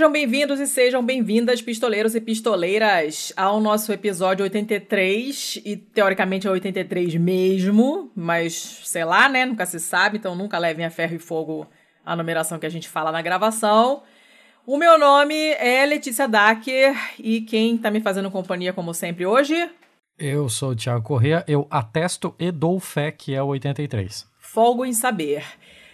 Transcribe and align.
Sejam 0.00 0.12
bem-vindos 0.12 0.58
e 0.58 0.66
sejam 0.66 1.04
bem-vindas, 1.04 1.60
pistoleiros 1.60 2.14
e 2.14 2.22
pistoleiras, 2.22 3.34
ao 3.36 3.60
nosso 3.60 3.92
episódio 3.92 4.42
83, 4.44 5.60
e 5.62 5.76
teoricamente 5.76 6.46
é 6.46 6.50
83 6.50 7.16
mesmo, 7.16 8.10
mas 8.16 8.80
sei 8.82 9.04
lá, 9.04 9.28
né? 9.28 9.44
Nunca 9.44 9.66
se 9.66 9.78
sabe, 9.78 10.16
então 10.16 10.34
nunca 10.34 10.56
levem 10.56 10.86
a 10.86 10.90
ferro 10.90 11.16
e 11.16 11.18
fogo 11.18 11.68
a 12.02 12.16
numeração 12.16 12.58
que 12.58 12.64
a 12.64 12.70
gente 12.70 12.88
fala 12.88 13.12
na 13.12 13.20
gravação. 13.20 14.02
O 14.66 14.78
meu 14.78 14.98
nome 14.98 15.36
é 15.58 15.84
Letícia 15.84 16.26
Dacker 16.26 16.96
e 17.18 17.42
quem 17.42 17.76
tá 17.76 17.90
me 17.90 18.00
fazendo 18.00 18.30
companhia, 18.30 18.72
como 18.72 18.94
sempre, 18.94 19.26
hoje? 19.26 19.68
Eu 20.18 20.48
sou 20.48 20.70
o 20.70 20.74
Thiago 20.74 21.04
Corrêa, 21.04 21.44
eu 21.46 21.66
atesto 21.70 22.34
e 22.38 22.50
dou 22.50 22.80
fé 22.80 23.12
que 23.12 23.34
é 23.34 23.42
o 23.42 23.48
83. 23.48 24.26
Folgo 24.38 24.86
em 24.86 24.94
saber. 24.94 25.44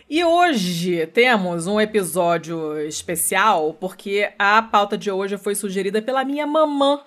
E 0.09 0.23
hoje 0.23 1.05
temos 1.09 1.67
um 1.67 1.81
episódio 1.81 2.79
especial 2.83 3.77
porque 3.81 4.31
a 4.39 4.63
pauta 4.63 4.97
de 4.97 5.11
hoje 5.11 5.37
foi 5.37 5.57
sugerida 5.57 6.01
pela 6.01 6.25
minha 6.25 6.47
mamã, 6.47 7.01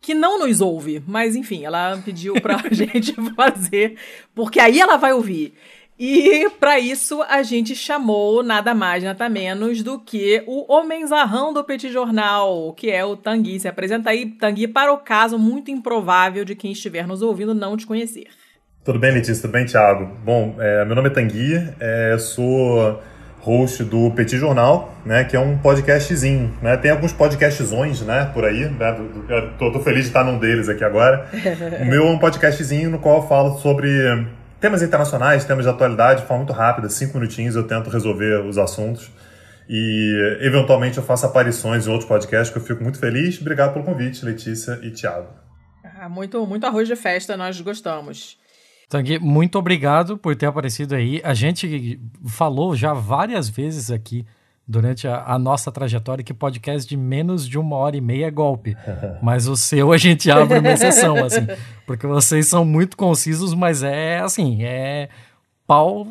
que 0.00 0.14
não 0.14 0.38
nos 0.38 0.60
ouve, 0.60 1.02
mas 1.08 1.34
enfim, 1.34 1.64
ela 1.64 2.00
pediu 2.04 2.40
pra 2.40 2.58
gente 2.70 3.12
fazer, 3.34 3.98
porque 4.32 4.60
aí 4.60 4.78
ela 4.78 4.96
vai 4.96 5.12
ouvir. 5.12 5.54
E 5.98 6.48
para 6.60 6.78
isso 6.78 7.20
a 7.22 7.42
gente 7.42 7.74
chamou 7.74 8.44
nada 8.44 8.74
mais 8.76 9.02
nada 9.02 9.28
menos 9.28 9.82
do 9.82 9.98
que 9.98 10.44
o 10.46 10.72
homenzarrão 10.72 11.52
do 11.52 11.64
Petit 11.64 11.90
Jornal, 11.90 12.72
que 12.74 12.92
é 12.92 13.04
o 13.04 13.16
Tanguy. 13.16 13.58
Se 13.58 13.66
apresenta 13.66 14.10
aí, 14.10 14.24
Tanguy, 14.24 14.68
para 14.68 14.92
o 14.92 14.98
caso 14.98 15.36
muito 15.36 15.72
improvável 15.72 16.44
de 16.44 16.54
quem 16.54 16.70
estiver 16.70 17.08
nos 17.08 17.22
ouvindo 17.22 17.52
não 17.52 17.76
te 17.76 17.86
conhecer. 17.86 18.28
Tudo 18.86 19.00
bem, 19.00 19.10
Letícia? 19.10 19.42
Tudo 19.42 19.50
bem, 19.50 19.66
Thiago? 19.66 20.06
Bom, 20.24 20.54
é, 20.60 20.84
meu 20.84 20.94
nome 20.94 21.08
é 21.08 21.10
Tanguy, 21.10 21.74
é, 21.80 22.16
sou 22.18 23.02
host 23.40 23.82
do 23.82 24.12
Petit 24.12 24.38
Jornal, 24.38 24.94
né, 25.04 25.24
que 25.24 25.34
é 25.34 25.40
um 25.40 25.58
podcastzinho, 25.58 26.56
né? 26.62 26.76
Tem 26.76 26.92
alguns 26.92 27.12
podcastzões, 27.12 28.02
né, 28.02 28.30
por 28.32 28.44
aí, 28.44 28.68
né? 28.70 28.96
Tô, 29.58 29.72
tô 29.72 29.80
feliz 29.80 30.02
de 30.02 30.10
estar 30.10 30.22
num 30.22 30.38
deles 30.38 30.68
aqui 30.68 30.84
agora. 30.84 31.28
o 31.82 31.84
meu 31.84 32.06
é 32.06 32.10
um 32.10 32.16
podcastzinho 32.16 32.88
no 32.88 33.00
qual 33.00 33.16
eu 33.16 33.22
falo 33.26 33.58
sobre 33.58 33.88
temas 34.60 34.82
internacionais, 34.82 35.44
temas 35.44 35.64
de 35.64 35.70
atualidade, 35.70 36.20
de 36.20 36.28
forma 36.28 36.44
muito 36.44 36.52
rápida, 36.52 36.88
cinco 36.88 37.18
minutinhos 37.18 37.56
eu 37.56 37.64
tento 37.64 37.90
resolver 37.90 38.46
os 38.46 38.56
assuntos. 38.56 39.10
E 39.68 40.38
eventualmente 40.42 40.96
eu 40.98 41.02
faço 41.02 41.26
aparições 41.26 41.88
em 41.88 41.90
outros 41.90 42.08
podcasts 42.08 42.50
que 42.50 42.58
eu 42.58 42.62
fico 42.62 42.84
muito 42.84 43.00
feliz. 43.00 43.40
Obrigado 43.40 43.72
pelo 43.72 43.84
convite, 43.84 44.24
Letícia 44.24 44.78
e 44.80 44.92
Thiago. 44.92 45.26
Ah, 45.98 46.08
muito, 46.08 46.46
muito 46.46 46.64
arroz 46.64 46.86
de 46.86 46.94
festa, 46.94 47.36
nós 47.36 47.60
gostamos. 47.60 48.38
Tangui, 48.88 49.18
muito 49.18 49.58
obrigado 49.58 50.16
por 50.16 50.36
ter 50.36 50.46
aparecido 50.46 50.94
aí. 50.94 51.20
A 51.24 51.34
gente 51.34 52.00
falou 52.24 52.76
já 52.76 52.94
várias 52.94 53.48
vezes 53.48 53.90
aqui 53.90 54.24
durante 54.66 55.06
a, 55.06 55.24
a, 55.24 55.38
nossa 55.38 55.70
trajetória 55.70 56.24
que 56.24 56.34
podcast 56.34 56.88
de 56.88 56.96
menos 56.96 57.48
de 57.48 57.58
uma 57.58 57.76
hora 57.76 57.96
e 57.96 58.00
meia 58.00 58.26
é 58.26 58.30
golpe. 58.30 58.76
Mas 59.22 59.48
o 59.48 59.56
seu 59.56 59.92
a 59.92 59.96
gente 59.96 60.30
abre 60.30 60.58
uma 60.58 60.72
exceção, 60.72 61.16
assim. 61.24 61.46
Porque 61.84 62.06
vocês 62.06 62.48
são 62.48 62.64
muito 62.64 62.96
concisos, 62.96 63.54
mas 63.54 63.84
é 63.84 64.18
assim, 64.18 64.64
é 64.64 65.08
pau, 65.66 66.04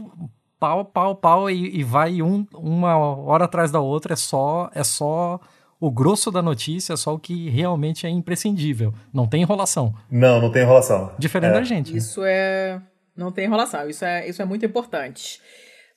pau, 0.58 0.86
pau, 0.86 1.16
pau 1.16 1.50
e, 1.50 1.80
e 1.80 1.84
vai 1.84 2.22
um, 2.22 2.48
uma 2.54 2.98
hora 2.98 3.44
atrás 3.44 3.72
da 3.72 3.82
outra. 3.82 4.14
É 4.14 4.16
só, 4.16 4.70
é 4.74 4.84
só 4.84 5.40
o 5.86 5.92
grosso 5.92 6.32
da 6.32 6.42
notícia, 6.42 6.94
é 6.94 6.98
só 6.98 7.14
o 7.14 7.20
que 7.20 7.48
realmente 7.48 8.08
é 8.08 8.10
imprescindível. 8.10 8.92
Não 9.14 9.28
tem 9.28 9.44
enrolação. 9.44 9.94
Não, 10.10 10.42
não 10.42 10.52
tem 10.52 10.64
enrolação. 10.64 11.12
Diferente 11.20 11.52
é. 11.52 11.54
da 11.54 11.64
gente. 11.64 11.92
Né? 11.92 12.00
Isso 12.00 12.24
é. 12.26 12.82
Não 13.16 13.32
tem 13.32 13.46
enrolação. 13.46 13.88
Isso 13.88 14.04
é, 14.04 14.28
isso 14.28 14.42
é 14.42 14.46
muito 14.46 14.66
importante. 14.66 15.40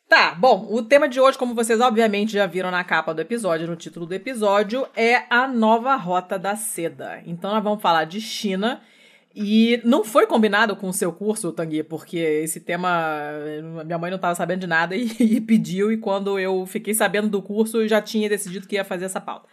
Tá, 0.06 0.34
bom, 0.34 0.66
o 0.70 0.82
tema 0.82 1.08
de 1.08 1.18
hoje, 1.18 1.38
como 1.38 1.54
vocês 1.54 1.80
obviamente 1.80 2.32
já 2.32 2.46
viram 2.46 2.70
na 2.70 2.84
capa 2.84 3.14
do 3.14 3.20
episódio, 3.22 3.66
no 3.66 3.76
título 3.76 4.04
do 4.04 4.14
episódio, 4.14 4.86
é 4.94 5.22
a 5.30 5.48
nova 5.48 5.96
rota 5.96 6.38
da 6.38 6.54
seda. 6.54 7.22
Então 7.24 7.50
nós 7.50 7.64
vamos 7.64 7.80
falar 7.80 8.04
de 8.04 8.20
China. 8.20 8.82
E 9.34 9.80
não 9.84 10.04
foi 10.04 10.26
combinado 10.26 10.74
com 10.76 10.88
o 10.88 10.92
seu 10.92 11.12
curso, 11.12 11.52
Tanguy, 11.52 11.82
porque 11.82 12.18
esse 12.18 12.60
tema 12.60 13.30
minha 13.84 13.98
mãe 13.98 14.10
não 14.10 14.16
estava 14.16 14.34
sabendo 14.34 14.60
de 14.60 14.66
nada 14.66 14.96
e, 14.96 15.06
e, 15.18 15.40
pediu, 15.40 15.90
e 15.92 15.96
quando 15.96 16.38
eu 16.38 16.66
fiquei 16.66 16.92
sabendo 16.92 17.28
do 17.28 17.40
curso, 17.40 17.78
eu 17.78 17.88
já 17.88 18.02
tinha 18.02 18.28
decidido 18.28 18.66
que 18.66 18.74
ia 18.74 18.84
fazer 18.84 19.06
essa 19.06 19.20
pauta. 19.20 19.48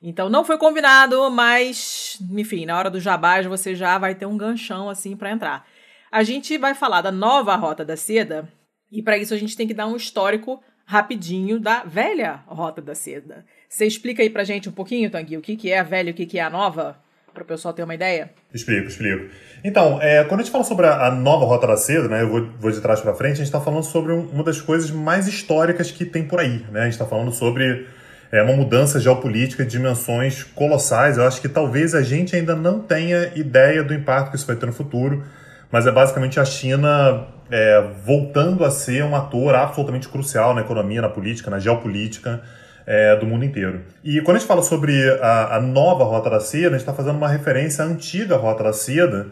Então 0.00 0.28
não 0.28 0.44
foi 0.44 0.56
combinado, 0.56 1.30
mas, 1.30 2.18
enfim, 2.30 2.64
na 2.64 2.78
hora 2.78 2.90
do 2.90 3.00
jabás 3.00 3.46
você 3.46 3.74
já 3.74 3.98
vai 3.98 4.14
ter 4.14 4.26
um 4.26 4.36
ganchão 4.36 4.88
assim 4.88 5.16
para 5.16 5.30
entrar. 5.30 5.66
A 6.10 6.22
gente 6.22 6.56
vai 6.56 6.74
falar 6.74 7.02
da 7.02 7.12
nova 7.12 7.56
Rota 7.56 7.84
da 7.84 7.96
Seda, 7.96 8.48
e 8.90 9.02
para 9.02 9.18
isso 9.18 9.34
a 9.34 9.36
gente 9.36 9.56
tem 9.56 9.66
que 9.66 9.74
dar 9.74 9.86
um 9.86 9.96
histórico 9.96 10.62
rapidinho 10.86 11.60
da 11.60 11.84
velha 11.84 12.40
Rota 12.46 12.80
da 12.80 12.94
Seda. 12.94 13.44
Você 13.68 13.86
explica 13.86 14.22
aí 14.22 14.30
pra 14.30 14.44
gente 14.44 14.68
um 14.68 14.72
pouquinho, 14.72 15.10
Tanguy, 15.10 15.36
o 15.36 15.42
que, 15.42 15.56
que 15.56 15.70
é 15.70 15.80
a 15.80 15.82
velha 15.82 16.08
e 16.08 16.12
o 16.12 16.14
que, 16.14 16.24
que 16.24 16.38
é 16.38 16.42
a 16.42 16.48
nova? 16.48 16.96
Para 17.34 17.42
o 17.42 17.46
pessoal 17.46 17.74
ter 17.74 17.82
uma 17.82 17.94
ideia? 17.94 18.30
Explico, 18.54 18.88
explico. 18.88 19.30
Então, 19.62 20.00
é, 20.00 20.24
quando 20.24 20.40
a 20.40 20.42
gente 20.42 20.50
fala 20.50 20.64
sobre 20.64 20.86
a, 20.86 21.10
nova 21.10 21.44
Rota 21.44 21.66
da 21.66 21.76
Seda, 21.76 22.08
né, 22.08 22.22
eu 22.22 22.28
vou, 22.28 22.46
vou 22.58 22.70
de 22.70 22.80
trás 22.80 23.00
para 23.00 23.14
frente, 23.14 23.34
a 23.34 23.36
gente 23.36 23.46
está 23.46 23.60
falando 23.60 23.82
sobre 23.82 24.12
um, 24.12 24.26
uma 24.30 24.42
das 24.42 24.62
coisas 24.62 24.90
mais 24.90 25.28
históricas 25.28 25.90
que 25.90 26.06
tem 26.06 26.26
por 26.26 26.40
aí. 26.40 26.64
Né? 26.70 26.80
A 26.80 26.84
gente 26.84 26.94
está 26.94 27.04
falando 27.04 27.30
sobre 27.32 27.86
é 28.30 28.42
uma 28.42 28.54
mudança 28.54 29.00
geopolítica 29.00 29.64
de 29.64 29.70
dimensões 29.70 30.44
colossais. 30.44 31.16
Eu 31.16 31.26
acho 31.26 31.40
que 31.40 31.48
talvez 31.48 31.94
a 31.94 32.02
gente 32.02 32.36
ainda 32.36 32.54
não 32.54 32.80
tenha 32.80 33.32
ideia 33.34 33.82
do 33.82 33.94
impacto 33.94 34.30
que 34.30 34.36
isso 34.36 34.46
vai 34.46 34.56
ter 34.56 34.66
no 34.66 34.72
futuro, 34.72 35.24
mas 35.70 35.86
é 35.86 35.90
basicamente 35.90 36.38
a 36.38 36.44
China 36.44 37.26
é, 37.50 37.82
voltando 38.04 38.64
a 38.64 38.70
ser 38.70 39.02
um 39.04 39.16
ator 39.16 39.54
absolutamente 39.54 40.08
crucial 40.08 40.54
na 40.54 40.60
economia, 40.60 41.00
na 41.00 41.08
política, 41.08 41.50
na 41.50 41.58
geopolítica 41.58 42.40
é, 42.86 43.16
do 43.16 43.26
mundo 43.26 43.44
inteiro. 43.44 43.82
E 44.04 44.20
quando 44.20 44.36
a 44.36 44.40
gente 44.40 44.48
fala 44.48 44.62
sobre 44.62 45.10
a, 45.20 45.56
a 45.56 45.60
nova 45.60 46.04
Rota 46.04 46.30
da 46.30 46.40
Seda, 46.40 46.68
a 46.68 46.70
gente 46.70 46.80
está 46.80 46.94
fazendo 46.94 47.16
uma 47.16 47.28
referência 47.28 47.84
à 47.84 47.86
antiga 47.86 48.36
Rota 48.36 48.64
da 48.64 48.72
Seda, 48.72 49.28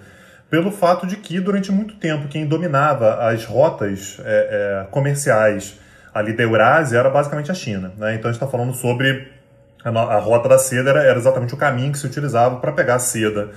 pelo 0.50 0.70
fato 0.70 1.06
de 1.06 1.16
que, 1.16 1.40
durante 1.40 1.72
muito 1.72 1.96
tempo, 1.96 2.28
quem 2.28 2.46
dominava 2.46 3.16
as 3.26 3.44
rotas 3.44 4.18
é, 4.24 4.84
é 4.84 4.86
comerciais 4.90 5.78
ali 6.16 6.32
da 6.32 6.42
Eurásia 6.42 6.98
era 6.98 7.10
basicamente 7.10 7.50
a 7.50 7.54
China. 7.54 7.92
Né? 7.98 8.14
Então 8.14 8.30
a 8.30 8.32
gente 8.32 8.42
está 8.42 8.46
falando 8.46 8.74
sobre 8.74 9.28
a, 9.84 10.18
rota 10.18 10.48
da 10.48 10.58
seda 10.58 10.90
era, 10.90 11.02
era 11.02 11.18
exatamente 11.18 11.54
o 11.54 11.56
caminho 11.56 11.92
que 11.92 11.98
se 11.98 12.06
utilizava 12.06 12.56
para 12.56 12.72
pegar 12.72 12.94
a 12.96 12.98
seda, 12.98 13.50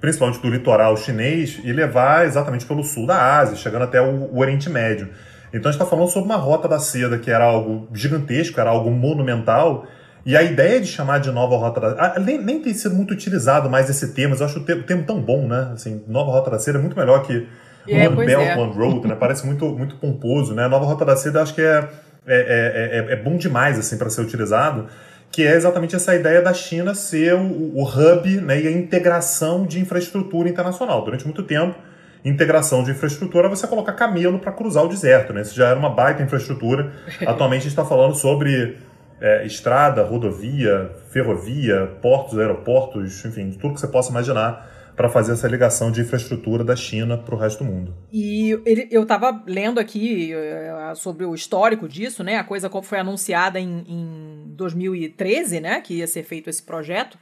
principalmente 0.00 0.40
do 0.40 0.48
litoral 0.48 0.96
chinês, 0.96 1.60
e 1.62 1.72
levar 1.72 2.24
exatamente 2.24 2.64
pelo 2.64 2.84
sul 2.84 3.06
da 3.06 3.38
Ásia, 3.38 3.56
chegando 3.56 3.82
até 3.82 4.00
o, 4.00 4.30
o 4.32 4.38
Oriente 4.38 4.70
Médio. 4.70 5.10
Então 5.48 5.68
a 5.68 5.72
gente 5.72 5.80
está 5.82 5.86
falando 5.86 6.08
sobre 6.08 6.30
uma 6.30 6.38
rota 6.38 6.68
da 6.68 6.78
seda 6.78 7.18
que 7.18 7.30
era 7.30 7.44
algo 7.44 7.88
gigantesco, 7.92 8.60
era 8.60 8.70
algo 8.70 8.90
monumental, 8.90 9.86
e 10.24 10.36
a 10.36 10.42
ideia 10.42 10.80
de 10.80 10.86
chamar 10.86 11.18
de 11.18 11.30
nova 11.30 11.56
rota 11.56 11.80
da 11.80 12.18
nem, 12.18 12.40
nem 12.40 12.62
tem 12.62 12.72
sido 12.72 12.94
muito 12.94 13.12
utilizado 13.12 13.68
mais 13.68 13.90
esse 13.90 14.14
termo, 14.14 14.30
mas 14.30 14.40
eu 14.40 14.46
acho 14.46 14.60
o 14.60 14.62
termo 14.64 15.04
tão 15.04 15.20
bom, 15.20 15.46
né? 15.46 15.72
Assim, 15.74 16.02
nova 16.08 16.30
rota 16.30 16.50
da 16.50 16.58
seda 16.58 16.78
é 16.78 16.80
muito 16.80 16.96
melhor 16.96 17.22
que 17.22 17.46
é, 17.88 18.08
One 18.08 18.26
Belt, 18.26 18.42
é. 18.42 18.56
One 18.56 18.72
Road, 18.72 19.08
né? 19.08 19.14
Parece 19.14 19.46
muito, 19.46 19.66
muito 19.66 19.96
pomposo, 19.96 20.54
né? 20.54 20.64
A 20.64 20.68
nova 20.68 20.84
rota 20.86 21.04
da 21.04 21.16
seda 21.16 21.42
acho 21.42 21.54
que 21.54 21.62
é 21.62 21.88
é, 22.26 23.08
é, 23.08 23.12
é, 23.12 23.12
é 23.12 23.16
bom 23.16 23.36
demais 23.36 23.78
assim 23.78 23.98
para 23.98 24.08
ser 24.08 24.22
utilizado, 24.22 24.86
que 25.30 25.46
é 25.46 25.54
exatamente 25.54 25.94
essa 25.94 26.14
ideia 26.14 26.40
da 26.40 26.54
China 26.54 26.94
ser 26.94 27.34
o, 27.34 27.76
o 27.76 27.82
hub 27.82 28.40
né, 28.40 28.60
e 28.62 28.68
a 28.68 28.70
integração 28.70 29.66
de 29.66 29.80
infraestrutura 29.80 30.48
internacional. 30.48 31.04
Durante 31.04 31.24
muito 31.24 31.42
tempo, 31.42 31.76
integração 32.24 32.82
de 32.82 32.92
infraestrutura 32.92 33.48
você 33.48 33.66
colocar 33.66 33.92
camelo 33.92 34.38
para 34.38 34.52
cruzar 34.52 34.84
o 34.84 34.88
deserto. 34.88 35.32
Né? 35.32 35.42
Isso 35.42 35.54
já 35.54 35.68
era 35.68 35.78
uma 35.78 35.90
baita 35.90 36.22
infraestrutura. 36.22 36.92
Atualmente 37.26 37.60
a 37.60 37.62
gente 37.64 37.72
está 37.72 37.84
falando 37.84 38.14
sobre 38.14 38.78
é, 39.20 39.44
estrada, 39.44 40.02
rodovia, 40.02 40.92
ferrovia, 41.10 41.90
portos, 42.00 42.38
aeroportos, 42.38 43.24
enfim, 43.24 43.50
tudo 43.50 43.74
que 43.74 43.80
você 43.80 43.88
possa 43.88 44.10
imaginar 44.10 44.70
para 44.96 45.08
fazer 45.08 45.32
essa 45.32 45.48
ligação 45.48 45.90
de 45.90 46.00
infraestrutura 46.00 46.62
da 46.62 46.76
China 46.76 47.18
para 47.18 47.34
o 47.34 47.38
resto 47.38 47.64
do 47.64 47.70
mundo. 47.70 47.94
E 48.12 48.50
ele, 48.64 48.88
eu 48.90 49.02
estava 49.02 49.42
lendo 49.46 49.80
aqui 49.80 50.32
uh, 50.34 50.94
sobre 50.96 51.24
o 51.24 51.34
histórico 51.34 51.88
disso, 51.88 52.22
né? 52.22 52.36
A 52.36 52.44
coisa 52.44 52.70
foi 52.82 52.98
anunciada 52.98 53.58
em, 53.58 53.84
em 53.88 54.54
2013, 54.54 55.60
né? 55.60 55.80
Que 55.80 55.94
ia 55.94 56.06
ser 56.06 56.22
feito 56.22 56.48
esse 56.48 56.62
projeto, 56.62 57.18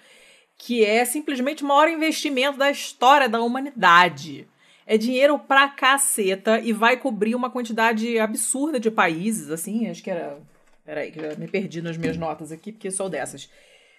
que 0.58 0.84
é 0.84 1.04
simplesmente 1.04 1.64
o 1.64 1.66
maior 1.66 1.88
investimento 1.88 2.58
da 2.58 2.70
história 2.70 3.28
da 3.28 3.40
humanidade. 3.40 4.46
É 4.86 4.98
dinheiro 4.98 5.38
pra 5.38 5.68
caceta 5.68 6.60
e 6.60 6.72
vai 6.72 6.96
cobrir 6.96 7.34
uma 7.34 7.50
quantidade 7.50 8.18
absurda 8.18 8.78
de 8.78 8.90
países, 8.90 9.50
assim, 9.50 9.88
acho 9.88 10.02
que 10.02 10.10
era. 10.10 10.38
Peraí, 10.84 11.12
que 11.12 11.20
eu 11.20 11.38
me 11.38 11.46
perdi 11.46 11.80
nas 11.80 11.96
minhas 11.96 12.16
notas 12.16 12.50
aqui, 12.50 12.72
porque 12.72 12.90
sou 12.90 13.08
dessas. 13.08 13.48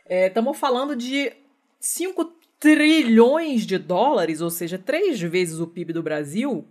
Estamos 0.08 0.58
é, 0.58 0.60
falando 0.60 0.96
de 0.98 1.32
5 1.80 2.43
trilhões 2.64 3.66
de 3.66 3.78
dólares, 3.78 4.40
ou 4.40 4.50
seja, 4.50 4.78
três 4.78 5.20
vezes 5.20 5.60
o 5.60 5.68
PIB 5.68 5.92
do 5.92 6.02
Brasil 6.02 6.66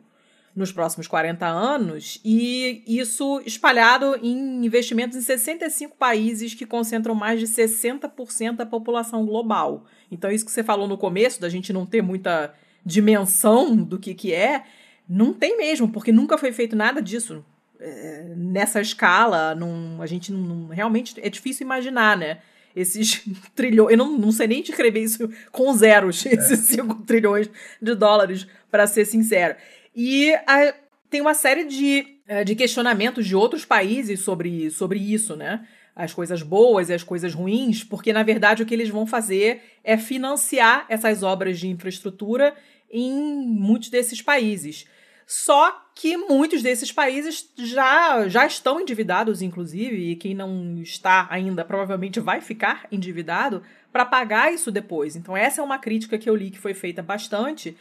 nos 0.56 0.72
próximos 0.72 1.06
40 1.06 1.46
anos, 1.46 2.18
e 2.24 2.82
isso 2.86 3.42
espalhado 3.44 4.18
em 4.22 4.64
investimentos 4.64 5.18
em 5.18 5.20
65 5.20 5.94
países 5.98 6.54
que 6.54 6.64
concentram 6.64 7.14
mais 7.14 7.38
de 7.38 7.46
60% 7.46 8.56
da 8.56 8.64
população 8.64 9.26
global. 9.26 9.84
Então, 10.10 10.30
isso 10.30 10.46
que 10.46 10.50
você 10.50 10.64
falou 10.64 10.88
no 10.88 10.96
começo, 10.96 11.38
da 11.38 11.50
gente 11.50 11.74
não 11.74 11.84
ter 11.84 12.00
muita 12.00 12.54
dimensão 12.84 13.76
do 13.76 13.98
que, 13.98 14.14
que 14.14 14.32
é, 14.32 14.64
não 15.06 15.34
tem 15.34 15.58
mesmo, 15.58 15.90
porque 15.90 16.10
nunca 16.10 16.38
foi 16.38 16.52
feito 16.52 16.74
nada 16.74 17.02
disso. 17.02 17.44
É, 17.78 18.32
nessa 18.34 18.80
escala, 18.80 19.54
não, 19.54 20.00
a 20.00 20.06
gente 20.06 20.32
não, 20.32 20.68
realmente 20.68 21.14
é 21.20 21.28
difícil 21.28 21.66
imaginar, 21.66 22.16
né? 22.16 22.38
Esses 22.74 23.22
trilhões. 23.54 23.92
Eu 23.92 23.98
não, 23.98 24.19
não 24.19 24.32
sei 24.32 24.46
nem 24.46 24.62
descrever 24.62 25.00
isso 25.00 25.28
com 25.50 25.72
zeros, 25.74 26.24
é. 26.26 26.34
esses 26.34 26.60
5 26.60 27.02
trilhões 27.06 27.50
de 27.80 27.94
dólares, 27.94 28.46
para 28.70 28.86
ser 28.86 29.04
sincero. 29.04 29.56
E 29.94 30.32
a, 30.46 30.74
tem 31.10 31.20
uma 31.20 31.34
série 31.34 31.64
de, 31.64 32.06
eh, 32.26 32.42
de 32.42 32.54
questionamentos 32.54 33.26
de 33.26 33.36
outros 33.36 33.64
países 33.64 34.20
sobre, 34.20 34.70
sobre 34.70 34.98
isso, 34.98 35.36
né? 35.36 35.66
As 35.94 36.14
coisas 36.14 36.42
boas 36.42 36.88
e 36.88 36.94
as 36.94 37.02
coisas 37.02 37.34
ruins, 37.34 37.84
porque 37.84 38.14
na 38.14 38.22
verdade 38.22 38.62
o 38.62 38.66
que 38.66 38.72
eles 38.72 38.88
vão 38.88 39.06
fazer 39.06 39.60
é 39.84 39.98
financiar 39.98 40.86
essas 40.88 41.22
obras 41.22 41.60
de 41.60 41.69
infraestrutura 41.69 42.54
em 42.90 43.12
muitos 43.12 43.90
desses 43.90 44.22
países. 44.22 44.86
Só 45.34 45.87
que 45.94 46.14
muitos 46.14 46.62
desses 46.62 46.93
países 46.93 47.49
já, 47.56 48.29
já 48.29 48.44
estão 48.44 48.79
endividados, 48.79 49.40
inclusive, 49.40 50.11
e 50.11 50.14
quem 50.14 50.34
não 50.34 50.79
está 50.82 51.26
ainda 51.31 51.64
provavelmente 51.64 52.20
vai 52.20 52.43
ficar 52.43 52.87
endividado 52.93 53.62
para 53.90 54.05
pagar 54.05 54.52
isso 54.52 54.70
depois. 54.70 55.17
Então, 55.17 55.34
essa 55.34 55.62
é 55.62 55.64
uma 55.64 55.79
crítica 55.79 56.19
que 56.19 56.29
eu 56.29 56.37
li 56.37 56.50
que 56.50 56.58
foi 56.58 56.75
feita 56.75 57.02
bastante 57.02 57.75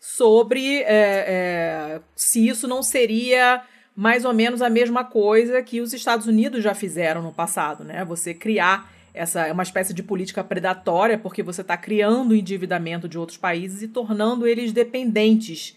sobre 0.00 0.78
é, 0.78 0.86
é, 0.86 2.00
se 2.16 2.48
isso 2.48 2.66
não 2.66 2.82
seria 2.82 3.62
mais 3.94 4.24
ou 4.24 4.32
menos 4.32 4.62
a 4.62 4.70
mesma 4.70 5.04
coisa 5.04 5.62
que 5.62 5.82
os 5.82 5.92
Estados 5.92 6.26
Unidos 6.26 6.64
já 6.64 6.74
fizeram 6.74 7.20
no 7.20 7.34
passado, 7.34 7.84
né? 7.84 8.02
Você 8.06 8.32
criar 8.32 8.90
essa 9.12 9.52
uma 9.52 9.62
espécie 9.62 9.92
de 9.92 10.02
política 10.02 10.42
predatória 10.42 11.18
porque 11.18 11.42
você 11.42 11.60
está 11.60 11.76
criando 11.76 12.30
o 12.30 12.34
endividamento 12.34 13.06
de 13.06 13.18
outros 13.18 13.36
países 13.36 13.82
e 13.82 13.88
tornando 13.88 14.46
eles 14.46 14.72
dependentes 14.72 15.76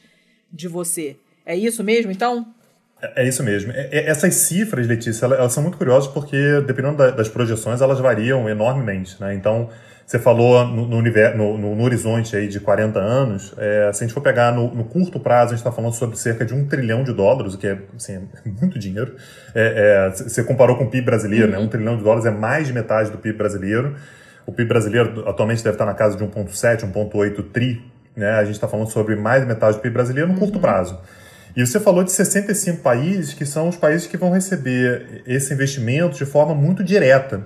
de 0.52 0.68
você. 0.68 1.18
É 1.46 1.56
isso 1.56 1.84
mesmo, 1.84 2.12
então? 2.12 2.46
É, 3.02 3.24
é 3.24 3.28
isso 3.28 3.44
mesmo. 3.44 3.72
É, 3.72 3.90
é, 3.92 4.10
essas 4.10 4.34
cifras, 4.36 4.88
Letícia, 4.88 5.26
elas 5.26 5.54
são 5.54 5.64
muito 5.64 5.78
curiosas 5.78 6.12
porque, 6.12 6.62
dependendo 6.66 6.98
das 6.98 7.30
projeções, 7.30 7.82
elas 7.82 8.00
variam 8.00 8.50
enormemente. 8.50 9.20
Né? 9.22 9.34
Então, 9.34 9.70
você 10.06 10.18
falou 10.18 10.66
no, 10.66 10.88
no, 10.88 11.02
no, 11.02 11.76
no 11.76 11.84
horizonte 11.84 12.36
aí 12.36 12.48
de 12.48 12.62
40 12.62 12.98
anos, 12.98 13.54
é, 13.58 13.92
se 13.92 14.04
a 14.04 14.08
gente 14.08 14.14
for 14.14 14.22
pegar 14.22 14.54
no, 14.54 14.74
no 14.74 14.86
curto 14.86 15.20
prazo, 15.20 15.48
a 15.48 15.56
gente 15.56 15.60
está 15.60 15.72
falando 15.72 15.94
sobre 15.94 16.18
cerca 16.18 16.46
de 16.46 16.54
um 16.54 16.66
trilhão 16.66 17.04
de 17.04 17.12
dólares, 17.12 17.54
o 17.54 17.58
que 17.58 17.68
é 17.68 17.78
assim, 17.96 18.26
muito 18.60 18.80
dinheiro. 18.80 19.16
É, 19.54 20.08
é, 20.08 20.10
você 20.10 20.44
comparou 20.44 20.78
com 20.78 20.86
o 20.86 20.90
PIB 20.90 21.06
brasileiro, 21.06 21.48
né? 21.48 21.58
uhum. 21.58 21.64
né? 21.64 21.68
um 21.68 21.70
trilhão 21.70 21.98
de 21.98 22.04
dólares 22.04 22.26
é 22.26 22.32
mais 22.32 22.68
de 22.68 22.74
metade 22.74 23.12
do 23.12 23.18
PIB 23.18 23.38
brasileiro. 23.38 23.96
O 24.46 24.54
PIB 24.54 24.70
brasileiro 24.70 25.28
atualmente 25.28 25.62
deve 25.62 25.76
estar 25.76 25.86
na 25.86 25.94
casa 25.94 26.16
de 26.16 26.24
1,7, 26.24 26.90
1,8 26.90 27.52
tri 27.52 27.84
né? 28.18 28.32
A 28.32 28.44
gente 28.44 28.56
está 28.56 28.68
falando 28.68 28.90
sobre 28.90 29.16
mais 29.16 29.44
de 29.44 29.48
metade 29.48 29.78
do 29.78 29.82
PIB 29.82 29.94
brasileiro 29.94 30.34
no 30.34 30.40
curto 30.40 30.56
uhum. 30.56 30.62
prazo. 30.62 31.00
E 31.56 31.66
você 31.66 31.80
falou 31.80 32.04
de 32.04 32.12
65 32.12 32.82
países 32.82 33.34
que 33.34 33.46
são 33.46 33.70
os 33.70 33.78
países 33.78 34.08
que 34.08 34.18
vão 34.18 34.32
receber 34.32 35.24
esse 35.26 35.54
investimento 35.54 36.18
de 36.18 36.26
forma 36.26 36.54
muito 36.54 36.84
direta. 36.84 37.44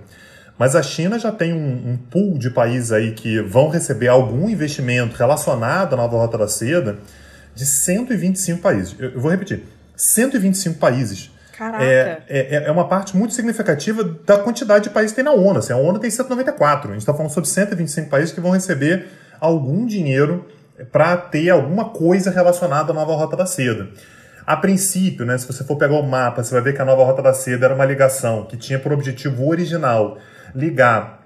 Mas 0.57 0.75
a 0.75 0.83
China 0.83 1.18
já 1.18 1.31
tem 1.31 1.53
um, 1.53 1.91
um 1.91 1.97
pool 1.97 2.38
de 2.38 2.50
países 2.50 2.91
aí 2.91 3.13
que 3.13 3.41
vão 3.41 3.69
receber 3.69 4.07
algum 4.07 4.50
investimento 4.50 5.15
relacionado 5.15 5.94
à 5.94 5.97
nova 5.97 6.18
Rota 6.18 6.38
da 6.38 6.47
Seda 6.47 7.00
de 7.56 7.65
125 7.65 8.62
países. 8.62 8.95
Eu, 9.00 9.12
eu 9.12 9.19
vou 9.19 9.31
repetir: 9.31 9.63
125 9.95 10.77
países. 10.77 11.31
Caraca. 11.57 11.83
É, 11.83 12.23
é, 12.27 12.63
é, 12.65 12.71
uma 12.71 12.88
parte 12.88 13.15
muito 13.15 13.33
significativa 13.33 14.03
da 14.03 14.38
quantidade 14.39 14.85
de 14.85 14.89
países 14.89 15.12
que 15.12 15.18
tem 15.18 15.25
na 15.25 15.31
ONU. 15.31 15.59
Assim, 15.59 15.73
a 15.73 15.77
ONU 15.77 16.00
tem 16.00 16.09
194. 16.09 16.89
A 16.89 16.94
gente 16.94 17.01
está 17.01 17.13
falando 17.13 17.31
sobre 17.31 17.50
125 17.50 18.09
países 18.09 18.33
que 18.33 18.41
vão 18.41 18.51
receber 18.51 19.07
algum 19.39 19.85
dinheiro 19.85 20.45
para 20.92 21.18
ter 21.18 21.50
alguma 21.50 21.86
coisa 21.89 22.31
relacionada 22.31 22.92
à 22.92 22.95
nova 22.95 23.13
Rota 23.13 23.36
da 23.36 23.45
Seda. 23.45 23.89
A 24.45 24.57
princípio, 24.57 25.25
né, 25.25 25.38
se 25.38 25.45
você 25.45 25.63
for 25.63 25.78
pegar 25.78 25.95
o 25.95 26.04
mapa, 26.04 26.44
você 26.44 26.54
vai 26.54 26.63
ver 26.63 26.74
que 26.74 26.81
a 26.81 26.86
nova 26.86 27.04
Rota 27.04 27.22
da 27.22 27.33
Seda 27.33 27.66
era 27.66 27.75
uma 27.75 27.86
ligação 27.86 28.45
que 28.45 28.57
tinha 28.57 28.80
por 28.80 28.92
objetivo 28.92 29.48
original 29.48 30.18
ligar 30.56 31.22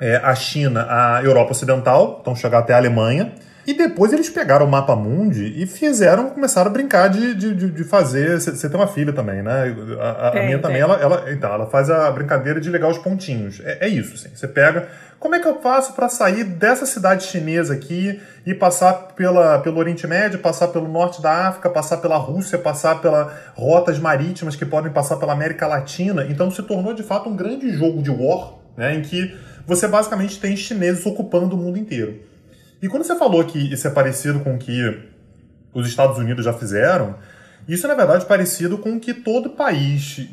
é, 0.00 0.16
a 0.16 0.34
China 0.34 0.86
à 0.88 1.22
Europa 1.22 1.52
Ocidental, 1.52 2.18
então 2.20 2.36
chegar 2.36 2.58
até 2.58 2.74
a 2.74 2.76
Alemanha, 2.76 3.32
e 3.68 3.74
depois 3.74 4.14
eles 4.14 4.30
pegaram 4.30 4.64
o 4.64 4.70
mapa 4.70 4.96
mundi 4.96 5.52
e 5.62 5.66
fizeram, 5.66 6.30
começaram 6.30 6.70
a 6.70 6.72
brincar 6.72 7.08
de, 7.08 7.34
de, 7.34 7.70
de 7.70 7.84
fazer. 7.84 8.40
Você 8.40 8.66
tem 8.66 8.80
uma 8.80 8.86
filha 8.86 9.12
também, 9.12 9.42
né? 9.42 9.76
A, 10.00 10.28
a, 10.28 10.30
tem, 10.30 10.40
a 10.40 10.44
minha 10.46 10.56
tem. 10.56 10.62
também, 10.62 10.80
ela, 10.80 10.94
ela, 10.94 11.30
então, 11.30 11.52
ela 11.52 11.66
faz 11.66 11.90
a 11.90 12.10
brincadeira 12.10 12.58
de 12.62 12.70
ligar 12.70 12.88
os 12.88 12.96
pontinhos. 12.96 13.60
É, 13.62 13.84
é 13.84 13.88
isso, 13.88 14.14
assim. 14.14 14.30
Você 14.34 14.48
pega. 14.48 14.88
Como 15.18 15.34
é 15.34 15.40
que 15.40 15.48
eu 15.48 15.60
faço 15.60 15.94
para 15.94 16.08
sair 16.08 16.44
dessa 16.44 16.86
cidade 16.86 17.24
chinesa 17.24 17.74
aqui 17.74 18.20
e 18.46 18.54
passar 18.54 18.94
pela, 19.16 19.58
pelo 19.58 19.78
Oriente 19.78 20.06
Médio, 20.06 20.38
passar 20.38 20.68
pelo 20.68 20.86
norte 20.86 21.20
da 21.20 21.48
África, 21.48 21.68
passar 21.68 21.96
pela 21.96 22.16
Rússia, 22.16 22.56
passar 22.56 23.00
pelas 23.00 23.32
rotas 23.54 23.98
marítimas 23.98 24.54
que 24.54 24.64
podem 24.64 24.92
passar 24.92 25.16
pela 25.16 25.32
América 25.32 25.66
Latina? 25.66 26.24
Então 26.30 26.50
se 26.52 26.62
tornou 26.62 26.94
de 26.94 27.02
fato 27.02 27.28
um 27.28 27.34
grande 27.34 27.68
jogo 27.72 28.00
de 28.00 28.10
war, 28.10 28.54
né? 28.76 28.94
Em 28.94 29.02
que 29.02 29.36
você 29.66 29.88
basicamente 29.88 30.38
tem 30.38 30.56
chineses 30.56 31.04
ocupando 31.04 31.56
o 31.56 31.58
mundo 31.58 31.78
inteiro. 31.78 32.20
E 32.80 32.88
quando 32.88 33.02
você 33.02 33.16
falou 33.16 33.44
que 33.44 33.58
isso 33.58 33.88
é 33.88 33.90
parecido 33.90 34.38
com 34.38 34.54
o 34.54 34.58
que 34.58 35.02
os 35.74 35.88
Estados 35.88 36.16
Unidos 36.16 36.44
já 36.44 36.52
fizeram, 36.52 37.16
isso 37.66 37.86
é, 37.86 37.88
na 37.88 37.96
verdade, 37.96 38.24
parecido 38.24 38.78
com 38.78 38.92
o 38.92 39.00
que 39.00 39.12
todo 39.12 39.50
país 39.50 40.28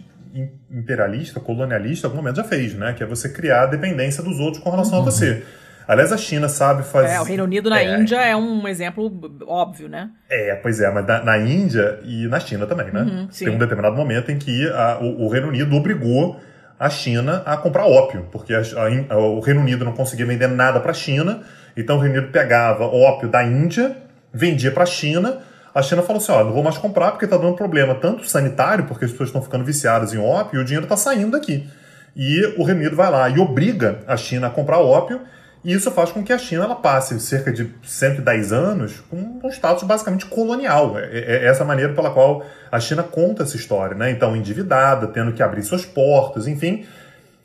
imperialista, 0.69 1.39
colonialista, 1.39 2.07
em 2.07 2.09
algum 2.09 2.21
momento 2.21 2.37
já 2.37 2.43
fez, 2.43 2.73
né? 2.73 2.93
Que 2.93 3.03
é 3.03 3.05
você 3.05 3.29
criar 3.29 3.63
a 3.63 3.65
dependência 3.67 4.23
dos 4.23 4.39
outros 4.39 4.61
com 4.61 4.69
relação 4.69 4.99
uhum. 4.99 5.07
a 5.07 5.11
você. 5.11 5.43
Aliás, 5.87 6.11
a 6.11 6.17
China 6.17 6.49
sabe 6.49 6.83
fazer. 6.83 7.13
É, 7.13 7.21
o 7.21 7.23
Reino 7.23 7.43
Unido 7.43 7.69
na 7.69 7.79
é, 7.79 7.99
Índia 7.99 8.17
é 8.17 8.35
um 8.35 8.67
exemplo 8.67 9.11
óbvio, 9.45 9.87
né? 9.87 10.09
É, 10.29 10.55
pois 10.55 10.81
é, 10.81 10.91
mas 10.91 11.05
na, 11.05 11.23
na 11.23 11.37
Índia 11.37 11.99
e 12.03 12.27
na 12.27 12.39
China 12.39 12.65
também, 12.65 12.91
né? 12.91 13.01
Uhum, 13.01 13.27
Tem 13.27 13.49
um 13.49 13.57
determinado 13.57 13.95
momento 13.95 14.31
em 14.31 14.37
que 14.37 14.67
a, 14.69 14.97
o, 14.99 15.25
o, 15.25 15.29
Reino 15.29 15.49
Unido 15.49 15.75
obrigou 15.75 16.39
a 16.79 16.89
China 16.89 17.43
a 17.45 17.55
comprar 17.55 17.85
ópio, 17.85 18.27
porque 18.31 18.53
a, 18.53 18.61
a, 19.09 19.17
o 19.17 19.39
Reino 19.39 19.61
Unido 19.61 19.85
não 19.85 19.93
conseguia 19.93 20.25
vender 20.25 20.47
nada 20.47 20.79
para 20.79 20.91
a 20.91 20.95
China 20.95 21.43
então 21.75 21.97
o 21.97 21.99
Reino 21.99 22.17
Unido 22.17 22.31
pegava 22.31 22.85
ópio 22.85 23.27
da 23.27 23.43
Índia, 23.43 23.97
vendia 24.33 24.71
para 24.71 24.83
a 24.83 24.87
China. 24.87 25.39
A 25.75 25.81
China 25.81 26.01
falou 26.01 26.21
assim: 26.21 26.31
ó, 26.31 26.41
não 26.41 26.53
vou 26.53 26.63
mais 26.63 26.77
comprar 26.77 27.11
porque 27.11 27.25
está 27.25 27.35
dando 27.35 27.53
problema 27.53 27.93
tanto 27.93 28.25
sanitário, 28.25 28.85
porque 28.85 29.03
as 29.03 29.11
pessoas 29.11 29.27
estão 29.27 29.41
ficando 29.41 29.65
viciadas 29.65 30.13
em 30.13 30.17
ópio 30.17 30.59
e 30.59 30.61
o 30.61 30.65
dinheiro 30.65 30.85
está 30.85 30.95
saindo 30.95 31.31
daqui. 31.31 31.69
E 32.15 32.55
o 32.57 32.63
Reino 32.63 32.95
vai 32.95 33.11
lá 33.11 33.29
e 33.29 33.37
obriga 33.39 33.99
a 34.07 34.15
China 34.15 34.47
a 34.47 34.49
comprar 34.49 34.79
ópio. 34.79 35.19
E 35.65 35.73
isso 35.73 35.89
faz 35.91 36.11
com 36.11 36.23
que 36.23 36.31
a 36.31 36.37
China 36.37 36.63
ela 36.63 36.75
passe 36.75 37.19
cerca 37.19 37.51
de 37.51 37.73
110 37.83 38.53
anos 38.53 39.03
com 39.09 39.39
um 39.43 39.49
status 39.49 39.83
basicamente 39.83 40.27
colonial. 40.27 40.97
É, 40.97 41.09
é, 41.11 41.43
é 41.43 41.45
essa 41.47 41.65
maneira 41.65 41.91
pela 41.93 42.11
qual 42.11 42.45
a 42.71 42.79
China 42.79 43.03
conta 43.03 43.43
essa 43.43 43.57
história, 43.57 43.97
né? 43.97 44.11
Então, 44.11 44.35
endividada, 44.35 45.07
tendo 45.07 45.33
que 45.33 45.41
abrir 45.41 45.63
suas 45.63 45.83
portas, 45.83 46.47
enfim. 46.47 46.85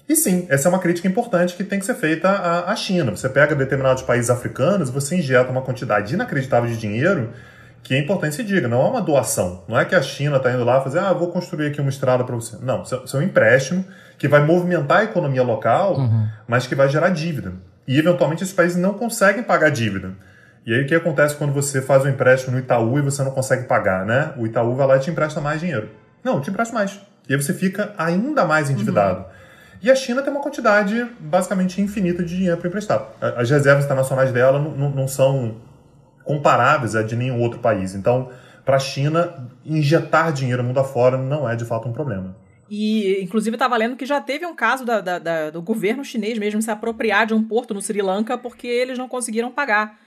E 0.07 0.15
sim, 0.15 0.47
essa 0.51 0.69
é 0.69 0.71
uma 0.71 0.79
crítica 0.79 1.09
importante 1.09 1.57
que 1.57 1.65
tem 1.65 1.79
que 1.79 1.87
ser 1.87 1.95
feita 1.95 2.29
à, 2.29 2.77
China. 2.77 3.11
Você 3.13 3.29
pega 3.29 3.55
determinados 3.55 4.03
países 4.03 4.31
africanos 4.31 4.91
você 4.91 5.17
injeta 5.17 5.51
uma 5.51 5.63
quantidade 5.63 6.15
inacreditável 6.15 6.69
de 6.69 6.77
dinheiro 6.77 7.33
que 7.83 7.95
é 7.95 7.99
importante 7.99 8.37
se 8.37 8.45
diga, 8.45 8.69
não 8.69 8.83
é 8.83 8.89
uma 8.89 9.01
doação. 9.01 9.65
Não 9.67 9.79
é 9.79 9.85
que 9.85 9.95
a 9.95 10.03
China 10.03 10.37
está 10.37 10.53
indo 10.53 10.65
lá 10.65 10.81
fazer, 10.81 10.99
ah, 10.99 11.13
vou 11.13 11.29
construir 11.29 11.69
aqui 11.69 11.81
uma 11.81 11.91
estrada 11.91 12.25
para 12.25 12.35
você. 12.35 12.57
Não, 12.63 12.83
isso 12.83 13.17
é 13.17 13.21
um 13.21 13.23
empréstimo 13.23 13.85
que 14.19 14.29
vai 14.29 14.45
movimentar 14.45 14.99
a 14.99 15.05
economia 15.05 15.43
local, 15.43 15.97
uhum. 15.97 16.29
mas 16.47 16.67
que 16.67 16.75
vai 16.75 16.89
gerar 16.89 17.09
dívida. 17.09 17.55
E 17.89 17.99
eventualmente 17.99 18.43
esses 18.43 18.55
países 18.55 18.77
não 18.77 18.95
conseguem 18.95 19.43
pagar 19.43 19.71
dívida. 19.71 20.13
E 20.67 20.75
aí 20.75 20.83
o 20.83 20.87
que 20.87 20.95
acontece 20.95 21.35
quando 21.35 21.53
você 21.53 21.81
faz 21.81 22.05
um 22.05 22.09
empréstimo 22.09 22.53
no 22.53 22.59
Itaú 22.59 22.99
e 22.99 23.03
você 23.03 23.23
não 23.23 23.31
consegue 23.31 23.65
pagar, 23.65 24.05
né? 24.05 24.33
O 24.37 24.47
Itaú 24.47 24.75
vai 24.75 24.87
lá 24.87 24.97
e 24.97 25.01
te 25.01 25.11
empresta 25.11 25.41
mais 25.41 25.61
dinheiro. 25.61 25.89
Não, 26.23 26.41
te 26.41 26.51
empresta 26.51 26.75
mais. 26.75 27.01
E 27.29 27.35
aí 27.35 27.43
você 27.43 27.55
fica 27.55 27.95
ainda 27.97 28.45
mais 28.45 28.69
endividado. 28.69 29.21
Uhum. 29.21 29.41
E 29.83 29.91
a 29.91 29.95
China 29.95 30.21
tem 30.21 30.31
uma 30.31 30.43
quantidade 30.43 31.07
basicamente 31.19 31.81
infinita 31.81 32.23
de 32.23 32.37
dinheiro 32.37 32.59
para 32.59 32.69
emprestar. 32.69 33.09
As 33.21 33.49
reservas 33.49 33.87
internacionais 33.87 34.31
dela 34.31 34.59
não, 34.59 34.91
não 34.91 35.09
são 35.09 35.57
comparáveis 36.25 36.95
a 36.95 37.03
de 37.03 37.17
nenhum 37.17 37.41
outro 37.41 37.59
país. 37.61 37.95
Então, 37.95 38.31
para 38.65 38.77
a 38.77 38.81
China, 38.81 39.49
injetar 39.65 40.33
dinheiro 40.33 40.63
mundo 40.63 40.79
afora 40.79 41.17
não 41.17 41.49
é 41.49 41.57
de 41.57 41.65
fato 41.65 41.89
um 41.89 41.93
problema. 41.93 42.37
E, 42.71 43.21
inclusive, 43.21 43.57
estava 43.57 43.77
lendo 43.77 43.97
que 43.97 44.07
já 44.07 44.21
teve 44.21 44.47
um 44.47 44.55
caso 44.55 44.85
da, 44.85 45.01
da, 45.01 45.19
da, 45.19 45.51
do 45.51 45.61
governo 45.61 46.05
chinês 46.05 46.39
mesmo 46.39 46.63
se 46.63 46.71
apropriar 46.71 47.27
de 47.27 47.35
um 47.35 47.43
porto 47.43 47.75
no 47.75 47.83
Sri 47.83 48.01
Lanka 48.01 48.39
porque 48.39 48.69
eles 48.69 48.97
não 48.97 49.09
conseguiram 49.09 49.51
pagar 49.51 49.99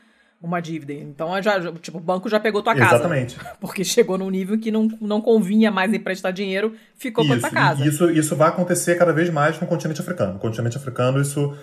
uma 0.43 0.61
dívida. 0.61 0.93
Então, 0.93 1.41
já, 1.41 1.71
tipo, 1.73 1.97
o 1.97 2.01
banco 2.01 2.27
já 2.29 2.37
pegou 2.37 2.61
tua 2.61 2.75
casa. 2.75 2.95
Exatamente. 2.95 3.37
Porque 3.61 3.81
chegou 3.85 4.17
num 4.17 4.29
nível 4.29 4.59
que 4.59 4.69
não, 4.71 4.89
não 4.99 5.21
convinha 5.21 5.71
mais 5.71 5.93
emprestar 5.93 6.33
dinheiro, 6.33 6.75
ficou 6.97 7.23
isso, 7.23 7.33
com 7.33 7.39
tua 7.39 7.49
casa. 7.49 7.87
Isso, 7.87 8.11
isso 8.11 8.35
vai 8.35 8.49
acontecer 8.49 8.95
cada 8.97 9.13
vez 9.13 9.29
mais 9.29 9.57
no 9.59 9.65
continente 9.65 10.01
africano. 10.01 10.33
No 10.33 10.39
continente 10.39 10.75
africano, 10.75 11.21
isso. 11.21 11.55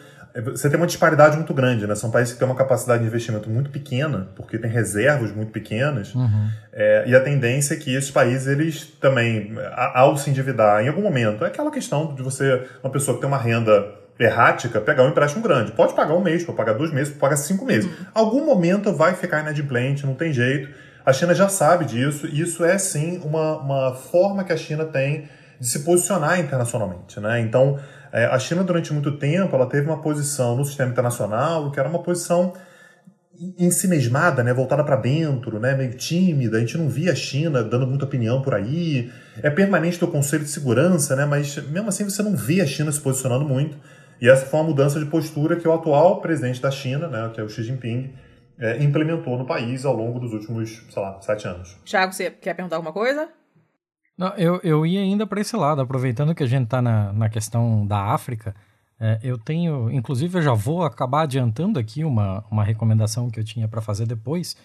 Você 0.45 0.69
tem 0.69 0.77
uma 0.77 0.87
disparidade 0.87 1.37
muito 1.37 1.53
grande, 1.53 1.87
né? 1.87 1.95
São 1.95 2.11
países 2.11 2.33
que 2.33 2.39
têm 2.39 2.47
uma 2.47 2.55
capacidade 2.55 3.03
de 3.03 3.09
investimento 3.09 3.51
muito 3.51 3.71
pequena, 3.71 4.29
porque 4.37 4.59
tem 4.59 4.71
reservas 4.71 5.33
muito 5.33 5.51
pequenas, 5.51 6.15
uhum. 6.15 6.49
é, 6.73 7.05
e 7.07 7.15
a 7.15 7.21
tendência 7.21 7.75
é 7.75 7.77
que 7.77 7.95
esses 7.95 8.11
países, 8.11 8.47
eles 8.47 8.85
também, 9.01 9.53
ao 9.95 10.17
se 10.17 10.31
endividar 10.31 10.85
em 10.85 10.89
algum 10.89 11.03
momento, 11.03 11.45
é 11.45 11.49
aquela 11.49 11.71
questão 11.71 12.15
de 12.15 12.23
você, 12.23 12.63
uma 12.83 12.91
pessoa 12.91 13.17
que 13.17 13.21
tem 13.21 13.29
uma 13.29 13.39
renda 13.39 14.01
errática 14.19 14.81
pegar 14.81 15.05
um 15.05 15.09
empréstimo 15.09 15.43
grande. 15.43 15.73
Pode 15.73 15.95
pagar 15.95 16.15
um 16.15 16.21
mês, 16.21 16.45
pode 16.45 16.57
pagar 16.57 16.75
dois 16.75 16.93
meses, 16.93 17.09
pode 17.09 17.21
pagar 17.21 17.37
cinco 17.37 17.65
meses. 17.65 17.91
Uhum. 17.91 18.07
Algum 18.15 18.45
momento 18.45 18.93
vai 18.93 19.15
ficar 19.15 19.41
inadimplente, 19.41 20.05
não 20.05 20.15
tem 20.15 20.33
jeito. 20.33 20.69
A 21.05 21.13
China 21.13 21.35
já 21.35 21.49
sabe 21.49 21.87
disso 21.87 22.27
e 22.27 22.41
isso 22.41 22.65
é 22.65 22.77
sim 22.79 23.21
uma, 23.25 23.59
uma 23.59 23.95
forma 23.95 24.45
que 24.45 24.53
a 24.53 24.57
China 24.57 24.85
tem 24.85 25.29
de 25.59 25.67
se 25.67 25.81
posicionar 25.81 26.39
internacionalmente. 26.39 27.19
Né? 27.19 27.41
Então, 27.41 27.79
É, 28.13 28.27
a 28.27 28.39
China, 28.39 28.65
durante 28.65 28.93
muito 28.93 29.13
tempo, 29.13 29.55
ela 29.55 29.67
teve 29.67 29.87
uma 29.87 30.01
posição 30.01 30.57
no 30.57 30.65
sistema 30.65 30.91
internacional 30.91 31.71
que 31.71 31.79
era 31.79 31.89
uma 31.89 32.03
posição 32.03 32.53
em 33.59 33.71
si 33.71 33.89
mesmada, 33.89 34.45
né, 34.45 34.53
voltada 34.53 34.85
para 34.85 34.97
dentro, 34.97 35.59
né, 35.59 35.75
meio 35.75 35.95
tímida. 35.95 36.59
A 36.59 36.61
gente 36.61 36.77
não 36.77 36.89
via 36.89 37.13
a 37.13 37.15
China 37.15 37.63
dando 37.63 37.87
muita 37.87 38.05
opinião 38.05 38.43
por 38.43 38.55
aí. 38.55 39.11
É 39.43 39.49
permanente 39.49 39.99
do 39.99 40.07
Conselho 40.07 40.45
de 40.45 40.51
Segurança, 40.51 41.17
né, 41.17 41.25
mas 41.25 41.57
mesmo 41.69 41.89
assim 41.89 42.05
você 42.05 42.23
não 42.23 42.37
vê 42.37 42.61
a 42.61 42.67
China 42.67 42.93
se 42.93 43.01
posicionando 43.01 43.45
muito. 43.47 43.79
E 44.21 44.29
essa 44.29 44.45
foi 44.45 44.61
uma 44.61 44.69
mudança 44.69 45.01
de 45.01 45.07
postura 45.07 45.57
que 45.57 45.67
o 45.67 45.73
atual 45.73 46.21
presidente 46.21 46.61
da 46.61 46.71
China, 46.71 47.09
né, 47.09 47.31
que 47.33 47.41
é 47.41 47.45
o 47.45 47.49
Xi 47.49 47.63
Jinping, 47.63 48.13
é, 48.59 48.83
implementou 48.83 49.39
no 49.39 49.47
país 49.47 49.87
ao 49.87 49.97
longo 49.97 50.21
dos 50.21 50.35
últimos, 50.35 50.83
sei 50.91 51.03
lá, 51.03 51.19
sete 51.23 51.49
anos. 51.49 51.79
Tiago, 51.83 52.13
você 52.13 52.31
quer 52.31 52.53
perguntar 52.53 52.77
alguma 52.77 52.93
coisa? 52.93 53.27
Não, 54.21 54.29
eu, 54.37 54.61
eu 54.63 54.85
ia 54.85 55.01
ainda 55.01 55.27
para 55.27 55.41
esse 55.41 55.57
lado, 55.57 55.81
aproveitando 55.81 56.35
que 56.35 56.43
a 56.43 56.47
gente 56.47 56.65
está 56.65 56.83
na, 56.83 57.11
na 57.11 57.31
questão 57.31 57.87
da 57.87 58.13
África. 58.13 58.55
É, 59.01 59.19
eu 59.23 59.39
tenho, 59.39 59.91
inclusive, 59.91 60.37
eu 60.37 60.43
já 60.43 60.53
vou 60.53 60.83
acabar 60.83 61.23
adiantando 61.23 61.79
aqui 61.79 62.05
uma, 62.05 62.45
uma 62.51 62.63
recomendação 62.63 63.31
que 63.31 63.41
eu 63.41 63.45
tinha 63.45 63.67
para 63.67 63.81
fazer 63.81 64.05
depois, 64.05 64.59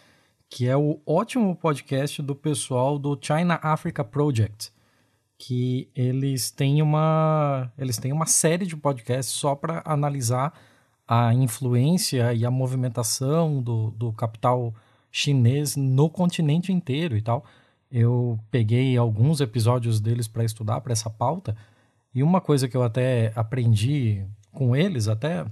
que 0.50 0.68
é 0.68 0.76
o 0.76 1.00
ótimo 1.06 1.56
podcast 1.56 2.22
do 2.22 2.36
pessoal 2.36 3.00
do 3.00 3.18
China 3.22 3.58
Africa 3.64 4.04
Project, 4.04 4.74
que 5.38 5.90
eles 5.96 6.52
têm 6.52 6.82
uma, 6.82 7.72
eles 7.78 7.98
têm 7.98 8.12
uma 8.12 8.26
série 8.26 8.66
de 8.66 8.76
podcasts 8.76 9.34
só 9.34 9.56
para 9.56 9.82
analisar 9.86 10.52
a 11.08 11.34
influência 11.34 12.34
e 12.34 12.46
a 12.46 12.52
movimentação 12.52 13.64
do, 13.64 13.92
do 13.92 14.12
capital 14.12 14.74
chinês 15.10 15.78
no 15.78 16.10
continente 16.10 16.74
inteiro 16.74 17.16
e 17.16 17.22
tal. 17.22 17.46
Eu 17.92 18.40
peguei 18.52 18.98
alguns 18.98 19.42
episódios 19.42 20.00
deles 20.00 20.28
para 20.28 20.44
estudar 20.44 20.82
para 20.82 20.94
essa 20.94 21.10
pauta 21.10 21.56
e 22.14 22.24
uma 22.24 22.40
coisa 22.40 22.68
que 22.68 22.76
eu 22.78 22.84
até 22.84 23.32
aprendi 23.36 24.26
com 24.52 24.74
eles, 24.74 25.10
até, 25.10 25.46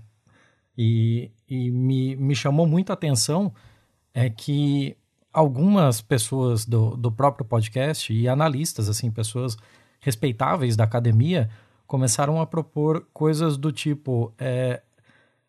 e, 0.77 1.29
e 1.47 1.69
me, 1.69 2.15
me 2.15 2.33
chamou 2.33 2.65
muita 2.65 2.93
atenção, 2.93 3.53
é 4.13 4.29
que 4.29 4.95
algumas 5.31 5.99
pessoas 5.99 6.65
do, 6.65 6.95
do 6.95 7.11
próprio 7.11 7.45
podcast 7.45 8.13
e 8.13 8.29
analistas, 8.29 8.87
assim, 8.87 9.11
pessoas 9.11 9.57
respeitáveis 9.99 10.77
da 10.77 10.85
academia, 10.85 11.49
começaram 11.85 12.39
a 12.39 12.45
propor 12.45 13.07
coisas 13.13 13.57
do 13.57 13.71
tipo: 13.71 14.33
é, 14.37 14.81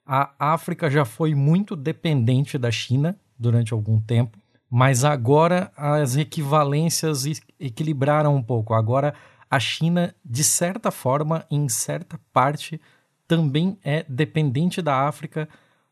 a 0.05 0.35
África 0.39 0.91
já 0.91 1.05
foi 1.05 1.35
muito 1.35 1.77
dependente 1.77 2.59
da 2.59 2.71
China 2.71 3.17
durante 3.39 3.73
algum 3.73 4.01
tempo, 4.01 4.39
mas 4.77 5.05
agora 5.05 5.71
as 5.77 6.17
equivalências 6.17 7.25
equilibraram 7.61 8.35
um 8.35 8.43
pouco. 8.43 8.75
Agora 8.75 9.15
a 9.49 9.61
China, 9.61 10.13
de 10.25 10.43
certa 10.43 10.91
forma, 10.91 11.47
em 11.49 11.69
certa 11.69 12.19
parte, 12.33 12.81
também 13.29 13.79
é 13.85 14.05
dependente 14.09 14.83
da 14.83 15.07
África 15.07 15.49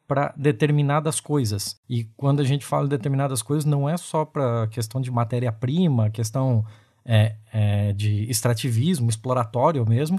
para 0.08 0.34
determinadas 0.36 1.20
coisas. 1.20 1.80
E 1.88 2.06
quando 2.16 2.40
a 2.40 2.44
gente 2.44 2.66
fala 2.66 2.82
de 2.82 2.90
determinadas 2.90 3.40
coisas, 3.40 3.64
não 3.64 3.88
é 3.88 3.96
só 3.96 4.24
para 4.24 4.66
questão 4.66 5.00
de 5.00 5.12
matéria-prima, 5.12 6.10
questão 6.10 6.66
é, 7.04 7.36
é, 7.52 7.92
de 7.92 8.28
extrativismo, 8.28 9.08
exploratório 9.08 9.88
mesmo, 9.88 10.18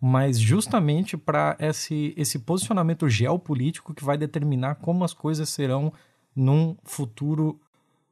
mas 0.00 0.38
justamente 0.38 1.16
para 1.16 1.56
esse, 1.58 2.14
esse 2.16 2.38
posicionamento 2.38 3.08
geopolítico 3.08 3.92
que 3.92 4.04
vai 4.04 4.16
determinar 4.16 4.76
como 4.76 5.02
as 5.02 5.12
coisas 5.12 5.48
serão 5.48 5.92
num 6.36 6.76
futuro 6.84 7.60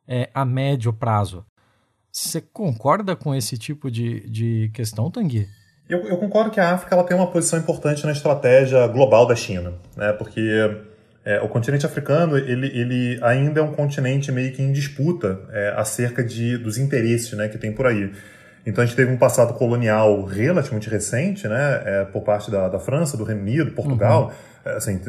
é, 0.07 0.29
a 0.35 0.45
médio 0.45 0.93
prazo. 0.93 1.45
Você 2.11 2.41
concorda 2.41 3.17
com 3.17 3.35
esse 3.35 3.57
tipo 3.57 3.91
de, 3.91 4.29
de 4.29 4.71
questão, 4.75 5.11
Tanguy? 5.11 5.49
Eu, 5.89 6.07
eu, 6.07 6.17
concordo 6.17 6.51
que 6.51 6.61
a 6.61 6.75
África 6.75 6.95
ela 6.95 7.05
tem 7.05 7.17
uma 7.17 7.27
posição 7.27 7.59
importante 7.59 8.05
na 8.07 8.13
estratégia 8.13 8.87
global 8.87 9.27
da 9.27 9.35
China, 9.35 9.75
né? 9.97 10.13
porque 10.13 10.41
é, 11.25 11.41
o 11.41 11.49
continente 11.49 11.87
africano 11.87 12.37
ele, 12.37 12.67
ele 12.67 13.19
ainda 13.23 13.61
é 13.61 13.63
um 13.63 13.73
continente 13.73 14.31
meio 14.33 14.53
que 14.53 14.63
em 14.63 14.73
disputa 14.73 15.41
é, 15.51 15.75
acerca 15.77 16.23
de, 16.23 16.57
dos 16.59 16.79
interesses 16.79 17.33
né, 17.33 17.49
que 17.49 17.59
tem 17.59 17.73
por 17.73 17.87
aí. 17.87 18.11
Então 18.65 18.83
a 18.83 18.87
gente 18.87 18.97
teve 18.97 19.13
um 19.13 19.17
passado 19.17 19.55
colonial 19.55 20.25
relativamente 20.25 20.89
recente, 20.89 21.49
né, 21.49 21.83
é, 21.85 22.05
por 22.05 22.23
parte 22.23 22.51
da, 22.51 22.69
da, 22.69 22.79
França, 22.79 23.17
do 23.17 23.25
Reino 23.25 23.43
Unido, 23.43 23.73
Portugal. 23.73 24.33
Uhum. 24.65 24.73
É, 24.73 24.77
assim, 24.77 25.01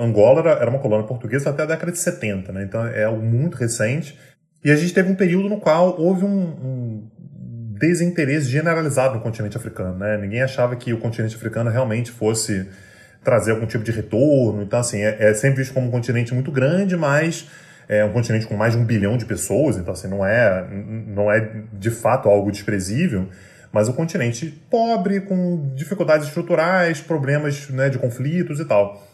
Angola 0.00 0.40
era, 0.40 0.50
era, 0.52 0.70
uma 0.70 0.78
colônia 0.78 1.06
portuguesa 1.06 1.50
até 1.50 1.62
a 1.62 1.66
década 1.66 1.92
de 1.92 1.98
70, 1.98 2.52
né, 2.52 2.64
então 2.64 2.86
é 2.86 3.04
algo 3.04 3.22
muito 3.22 3.56
recente. 3.56 4.18
E 4.64 4.70
a 4.70 4.76
gente 4.76 4.94
teve 4.94 5.12
um 5.12 5.14
período 5.14 5.48
no 5.48 5.60
qual 5.60 6.00
houve 6.00 6.24
um, 6.24 6.42
um 6.42 7.08
desinteresse 7.78 8.48
generalizado 8.48 9.16
no 9.16 9.20
continente 9.20 9.56
africano. 9.56 9.98
Né? 9.98 10.16
Ninguém 10.16 10.42
achava 10.42 10.74
que 10.74 10.92
o 10.92 10.98
continente 10.98 11.36
africano 11.36 11.68
realmente 11.70 12.10
fosse 12.10 12.66
trazer 13.22 13.52
algum 13.52 13.66
tipo 13.66 13.84
de 13.84 13.92
retorno. 13.92 14.62
Então, 14.62 14.78
assim, 14.78 15.02
é, 15.02 15.30
é 15.30 15.34
sempre 15.34 15.58
visto 15.58 15.74
como 15.74 15.88
um 15.88 15.90
continente 15.90 16.32
muito 16.32 16.50
grande, 16.50 16.96
mas 16.96 17.46
é 17.88 18.04
um 18.04 18.12
continente 18.12 18.46
com 18.46 18.56
mais 18.56 18.74
de 18.74 18.78
um 18.78 18.84
bilhão 18.84 19.16
de 19.16 19.26
pessoas, 19.26 19.76
então, 19.76 19.92
assim, 19.92 20.08
não 20.08 20.24
é, 20.24 20.66
não 21.06 21.30
é 21.30 21.62
de 21.72 21.90
fato 21.90 22.30
algo 22.30 22.50
desprezível, 22.50 23.28
mas 23.70 23.88
um 23.88 23.92
continente 23.92 24.46
pobre, 24.70 25.20
com 25.20 25.72
dificuldades 25.74 26.26
estruturais, 26.28 27.00
problemas 27.00 27.68
né, 27.68 27.90
de 27.90 27.98
conflitos 27.98 28.60
e 28.60 28.64
tal. 28.64 29.06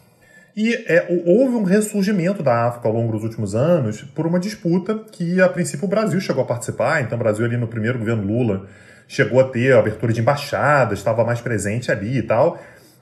E 0.55 0.73
é, 0.87 1.07
houve 1.25 1.55
um 1.55 1.63
ressurgimento 1.63 2.43
da 2.43 2.67
África 2.67 2.87
ao 2.87 2.93
longo 2.93 3.11
dos 3.13 3.23
últimos 3.23 3.55
anos 3.55 4.01
por 4.01 4.27
uma 4.27 4.39
disputa 4.39 4.99
que, 5.11 5.41
a 5.41 5.47
princípio, 5.47 5.85
o 5.85 5.89
Brasil 5.89 6.19
chegou 6.19 6.43
a 6.43 6.45
participar. 6.45 7.01
Então, 7.01 7.17
o 7.17 7.19
Brasil, 7.19 7.45
ali 7.45 7.57
no 7.57 7.67
primeiro 7.67 7.99
governo 7.99 8.23
Lula, 8.23 8.67
chegou 9.07 9.39
a 9.39 9.45
ter 9.45 9.73
a 9.73 9.79
abertura 9.79 10.11
de 10.11 10.21
embaixadas, 10.21 10.99
estava 10.99 11.23
mais 11.23 11.41
presente 11.41 11.91
ali 11.91 12.17
e 12.17 12.23
tal. 12.23 12.59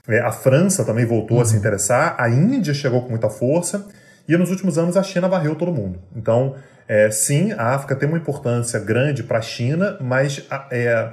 É, 0.08 0.20
a 0.20 0.32
França 0.32 0.84
também 0.84 1.06
voltou 1.06 1.38
uhum. 1.38 1.44
a 1.44 1.46
se 1.46 1.54
uhum. 1.54 1.60
interessar, 1.60 2.16
a 2.18 2.30
Índia 2.30 2.74
chegou 2.74 3.02
com 3.04 3.10
muita 3.10 3.30
força, 3.30 3.86
e 4.28 4.36
nos 4.38 4.50
últimos 4.50 4.78
anos 4.78 4.98
a 4.98 5.04
China 5.04 5.28
varreu 5.28 5.56
todo 5.56 5.72
mundo. 5.72 6.00
Então, 6.16 6.56
é, 6.88 7.12
sim, 7.12 7.52
a 7.54 7.76
África 7.76 7.96
tem 7.96 8.10
uma 8.10 8.18
importância 8.18 8.80
grande 8.80 9.22
para 9.22 9.38
a 9.38 9.42
China, 9.42 9.98
mas 10.02 10.44
é, 10.72 11.10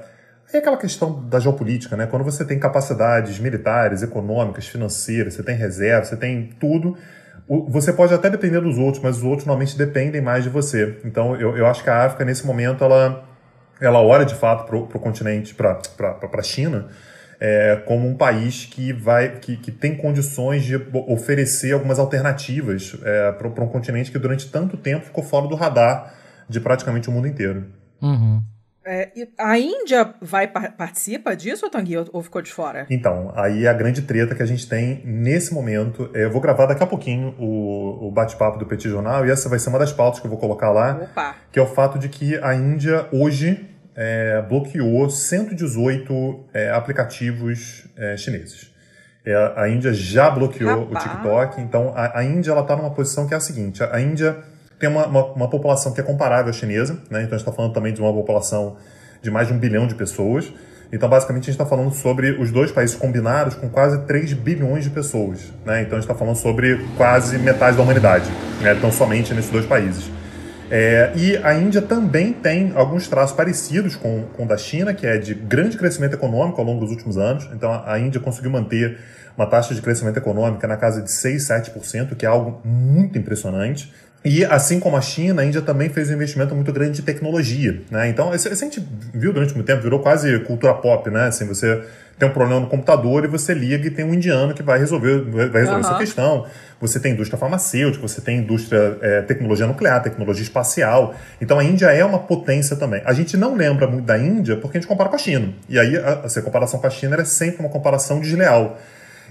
é 0.56 0.60
aquela 0.60 0.76
questão 0.76 1.24
da 1.28 1.38
geopolítica, 1.38 1.96
né? 1.96 2.06
Quando 2.06 2.24
você 2.24 2.44
tem 2.44 2.58
capacidades 2.58 3.38
militares, 3.38 4.02
econômicas, 4.02 4.66
financeiras, 4.66 5.34
você 5.34 5.42
tem 5.42 5.56
reserva, 5.56 6.04
você 6.04 6.16
tem 6.16 6.50
tudo, 6.58 6.96
você 7.68 7.92
pode 7.92 8.12
até 8.12 8.28
depender 8.28 8.60
dos 8.60 8.76
outros, 8.76 9.02
mas 9.02 9.18
os 9.18 9.22
outros 9.22 9.46
normalmente 9.46 9.78
dependem 9.78 10.20
mais 10.20 10.42
de 10.42 10.50
você. 10.50 10.98
Então, 11.04 11.36
eu, 11.36 11.56
eu 11.56 11.66
acho 11.66 11.82
que 11.82 11.90
a 11.90 12.04
África, 12.04 12.24
nesse 12.24 12.44
momento, 12.44 12.82
ela, 12.82 13.24
ela 13.80 14.00
olha 14.02 14.24
de 14.24 14.34
fato 14.34 14.66
para 14.66 14.76
o 14.76 15.00
continente, 15.00 15.54
para 15.54 15.80
a 16.32 16.42
China, 16.42 16.88
é, 17.38 17.82
como 17.86 18.08
um 18.08 18.16
país 18.16 18.66
que, 18.66 18.92
vai, 18.92 19.38
que, 19.38 19.56
que 19.56 19.70
tem 19.70 19.96
condições 19.96 20.64
de 20.64 20.76
oferecer 21.06 21.72
algumas 21.72 21.98
alternativas 21.98 22.96
é, 23.04 23.32
para 23.32 23.64
um 23.64 23.68
continente 23.68 24.10
que 24.10 24.18
durante 24.18 24.50
tanto 24.50 24.76
tempo 24.76 25.04
ficou 25.04 25.22
fora 25.22 25.46
do 25.46 25.54
radar 25.54 26.14
de 26.48 26.60
praticamente 26.60 27.08
o 27.08 27.12
mundo 27.12 27.28
inteiro. 27.28 27.66
Uhum. 28.00 28.42
É, 28.86 29.10
a 29.36 29.58
Índia 29.58 30.14
vai 30.20 30.46
participa 30.46 31.34
disso, 31.34 31.68
Tanguy, 31.68 31.96
ou 32.12 32.22
ficou 32.22 32.40
de 32.40 32.52
fora? 32.52 32.86
Então, 32.88 33.32
aí 33.34 33.64
é 33.64 33.68
a 33.68 33.72
grande 33.72 34.02
treta 34.02 34.32
que 34.32 34.42
a 34.42 34.46
gente 34.46 34.68
tem 34.68 35.02
nesse 35.04 35.52
momento. 35.52 36.08
Eu 36.14 36.30
vou 36.30 36.40
gravar 36.40 36.66
daqui 36.66 36.84
a 36.84 36.86
pouquinho 36.86 37.34
o, 37.36 38.06
o 38.06 38.10
bate-papo 38.12 38.58
do 38.58 38.64
Petit 38.64 38.88
Jornal 38.88 39.26
e 39.26 39.30
essa 39.30 39.48
vai 39.48 39.58
ser 39.58 39.70
uma 39.70 39.78
das 39.80 39.92
pautas 39.92 40.20
que 40.20 40.26
eu 40.26 40.30
vou 40.30 40.38
colocar 40.38 40.70
lá, 40.70 41.00
Opa. 41.02 41.34
que 41.50 41.58
é 41.58 41.62
o 41.62 41.66
fato 41.66 41.98
de 41.98 42.08
que 42.08 42.36
a 42.36 42.54
Índia 42.54 43.08
hoje 43.10 43.68
é, 43.96 44.40
bloqueou 44.48 45.10
118 45.10 46.44
é, 46.54 46.70
aplicativos 46.70 47.88
é, 47.96 48.16
chineses. 48.16 48.72
É, 49.24 49.34
a 49.56 49.68
Índia 49.68 49.92
já 49.92 50.30
bloqueou 50.30 50.84
Rapaz. 50.84 51.04
o 51.04 51.08
TikTok, 51.08 51.60
então 51.60 51.92
a, 51.96 52.20
a 52.20 52.24
Índia 52.24 52.56
está 52.56 52.76
numa 52.76 52.92
posição 52.92 53.26
que 53.26 53.34
é 53.34 53.36
a 53.36 53.40
seguinte: 53.40 53.82
a 53.82 54.00
Índia 54.00 54.44
tem 54.78 54.88
uma, 54.88 55.06
uma, 55.06 55.24
uma, 55.32 55.50
população 55.50 55.92
que 55.92 56.00
é 56.00 56.04
comparável 56.04 56.50
à 56.50 56.52
chinesa, 56.52 56.94
né? 57.10 57.20
então 57.20 57.20
a 57.20 57.22
gente 57.22 57.34
está 57.36 57.52
falando 57.52 57.72
também 57.72 57.92
de 57.92 58.00
uma 58.00 58.12
população 58.12 58.76
de 59.22 59.30
mais 59.30 59.48
de 59.48 59.54
um 59.54 59.58
bilhão 59.58 59.86
de 59.86 59.94
pessoas. 59.94 60.52
Então, 60.92 61.08
basicamente, 61.08 61.44
a 61.44 61.46
gente 61.46 61.54
está 61.54 61.66
falando 61.66 61.92
sobre 61.92 62.30
os 62.30 62.52
dois 62.52 62.70
países 62.70 62.94
combinados 62.94 63.56
com 63.56 63.68
quase 63.68 63.98
3 64.02 64.34
bilhões 64.34 64.84
de 64.84 64.90
pessoas. 64.90 65.52
Né? 65.64 65.82
Então, 65.82 65.98
a 65.98 66.00
gente 66.00 66.08
está 66.08 66.14
falando 66.14 66.36
sobre 66.36 66.78
quase 66.96 67.38
metade 67.38 67.76
da 67.76 67.82
humanidade, 67.82 68.30
né? 68.60 68.72
então 68.72 68.92
somente 68.92 69.34
nesses 69.34 69.50
dois 69.50 69.66
países. 69.66 70.08
É, 70.70 71.12
e 71.14 71.36
a 71.38 71.54
Índia 71.54 71.80
também 71.80 72.32
tem 72.32 72.72
alguns 72.74 73.06
traços 73.08 73.36
parecidos 73.36 73.94
com, 73.94 74.24
com 74.36 74.44
o 74.44 74.46
da 74.46 74.56
China, 74.56 74.92
que 74.92 75.06
é 75.06 75.16
de 75.16 75.32
grande 75.32 75.76
crescimento 75.76 76.14
econômico 76.14 76.60
ao 76.60 76.66
longo 76.66 76.80
dos 76.80 76.90
últimos 76.90 77.16
anos. 77.16 77.48
Então, 77.52 77.82
a 77.84 77.98
Índia 77.98 78.20
conseguiu 78.20 78.50
manter 78.50 78.98
uma 79.36 79.46
taxa 79.46 79.74
de 79.74 79.82
crescimento 79.82 80.16
econômico 80.16 80.66
na 80.66 80.76
casa 80.76 81.02
de 81.02 81.10
6, 81.10 81.42
7%, 81.48 82.16
que 82.16 82.24
é 82.24 82.28
algo 82.28 82.60
muito 82.64 83.18
impressionante. 83.18 83.92
E 84.26 84.44
assim 84.44 84.80
como 84.80 84.96
a 84.96 85.00
China, 85.00 85.40
a 85.40 85.44
Índia 85.44 85.62
também 85.62 85.88
fez 85.88 86.10
um 86.10 86.14
investimento 86.14 86.52
muito 86.52 86.72
grande 86.72 86.96
de 86.96 87.02
tecnologia. 87.02 87.80
Né? 87.88 88.08
Então, 88.08 88.34
isso, 88.34 88.52
isso 88.52 88.64
a 88.64 88.66
gente 88.66 88.84
viu 89.14 89.32
durante 89.32 89.54
muito 89.54 89.66
tempo, 89.66 89.80
virou 89.80 90.00
quase 90.00 90.40
cultura 90.40 90.74
pop, 90.74 91.08
né? 91.10 91.28
Assim, 91.28 91.46
você 91.46 91.80
tem 92.18 92.28
um 92.28 92.32
problema 92.32 92.60
no 92.60 92.66
computador 92.66 93.24
e 93.24 93.28
você 93.28 93.54
liga 93.54 93.86
e 93.86 93.90
tem 93.90 94.04
um 94.04 94.12
indiano 94.12 94.52
que 94.52 94.64
vai 94.64 94.80
resolver, 94.80 95.20
vai 95.20 95.60
resolver 95.60 95.70
uhum. 95.70 95.78
essa 95.78 95.94
questão. 95.94 96.46
Você 96.80 96.98
tem 96.98 97.12
indústria 97.12 97.38
farmacêutica, 97.38 98.06
você 98.06 98.20
tem 98.20 98.38
indústria 98.38 98.98
é, 99.00 99.22
tecnologia 99.22 99.64
nuclear, 99.64 100.02
tecnologia 100.02 100.42
espacial. 100.42 101.14
Então 101.40 101.56
a 101.56 101.62
Índia 101.62 101.86
é 101.92 102.04
uma 102.04 102.18
potência 102.18 102.74
também. 102.74 103.02
A 103.04 103.12
gente 103.12 103.36
não 103.36 103.54
lembra 103.54 103.86
muito 103.86 104.06
da 104.06 104.18
Índia 104.18 104.56
porque 104.56 104.76
a 104.76 104.80
gente 104.80 104.88
compara 104.88 105.08
com 105.08 105.14
a 105.14 105.18
China. 105.20 105.50
E 105.68 105.78
aí 105.78 105.96
a, 105.96 106.24
a 106.26 106.42
comparação 106.42 106.80
com 106.80 106.86
a 106.88 106.90
China 106.90 107.16
é 107.20 107.24
sempre 107.24 107.60
uma 107.60 107.68
comparação 107.68 108.18
desleal. 108.18 108.76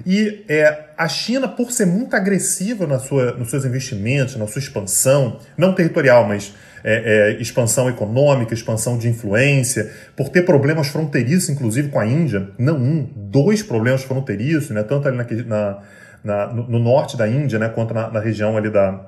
E 0.06 0.44
é, 0.50 0.86
a 0.98 1.08
China, 1.08 1.48
por 1.48 1.72
ser 1.72 1.86
muito 1.86 2.16
agressiva 2.16 2.88
na 2.88 3.00
sua, 3.00 3.34
nos 3.34 3.50
seus 3.50 3.66
investimentos, 3.66 4.36
na 4.36 4.48
sua 4.48 4.60
expansão, 4.60 5.40
não 5.58 5.74
territorial, 5.74 6.28
mas 6.28 6.54
é, 6.84 7.34
é, 7.38 7.42
expansão 7.42 7.90
econômica, 7.90 8.54
expansão 8.54 8.98
de 8.98 9.08
influência, 9.08 9.92
por 10.16 10.30
ter 10.30 10.44
problemas 10.44 10.88
fronteiriços, 10.88 11.50
inclusive 11.50 11.90
com 11.90 12.00
a 12.00 12.06
Índia, 12.06 12.50
não 12.58 12.78
um, 12.78 13.10
dois 13.16 13.64
problemas 13.64 14.04
fronteiriços, 14.04 14.70
né, 14.70 14.84
tanto 14.84 15.08
ali 15.08 15.18
na, 15.46 15.80
na, 16.24 16.48
no, 16.54 16.68
no, 16.68 16.80
norte 16.80 17.18
da 17.18 17.28
Índia, 17.28 17.58
né, 17.58 17.70
quanto 17.70 17.94
na, 17.94 18.12
na 18.12 18.20
região 18.20 18.56
ali 18.56 18.70
da, 18.70 19.02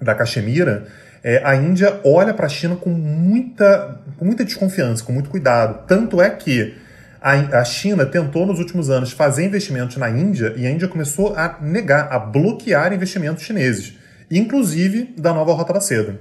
da 0.00 0.14
Caxemira, 0.14 0.86
é, 1.22 1.40
a 1.44 1.54
Índia 1.54 2.00
olha 2.04 2.34
para 2.34 2.46
a 2.46 2.48
China 2.48 2.74
com 2.74 2.90
muita, 2.90 4.00
com 4.18 4.24
muita 4.24 4.44
desconfiança, 4.44 5.04
com 5.04 5.12
muito 5.12 5.30
cuidado. 5.30 5.86
Tanto 5.86 6.20
é 6.20 6.28
que 6.28 6.74
a, 7.22 7.60
a 7.60 7.64
China 7.64 8.04
tentou 8.04 8.44
nos 8.44 8.58
últimos 8.58 8.90
anos 8.90 9.12
fazer 9.12 9.44
investimentos 9.44 9.96
na 9.96 10.10
Índia 10.10 10.52
e 10.56 10.66
a 10.66 10.70
Índia 10.70 10.88
começou 10.88 11.34
a 11.36 11.56
negar, 11.60 12.12
a 12.12 12.18
bloquear 12.18 12.92
investimentos 12.92 13.44
chineses, 13.44 13.96
inclusive 14.28 15.14
da 15.16 15.32
nova 15.32 15.52
Rota 15.52 15.72
da 15.72 15.80
Seda. 15.80 16.18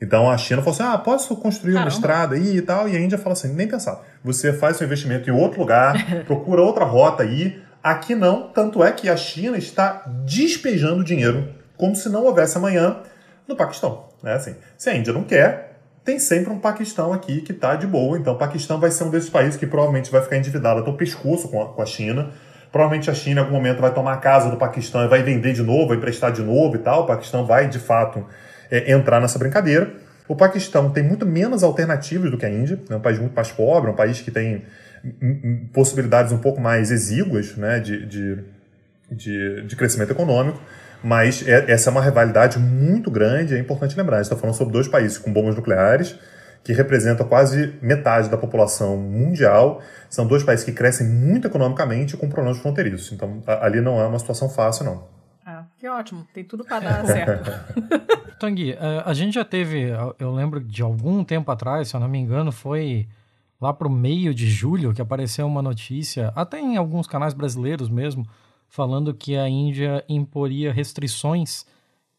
Então 0.00 0.30
a 0.30 0.36
China 0.36 0.60
falou 0.60 0.74
assim: 0.74 0.94
ah, 0.94 0.98
posso 0.98 1.34
construir 1.36 1.74
Caramba. 1.74 1.90
uma 1.90 1.96
estrada 1.96 2.34
aí 2.34 2.56
e 2.56 2.62
tal? 2.62 2.88
E 2.88 2.96
a 2.96 3.00
Índia 3.00 3.16
fala 3.16 3.32
assim: 3.32 3.54
nem 3.54 3.66
pensar. 3.66 4.04
Você 4.22 4.52
faz 4.52 4.76
seu 4.76 4.84
investimento 4.84 5.30
em 5.30 5.32
outro 5.32 5.60
lugar, 5.60 5.94
procura 6.26 6.60
outra 6.60 6.84
rota 6.84 7.22
aí. 7.22 7.62
Aqui 7.82 8.14
não, 8.14 8.48
tanto 8.48 8.84
é 8.84 8.92
que 8.92 9.08
a 9.08 9.16
China 9.16 9.56
está 9.56 10.04
despejando 10.24 11.02
dinheiro 11.02 11.48
como 11.76 11.96
se 11.96 12.08
não 12.08 12.24
houvesse 12.24 12.56
amanhã 12.56 12.98
no 13.48 13.56
Paquistão. 13.56 14.08
Né? 14.22 14.34
Assim, 14.34 14.54
se 14.76 14.88
a 14.88 14.94
Índia 14.94 15.12
não 15.12 15.24
quer, 15.24 15.71
tem 16.04 16.18
sempre 16.18 16.52
um 16.52 16.58
Paquistão 16.58 17.12
aqui 17.12 17.40
que 17.40 17.52
está 17.52 17.76
de 17.76 17.86
boa. 17.86 18.18
Então, 18.18 18.34
o 18.34 18.38
Paquistão 18.38 18.80
vai 18.80 18.90
ser 18.90 19.04
um 19.04 19.10
desses 19.10 19.30
países 19.30 19.56
que 19.56 19.66
provavelmente 19.66 20.10
vai 20.10 20.20
ficar 20.22 20.36
endividado 20.36 20.80
até 20.80 20.90
o 20.90 20.96
pescoço 20.96 21.48
com 21.48 21.62
a, 21.62 21.68
com 21.68 21.82
a 21.82 21.86
China. 21.86 22.30
Provavelmente 22.72 23.10
a 23.10 23.14
China, 23.14 23.40
em 23.40 23.44
algum 23.44 23.56
momento, 23.56 23.80
vai 23.80 23.92
tomar 23.92 24.14
a 24.14 24.16
casa 24.16 24.50
do 24.50 24.56
Paquistão 24.56 25.04
e 25.04 25.08
vai 25.08 25.22
vender 25.22 25.52
de 25.52 25.62
novo, 25.62 25.88
vai 25.88 25.96
emprestar 25.96 26.32
de 26.32 26.42
novo 26.42 26.74
e 26.74 26.78
tal. 26.78 27.02
O 27.02 27.06
Paquistão 27.06 27.46
vai, 27.46 27.68
de 27.68 27.78
fato, 27.78 28.26
é, 28.70 28.92
entrar 28.92 29.20
nessa 29.20 29.38
brincadeira. 29.38 29.92
O 30.26 30.34
Paquistão 30.34 30.90
tem 30.90 31.02
muito 31.04 31.26
menos 31.26 31.62
alternativas 31.62 32.30
do 32.30 32.38
que 32.38 32.46
a 32.46 32.50
Índia. 32.50 32.80
É 32.88 32.96
um 32.96 33.00
país 33.00 33.18
muito 33.18 33.34
mais 33.34 33.52
pobre, 33.52 33.90
é 33.90 33.92
um 33.92 33.96
país 33.96 34.20
que 34.20 34.30
tem 34.30 34.64
possibilidades 35.72 36.32
um 36.32 36.38
pouco 36.38 36.60
mais 36.60 36.90
exíguas 36.90 37.56
né, 37.56 37.80
de, 37.80 38.06
de, 38.06 38.38
de, 39.10 39.62
de 39.66 39.76
crescimento 39.76 40.10
econômico. 40.10 40.60
Mas 41.02 41.46
é, 41.46 41.70
essa 41.70 41.88
é 41.88 41.92
uma 41.92 42.02
rivalidade 42.02 42.58
muito 42.58 43.10
grande, 43.10 43.54
é 43.54 43.58
importante 43.58 43.96
lembrar. 43.96 44.16
A 44.16 44.22
gente 44.22 44.26
está 44.32 44.36
falando 44.36 44.56
sobre 44.56 44.72
dois 44.72 44.88
países 44.88 45.18
com 45.18 45.32
bombas 45.32 45.56
nucleares, 45.56 46.16
que 46.62 46.72
representam 46.72 47.26
quase 47.26 47.74
metade 47.82 48.28
da 48.28 48.36
população 48.36 48.96
mundial. 48.96 49.82
São 50.08 50.26
dois 50.26 50.44
países 50.44 50.64
que 50.64 50.72
crescem 50.72 51.06
muito 51.06 51.48
economicamente 51.48 52.16
com 52.16 52.28
problemas 52.28 52.58
fronteiriços. 52.58 53.12
Então, 53.12 53.42
ali 53.46 53.80
não 53.80 54.00
é 54.00 54.06
uma 54.06 54.18
situação 54.18 54.48
fácil, 54.48 54.84
não. 54.84 55.04
Ah, 55.44 55.64
que 55.76 55.88
ótimo. 55.88 56.26
Tem 56.32 56.44
tudo 56.44 56.64
para 56.64 56.80
dar 56.80 57.06
certo. 57.06 57.50
Tanguy, 58.38 58.72
é, 58.72 59.02
a 59.04 59.12
gente 59.12 59.34
já 59.34 59.44
teve, 59.44 59.90
eu 60.18 60.32
lembro 60.32 60.60
de 60.60 60.82
algum 60.82 61.24
tempo 61.24 61.50
atrás, 61.50 61.88
se 61.88 61.96
eu 61.96 62.00
não 62.00 62.08
me 62.08 62.18
engano, 62.18 62.52
foi 62.52 63.08
lá 63.60 63.72
para 63.72 63.86
o 63.86 63.90
meio 63.90 64.34
de 64.34 64.48
julho 64.48 64.92
que 64.92 65.00
apareceu 65.00 65.46
uma 65.46 65.62
notícia, 65.62 66.32
até 66.34 66.58
em 66.58 66.76
alguns 66.76 67.06
canais 67.06 67.34
brasileiros 67.34 67.88
mesmo, 67.88 68.26
falando 68.72 69.12
que 69.12 69.36
a 69.36 69.46
Índia 69.46 70.02
imporia 70.08 70.72
restrições 70.72 71.66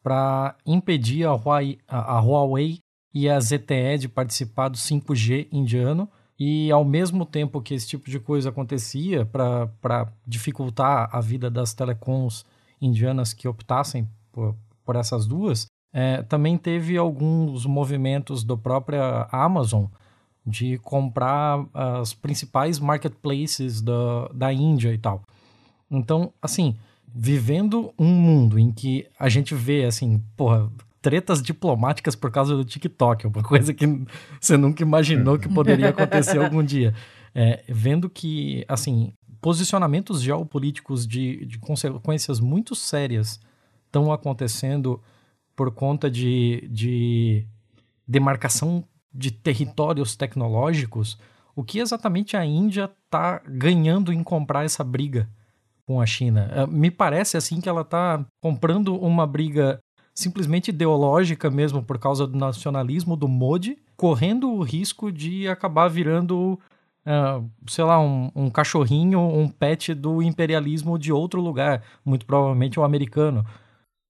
para 0.03 0.55
impedir 0.63 1.25
a 1.25 1.33
Huawei, 1.33 1.79
a 1.87 2.19
Huawei 2.19 2.77
e 3.11 3.27
a 3.27 3.39
ZTE 3.39 3.97
de 3.99 4.07
participar 4.07 4.69
do 4.69 4.77
5G 4.77 5.47
indiano. 5.51 6.07
E 6.39 6.71
ao 6.71 6.85
mesmo 6.85 7.25
tempo 7.25 7.59
que 7.59 7.73
esse 7.73 7.87
tipo 7.87 8.07
de 8.07 8.19
coisa 8.19 8.49
acontecia 8.49 9.25
para 9.25 10.13
dificultar 10.27 11.09
a 11.11 11.19
vida 11.19 11.49
das 11.49 11.73
telecoms 11.73 12.45
indianas 12.79 13.33
que 13.33 13.47
optassem 13.47 14.07
por, 14.31 14.55
por 14.85 14.95
essas 14.95 15.25
duas, 15.25 15.65
é, 15.91 16.21
também 16.21 16.55
teve 16.55 16.97
alguns 16.97 17.65
movimentos 17.65 18.43
do 18.43 18.57
própria 18.57 19.27
Amazon 19.31 19.85
de 20.45 20.77
comprar 20.79 21.65
as 21.73 22.13
principais 22.13 22.77
marketplaces 22.77 23.81
da, 23.81 24.27
da 24.33 24.53
Índia 24.53 24.93
e 24.93 24.97
tal. 24.99 25.23
Então, 25.97 26.33
assim, 26.41 26.75
vivendo 27.13 27.93
um 27.97 28.07
mundo 28.07 28.57
em 28.57 28.71
que 28.71 29.07
a 29.19 29.29
gente 29.29 29.53
vê, 29.53 29.85
assim, 29.85 30.21
porra, 30.35 30.71
tretas 31.01 31.41
diplomáticas 31.41 32.15
por 32.15 32.31
causa 32.31 32.55
do 32.55 32.65
TikTok, 32.65 33.27
uma 33.27 33.43
coisa 33.43 33.73
que 33.73 33.85
você 34.39 34.57
nunca 34.57 34.81
imaginou 34.81 35.37
que 35.37 35.47
poderia 35.47 35.89
acontecer 35.89 36.39
algum 36.39 36.63
dia. 36.63 36.93
É, 37.35 37.63
vendo 37.67 38.09
que, 38.09 38.65
assim, 38.67 39.13
posicionamentos 39.41 40.21
geopolíticos 40.21 41.05
de, 41.05 41.45
de 41.45 41.59
consequências 41.59 42.39
muito 42.39 42.73
sérias 42.75 43.39
estão 43.85 44.11
acontecendo 44.11 45.01
por 45.55 45.71
conta 45.71 46.09
de, 46.09 46.67
de 46.71 47.45
demarcação 48.07 48.83
de 49.13 49.29
territórios 49.29 50.15
tecnológicos, 50.15 51.19
o 51.55 51.63
que 51.63 51.79
exatamente 51.79 52.35
a 52.35 52.43
Índia 52.43 52.89
está 53.05 53.39
ganhando 53.45 54.11
em 54.11 54.23
comprar 54.23 54.65
essa 54.65 54.83
briga? 54.83 55.29
Com 55.85 55.99
a 55.99 56.05
China. 56.05 56.49
É, 56.53 56.67
me 56.67 56.89
parece 56.89 57.37
assim 57.37 57.59
que 57.59 57.69
ela 57.69 57.81
está 57.81 58.25
comprando 58.41 58.95
uma 58.95 59.27
briga 59.27 59.79
simplesmente 60.13 60.69
ideológica 60.69 61.49
mesmo 61.49 61.81
por 61.81 61.97
causa 61.97 62.27
do 62.27 62.37
nacionalismo 62.37 63.15
do 63.15 63.27
Modi, 63.27 63.77
correndo 63.97 64.51
o 64.51 64.61
risco 64.61 65.11
de 65.11 65.47
acabar 65.47 65.87
virando, 65.87 66.59
uh, 67.05 67.49
sei 67.67 67.83
lá, 67.83 67.99
um, 67.99 68.31
um, 68.35 68.49
cachorrinho, 68.49 69.19
um 69.19 69.47
pet 69.47 69.93
do 69.93 70.21
imperialismo 70.21 70.99
de 70.99 71.11
outro 71.11 71.41
lugar, 71.41 71.81
muito 72.05 72.25
provavelmente 72.25 72.79
o 72.79 72.83
americano. 72.83 73.43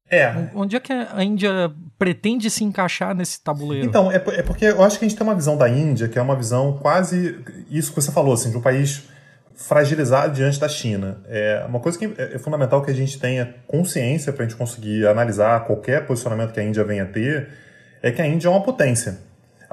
É. 0.10 0.50
Onde 0.54 0.76
é 0.76 0.80
que 0.80 0.92
a 0.92 1.24
Índia 1.24 1.74
pretende 1.98 2.50
se 2.50 2.64
encaixar 2.64 3.16
nesse 3.16 3.42
tabuleiro? 3.42 3.88
Então, 3.88 4.12
é, 4.12 4.18
é 4.18 4.44
porque 4.44 4.66
eu 4.66 4.84
acho 4.84 5.00
que 5.00 5.06
a 5.06 5.08
gente 5.08 5.18
tem 5.18 5.26
uma 5.26 5.34
visão 5.34 5.58
da 5.58 5.68
Índia 5.70 6.08
que 6.08 6.20
é 6.20 6.22
uma 6.22 6.36
visão 6.36 6.78
quase 6.78 7.40
isso 7.70 7.90
que 7.92 8.02
você 8.02 8.12
falou, 8.12 8.34
assim, 8.34 8.52
de 8.52 8.58
um 8.58 8.62
país 8.62 9.08
fragilizado 9.56 10.34
diante 10.34 10.60
da 10.60 10.68
China. 10.68 11.18
É 11.28 11.64
uma 11.68 11.80
coisa 11.80 11.98
que 11.98 12.06
é, 12.06 12.36
é 12.36 12.40
fundamental 12.40 12.82
que 12.82 12.92
a 12.92 12.94
gente 12.94 13.20
tenha 13.20 13.56
consciência 13.68 14.34
para 14.34 14.46
a 14.46 14.48
gente 14.48 14.58
conseguir 14.58 15.08
analisar 15.08 15.64
qualquer 15.66 16.06
posicionamento 16.06 16.52
que 16.52 16.60
a 16.60 16.64
Índia 16.64 16.84
venha 16.84 17.04
a 17.04 17.08
ter, 17.08 17.50
é 18.02 18.12
que 18.12 18.22
a 18.22 18.28
Índia 18.28 18.48
é 18.48 18.52
uma 18.52 18.62
potência. 18.62 19.18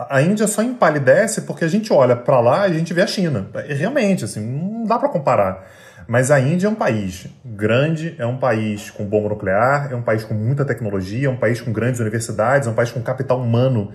A 0.09 0.23
Índia 0.23 0.47
só 0.47 0.62
empalidece 0.62 1.43
porque 1.43 1.64
a 1.64 1.69
gente 1.69 1.93
olha 1.93 2.16
para 2.16 2.40
lá 2.40 2.69
e 2.69 2.73
a 2.73 2.79
gente 2.79 2.95
vê 2.95 3.03
a 3.03 3.07
China. 3.07 3.49
E 3.69 3.75
realmente, 3.75 4.25
assim, 4.25 4.40
não 4.40 4.85
dá 4.87 4.99
para 4.99 5.09
comparar. 5.09 5.66
Mas 6.09 6.31
a 6.31 6.40
Índia 6.40 6.66
é 6.66 6.71
um 6.71 6.75
país 6.75 7.27
grande, 7.45 8.14
é 8.19 8.27
um 8.27 8.37
país 8.37 8.90
com 8.90 9.05
bomba 9.05 9.29
nuclear, 9.29 9.93
é 9.93 9.95
um 9.95 10.03
país 10.03 10.25
com 10.25 10.35
muita 10.35 10.64
tecnologia, 10.64 11.29
é 11.29 11.31
um 11.31 11.37
país 11.37 11.61
com 11.61 11.73
grandes 11.73 12.01
universidades, 12.01 12.66
é 12.66 12.71
um 12.71 12.75
país 12.75 12.90
com 12.90 13.03
capital 13.03 13.40
humano 13.40 13.93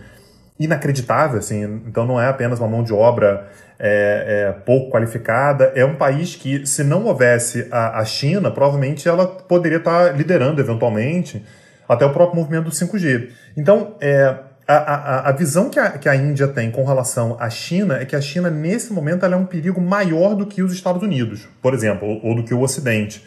inacreditável, 0.59 1.39
assim, 1.39 1.63
então 1.85 2.05
não 2.05 2.19
é 2.19 2.27
apenas 2.27 2.59
uma 2.59 2.67
mão 2.67 2.83
de 2.83 2.93
obra 2.93 3.47
é, 3.77 4.47
é, 4.47 4.51
pouco 4.61 4.89
qualificada, 4.89 5.71
é 5.75 5.83
um 5.83 5.95
país 5.95 6.35
que, 6.35 6.65
se 6.65 6.83
não 6.83 7.05
houvesse 7.05 7.67
a, 7.69 7.99
a, 7.99 8.05
China, 8.05 8.49
provavelmente 8.49 9.07
ela 9.07 9.27
poderia 9.27 9.79
estar 9.79 10.15
liderando 10.15 10.61
eventualmente 10.61 11.45
até 11.87 12.05
o 12.05 12.13
próprio 12.13 12.39
movimento 12.39 12.65
do 12.65 12.71
5G. 12.71 13.29
Então, 13.57 13.95
é, 13.99 14.33
a, 14.65 14.75
a, 14.75 15.29
a, 15.29 15.31
visão 15.33 15.69
que 15.69 15.77
a, 15.77 15.91
que 15.91 16.07
a 16.07 16.15
Índia 16.15 16.47
tem 16.47 16.71
com 16.71 16.85
relação 16.85 17.35
à 17.39 17.49
China 17.49 17.97
é 17.97 18.05
que 18.05 18.15
a 18.15 18.21
China, 18.21 18.49
nesse 18.49 18.93
momento, 18.93 19.25
ela 19.25 19.35
é 19.35 19.37
um 19.37 19.45
perigo 19.45 19.81
maior 19.81 20.35
do 20.35 20.45
que 20.45 20.63
os 20.63 20.71
Estados 20.71 21.03
Unidos, 21.03 21.47
por 21.61 21.73
exemplo, 21.73 22.07
ou, 22.07 22.27
ou 22.27 22.35
do 22.35 22.43
que 22.43 22.53
o 22.53 22.61
Ocidente. 22.61 23.23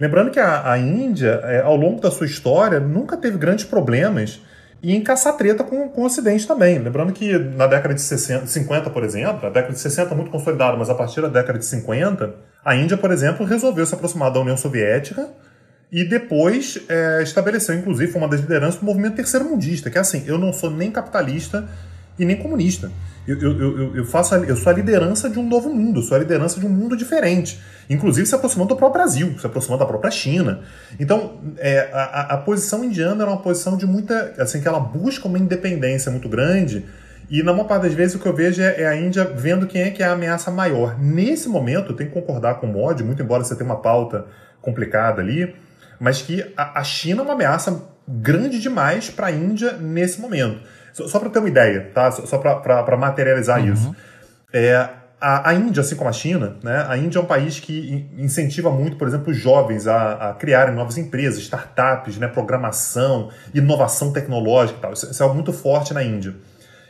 Lembrando 0.00 0.30
que 0.30 0.40
a, 0.40 0.72
a 0.72 0.78
Índia, 0.78 1.40
é, 1.44 1.60
ao 1.60 1.76
longo 1.76 2.00
da 2.00 2.10
sua 2.10 2.26
história, 2.26 2.80
nunca 2.80 3.18
teve 3.18 3.36
grandes 3.36 3.66
problemas 3.66 4.40
e 4.82 4.94
em 4.94 5.02
caçar 5.02 5.36
treta 5.36 5.62
com, 5.62 5.88
com 5.88 6.02
o 6.02 6.04
Ocidente 6.04 6.46
também. 6.46 6.78
Lembrando 6.78 7.12
que 7.12 7.38
na 7.38 7.66
década 7.66 7.94
de 7.94 8.00
60, 8.00 8.46
50, 8.46 8.90
por 8.90 9.04
exemplo, 9.04 9.46
a 9.46 9.50
década 9.50 9.72
de 9.72 9.78
60 9.78 10.12
é 10.12 10.16
muito 10.16 10.30
consolidada, 10.30 10.76
mas 10.76 10.88
a 10.88 10.94
partir 10.94 11.20
da 11.20 11.28
década 11.28 11.58
de 11.58 11.66
50, 11.66 12.34
a 12.64 12.74
Índia, 12.74 12.96
por 12.96 13.10
exemplo, 13.10 13.44
resolveu 13.44 13.84
se 13.84 13.94
aproximar 13.94 14.32
da 14.32 14.40
União 14.40 14.56
Soviética 14.56 15.28
e 15.92 16.04
depois 16.04 16.78
é, 16.88 17.22
estabeleceu, 17.22 17.74
inclusive, 17.74 18.16
uma 18.16 18.28
das 18.28 18.40
lideranças 18.40 18.80
do 18.80 18.86
movimento 18.86 19.16
terceiro 19.16 19.44
mundista, 19.44 19.90
que 19.90 19.98
é 19.98 20.00
assim, 20.00 20.22
eu 20.26 20.38
não 20.38 20.52
sou 20.52 20.70
nem 20.70 20.90
capitalista 20.90 21.68
e 22.18 22.24
nem 22.24 22.36
comunista. 22.36 22.90
Eu, 23.30 23.40
eu, 23.40 23.78
eu, 23.78 23.96
eu, 23.96 24.04
faço 24.04 24.34
a, 24.34 24.38
eu 24.38 24.56
sou 24.56 24.72
a 24.72 24.74
liderança 24.74 25.28
de 25.28 25.38
um 25.38 25.46
novo 25.46 25.70
mundo, 25.70 26.02
sou 26.02 26.16
a 26.16 26.20
liderança 26.20 26.58
de 26.58 26.66
um 26.66 26.68
mundo 26.68 26.96
diferente. 26.96 27.60
Inclusive 27.88 28.26
se 28.26 28.34
aproximando 28.34 28.70
do 28.70 28.76
próprio 28.76 29.02
Brasil, 29.02 29.38
se 29.38 29.46
aproximando 29.46 29.80
da 29.80 29.86
própria 29.86 30.10
China. 30.10 30.60
Então, 30.98 31.40
é, 31.58 31.90
a, 31.92 32.34
a 32.34 32.36
posição 32.38 32.84
indiana 32.84 33.22
era 33.22 33.30
uma 33.30 33.40
posição 33.40 33.76
de 33.76 33.86
muita. 33.86 34.34
assim, 34.38 34.60
que 34.60 34.68
ela 34.68 34.80
busca 34.80 35.28
uma 35.28 35.38
independência 35.38 36.10
muito 36.10 36.28
grande. 36.28 36.86
E 37.28 37.42
na 37.42 37.52
maior 37.52 37.68
parte 37.68 37.82
das 37.82 37.94
vezes 37.94 38.16
o 38.16 38.18
que 38.18 38.26
eu 38.26 38.34
vejo 38.34 38.60
é, 38.60 38.82
é 38.82 38.88
a 38.88 38.96
Índia 38.96 39.24
vendo 39.24 39.66
quem 39.66 39.82
é 39.82 39.90
que 39.90 40.02
é 40.02 40.06
a 40.06 40.12
ameaça 40.12 40.50
maior. 40.50 40.98
Nesse 40.98 41.48
momento, 41.48 41.92
eu 41.92 41.96
tenho 41.96 42.10
que 42.10 42.20
concordar 42.20 42.54
com 42.54 42.66
o 42.66 42.72
Mod, 42.72 43.04
muito 43.04 43.22
embora 43.22 43.44
você 43.44 43.54
tenha 43.54 43.68
uma 43.68 43.80
pauta 43.80 44.26
complicada 44.60 45.22
ali, 45.22 45.54
mas 46.00 46.22
que 46.22 46.44
a 46.56 46.82
China 46.82 47.20
é 47.20 47.24
uma 47.24 47.34
ameaça 47.34 47.82
grande 48.08 48.58
demais 48.58 49.10
para 49.10 49.28
a 49.28 49.30
Índia 49.30 49.72
nesse 49.74 50.20
momento. 50.20 50.60
Só, 50.92 51.06
só 51.08 51.18
para 51.18 51.30
ter 51.30 51.38
uma 51.38 51.48
ideia, 51.48 51.90
tá? 51.94 52.10
Só, 52.10 52.26
só 52.26 52.38
para 52.38 52.96
materializar 52.96 53.60
uhum. 53.60 53.72
isso. 53.72 53.96
É, 54.52 54.88
a, 55.20 55.50
a, 55.50 55.54
Índia, 55.54 55.82
assim 55.82 55.94
como 55.94 56.08
a 56.08 56.12
China, 56.12 56.56
né, 56.62 56.86
a 56.88 56.96
Índia 56.96 57.18
é 57.18 57.22
um 57.22 57.26
país 57.26 57.60
que 57.60 58.08
incentiva 58.16 58.70
muito, 58.70 58.96
por 58.96 59.06
exemplo, 59.06 59.30
os 59.30 59.36
jovens 59.36 59.86
a, 59.86 60.30
a 60.30 60.34
criarem 60.34 60.74
novas 60.74 60.96
empresas, 60.96 61.40
startups, 61.40 62.16
né, 62.16 62.26
programação, 62.26 63.30
inovação 63.52 64.12
tecnológica 64.12 64.78
e 64.78 64.82
tal. 64.82 64.92
Isso, 64.92 65.10
isso, 65.10 65.22
é 65.22 65.24
algo 65.24 65.34
muito 65.34 65.52
forte 65.52 65.92
na 65.92 66.02
Índia. 66.02 66.34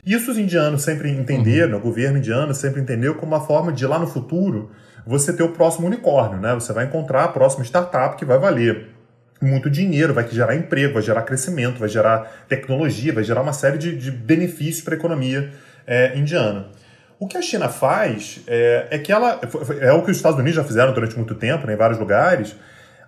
Isso 0.06 0.30
os 0.30 0.38
indianos 0.38 0.82
sempre 0.82 1.10
entenderam, 1.10 1.74
uhum. 1.74 1.78
o 1.78 1.82
governo 1.82 2.18
indiano 2.18 2.54
sempre 2.54 2.80
entendeu 2.80 3.16
como 3.16 3.34
uma 3.34 3.44
forma 3.44 3.72
de, 3.72 3.84
lá 3.86 3.98
no 3.98 4.06
futuro, 4.06 4.70
você 5.04 5.32
ter 5.32 5.42
o 5.42 5.50
próximo 5.50 5.86
unicórnio. 5.88 6.40
Né? 6.40 6.54
Você 6.54 6.72
vai 6.72 6.84
encontrar 6.84 7.24
a 7.24 7.28
próxima 7.28 7.64
startup 7.64 8.16
que 8.16 8.24
vai 8.24 8.38
valer 8.38 8.90
muito 9.40 9.70
dinheiro, 9.70 10.12
vai 10.12 10.28
gerar 10.28 10.54
emprego, 10.54 10.94
vai 10.94 11.02
gerar 11.02 11.22
crescimento, 11.22 11.78
vai 11.78 11.88
gerar 11.88 12.44
tecnologia, 12.48 13.12
vai 13.12 13.24
gerar 13.24 13.40
uma 13.40 13.52
série 13.52 13.78
de, 13.78 13.96
de 13.96 14.10
benefícios 14.10 14.82
para 14.82 14.94
a 14.94 14.98
economia 14.98 15.50
é, 15.86 16.16
indiana. 16.16 16.66
O 17.18 17.26
que 17.26 17.36
a 17.36 17.42
China 17.42 17.68
faz 17.68 18.40
é, 18.46 18.88
é, 18.90 18.98
que 18.98 19.12
ela. 19.12 19.40
É 19.80 19.92
o 19.92 20.02
que 20.02 20.10
os 20.10 20.16
Estados 20.16 20.38
Unidos 20.38 20.56
já 20.56 20.64
fizeram 20.64 20.92
durante 20.94 21.16
muito 21.16 21.34
tempo, 21.34 21.66
né, 21.66 21.74
em 21.74 21.76
vários 21.76 21.98
lugares. 21.98 22.56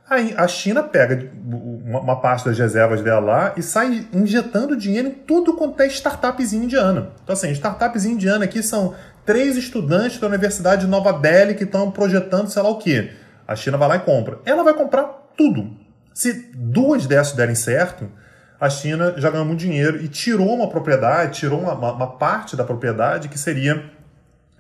A, 0.09 0.45
a 0.45 0.49
China 0.49 0.83
pega 0.83 1.31
uma, 1.43 2.01
uma, 2.01 2.21
parte 2.21 2.45
das 2.45 2.59
reservas 2.59 3.01
dela 3.01 3.21
lá 3.21 3.55
e 3.57 3.63
sai 3.63 4.07
injetando 4.13 4.77
dinheiro 4.77 5.09
em 5.09 5.13
tudo 5.13 5.55
quanto 5.55 5.81
é 5.81 5.87
startupzinha 5.87 6.65
indiana. 6.65 7.09
Então, 7.25 7.33
assim, 7.33 7.51
startupzinha 7.53 8.15
indiana 8.15 8.45
aqui 8.45 8.63
são 8.63 8.95
três 9.25 9.57
estudantes 9.57 10.19
da 10.19 10.27
Universidade 10.27 10.83
de 10.83 10.91
Nova 10.91 11.13
Delhi 11.15 11.55
que 11.55 11.65
estão 11.65 11.91
projetando 11.91 12.51
sei 12.51 12.63
lá 12.63 12.69
o 12.69 12.79
quê. 12.79 13.13
A 13.49 13.57
China 13.57 13.79
vai 13.79 13.89
lá 13.89 13.97
e 13.97 14.01
compra. 14.01 14.39
Ela 14.45 14.63
vai 14.63 14.75
comprar 14.75 15.05
tudo. 15.37 15.82
Se 16.15 16.33
duas 16.55 17.07
dessas 17.07 17.35
derem 17.35 17.55
certo, 17.55 18.09
a 18.61 18.71
China 18.71 19.15
já 19.17 19.29
ganhou 19.31 19.45
muito 19.45 19.59
dinheiro 19.59 20.01
e 20.01 20.07
tirou 20.07 20.55
uma 20.55 20.69
propriedade, 20.69 21.41
tirou 21.41 21.61
uma, 21.61 21.75
uma, 21.75 22.07
parte 22.07 22.55
da 22.55 22.63
propriedade 22.63 23.29
que 23.29 23.37
seria 23.37 23.91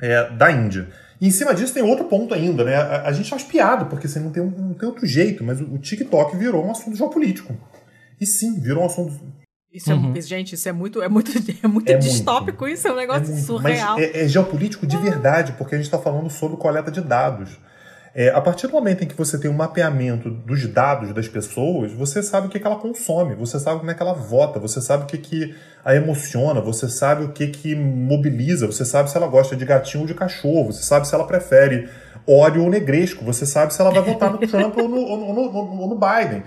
é, 0.00 0.28
da 0.30 0.50
Índia. 0.50 0.88
E 1.20 1.28
em 1.28 1.30
cima 1.30 1.54
disso 1.54 1.72
tem 1.72 1.84
outro 1.84 2.06
ponto 2.06 2.34
ainda, 2.34 2.64
né? 2.64 2.74
A, 2.74 3.08
a 3.08 3.12
gente 3.12 3.30
faz 3.30 3.44
piada, 3.44 3.84
porque 3.84 4.08
assim, 4.08 4.18
não, 4.18 4.32
tem, 4.32 4.42
não 4.42 4.74
tem 4.74 4.88
outro 4.88 5.06
jeito, 5.06 5.44
mas 5.44 5.60
o, 5.60 5.74
o 5.74 5.78
TikTok 5.78 6.36
virou 6.36 6.66
um 6.66 6.72
assunto 6.72 6.96
geopolítico. 6.96 7.56
E 8.20 8.26
sim, 8.26 8.58
virou 8.58 8.82
um 8.82 8.86
assunto. 8.86 9.20
Isso 9.72 9.90
é, 9.90 9.94
uhum. 9.94 10.20
gente, 10.20 10.54
isso 10.56 10.68
é 10.68 10.72
muito, 10.72 11.00
é 11.00 11.08
muito, 11.08 11.30
é 11.62 11.68
muito 11.68 11.90
é 11.92 11.96
distópico, 11.96 12.64
muito. 12.64 12.74
isso 12.74 12.88
é 12.88 12.92
um 12.92 12.96
negócio 12.96 13.32
é 13.32 13.36
surreal. 13.36 13.94
Mas 13.96 14.04
é, 14.04 14.24
é 14.24 14.28
geopolítico 14.28 14.84
de 14.84 14.96
verdade, 14.96 15.52
porque 15.52 15.76
a 15.76 15.78
gente 15.78 15.86
está 15.86 15.98
falando 15.98 16.28
sobre 16.28 16.56
coleta 16.56 16.90
de 16.90 17.00
dados. 17.00 17.56
É, 18.14 18.28
a 18.28 18.40
partir 18.42 18.66
do 18.66 18.74
momento 18.74 19.02
em 19.02 19.06
que 19.06 19.16
você 19.16 19.38
tem 19.38 19.50
um 19.50 19.54
mapeamento 19.54 20.28
dos 20.28 20.66
dados 20.66 21.14
das 21.14 21.28
pessoas, 21.28 21.92
você 21.92 22.22
sabe 22.22 22.46
o 22.46 22.50
que, 22.50 22.60
que 22.60 22.66
ela 22.66 22.76
consome, 22.76 23.34
você 23.34 23.58
sabe 23.58 23.78
como 23.78 23.90
é 23.90 23.94
que 23.94 24.02
ela 24.02 24.12
vota, 24.12 24.60
você 24.60 24.82
sabe 24.82 25.04
o 25.04 25.06
que, 25.06 25.16
que 25.16 25.54
a 25.82 25.94
emociona, 25.96 26.60
você 26.60 26.90
sabe 26.90 27.24
o 27.24 27.32
que, 27.32 27.46
que 27.46 27.74
mobiliza, 27.74 28.66
você 28.66 28.84
sabe 28.84 29.10
se 29.10 29.16
ela 29.16 29.26
gosta 29.26 29.56
de 29.56 29.64
gatinho 29.64 30.02
ou 30.02 30.06
de 30.06 30.12
cachorro, 30.12 30.72
você 30.72 30.82
sabe 30.82 31.08
se 31.08 31.14
ela 31.14 31.26
prefere 31.26 31.88
óleo 32.28 32.64
ou 32.64 32.70
negresco, 32.70 33.24
você 33.24 33.46
sabe 33.46 33.72
se 33.72 33.80
ela 33.80 33.90
vai 33.90 34.02
votar 34.02 34.30
no 34.30 34.38
Trump 34.46 34.76
ou, 34.76 34.88
no, 34.88 35.00
ou, 35.00 35.34
no, 35.34 35.80
ou 35.80 35.88
no 35.88 35.98
Biden. 35.98 36.42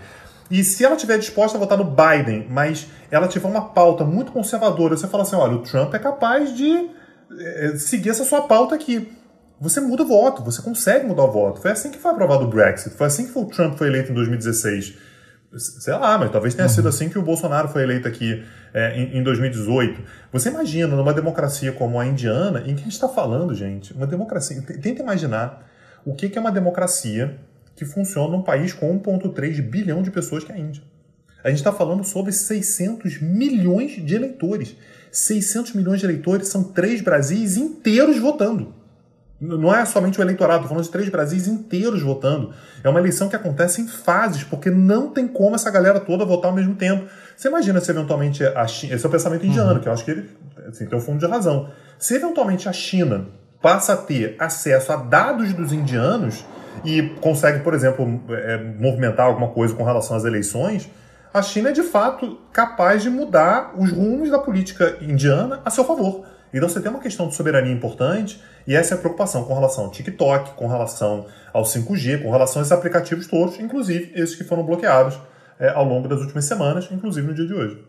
E 0.51 0.63
se 0.63 0.85
ela 0.85 0.93
estiver 0.93 1.17
disposta 1.17 1.57
a 1.57 1.59
votar 1.59 1.79
no 1.79 1.83
Biden, 1.83 2.45
mas 2.47 2.87
ela 3.09 3.27
tiver 3.27 3.47
uma 3.47 3.69
pauta 3.69 4.03
muito 4.03 4.31
conservadora, 4.31 4.95
você 4.95 5.07
fala 5.07 5.23
assim: 5.23 5.35
olha, 5.35 5.55
o 5.55 5.63
Trump 5.63 5.91
é 5.95 5.99
capaz 5.99 6.55
de 6.55 6.91
é, 7.39 7.73
seguir 7.77 8.11
essa 8.11 8.23
sua 8.23 8.43
pauta 8.43 8.75
aqui 8.75 9.11
você 9.59 9.79
muda 9.79 10.03
o 10.03 10.07
voto, 10.07 10.43
você 10.43 10.61
consegue 10.61 11.05
mudar 11.05 11.23
o 11.23 11.31
voto. 11.31 11.61
Foi 11.61 11.71
assim 11.71 11.91
que 11.91 11.97
foi 11.97 12.11
aprovado 12.11 12.45
o 12.45 12.47
Brexit, 12.47 12.95
foi 12.95 13.07
assim 13.07 13.25
que 13.25 13.37
o 13.37 13.45
Trump 13.45 13.77
foi 13.77 13.87
eleito 13.87 14.11
em 14.11 14.15
2016. 14.15 14.97
Sei 15.57 15.93
lá, 15.93 16.17
mas 16.17 16.31
talvez 16.31 16.53
tenha 16.53 16.67
uhum. 16.67 16.73
sido 16.73 16.87
assim 16.89 17.07
que 17.07 17.17
o 17.17 17.21
Bolsonaro 17.21 17.69
foi 17.69 17.83
eleito 17.83 18.07
aqui 18.07 18.43
é, 18.73 18.99
em, 18.99 19.19
em 19.19 19.23
2018. 19.23 20.01
Você 20.33 20.49
imagina 20.49 20.95
numa 20.95 21.13
democracia 21.13 21.71
como 21.71 21.97
a 21.97 22.05
indiana, 22.05 22.59
em 22.59 22.75
que 22.75 22.81
a 22.81 22.83
gente 22.83 22.93
está 22.93 23.07
falando, 23.07 23.55
gente, 23.55 23.93
uma 23.93 24.05
democracia. 24.05 24.61
Tenta 24.61 25.01
imaginar 25.01 25.65
o 26.05 26.13
que, 26.13 26.27
que 26.27 26.37
é 26.37 26.41
uma 26.41 26.51
democracia 26.51 27.39
que 27.73 27.85
funciona 27.85 28.35
num 28.35 28.41
país 28.41 28.73
com 28.73 28.99
1,3 28.99 29.61
bilhão 29.61 30.01
de 30.01 30.11
pessoas 30.11 30.43
que 30.43 30.51
é 30.51 30.55
a 30.55 30.59
Índia. 30.59 30.83
A 31.43 31.49
gente 31.49 31.59
está 31.59 31.71
falando 31.71 32.03
sobre 32.03 32.31
600 32.31 33.21
milhões 33.21 34.03
de 34.03 34.15
eleitores. 34.15 34.75
600 35.11 35.73
milhões 35.73 35.99
de 35.99 36.05
eleitores 36.05 36.47
são 36.47 36.63
três 36.63 37.01
Brasis 37.01 37.55
inteiros 37.55 38.17
votando. 38.17 38.73
Não 39.45 39.73
é 39.73 39.85
somente 39.85 40.19
o 40.19 40.23
eleitorado, 40.23 40.67
falando 40.67 40.83
de 40.83 40.89
três 40.89 41.09
Brasis 41.09 41.47
inteiros 41.47 42.01
votando. 42.01 42.53
É 42.83 42.89
uma 42.89 42.99
eleição 42.99 43.29
que 43.29 43.35
acontece 43.35 43.81
em 43.81 43.87
fases, 43.87 44.43
porque 44.43 44.69
não 44.69 45.09
tem 45.09 45.27
como 45.27 45.55
essa 45.55 45.69
galera 45.69 45.99
toda 45.99 46.25
votar 46.25 46.51
ao 46.51 46.55
mesmo 46.55 46.75
tempo. 46.75 47.05
Você 47.35 47.47
imagina 47.47 47.79
se 47.79 47.91
eventualmente 47.91 48.43
a 48.43 48.67
China. 48.67 48.95
Esse 48.95 49.05
é 49.05 49.07
o 49.09 49.11
pensamento 49.11 49.45
indiano, 49.45 49.73
uhum. 49.73 49.79
que 49.79 49.87
eu 49.87 49.93
acho 49.93 50.05
que 50.05 50.11
ele 50.11 50.29
assim, 50.67 50.85
tem 50.85 50.97
um 50.97 51.01
fundo 51.01 51.19
de 51.19 51.25
razão. 51.25 51.69
Se 51.99 52.15
eventualmente 52.15 52.67
a 52.67 52.73
China 52.73 53.27
passa 53.61 53.93
a 53.93 53.97
ter 53.97 54.35
acesso 54.39 54.91
a 54.91 54.95
dados 54.95 55.53
dos 55.53 55.73
indianos 55.73 56.45
e 56.83 57.01
consegue, 57.21 57.59
por 57.59 57.73
exemplo, 57.73 58.21
é, 58.29 58.57
movimentar 58.57 59.25
alguma 59.25 59.49
coisa 59.49 59.73
com 59.73 59.83
relação 59.83 60.15
às 60.15 60.23
eleições, 60.23 60.89
a 61.33 61.41
China 61.41 61.69
é 61.69 61.71
de 61.71 61.83
fato 61.83 62.39
capaz 62.53 63.03
de 63.03 63.09
mudar 63.09 63.73
os 63.77 63.91
rumos 63.91 64.29
da 64.29 64.39
política 64.39 64.97
indiana 65.01 65.61
a 65.65 65.69
seu 65.69 65.83
favor. 65.83 66.25
Então 66.53 66.69
você 66.69 66.79
tem 66.79 66.89
uma 66.89 67.01
questão 67.01 67.27
de 67.27 67.35
soberania 67.35 67.73
importante 67.73 68.41
e 68.67 68.75
essa 68.75 68.95
é 68.95 68.97
a 68.97 68.99
preocupação 68.99 69.43
com 69.43 69.53
relação 69.53 69.85
ao 69.85 69.91
TikTok, 69.91 70.55
com 70.55 70.67
relação 70.67 71.27
ao 71.53 71.63
5G, 71.63 72.23
com 72.23 72.31
relação 72.31 72.61
a 72.61 72.63
esses 72.63 72.71
aplicativos 72.71 73.27
todos, 73.27 73.59
inclusive 73.59 74.11
esses 74.15 74.35
que 74.35 74.43
foram 74.43 74.63
bloqueados 74.63 75.17
é, 75.59 75.69
ao 75.69 75.85
longo 75.85 76.07
das 76.07 76.19
últimas 76.19 76.45
semanas, 76.45 76.87
inclusive 76.91 77.27
no 77.27 77.33
dia 77.33 77.45
de 77.45 77.53
hoje. 77.53 77.83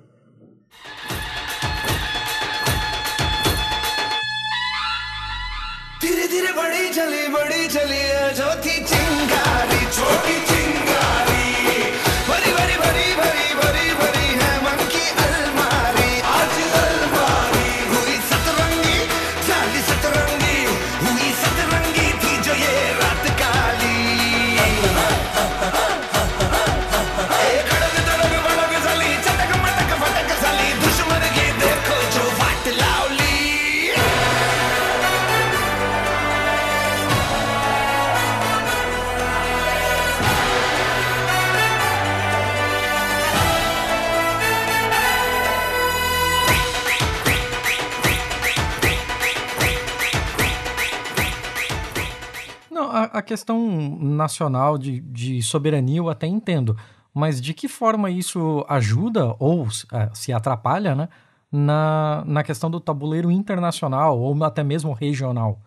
A 53.12 53.22
questão 53.22 53.98
nacional 54.00 54.78
de, 54.78 55.00
de 55.00 55.42
soberania 55.42 55.98
eu 55.98 56.08
até 56.08 56.26
entendo, 56.26 56.76
mas 57.14 57.40
de 57.40 57.54
que 57.54 57.68
forma 57.68 58.10
isso 58.10 58.64
ajuda 58.68 59.34
ou 59.38 59.66
é, 59.92 60.10
se 60.12 60.32
atrapalha, 60.32 60.94
né? 60.94 61.08
Na, 61.50 62.24
na 62.26 62.42
questão 62.42 62.70
do 62.70 62.80
tabuleiro 62.80 63.30
internacional 63.30 64.18
ou 64.18 64.44
até 64.44 64.62
mesmo 64.64 64.92
regional. 64.92 65.60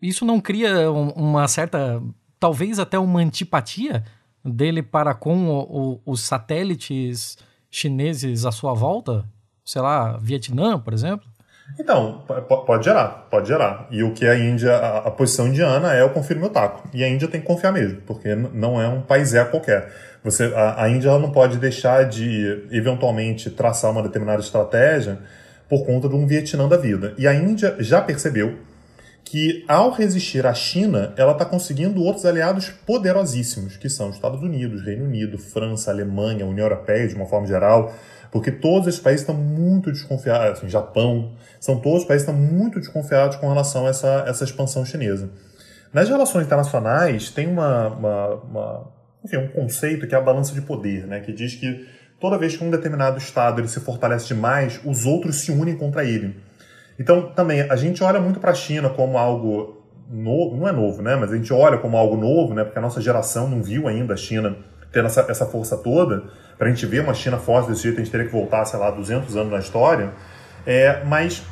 Isso 0.00 0.24
não 0.24 0.40
cria 0.40 0.90
uma 0.90 1.46
certa, 1.46 2.02
talvez 2.40 2.78
até 2.78 2.98
uma 2.98 3.20
antipatia 3.20 4.04
dele 4.44 4.82
para 4.82 5.14
com 5.14 5.48
o, 5.48 5.92
o, 5.94 6.02
os 6.06 6.22
satélites 6.22 7.36
chineses 7.70 8.44
à 8.44 8.52
sua 8.52 8.74
volta? 8.74 9.28
Sei 9.64 9.80
lá, 9.80 10.16
Vietnã, 10.18 10.78
por 10.78 10.92
exemplo? 10.92 11.28
Então, 11.78 12.22
pode 12.66 12.84
gerar, 12.84 13.26
pode 13.30 13.48
gerar. 13.48 13.86
E 13.90 14.02
o 14.02 14.12
que 14.12 14.26
a 14.26 14.36
Índia, 14.36 14.72
a, 14.74 14.98
a 14.98 15.10
posição 15.10 15.48
indiana 15.48 15.92
é 15.92 16.04
o 16.04 16.10
confirme 16.10 16.42
meu 16.42 16.50
taco. 16.50 16.88
E 16.92 17.02
a 17.02 17.08
Índia 17.08 17.28
tem 17.28 17.40
que 17.40 17.46
confiar 17.46 17.72
mesmo, 17.72 18.00
porque 18.06 18.34
não 18.34 18.80
é 18.80 18.88
um 18.88 19.00
país 19.00 19.34
é 19.34 19.44
qualquer. 19.44 19.90
Você, 20.22 20.52
a, 20.54 20.84
a 20.84 20.88
Índia 20.88 21.18
não 21.18 21.30
pode 21.30 21.58
deixar 21.58 22.04
de, 22.04 22.66
eventualmente, 22.70 23.50
traçar 23.50 23.90
uma 23.90 24.02
determinada 24.02 24.40
estratégia 24.40 25.18
por 25.68 25.86
conta 25.86 26.08
de 26.08 26.14
um 26.14 26.26
Vietnã 26.26 26.68
da 26.68 26.76
vida. 26.76 27.14
E 27.16 27.26
a 27.26 27.34
Índia 27.34 27.76
já 27.78 28.00
percebeu 28.00 28.58
que, 29.24 29.64
ao 29.66 29.90
resistir 29.90 30.46
à 30.46 30.52
China, 30.52 31.14
ela 31.16 31.32
está 31.32 31.44
conseguindo 31.44 32.02
outros 32.02 32.26
aliados 32.26 32.68
poderosíssimos, 32.68 33.78
que 33.78 33.88
são 33.88 34.10
Estados 34.10 34.42
Unidos, 34.42 34.84
Reino 34.84 35.06
Unido, 35.06 35.38
França, 35.38 35.90
Alemanha, 35.90 36.44
União 36.44 36.66
Europeia, 36.66 37.08
de 37.08 37.14
uma 37.14 37.24
forma 37.24 37.46
geral, 37.46 37.94
porque 38.32 38.50
todos 38.50 38.88
esses 38.88 38.98
países 38.98 39.20
estão 39.20 39.36
muito 39.36 39.92
desconfiados, 39.92 40.58
assim, 40.58 40.68
Japão, 40.68 41.32
são 41.60 41.78
todos 41.78 42.00
os 42.00 42.08
países 42.08 42.26
estão 42.26 42.40
muito 42.40 42.80
desconfiados 42.80 43.36
com 43.36 43.46
relação 43.46 43.86
a 43.86 43.90
essa, 43.90 44.24
essa 44.26 44.42
expansão 44.42 44.86
chinesa. 44.86 45.30
Nas 45.92 46.08
relações 46.08 46.46
internacionais, 46.46 47.28
tem 47.28 47.46
uma, 47.46 47.88
uma, 47.88 48.34
uma 48.36 48.92
enfim, 49.22 49.36
um 49.36 49.48
conceito 49.48 50.06
que 50.06 50.14
é 50.14 50.18
a 50.18 50.20
balança 50.22 50.54
de 50.54 50.62
poder, 50.62 51.06
né, 51.06 51.20
que 51.20 51.30
diz 51.30 51.54
que 51.56 51.86
toda 52.18 52.38
vez 52.38 52.56
que 52.56 52.64
um 52.64 52.70
determinado 52.70 53.18
Estado 53.18 53.60
ele 53.60 53.68
se 53.68 53.80
fortalece 53.80 54.28
demais, 54.28 54.80
os 54.82 55.04
outros 55.04 55.36
se 55.42 55.52
unem 55.52 55.76
contra 55.76 56.02
ele. 56.02 56.34
Então, 56.98 57.32
também, 57.34 57.60
a 57.60 57.76
gente 57.76 58.02
olha 58.02 58.18
muito 58.18 58.40
para 58.40 58.52
a 58.52 58.54
China 58.54 58.88
como 58.88 59.18
algo 59.18 59.82
novo, 60.08 60.56
não 60.56 60.66
é 60.66 60.72
novo, 60.72 61.02
né, 61.02 61.16
mas 61.16 61.30
a 61.30 61.36
gente 61.36 61.52
olha 61.52 61.76
como 61.76 61.98
algo 61.98 62.16
novo, 62.16 62.54
né, 62.54 62.64
porque 62.64 62.78
a 62.78 62.82
nossa 62.82 63.00
geração 63.02 63.46
não 63.46 63.62
viu 63.62 63.86
ainda 63.86 64.14
a 64.14 64.16
China 64.16 64.56
tendo 64.90 65.06
essa, 65.06 65.20
essa 65.28 65.44
força 65.44 65.76
toda, 65.76 66.24
para 66.58 66.68
a 66.68 66.70
gente 66.70 66.84
ver 66.86 67.02
uma 67.02 67.14
China 67.14 67.38
forte 67.38 67.68
desse 67.70 67.82
jeito, 67.82 68.00
a 68.00 68.04
gente 68.04 68.10
teria 68.10 68.26
que 68.26 68.32
voltar, 68.32 68.64
sei 68.64 68.78
lá, 68.78 68.90
200 68.90 69.36
anos 69.36 69.52
na 69.52 69.58
história. 69.58 70.12
É, 70.66 71.02
mas 71.04 71.42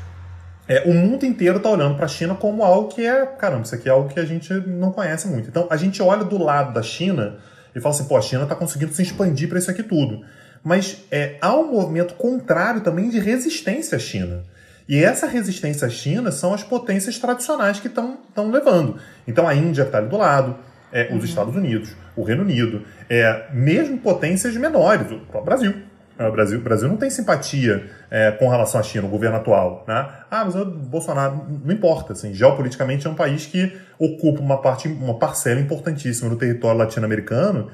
é, 0.69 0.83
o 0.87 0.95
mundo 0.95 1.27
inteiro 1.27 1.57
está 1.57 1.69
olhando 1.69 1.97
para 1.97 2.05
a 2.05 2.09
China 2.09 2.35
como 2.35 2.63
algo 2.63 2.89
que 2.89 3.05
é, 3.05 3.27
caramba, 3.27 3.63
isso 3.63 3.75
aqui 3.75 3.89
é 3.89 3.93
algo 3.93 4.09
que 4.09 4.21
a 4.21 4.25
gente 4.25 4.53
não 4.69 4.93
conhece 4.93 5.27
muito. 5.27 5.49
Então 5.49 5.67
a 5.69 5.77
gente 5.77 6.01
olha 6.01 6.25
do 6.25 6.39
lado 6.39 6.73
da 6.73 6.83
China 6.83 7.39
e 7.75 7.81
fala 7.81 7.95
assim, 7.95 8.05
pô, 8.05 8.17
a 8.17 8.23
China 8.23 8.45
está 8.45 8.55
conseguindo 8.55 8.93
se 8.93 9.03
expandir 9.03 9.49
para 9.49 9.59
isso 9.59 9.71
aqui 9.71 9.83
tudo. 9.83 10.25
Mas 10.63 11.05
é, 11.11 11.37
há 11.41 11.55
um 11.57 11.73
movimento 11.73 12.15
contrário 12.15 12.83
também 12.83 13.09
de 13.09 13.19
resistência 13.19 13.97
à 13.97 13.99
China. 13.99 14.45
E 14.89 15.03
essa 15.03 15.27
resistência 15.27 15.87
à 15.87 15.91
China 15.91 16.31
são 16.31 16.53
as 16.53 16.63
potências 16.63 17.19
tradicionais 17.19 17.81
que 17.81 17.89
estão 17.89 18.19
levando. 18.51 18.97
Então 19.27 19.49
a 19.49 19.55
Índia 19.55 19.83
está 19.83 19.99
ali 19.99 20.09
do 20.09 20.17
lado, 20.17 20.57
é, 20.93 21.07
os 21.07 21.19
uhum. 21.19 21.25
Estados 21.25 21.57
Unidos, 21.57 21.95
o 22.16 22.23
Reino 22.23 22.42
Unido, 22.42 22.83
é, 23.09 23.46
mesmo 23.53 23.99
potências 23.99 24.57
menores, 24.57 25.11
o 25.11 25.18
próprio 25.20 25.44
Brasil. 25.44 25.75
É, 26.18 26.27
o 26.27 26.33
Brasil, 26.33 26.59
o 26.59 26.62
Brasil 26.62 26.87
não 26.87 26.99
tem 26.99 27.09
simpatia 27.09 27.88
é, 28.11 28.31
com 28.33 28.46
relação 28.49 28.79
à 28.79 28.83
China, 28.83 29.07
o 29.07 29.11
governo 29.11 29.38
atual. 29.38 29.85
Né? 29.88 30.07
Ah, 30.31 30.44
mas 30.44 30.55
o 30.55 30.66
Bolsonaro 30.66 31.46
não 31.64 31.73
importa. 31.73 32.12
Assim, 32.12 32.35
geopoliticamente 32.35 33.07
é 33.07 33.11
um 33.11 33.14
país 33.14 33.46
que 33.46 33.75
ocupa 33.99 34.40
uma, 34.40 34.61
parte, 34.61 34.87
uma 34.87 35.18
parcela 35.18 35.59
importantíssima 35.59 36.29
do 36.29 36.37
território 36.37 36.79
latino-americano 36.79 37.70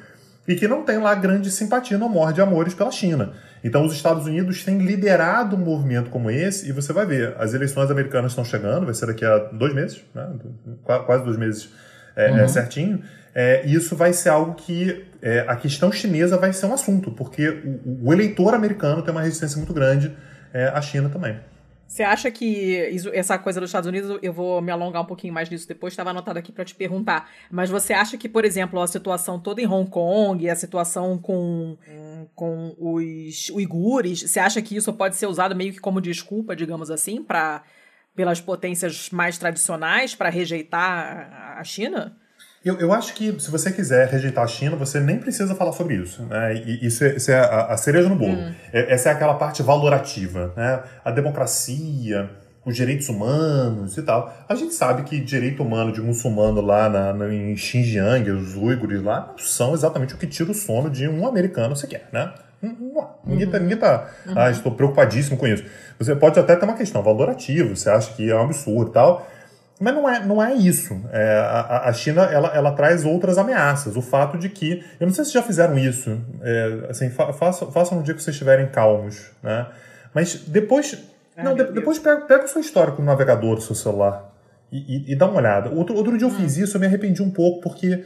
e 0.47 0.55
que 0.55 0.69
não 0.69 0.85
tem 0.85 0.99
lá 0.99 1.13
grande 1.15 1.51
simpatia, 1.51 1.99
não 1.99 2.09
morre 2.09 2.35
de 2.35 2.41
amores 2.41 2.73
pela 2.73 2.93
China. 2.93 3.33
Então 3.65 3.85
os 3.85 3.93
Estados 3.93 4.27
Unidos 4.27 4.63
têm 4.63 4.79
liderado 4.79 5.57
um 5.57 5.59
movimento 5.59 6.09
como 6.09 6.31
esse, 6.31 6.69
e 6.69 6.73
você 6.73 6.93
vai 6.93 7.05
ver, 7.05 7.35
as 7.39 7.53
eleições 7.53 7.91
americanas 7.91 8.31
estão 8.31 8.45
chegando, 8.45 8.85
vai 8.85 8.95
ser 8.95 9.07
daqui 9.07 9.25
a 9.25 9.39
dois 9.39 9.75
meses, 9.75 10.01
né? 10.15 10.29
quase 10.85 11.25
dois 11.25 11.37
meses 11.37 11.69
é, 12.15 12.29
é, 12.29 12.31
uhum. 12.31 12.39
é, 12.39 12.49
certinho, 12.49 13.03
é, 13.39 13.67
isso 13.67 13.95
vai 13.95 14.15
ser 14.15 14.31
algo 14.31 14.55
que 14.55 15.05
é, 15.21 15.41
a 15.47 15.55
questão 15.57 15.93
chinesa 15.93 16.39
vai 16.39 16.55
ser 16.55 16.65
um 16.65 16.73
assunto, 16.73 17.11
porque 17.11 17.47
o, 17.85 18.07
o 18.09 18.13
eleitor 18.15 18.55
americano 18.55 19.03
tem 19.03 19.13
uma 19.13 19.21
resistência 19.21 19.59
muito 19.59 19.75
grande 19.75 20.17
é, 20.55 20.69
à 20.69 20.81
China 20.81 21.11
também. 21.11 21.39
Você 21.87 22.03
acha 22.03 22.31
que 22.31 22.47
isso, 22.89 23.11
essa 23.13 23.39
coisa 23.39 23.61
dos 23.61 23.69
Estados 23.69 23.87
Unidos, 23.87 24.19
eu 24.23 24.33
vou 24.33 24.63
me 24.63 24.73
alongar 24.73 25.03
um 25.03 25.05
pouquinho 25.05 25.35
mais 25.35 25.51
nisso 25.51 25.69
depois, 25.69 25.93
estava 25.93 26.11
anotado 26.11 26.39
aqui 26.39 26.51
para 26.51 26.65
te 26.65 26.75
perguntar. 26.75 27.29
Mas 27.51 27.69
você 27.69 27.93
acha 27.93 28.17
que, 28.17 28.27
por 28.27 28.43
exemplo, 28.43 28.81
a 28.81 28.87
situação 28.87 29.39
toda 29.39 29.61
em 29.61 29.67
Hong 29.67 29.89
Kong, 29.91 30.49
a 30.49 30.57
situação 30.57 31.19
com, 31.19 31.77
com 32.35 32.75
os 32.79 33.51
uigures, 33.51 34.23
você 34.23 34.41
acha 34.41 34.63
que 34.63 34.75
isso 34.75 34.93
pode 34.95 35.15
ser 35.15 35.27
usado 35.27 35.55
meio 35.55 35.75
que 35.75 35.79
como 35.79 36.01
desculpa, 36.01 36.57
digamos 36.57 36.91
assim, 36.91 37.23
para 37.23 37.63
pelas 38.17 38.41
potências 38.41 39.11
mais 39.11 39.37
tradicionais 39.37 40.15
para 40.15 40.31
rejeitar 40.31 41.59
a 41.59 41.63
China? 41.63 42.17
Eu, 42.67 42.81
eu 42.81 42.93
acho 42.93 43.15
que 43.15 43.39
se 43.39 43.49
você 43.49 43.71
quiser 43.71 44.09
rejeitar 44.09 44.43
a 44.43 44.47
China, 44.49 44.75
você 44.75 44.99
nem 44.99 45.21
precisa 45.21 45.55
falar 45.55 45.71
sobre 45.71 45.95
isso. 45.95 46.25
Né? 46.25 46.57
E, 46.57 46.85
isso 46.85 47.05
é, 47.05 47.15
isso 47.15 47.31
é 47.31 47.39
a, 47.39 47.67
a, 47.67 47.77
cereja 47.77 48.09
no 48.09 48.17
bolo. 48.17 48.33
Hum. 48.33 48.53
É, 48.73 48.93
essa 48.93 49.09
é 49.09 49.13
aquela 49.13 49.35
parte 49.35 49.63
valorativa. 49.63 50.53
Né? 50.57 50.83
A 51.05 51.13
democracia, 51.13 52.29
os 52.65 52.75
direitos 52.75 53.09
humanos 53.09 53.97
e 53.97 54.03
tal. 54.03 54.35
A 54.49 54.57
gente 54.57 54.75
sabe 54.75 55.05
que 55.05 55.21
direito 55.21 55.63
humano 55.63 55.93
de 55.93 56.01
muçulmano 56.01 56.61
lá 56.61 56.89
na, 56.89 57.13
na, 57.13 57.33
em 57.33 57.57
Xinjiang, 57.57 58.29
os 58.33 58.57
uigures 58.57 59.01
lá, 59.01 59.29
não 59.29 59.39
são 59.39 59.73
exatamente 59.73 60.15
o 60.15 60.19
que 60.19 60.27
tira 60.27 60.51
o 60.51 60.55
sono 60.55 60.91
de 60.91 61.07
um 61.07 61.25
americano 61.25 61.77
sequer, 61.77 62.09
né? 62.13 62.35
Ninguém 63.25 63.49
tá, 63.49 63.59
ninguém 63.61 63.77
tá 63.77 64.09
uhum. 64.27 64.33
ah, 64.35 64.51
estou 64.51 64.73
preocupadíssimo 64.73 65.37
com 65.37 65.47
isso. 65.47 65.63
Você 66.01 66.17
pode 66.17 66.41
até 66.41 66.57
ter 66.57 66.65
uma 66.65 66.75
questão 66.75 67.01
valorativa, 67.01 67.69
você 67.69 67.89
acha 67.89 68.13
que 68.15 68.29
é 68.29 68.35
um 68.35 68.43
absurdo 68.43 68.91
e 68.91 68.95
tal, 68.95 69.27
mas 69.79 69.95
não 69.95 70.09
é, 70.09 70.25
não 70.25 70.43
é 70.43 70.55
isso. 70.55 70.99
É, 71.13 71.39
a, 71.39 71.89
a, 71.89 71.93
China 71.93 72.23
ela, 72.23 72.49
ela 72.49 72.73
traz 72.73 73.05
outras 73.05 73.37
ameaças. 73.37 73.95
O 73.97 74.03
fato 74.03 74.39
de 74.39 74.49
que. 74.49 74.83
Eu 74.99 75.07
não 75.07 75.15
sei 75.15 75.25
se 75.25 75.33
já 75.33 75.43
fizeram 75.43 75.77
isso. 75.79 76.19
É, 76.43 76.87
assim, 76.89 77.11
fa, 77.11 77.33
façam, 77.33 77.71
façam 77.71 77.99
no 77.99 78.05
dia 78.05 78.15
que 78.15 78.23
vocês 78.23 78.35
estiverem 78.35 78.69
calmos. 78.69 79.31
Né? 79.43 79.67
Mas 80.15 80.35
depois. 80.47 80.99
Ai, 81.37 81.45
não, 81.45 81.55
de, 81.55 81.65
depois 81.65 81.99
pega, 81.99 82.23
pega 82.23 82.45
o 82.45 82.49
seu 82.49 82.61
histórico 82.61 83.03
no 83.03 83.07
navegador 83.07 83.57
do 83.57 83.61
seu 83.61 83.75
celular 83.75 84.35
e, 84.73 84.79
e, 84.79 85.13
e 85.13 85.17
dá 85.17 85.27
uma 85.27 85.37
olhada. 85.37 85.69
Outro, 85.71 85.95
outro 85.95 86.17
dia 86.17 86.27
eu 86.27 86.31
hum. 86.31 86.35
fiz 86.35 86.57
isso, 86.57 86.77
eu 86.77 86.81
me 86.81 86.87
arrependi 86.87 87.23
um 87.23 87.31
pouco, 87.31 87.61
porque 87.61 88.03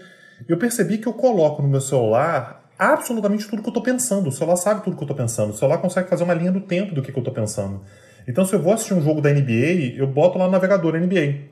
eu 0.48 0.56
percebi 0.56 0.98
que 0.98 1.06
eu 1.06 1.12
coloco 1.12 1.62
no 1.62 1.68
meu 1.68 1.80
celular 1.80 2.68
absolutamente 2.76 3.46
tudo 3.46 3.62
que 3.62 3.68
eu 3.68 3.70
estou 3.70 3.82
pensando. 3.82 4.28
O 4.28 4.32
celular 4.32 4.56
sabe 4.56 4.82
tudo 4.82 4.96
que 4.96 5.02
eu 5.02 5.06
estou 5.06 5.16
pensando. 5.16 5.50
O 5.50 5.56
celular 5.56 5.78
consegue 5.78 6.08
fazer 6.08 6.24
uma 6.24 6.34
linha 6.34 6.50
do 6.50 6.60
tempo 6.60 6.94
do 6.94 7.00
que, 7.00 7.12
que 7.12 7.18
eu 7.18 7.20
estou 7.20 7.34
pensando. 7.34 7.80
Então, 8.26 8.44
se 8.44 8.54
eu 8.54 8.60
vou 8.60 8.72
assistir 8.72 8.94
um 8.94 9.00
jogo 9.00 9.20
da 9.20 9.30
NBA, 9.30 9.94
eu 9.96 10.06
boto 10.06 10.36
lá 10.36 10.46
no 10.46 10.50
navegador 10.50 10.94
NBA 10.94 11.49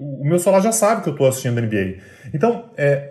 o 0.00 0.24
meu 0.24 0.38
celular 0.38 0.62
já 0.62 0.72
sabe 0.72 1.02
que 1.02 1.08
eu 1.10 1.12
estou 1.12 1.28
assistindo 1.28 1.60
NBA. 1.60 1.98
Então, 2.32 2.70
é, 2.76 3.10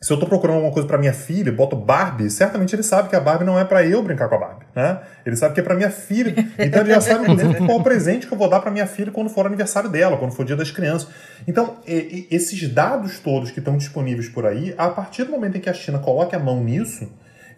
se 0.00 0.10
eu 0.10 0.14
estou 0.14 0.26
procurando 0.26 0.56
alguma 0.56 0.72
coisa 0.72 0.88
para 0.88 0.96
minha 0.96 1.12
filha, 1.12 1.52
boto 1.52 1.76
Barbie, 1.76 2.30
certamente 2.30 2.74
ele 2.74 2.82
sabe 2.82 3.10
que 3.10 3.16
a 3.16 3.20
Barbie 3.20 3.44
não 3.44 3.58
é 3.58 3.64
para 3.66 3.84
eu 3.84 4.02
brincar 4.02 4.30
com 4.30 4.36
a 4.36 4.38
Barbie, 4.38 4.64
né? 4.74 5.00
Ele 5.26 5.36
sabe 5.36 5.52
que 5.52 5.60
é 5.60 5.62
para 5.62 5.74
minha 5.74 5.90
filha. 5.90 6.34
Então 6.58 6.80
ele 6.80 6.94
já 6.94 7.02
sabe 7.02 7.26
qual 7.66 7.78
o 7.78 7.82
presente 7.82 8.26
que 8.26 8.32
eu 8.32 8.38
vou 8.38 8.48
dar 8.48 8.60
para 8.60 8.70
minha 8.70 8.86
filha 8.86 9.12
quando 9.12 9.28
for 9.28 9.44
aniversário 9.44 9.90
dela, 9.90 10.16
quando 10.16 10.32
for 10.32 10.46
dia 10.46 10.56
das 10.56 10.70
crianças. 10.70 11.10
Então, 11.46 11.76
e, 11.86 12.26
e, 12.30 12.34
esses 12.34 12.66
dados 12.72 13.18
todos 13.18 13.50
que 13.50 13.58
estão 13.58 13.76
disponíveis 13.76 14.26
por 14.30 14.46
aí, 14.46 14.74
a 14.78 14.88
partir 14.88 15.24
do 15.24 15.32
momento 15.32 15.58
em 15.58 15.60
que 15.60 15.68
a 15.68 15.74
China 15.74 15.98
coloque 15.98 16.34
a 16.34 16.38
mão 16.38 16.64
nisso, 16.64 17.06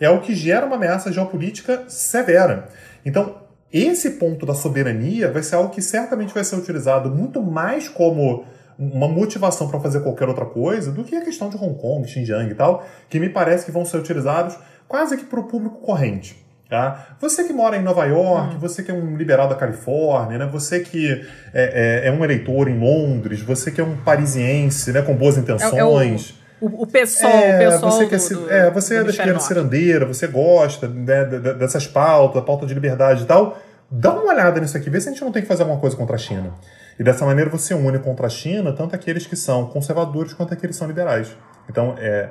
é 0.01 0.11
o 0.11 0.21
que 0.21 0.35
gera 0.35 0.67
uma 0.67 0.75
ameaça 0.75 1.13
geopolítica 1.13 1.85
severa. 1.87 2.69
Então, 3.07 3.37
esse 3.73 4.11
ponto 4.13 4.45
da 4.45 4.53
soberania 4.53 5.31
vai 5.31 5.45
ser 5.45 5.55
algo 5.55 5.71
que 5.71 5.81
certamente 5.81 6.35
vai 6.35 6.43
ser 6.43 6.57
utilizado 6.57 7.09
muito 7.09 7.41
mais 7.41 7.89
como 7.89 8.45
uma 8.91 9.09
motivação 9.09 9.69
para 9.69 9.79
fazer 9.79 10.01
qualquer 10.01 10.29
outra 10.29 10.45
coisa 10.45 10.91
do 10.91 11.05
que 11.05 11.15
a 11.15 11.21
questão 11.21 11.49
de 11.49 11.57
Hong 11.57 11.75
Kong, 11.75 12.07
Xinjiang 12.09 12.51
e 12.51 12.55
tal, 12.55 12.85
que 13.09 13.21
me 13.21 13.29
parece 13.29 13.65
que 13.65 13.71
vão 13.71 13.85
ser 13.85 13.99
utilizados 13.99 14.59
quase 14.89 15.17
que 15.17 15.25
para 15.25 15.41
o 15.41 15.45
público 15.45 15.77
corrente. 15.81 16.43
Tá? 16.69 17.17
Você 17.21 17.45
que 17.45 17.53
mora 17.53 17.77
em 17.77 17.83
Nova 17.83 18.07
York, 18.07 18.57
hum. 18.57 18.59
você 18.59 18.83
que 18.83 18.91
é 18.91 18.95
um 18.95 19.15
liberal 19.15 19.47
da 19.47 19.55
Califórnia, 19.55 20.39
né? 20.39 20.49
você 20.51 20.81
que 20.81 21.23
é, 21.53 22.03
é, 22.05 22.09
é, 22.09 22.13
um 22.13 22.25
eleitor 22.25 22.67
em 22.67 22.79
Londres, 22.79 23.43
você 23.43 23.71
que 23.71 23.79
é 23.79 23.85
um 23.85 23.95
parisiense 23.99 24.91
né? 24.91 25.03
com 25.03 25.15
boas 25.15 25.37
intenções. 25.37 26.35
É, 26.35 26.65
é 26.65 26.67
o, 26.67 26.83
o, 26.83 26.87
pessoal, 26.87 27.31
é, 27.31 27.57
o 27.57 27.73
pessoal 27.73 27.93
você, 27.93 28.07
que 28.07 28.15
é, 28.15 28.19
do, 28.19 28.51
é, 28.51 28.71
você 28.71 28.97
é 28.97 29.05
da 29.05 29.11
esquerda 29.11 29.41
cirandeira, 29.41 30.07
você 30.07 30.27
gosta 30.27 30.89
né, 30.89 31.25
dessas 31.27 31.87
pautas, 31.87 32.37
da 32.37 32.43
pauta 32.43 32.65
de 32.65 32.73
liberdade 32.73 33.25
e 33.25 33.27
tal. 33.27 33.59
Dá 33.91 34.11
uma 34.15 34.33
olhada 34.33 34.59
nisso 34.59 34.75
aqui, 34.75 34.89
vê 34.89 34.99
se 34.99 35.11
a 35.11 35.13
gente 35.13 35.23
não 35.23 35.31
tem 35.31 35.43
que 35.43 35.49
fazer 35.49 35.63
alguma 35.63 35.79
coisa 35.79 35.95
contra 35.95 36.17
a 36.17 36.19
China. 36.19 36.55
E 36.99 37.03
dessa 37.03 37.25
maneira 37.25 37.51
você 37.51 37.75
une 37.75 37.99
contra 37.99 38.27
a 38.27 38.31
China 38.31 38.73
tanto 38.73 38.95
aqueles 38.95 39.27
que 39.27 39.37
são 39.37 39.67
conservadores 39.67 40.35
quanto 40.35 40.53
aqueles 40.53 40.77
que 40.77 40.79
são 40.79 40.89
liberais. 40.89 41.35
Então, 41.69 41.95
é, 41.99 42.31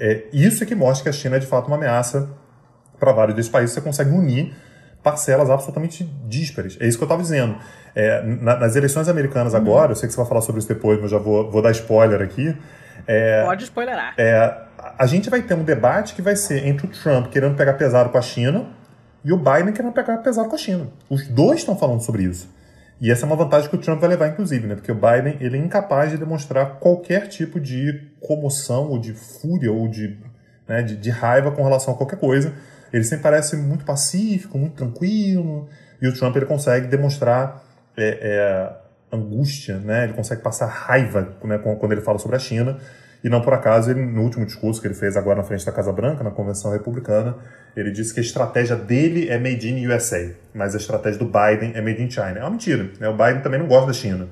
é 0.00 0.24
isso 0.32 0.64
que 0.66 0.74
mostra 0.74 1.04
que 1.04 1.08
a 1.08 1.12
China 1.12 1.36
é 1.36 1.38
de 1.38 1.46
fato 1.46 1.66
uma 1.68 1.76
ameaça 1.76 2.28
para 2.98 3.12
vários 3.12 3.36
desses 3.36 3.50
países. 3.50 3.74
Você 3.74 3.80
consegue 3.80 4.10
unir 4.10 4.54
parcelas 5.02 5.50
absolutamente 5.50 6.04
díspares. 6.26 6.78
É 6.80 6.86
isso 6.86 6.96
que 6.96 7.02
eu 7.02 7.06
estava 7.06 7.22
dizendo. 7.22 7.56
É, 7.94 8.22
na, 8.22 8.56
nas 8.56 8.76
eleições 8.76 9.08
americanas 9.08 9.54
agora, 9.54 9.86
uhum. 9.86 9.90
eu 9.90 9.96
sei 9.96 10.06
que 10.06 10.14
você 10.14 10.20
vai 10.20 10.28
falar 10.28 10.40
sobre 10.42 10.60
isso 10.60 10.68
depois, 10.68 11.00
mas 11.00 11.10
já 11.10 11.18
vou, 11.18 11.50
vou 11.50 11.60
dar 11.60 11.72
spoiler 11.72 12.22
aqui. 12.22 12.56
É, 13.06 13.44
Pode 13.44 13.64
spoilerar. 13.64 14.14
É, 14.16 14.56
a 14.98 15.06
gente 15.06 15.28
vai 15.28 15.42
ter 15.42 15.54
um 15.54 15.64
debate 15.64 16.14
que 16.14 16.22
vai 16.22 16.36
ser 16.36 16.66
entre 16.66 16.86
o 16.86 16.90
Trump 16.90 17.26
querendo 17.28 17.56
pegar 17.56 17.74
pesado 17.74 18.10
com 18.10 18.18
a 18.18 18.22
China 18.22 18.66
e 19.24 19.32
o 19.32 19.36
Biden 19.36 19.72
querendo 19.72 19.92
pegar 19.92 20.18
pesado 20.18 20.48
com 20.48 20.54
a 20.54 20.58
China. 20.58 20.88
Os 21.10 21.26
dois 21.26 21.60
estão 21.60 21.76
falando 21.76 22.00
sobre 22.00 22.22
isso. 22.22 22.48
E 23.02 23.10
essa 23.10 23.24
é 23.24 23.26
uma 23.26 23.34
vantagem 23.34 23.68
que 23.68 23.74
o 23.74 23.80
Trump 23.80 23.98
vai 23.98 24.10
levar, 24.10 24.28
inclusive, 24.28 24.64
né? 24.64 24.76
Porque 24.76 24.92
o 24.92 24.94
Biden 24.94 25.36
ele 25.40 25.56
é 25.56 25.60
incapaz 25.60 26.12
de 26.12 26.16
demonstrar 26.16 26.78
qualquer 26.78 27.26
tipo 27.26 27.58
de 27.58 28.12
comoção 28.20 28.90
ou 28.90 28.98
de 29.00 29.12
fúria 29.12 29.72
ou 29.72 29.88
de, 29.88 30.16
né, 30.68 30.84
de, 30.84 30.96
de, 30.96 31.10
raiva 31.10 31.50
com 31.50 31.64
relação 31.64 31.94
a 31.94 31.96
qualquer 31.96 32.20
coisa. 32.20 32.52
Ele 32.92 33.02
sempre 33.02 33.24
parece 33.24 33.56
muito 33.56 33.84
pacífico, 33.84 34.56
muito 34.56 34.76
tranquilo. 34.76 35.68
E 36.00 36.06
o 36.06 36.14
Trump 36.14 36.36
ele 36.36 36.46
consegue 36.46 36.86
demonstrar 36.86 37.64
é, 37.96 38.18
é, 38.22 39.16
angústia, 39.16 39.78
né? 39.78 40.04
Ele 40.04 40.12
consegue 40.12 40.40
passar 40.40 40.66
raiva 40.66 41.34
né, 41.42 41.58
quando 41.58 41.90
ele 41.90 42.02
fala 42.02 42.20
sobre 42.20 42.36
a 42.36 42.38
China. 42.38 42.78
E 43.22 43.28
não 43.28 43.40
por 43.40 43.54
acaso, 43.54 43.90
ele, 43.90 44.04
no 44.04 44.22
último 44.22 44.44
discurso 44.44 44.80
que 44.80 44.86
ele 44.86 44.94
fez 44.94 45.16
agora 45.16 45.36
na 45.36 45.44
frente 45.44 45.64
da 45.64 45.70
Casa 45.70 45.92
Branca, 45.92 46.24
na 46.24 46.30
Convenção 46.30 46.72
Republicana, 46.72 47.36
ele 47.76 47.90
disse 47.90 48.12
que 48.12 48.20
a 48.20 48.22
estratégia 48.22 48.74
dele 48.74 49.28
é 49.28 49.38
made 49.38 49.68
in 49.68 49.86
USA, 49.86 50.34
mas 50.52 50.74
a 50.74 50.78
estratégia 50.78 51.18
do 51.18 51.26
Biden 51.26 51.72
é 51.74 51.80
made 51.80 52.02
in 52.02 52.10
China. 52.10 52.34
É 52.36 52.40
uma 52.40 52.50
mentira. 52.50 52.90
Né? 52.98 53.08
O 53.08 53.16
Biden 53.16 53.40
também 53.40 53.60
não 53.60 53.68
gosta 53.68 53.86
da 53.86 53.92
China, 53.92 54.28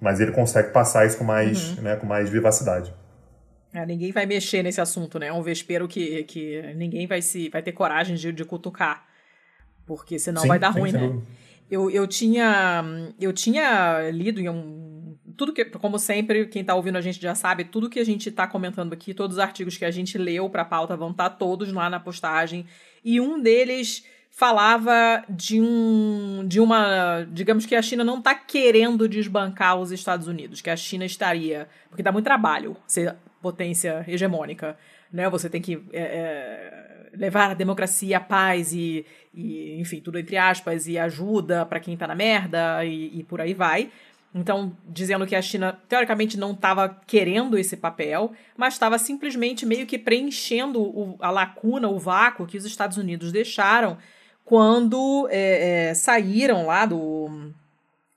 mas 0.00 0.20
ele 0.20 0.32
consegue 0.32 0.70
passar 0.72 1.06
isso 1.06 1.16
com 1.16 1.24
mais, 1.24 1.76
uhum. 1.76 1.84
né, 1.84 1.96
com 1.96 2.06
mais 2.06 2.28
vivacidade. 2.28 2.92
É, 3.72 3.84
ninguém 3.84 4.12
vai 4.12 4.24
mexer 4.24 4.62
nesse 4.62 4.80
assunto, 4.80 5.18
né? 5.18 5.26
É 5.26 5.32
um 5.32 5.42
vespero 5.42 5.88
que, 5.88 6.22
que 6.24 6.62
ninguém 6.76 7.08
vai 7.08 7.20
se 7.20 7.48
vai 7.48 7.60
ter 7.60 7.72
coragem 7.72 8.14
de, 8.14 8.30
de 8.30 8.44
cutucar. 8.44 9.04
Porque 9.84 10.16
senão 10.16 10.42
sim, 10.42 10.48
vai 10.48 10.60
dar 10.60 10.72
sim, 10.72 10.78
ruim, 10.78 10.92
né? 10.92 11.20
Eu, 11.68 11.90
eu, 11.90 12.06
tinha, 12.06 12.84
eu 13.20 13.32
tinha 13.32 14.10
lido 14.12 14.40
em 14.40 14.48
um. 14.48 14.93
Tudo 15.36 15.52
que, 15.52 15.64
como 15.64 15.98
sempre, 15.98 16.46
quem 16.46 16.60
está 16.62 16.74
ouvindo 16.74 16.96
a 16.96 17.00
gente 17.00 17.20
já 17.20 17.34
sabe, 17.34 17.64
tudo 17.64 17.90
que 17.90 17.98
a 17.98 18.04
gente 18.04 18.28
está 18.28 18.46
comentando 18.46 18.92
aqui, 18.92 19.12
todos 19.12 19.36
os 19.36 19.42
artigos 19.42 19.76
que 19.76 19.84
a 19.84 19.90
gente 19.90 20.16
leu 20.16 20.48
para 20.48 20.62
a 20.62 20.64
pauta 20.64 20.96
vão 20.96 21.10
estar 21.10 21.30
tá 21.30 21.36
todos 21.36 21.72
lá 21.72 21.90
na 21.90 22.00
postagem. 22.00 22.66
E 23.04 23.20
um 23.20 23.40
deles 23.40 24.04
falava 24.34 25.24
de 25.28 25.60
um 25.60 26.44
de 26.44 26.58
uma 26.58 27.24
digamos 27.30 27.64
que 27.64 27.76
a 27.76 27.80
China 27.80 28.02
não 28.02 28.18
está 28.18 28.34
querendo 28.34 29.08
desbancar 29.08 29.76
os 29.76 29.92
Estados 29.92 30.26
Unidos 30.26 30.60
que 30.60 30.68
a 30.68 30.76
China 30.76 31.04
estaria 31.04 31.68
porque 31.88 32.02
dá 32.02 32.10
muito 32.10 32.24
trabalho 32.24 32.76
ser 32.84 33.14
potência 33.40 34.04
hegemônica 34.08 34.76
né 35.12 35.30
você 35.30 35.48
tem 35.48 35.62
que 35.62 35.80
é, 35.92 36.02
é, 36.02 37.16
levar 37.16 37.52
a 37.52 37.54
democracia 37.54 38.16
a 38.16 38.20
paz 38.20 38.72
e, 38.72 39.06
e, 39.32 39.78
enfim 39.78 40.00
tudo 40.00 40.18
entre 40.18 40.36
aspas 40.36 40.88
e 40.88 40.98
ajuda 40.98 41.64
para 41.64 41.78
quem 41.78 41.94
está 41.94 42.08
na 42.08 42.16
merda 42.16 42.84
e, 42.84 43.20
e 43.20 43.22
por 43.22 43.40
aí 43.40 43.54
vai 43.54 43.88
então, 44.34 44.76
dizendo 44.88 45.24
que 45.26 45.36
a 45.36 45.40
China, 45.40 45.78
teoricamente, 45.88 46.36
não 46.36 46.50
estava 46.50 46.88
querendo 47.06 47.56
esse 47.56 47.76
papel, 47.76 48.32
mas 48.56 48.74
estava 48.74 48.98
simplesmente 48.98 49.64
meio 49.64 49.86
que 49.86 49.96
preenchendo 49.96 50.82
o, 50.82 51.16
a 51.20 51.30
lacuna, 51.30 51.88
o 51.88 52.00
vácuo 52.00 52.46
que 52.46 52.56
os 52.56 52.64
Estados 52.64 52.96
Unidos 52.96 53.30
deixaram 53.30 53.96
quando 54.44 55.28
é, 55.30 55.90
é, 55.90 55.94
saíram 55.94 56.66
lá 56.66 56.84
do, 56.84 57.52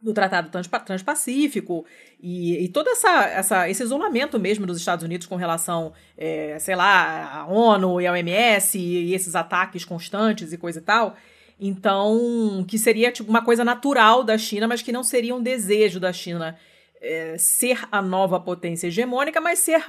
do 0.01 0.11
Tratado 0.11 0.49
Transpacífico 0.85 1.85
e, 2.19 2.65
e 2.65 2.69
todo 2.69 2.89
essa, 2.89 3.25
essa, 3.25 3.69
esse 3.69 3.83
isolamento 3.83 4.39
mesmo 4.39 4.65
dos 4.65 4.77
Estados 4.77 5.05
Unidos 5.05 5.27
com 5.27 5.35
relação, 5.35 5.93
é, 6.17 6.57
sei 6.59 6.75
lá, 6.75 7.41
à 7.41 7.45
ONU 7.45 8.01
e 8.01 8.07
ao 8.07 8.15
OMS 8.15 8.77
e, 8.77 9.05
e 9.05 9.13
esses 9.13 9.35
ataques 9.35 9.85
constantes 9.85 10.51
e 10.51 10.57
coisa 10.57 10.79
e 10.79 10.83
tal. 10.83 11.15
Então, 11.59 12.63
que 12.67 12.77
seria 12.77 13.11
tipo 13.11 13.29
uma 13.29 13.43
coisa 13.43 13.65
natural 13.65 14.23
da 14.23 14.37
China, 14.37 14.67
mas 14.67 14.81
que 14.81 14.91
não 14.91 15.03
seria 15.03 15.35
um 15.35 15.41
desejo 15.41 15.99
da 15.99 16.13
China 16.13 16.57
é, 17.01 17.37
ser 17.37 17.87
a 17.91 18.01
nova 18.01 18.39
potência 18.39 18.87
hegemônica, 18.87 19.41
mas 19.41 19.59
ser 19.59 19.83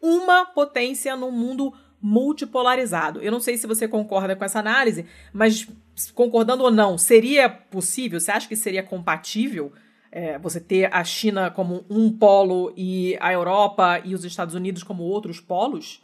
uma 0.00 0.44
potência 0.44 1.16
no 1.16 1.30
mundo 1.30 1.72
multipolarizado. 2.00 3.22
Eu 3.22 3.32
não 3.32 3.40
sei 3.40 3.56
se 3.56 3.66
você 3.66 3.88
concorda 3.88 4.36
com 4.36 4.44
essa 4.44 4.58
análise, 4.58 5.06
mas 5.32 5.66
concordando 6.14 6.62
ou 6.62 6.70
não, 6.70 6.98
seria 6.98 7.48
possível? 7.48 8.20
Você 8.20 8.30
acha 8.30 8.46
que 8.46 8.56
seria 8.56 8.82
compatível 8.82 9.72
é, 10.12 10.38
você 10.38 10.60
ter 10.60 10.92
a 10.92 11.02
China 11.02 11.50
como 11.50 11.86
um 11.88 12.12
polo 12.12 12.74
e 12.76 13.16
a 13.20 13.32
Europa 13.32 14.02
e 14.04 14.14
os 14.14 14.24
Estados 14.24 14.54
Unidos 14.54 14.82
como 14.82 15.02
outros 15.02 15.40
polos? 15.40 16.02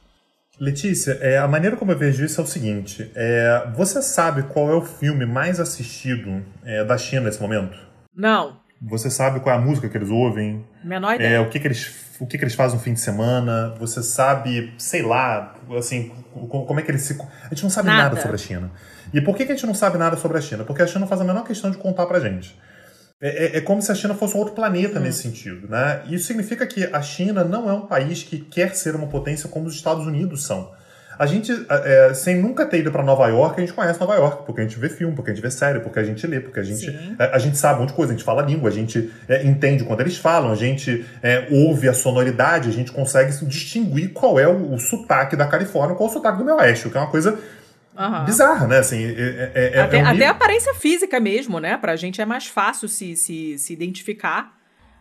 Letícia, 0.61 1.13
é, 1.23 1.39
a 1.39 1.49
maneira 1.49 1.75
como 1.75 1.91
eu 1.91 1.97
vejo 1.97 2.23
isso 2.23 2.39
é 2.39 2.45
o 2.45 2.47
seguinte: 2.47 3.11
é, 3.15 3.67
você 3.75 4.03
sabe 4.03 4.43
qual 4.43 4.71
é 4.71 4.75
o 4.75 4.83
filme 4.83 5.25
mais 5.25 5.59
assistido 5.59 6.45
é, 6.63 6.85
da 6.85 6.99
China 6.99 7.23
nesse 7.23 7.41
momento? 7.41 7.79
Não. 8.15 8.61
Você 8.83 9.11
sabe 9.11 9.41
qual 9.41 9.55
é 9.55 9.59
a 9.59 9.61
música 9.61 9.89
que 9.89 9.97
eles 9.97 10.11
ouvem? 10.11 10.65
Menor 10.85 11.15
ideia. 11.15 11.37
É, 11.37 11.41
o 11.41 11.49
que, 11.49 11.59
que 11.59 11.67
eles 11.67 12.11
o 12.21 12.27
que, 12.27 12.37
que 12.37 12.45
eles 12.45 12.55
fazem 12.55 12.77
no 12.77 12.85
fim 12.85 12.93
de 12.93 13.01
semana, 13.01 13.75
você 13.79 14.03
sabe, 14.03 14.75
sei 14.77 15.01
lá, 15.01 15.55
assim, 15.77 16.13
como 16.49 16.79
é 16.79 16.83
que 16.83 16.91
eles 16.91 17.03
se. 17.03 17.19
A 17.19 17.49
gente 17.49 17.63
não 17.63 17.71
sabe 17.71 17.89
nada, 17.89 18.03
nada 18.03 18.21
sobre 18.21 18.35
a 18.35 18.39
China. 18.39 18.71
E 19.13 19.21
por 19.23 19.35
que, 19.35 19.47
que 19.47 19.53
a 19.53 19.55
gente 19.55 19.67
não 19.67 19.75
sabe 19.75 19.97
nada 19.97 20.17
sobre 20.19 20.37
a 20.37 20.41
China? 20.43 20.63
Porque 20.65 20.83
a 20.83 20.87
China 20.87 21.01
não 21.01 21.09
faz 21.09 21.23
a 21.23 21.25
menor 21.25 21.43
questão 21.45 21.71
de 21.71 21.79
contar 21.79 22.05
pra 22.05 22.21
gente. 22.21 22.57
É, 23.21 23.57
é, 23.57 23.57
é 23.59 23.61
como 23.61 23.83
se 23.83 23.93
a 23.93 23.95
China 23.95 24.15
fosse 24.15 24.35
um 24.35 24.39
outro 24.39 24.55
planeta 24.55 24.99
hum. 24.99 25.03
nesse 25.03 25.23
sentido. 25.23 25.69
Né? 25.69 26.03
Isso 26.09 26.27
significa 26.27 26.67
que 26.67 26.85
a 26.85 27.03
China 27.03 27.45
não 27.45 27.69
é 27.69 27.73
um 27.73 27.87
país 27.87 28.23
que 28.23 28.39
quer 28.39 28.75
ser 28.75 28.95
uma 28.95 29.07
potência 29.07 29.49
como 29.49 29.67
os 29.67 29.75
Estados 29.75 30.07
Unidos 30.07 30.45
são. 30.45 30.71
A 31.21 31.27
gente, 31.27 31.53
é, 31.69 32.15
sem 32.15 32.41
nunca 32.41 32.65
ter 32.65 32.79
ido 32.79 32.91
para 32.91 33.03
Nova 33.03 33.29
York, 33.29 33.61
a 33.61 33.61
gente 33.61 33.75
conhece 33.75 34.01
Nova 34.01 34.15
York, 34.15 34.45
porque 34.47 34.63
a 34.63 34.65
gente 34.65 34.79
vê 34.79 34.89
filme, 34.89 35.15
porque 35.15 35.31
a 35.31 35.35
gente 35.35 35.43
vê 35.43 35.51
série, 35.51 35.79
porque 35.81 35.99
a 35.99 36.03
gente 36.03 36.27
lê, 36.27 36.41
porque 36.41 36.59
a 36.59 36.63
gente, 36.63 36.89
a, 37.19 37.25
é, 37.25 37.35
a, 37.35 37.39
gente 37.39 37.59
sabe 37.59 37.77
um 37.77 37.81
monte 37.81 37.91
de 37.91 37.95
coisa, 37.95 38.15
a 38.15 38.17
gente 38.17 38.25
fala 38.25 38.41
a 38.41 38.47
língua, 38.47 38.71
a 38.71 38.73
gente 38.73 39.13
é, 39.29 39.45
entende 39.45 39.85
quando 39.85 40.01
eles 40.01 40.17
falam, 40.17 40.51
a 40.51 40.55
gente 40.55 41.05
é, 41.23 41.47
ouve 41.51 41.91
a 41.91 41.93
sonoridade, 41.93 42.71
a 42.71 42.73
gente 42.73 42.91
consegue 42.91 43.33
distinguir 43.45 44.15
qual 44.15 44.41
é 44.41 44.49
o, 44.49 44.73
o 44.73 44.79
sotaque 44.79 45.37
da 45.37 45.47
Califórnia, 45.47 45.95
qual 45.95 46.09
é 46.09 46.11
o 46.11 46.15
sotaque 46.15 46.39
do 46.39 46.45
meu 46.47 46.57
oeste, 46.57 46.89
que 46.89 46.97
é 46.97 47.01
uma 47.03 47.11
coisa 47.11 47.39
Uhum. 47.99 48.25
bizarra, 48.25 48.67
né? 48.67 48.79
Assim, 48.79 49.05
é, 49.05 49.53
é, 49.55 49.71
é 49.75 49.81
até, 49.81 49.99
é 49.99 50.03
um 50.03 50.07
até 50.07 50.27
a 50.27 50.31
aparência 50.31 50.75
física 50.75 51.19
mesmo, 51.21 51.59
né? 51.59 51.77
Pra 51.77 51.97
gente 51.97 52.21
é 52.21 52.25
mais 52.25 52.47
fácil 52.47 52.89
se, 52.89 53.17
se, 53.17 53.59
se 53.59 53.73
identificar 53.73 54.59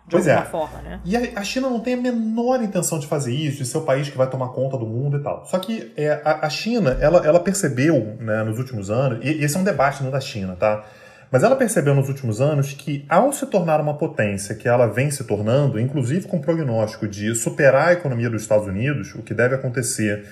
de 0.09 0.11
pois 0.11 0.27
alguma 0.27 0.45
é. 0.45 0.49
forma, 0.49 0.81
né? 0.81 0.99
E 1.05 1.15
a, 1.15 1.39
a, 1.39 1.43
China 1.43 1.69
não 1.69 1.79
tem 1.79 1.93
a 1.93 1.97
menor 1.97 2.61
intenção 2.63 2.97
de 2.99 3.05
fazer 3.05 3.33
isso, 3.33 3.59
de 3.59 3.65
ser 3.65 3.77
o 3.77 3.81
país 3.81 4.09
que 4.09 4.17
vai 4.17 4.27
tomar 4.27 4.49
conta 4.49 4.75
do 4.75 4.85
mundo 4.85 5.17
e 5.17 5.23
tal. 5.23 5.45
Só 5.45 5.59
que 5.59 5.93
é, 5.95 6.19
a, 6.25 6.47
a, 6.47 6.49
China, 6.49 6.97
ela, 6.99 7.25
ela 7.25 7.39
percebeu 7.39 8.17
né, 8.19 8.43
nos 8.43 8.57
últimos 8.57 8.89
anos, 8.89 9.23
e 9.23 9.29
esse 9.43 9.55
é 9.55 9.59
um 9.59 9.63
debate 9.63 10.03
não 10.03 10.09
da 10.09 10.19
China, 10.19 10.55
tá? 10.55 10.83
Mas 11.31 11.43
ela 11.43 11.55
percebeu 11.55 11.93
nos 11.93 12.09
últimos 12.09 12.41
anos 12.41 12.73
que, 12.73 13.05
ao 13.07 13.31
se 13.31 13.45
tornar 13.45 13.79
uma 13.79 13.93
potência 13.93 14.55
que 14.55 14.67
ela 14.67 14.87
vem 14.87 15.11
se 15.11 15.23
tornando, 15.23 15.79
inclusive 15.79 16.27
com 16.27 16.37
o 16.37 16.41
prognóstico 16.41 17.07
de 17.07 17.35
superar 17.35 17.89
a 17.89 17.93
economia 17.93 18.31
dos 18.31 18.41
Estados 18.41 18.67
Unidos, 18.67 19.13
o 19.13 19.21
que 19.21 19.35
deve 19.35 19.53
acontecer 19.53 20.25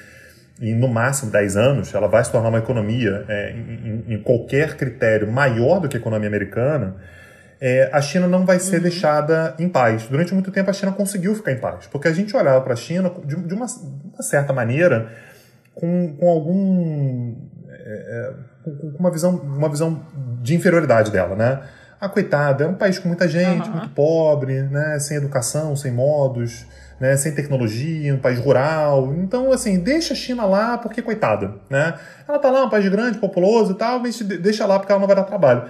em 0.62 0.76
no 0.76 0.88
máximo 0.88 1.32
10 1.32 1.58
anos, 1.58 1.94
ela 1.94 2.08
vai 2.08 2.24
se 2.24 2.32
tornar 2.32 2.50
uma 2.50 2.58
economia 2.58 3.26
é, 3.28 3.52
em, 3.52 4.04
em, 4.08 4.22
qualquer 4.22 4.76
critério 4.76 5.32
maior 5.32 5.80
do 5.80 5.88
que 5.88 5.98
a 5.98 6.00
economia 6.00 6.28
americana, 6.28 6.96
é, 7.60 7.90
a 7.92 8.02
China 8.02 8.28
não 8.28 8.46
vai 8.46 8.60
ser 8.60 8.78
uhum. 8.78 8.84
deixada 8.84 9.56
em 9.60 9.68
paz. 9.68 10.08
Durante 10.08 10.34
muito 10.34 10.52
tempo 10.52 10.70
a 10.70 10.74
China 10.74 10.92
conseguiu 10.92 11.36
ficar 11.36 11.52
em 11.52 11.58
paz, 11.58 11.88
porque 11.88 12.08
a 12.08 12.14
gente 12.14 12.36
olhava 12.36 12.62
para 12.62 12.74
a 12.74 12.78
China 12.78 13.12
de, 13.26 13.36
de 13.36 13.54
uma, 13.54 13.66
uma, 13.66 14.24
certa 14.24 14.54
maneira 14.54 15.10
com, 15.74 16.16
com 16.16 16.30
algum 16.30 17.36
é, 17.70 17.74
é 17.74 18.34
com, 18.64 18.96
uma 19.00 19.12
visão 19.12 19.36
uma 19.36 19.70
visão 19.70 20.06
de 20.42 20.56
inferioridade 20.56 21.12
dela, 21.12 21.36
né? 21.36 21.62
Ah, 22.00 22.08
coitada, 22.08 22.64
é 22.64 22.68
um 22.68 22.76
país 22.76 23.00
com 23.00 23.08
muita 23.08 23.28
gente, 23.28 23.68
uhum. 23.68 23.76
muito 23.76 23.90
pobre, 23.90 24.62
né? 24.64 25.00
Sem 25.00 25.18
educação, 25.18 25.76
sem 25.76 25.92
modos, 25.92 26.68
né? 27.00 27.16
Sem 27.18 27.34
tecnologia, 27.34 28.14
um 28.14 28.20
país 28.20 28.40
rural. 28.40 29.14
Então, 29.18 29.52
assim, 29.52 29.80
deixa 29.80 30.14
a 30.14 30.18
China 30.18 30.46
lá 30.46 30.78
porque 30.78 31.02
coitada, 31.02 31.56
né? 31.70 31.96
Ela 32.28 32.40
tá 32.40 32.50
lá, 32.50 32.66
um 32.66 32.70
país 32.70 32.88
grande, 32.90 33.18
populoso 33.18 33.74
e 33.74 33.76
tal, 33.76 34.00
mas 34.00 34.20
deixa 34.20 34.66
lá 34.66 34.80
porque 34.80 34.92
ela 34.92 35.00
não 35.00 35.08
vai 35.08 35.16
dar 35.16 35.24
trabalho. 35.24 35.64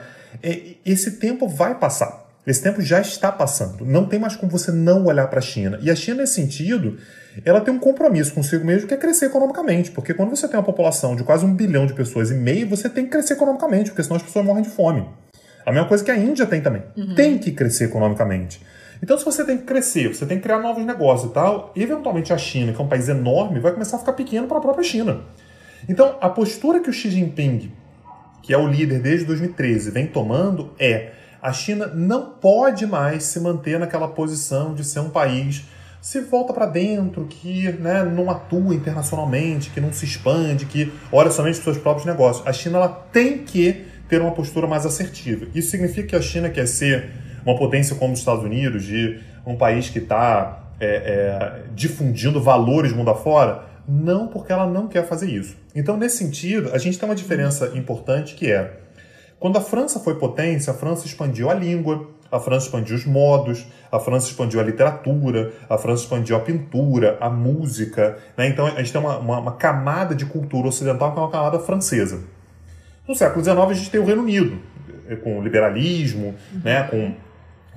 Esse 0.86 1.12
tempo 1.12 1.48
vai 1.48 1.76
passar. 1.76 2.26
Esse 2.46 2.64
tempo 2.64 2.82
já 2.82 3.02
está 3.02 3.30
passando. 3.30 3.86
Não 3.86 4.06
tem 4.06 4.18
mais 4.18 4.36
como 4.38 4.50
você 4.50 4.72
não 4.72 5.06
olhar 5.06 5.28
para 5.28 5.40
a 5.40 5.42
China. 5.42 5.78
E 5.82 5.92
a 5.92 5.96
China, 5.96 6.22
nesse 6.22 6.36
sentido, 6.36 6.98
ela 7.44 7.60
tem 7.60 7.74
um 7.74 7.80
compromisso 7.80 8.34
consigo 8.34 8.66
mesmo 8.66 8.88
que 8.88 8.94
é 8.94 8.98
crescer 8.98 9.26
economicamente. 9.26 9.92
Porque 9.92 10.14
quando 10.14 10.30
você 10.30 10.48
tem 10.48 10.58
uma 10.58 10.66
população 10.66 11.14
de 11.14 11.24
quase 11.24 11.46
um 11.46 11.54
bilhão 11.54 11.86
de 11.86 11.94
pessoas 11.94 12.32
e 12.32 12.36
meio, 12.36 12.70
você 12.70 12.88
tem 12.88 13.04
que 13.04 13.12
crescer 13.12 13.34
economicamente, 13.34 13.90
porque 13.90 14.02
senão 14.02 14.16
as 14.16 14.24
pessoas 14.24 14.46
morrem 14.46 14.64
de 14.64 14.70
fome. 14.70 15.06
A 15.66 15.72
mesma 15.74 15.90
coisa 15.90 16.02
que 16.02 16.10
a 16.10 16.16
Índia 16.16 16.46
tem 16.46 16.62
também. 16.62 16.84
Uhum. 16.96 17.16
Tem 17.16 17.38
que 17.38 17.52
crescer 17.52 17.86
economicamente. 17.86 18.62
Então, 19.02 19.18
se 19.18 19.26
você 19.26 19.44
tem 19.44 19.58
que 19.58 19.64
crescer, 19.64 20.14
você 20.14 20.26
tem 20.26 20.38
que 20.38 20.44
criar 20.44 20.60
novos 20.60 20.86
negócios 20.86 21.30
e 21.30 21.34
tal, 21.34 21.72
eventualmente 21.76 22.34
a 22.34 22.38
China, 22.38 22.74
que 22.74 22.82
é 22.82 22.84
um 22.84 22.88
país 22.88 23.08
enorme, 23.10 23.60
vai 23.60 23.72
começar 23.72 23.98
a 23.98 24.00
ficar 24.00 24.14
pequeno 24.14 24.48
para 24.48 24.58
a 24.58 24.62
própria 24.62 24.84
China. 24.84 25.22
Então, 25.88 26.18
a 26.20 26.30
postura 26.30 26.80
que 26.80 26.90
o 26.90 26.94
Xi 26.94 27.10
Jinping 27.10 27.72
que 28.48 28.54
é 28.54 28.58
o 28.58 28.66
líder 28.66 29.02
desde 29.02 29.26
2013, 29.26 29.92
vem 29.92 30.08
tomando 30.08 30.72
é 30.80 31.12
a 31.42 31.52
China 31.52 31.88
não 31.88 32.30
pode 32.30 32.88
mais 32.88 33.24
se 33.26 33.42
manter 33.42 33.78
naquela 33.78 34.08
posição 34.08 34.74
de 34.74 34.86
ser 34.86 35.02
um 35.02 35.10
país 35.10 35.66
se 36.02 36.22
volta 36.22 36.54
para 36.54 36.66
dentro, 36.66 37.26
que 37.26 37.70
né, 37.74 38.04
não 38.06 38.30
atua 38.30 38.74
internacionalmente, 38.74 39.70
que 39.72 39.82
não 39.82 39.92
se 39.92 40.06
expande, 40.06 40.66
que 40.66 40.94
olha 41.12 41.30
somente 41.30 41.56
para 41.56 41.60
os 41.60 41.64
seus 41.66 41.78
próprios 41.78 42.06
negócios. 42.06 42.48
A 42.48 42.54
China 42.54 42.78
ela 42.78 42.88
tem 42.88 43.40
que 43.40 43.86
ter 44.08 44.22
uma 44.22 44.32
postura 44.32 44.66
mais 44.66 44.86
assertiva. 44.86 45.48
Isso 45.54 45.72
significa 45.72 46.08
que 46.08 46.16
a 46.16 46.22
China 46.22 46.50
quer 46.50 46.68
ser 46.68 47.12
uma 47.50 47.58
potência 47.58 47.96
como 47.96 48.14
os 48.14 48.20
Estados 48.20 48.44
Unidos, 48.44 48.84
de 48.84 49.20
um 49.46 49.56
país 49.56 49.90
que 49.90 50.00
está 50.00 50.72
é, 50.80 50.88
é, 50.88 51.64
difundindo 51.74 52.42
valores 52.42 52.92
mundo 52.92 53.10
afora? 53.10 53.64
Não, 53.88 54.28
porque 54.28 54.52
ela 54.52 54.68
não 54.68 54.88
quer 54.88 55.08
fazer 55.08 55.30
isso. 55.30 55.56
Então, 55.74 55.96
nesse 55.96 56.18
sentido, 56.18 56.72
a 56.74 56.78
gente 56.78 57.00
tem 57.00 57.08
uma 57.08 57.16
diferença 57.16 57.72
importante 57.74 58.36
que 58.36 58.52
é 58.52 58.74
quando 59.40 59.58
a 59.58 59.62
França 59.62 60.00
foi 60.00 60.16
potência, 60.16 60.72
a 60.72 60.76
França 60.76 61.06
expandiu 61.06 61.50
a 61.50 61.54
língua, 61.54 62.08
a 62.32 62.40
França 62.40 62.66
expandiu 62.66 62.96
os 62.96 63.06
modos, 63.06 63.68
a 63.92 64.00
França 64.00 64.28
expandiu 64.28 64.60
a 64.60 64.64
literatura, 64.64 65.54
a 65.70 65.78
França 65.78 66.04
expandiu 66.04 66.36
a 66.36 66.40
pintura, 66.40 67.18
a 67.22 67.30
música. 67.30 68.18
Né? 68.36 68.48
Então 68.48 68.66
a 68.66 68.80
gente 68.80 68.92
tem 68.92 69.00
uma, 69.00 69.18
uma, 69.18 69.40
uma, 69.40 69.52
camada 69.54 70.16
de 70.16 70.26
cultura 70.26 70.68
ocidental 70.68 71.14
que 71.14 71.20
é 71.20 71.22
uma 71.22 71.32
camada 71.32 71.60
francesa. 71.60 72.24
No 73.08 73.16
século 73.16 73.44
XIX 73.44 73.58
a 73.58 73.74
gente 73.74 73.90
tem 73.92 74.02
o 74.02 74.06
Reino 74.06 74.24
Unido, 74.24 74.60
eh, 75.08 75.16
com 75.16 75.40
o 75.40 75.42
liberalismo, 75.42 76.36
né? 76.64 76.84
com, 76.84 77.14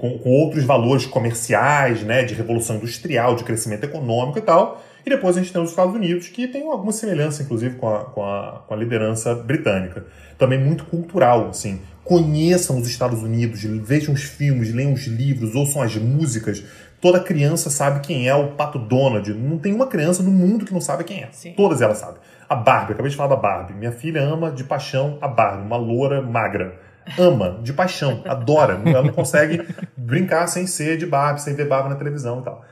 com, 0.01 0.19
com, 0.19 0.31
outros 0.31 0.65
valores 0.65 1.05
comerciais, 1.05 2.03
né? 2.03 2.25
de 2.25 2.35
revolução 2.35 2.77
industrial, 2.77 3.37
de 3.37 3.45
crescimento 3.45 3.85
econômico 3.85 4.39
e 4.39 4.43
tal. 4.43 4.83
E 5.05 5.11
depois 5.11 5.37
a 5.37 5.41
gente 5.41 5.53
tem 5.53 5.63
os 5.63 5.71
Estados 5.71 5.95
Unidos, 5.95 6.29
que 6.29 6.49
tem 6.49 6.67
alguma 6.67 6.93
semelhança, 6.93 7.43
inclusive, 7.43 7.77
com 7.77 7.89
a, 7.89 8.05
com 8.05 8.25
a, 8.25 8.63
com 8.67 8.75
a 8.75 8.77
liderança 8.77 9.35
britânica. 9.35 10.05
Também 10.39 10.59
muito 10.59 10.85
cultural, 10.85 11.49
assim. 11.49 11.81
Conheçam 12.03 12.79
os 12.79 12.89
Estados 12.89 13.23
Unidos, 13.23 13.63
vejam 13.63 14.15
os 14.15 14.23
filmes, 14.23 14.73
leiam 14.75 14.93
os 14.93 15.07
livros, 15.07 15.55
ouçam 15.55 15.83
as 15.83 15.97
músicas. 15.97 16.65
Toda 17.01 17.21
criança 17.21 17.71
sabe 17.71 18.01
quem 18.01 18.29
é 18.29 18.35
o 18.35 18.49
Pato 18.49 18.79
Donald. 18.79 19.33
Não 19.35 19.59
tem 19.59 19.73
uma 19.73 19.87
criança 19.87 20.23
no 20.23 20.31
mundo 20.31 20.65
que 20.65 20.73
não 20.73 20.81
sabe 20.81 21.05
quem 21.05 21.23
é. 21.23 21.29
Sim. 21.33 21.53
Todas 21.57 21.81
elas 21.81 21.99
sabem. 21.99 22.21
A 22.49 22.55
Barbie, 22.55 22.93
acabei 22.93 23.11
de 23.11 23.17
falar 23.17 23.29
da 23.29 23.37
Barbie. 23.37 23.75
Minha 23.75 23.93
filha 23.93 24.23
ama 24.23 24.51
de 24.51 24.65
paixão 24.65 25.19
a 25.21 25.29
Barbie, 25.29 25.65
uma 25.65 25.77
loura 25.77 26.21
magra. 26.21 26.79
Ama, 27.19 27.61
de 27.63 27.73
paixão, 27.73 28.23
adora. 28.27 28.81
Ela 28.85 29.03
não 29.03 29.13
consegue 29.13 29.67
brincar 29.97 30.47
sem 30.47 30.67
ser 30.67 30.97
de 30.97 31.07
Barbie, 31.07 31.43
sem 31.43 31.55
ver 31.55 31.67
Barbie 31.67 31.91
na 31.91 31.97
televisão 31.97 32.41
e 32.41 32.45
tal. 32.45 32.65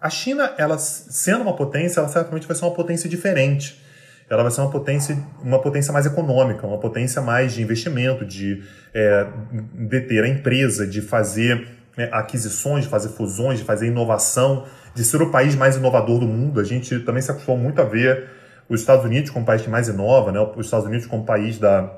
A 0.00 0.10
China, 0.10 0.54
ela 0.58 0.78
sendo 0.78 1.42
uma 1.42 1.56
potência, 1.56 2.00
ela 2.00 2.08
certamente 2.08 2.46
vai 2.46 2.56
ser 2.56 2.64
uma 2.64 2.74
potência 2.74 3.08
diferente. 3.08 3.80
Ela 4.28 4.42
vai 4.42 4.50
ser 4.50 4.60
uma 4.60 4.70
potência, 4.70 5.16
uma 5.42 5.60
potência 5.60 5.92
mais 5.92 6.04
econômica, 6.04 6.66
uma 6.66 6.78
potência 6.78 7.22
mais 7.22 7.52
de 7.54 7.62
investimento, 7.62 8.24
de 8.24 8.62
é, 8.92 9.26
deter 9.72 10.24
a 10.24 10.28
empresa, 10.28 10.86
de 10.86 11.00
fazer 11.00 11.68
é, 11.96 12.08
aquisições, 12.12 12.84
de 12.84 12.90
fazer 12.90 13.10
fusões, 13.10 13.58
de 13.58 13.64
fazer 13.64 13.86
inovação, 13.86 14.64
de 14.94 15.04
ser 15.04 15.22
o 15.22 15.30
país 15.30 15.54
mais 15.54 15.76
inovador 15.76 16.18
do 16.18 16.26
mundo. 16.26 16.60
A 16.60 16.64
gente 16.64 16.98
também 17.00 17.22
se 17.22 17.30
acostumou 17.30 17.58
muito 17.58 17.80
a 17.80 17.84
ver 17.84 18.28
os 18.68 18.80
Estados 18.80 19.04
Unidos 19.04 19.30
como 19.30 19.44
o 19.44 19.46
país 19.46 19.62
que 19.62 19.70
mais 19.70 19.88
inova, 19.88 20.32
né? 20.32 20.40
os 20.56 20.66
Estados 20.66 20.86
Unidos 20.86 21.06
como 21.06 21.24
país 21.24 21.58
da, 21.58 21.88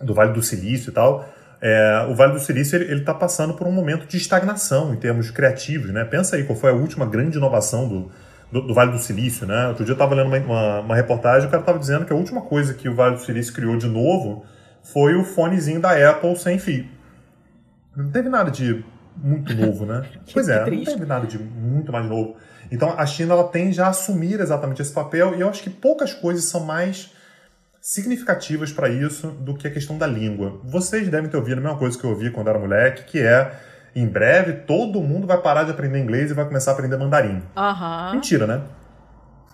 do 0.00 0.14
Vale 0.14 0.32
do 0.32 0.42
Silício 0.42 0.90
e 0.90 0.92
tal. 0.92 1.28
É, 1.60 2.06
o 2.08 2.14
Vale 2.14 2.34
do 2.34 2.38
Silício 2.38 2.80
ele 2.80 3.00
está 3.00 3.12
passando 3.12 3.54
por 3.54 3.66
um 3.66 3.72
momento 3.72 4.06
de 4.06 4.16
estagnação 4.16 4.94
em 4.94 4.96
termos 4.96 5.30
criativos. 5.30 5.90
Né? 5.90 6.04
Pensa 6.04 6.36
aí 6.36 6.44
qual 6.44 6.58
foi 6.58 6.70
a 6.70 6.74
última 6.74 7.04
grande 7.06 7.36
inovação 7.36 7.88
do, 7.88 8.10
do, 8.52 8.68
do 8.68 8.74
Vale 8.74 8.92
do 8.92 8.98
Silício. 8.98 9.46
Né? 9.46 9.68
Outro 9.68 9.84
dia 9.84 9.92
eu 9.92 9.96
estava 9.96 10.14
lendo 10.14 10.28
uma, 10.28 10.38
uma, 10.38 10.80
uma, 10.80 10.94
reportagem 10.94 11.44
e 11.44 11.48
o 11.48 11.50
cara 11.50 11.62
estava 11.62 11.78
dizendo 11.78 12.04
que 12.04 12.12
a 12.12 12.16
última 12.16 12.42
coisa 12.42 12.74
que 12.74 12.88
o 12.88 12.94
Vale 12.94 13.16
do 13.16 13.22
Silício 13.22 13.52
criou 13.52 13.76
de 13.76 13.88
novo 13.88 14.44
foi 14.82 15.14
o 15.16 15.24
fonezinho 15.24 15.80
da 15.80 16.10
Apple 16.10 16.36
sem 16.36 16.58
fio. 16.58 16.86
Não 17.96 18.10
teve 18.10 18.28
nada 18.28 18.50
de 18.50 18.84
muito 19.16 19.52
novo, 19.54 19.84
né? 19.84 20.04
pois 20.32 20.48
é, 20.48 20.60
não 20.60 20.84
teve 20.84 21.04
nada 21.04 21.26
de 21.26 21.38
muito 21.38 21.90
mais 21.90 22.06
novo. 22.06 22.36
Então 22.70 22.94
a 22.96 23.04
China 23.04 23.34
ela 23.34 23.48
tende 23.48 23.80
a 23.80 23.88
assumir 23.88 24.40
exatamente 24.40 24.80
esse 24.80 24.92
papel 24.92 25.34
e 25.34 25.40
eu 25.40 25.48
acho 25.48 25.62
que 25.62 25.70
poucas 25.70 26.14
coisas 26.14 26.44
são 26.44 26.60
mais 26.60 27.12
significativas 27.88 28.70
para 28.70 28.90
isso 28.90 29.28
do 29.28 29.54
que 29.54 29.66
a 29.66 29.70
questão 29.70 29.96
da 29.96 30.06
língua. 30.06 30.60
Vocês 30.62 31.08
devem 31.08 31.30
ter 31.30 31.38
ouvido 31.38 31.56
a 31.56 31.60
mesma 31.62 31.78
coisa 31.78 31.96
que 31.96 32.04
eu 32.04 32.10
ouvi 32.10 32.30
quando 32.30 32.48
era 32.48 32.58
moleque, 32.58 33.04
que 33.04 33.18
é 33.18 33.50
em 33.96 34.06
breve 34.06 34.52
todo 34.66 35.00
mundo 35.00 35.26
vai 35.26 35.38
parar 35.38 35.62
de 35.62 35.70
aprender 35.70 35.98
inglês 35.98 36.30
e 36.30 36.34
vai 36.34 36.44
começar 36.44 36.72
a 36.72 36.74
aprender 36.74 36.98
mandarim. 36.98 37.42
Uhum. 37.56 38.12
Mentira, 38.12 38.46
né? 38.46 38.60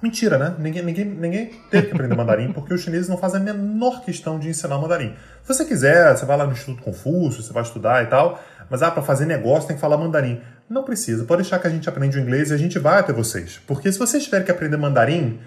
Mentira, 0.03 0.37
né? 0.37 0.53
Ninguém, 0.59 0.82
ninguém, 0.82 1.05
ninguém 1.05 1.51
teve 1.70 1.87
que 1.87 1.95
aprender 1.95 2.16
mandarim 2.16 2.53
porque 2.53 2.74
os 2.74 2.80
chineses 2.80 3.09
não 3.09 3.16
fazem 3.16 3.41
a 3.41 3.45
menor 3.45 4.05
questão 4.05 4.37
de 4.37 4.49
ensinar 4.49 4.78
mandarim. 4.78 5.14
Se 5.45 5.55
você 5.55 5.64
quiser, 5.64 6.16
você 6.16 6.26
vai 6.26 6.37
lá 6.37 6.45
no 6.45 6.51
Instituto 6.51 6.82
Confúcio, 6.82 7.41
você 7.41 7.53
vai 7.53 7.62
estudar 7.62 8.03
e 8.03 8.07
tal, 8.07 8.43
mas 8.68 8.82
ah, 8.82 8.91
para 8.91 9.05
fazer 9.05 9.26
negócio 9.26 9.68
tem 9.68 9.76
que 9.76 9.80
falar 9.80 9.97
mandarim. 9.97 10.41
Não 10.68 10.82
precisa, 10.82 11.24
pode 11.24 11.43
deixar 11.43 11.61
que 11.61 11.68
a 11.68 11.70
gente 11.70 11.89
aprende 11.89 12.18
o 12.18 12.20
inglês 12.20 12.51
e 12.51 12.55
a 12.55 12.57
gente 12.57 12.80
vai 12.80 12.99
até 12.99 13.12
vocês. 13.12 13.61
Porque 13.64 13.93
se 13.93 13.97
vocês 13.97 14.24
tiverem 14.24 14.45
que 14.45 14.51
aprender 14.51 14.76
mandarim, 14.76 15.39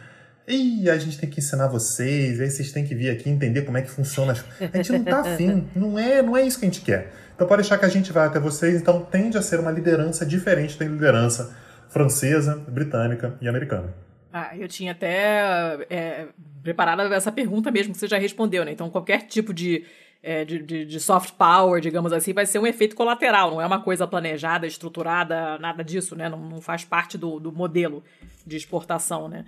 e 0.48 0.90
a 0.90 0.98
gente 0.98 1.20
tem 1.20 1.30
que 1.30 1.40
ensinar 1.40 1.68
vocês, 1.68 2.40
aí 2.40 2.50
vocês 2.50 2.72
têm 2.72 2.86
que 2.86 2.96
vir 2.96 3.10
aqui 3.10 3.30
entender 3.30 3.64
como 3.64 3.78
é 3.78 3.82
que 3.82 3.90
funciona. 3.90 4.34
A 4.62 4.78
gente 4.78 4.94
não 4.94 5.04
tá 5.04 5.20
afim, 5.20 5.68
não 5.76 6.00
é, 6.00 6.22
não 6.22 6.38
é 6.38 6.44
isso 6.44 6.58
que 6.58 6.66
a 6.66 6.70
gente 6.70 6.82
quer. 6.82 7.12
Então 7.36 7.46
pode 7.46 7.64
deixar 7.64 7.78
que 7.78 7.86
a 7.86 7.90
gente 7.90 8.14
vai 8.14 8.28
até 8.28 8.40
vocês, 8.40 8.80
então 8.80 9.04
tende 9.04 9.38
a 9.38 9.42
ser 9.42 9.60
uma 9.60 9.72
liderança 9.72 10.26
diferente 10.26 10.80
da 10.80 10.86
liderança 10.86 11.54
francesa, 11.90 12.56
britânica 12.68 13.38
e 13.42 13.48
americana. 13.48 13.94
Ah, 14.32 14.56
eu 14.58 14.68
tinha 14.68 14.94
até 14.94 15.86
é, 15.90 16.28
preparado 16.64 17.02
essa 17.14 17.32
pergunta 17.32 17.70
mesmo 17.70 17.94
que 17.94 18.00
você 18.00 18.08
já 18.08 18.18
respondeu, 18.18 18.64
né? 18.64 18.72
Então 18.72 18.90
qualquer 18.90 19.24
tipo 19.24 19.54
de 19.54 19.84
é, 20.24 20.44
de, 20.46 20.60
de, 20.60 20.86
de, 20.86 21.00
soft 21.00 21.34
power, 21.34 21.80
digamos 21.80 22.12
assim, 22.12 22.34
vai 22.34 22.46
ser 22.46 22.60
um 22.60 22.66
efeito 22.66 22.96
colateral, 22.96 23.52
não 23.52 23.62
é 23.62 23.66
uma 23.66 23.82
coisa 23.82 24.08
planejada, 24.08 24.66
estruturada, 24.66 25.58
nada 25.60 25.84
disso, 25.84 26.16
né? 26.16 26.28
Não, 26.28 26.40
não 26.40 26.62
faz 26.62 26.84
parte 26.84 27.18
do, 27.18 27.40
do 27.40 27.52
modelo 27.52 28.04
de 28.46 28.58
exportação, 28.58 29.28
né? 29.28 29.46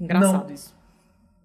Engraçado 0.00 0.46
não. 0.48 0.54
isso. 0.54 0.74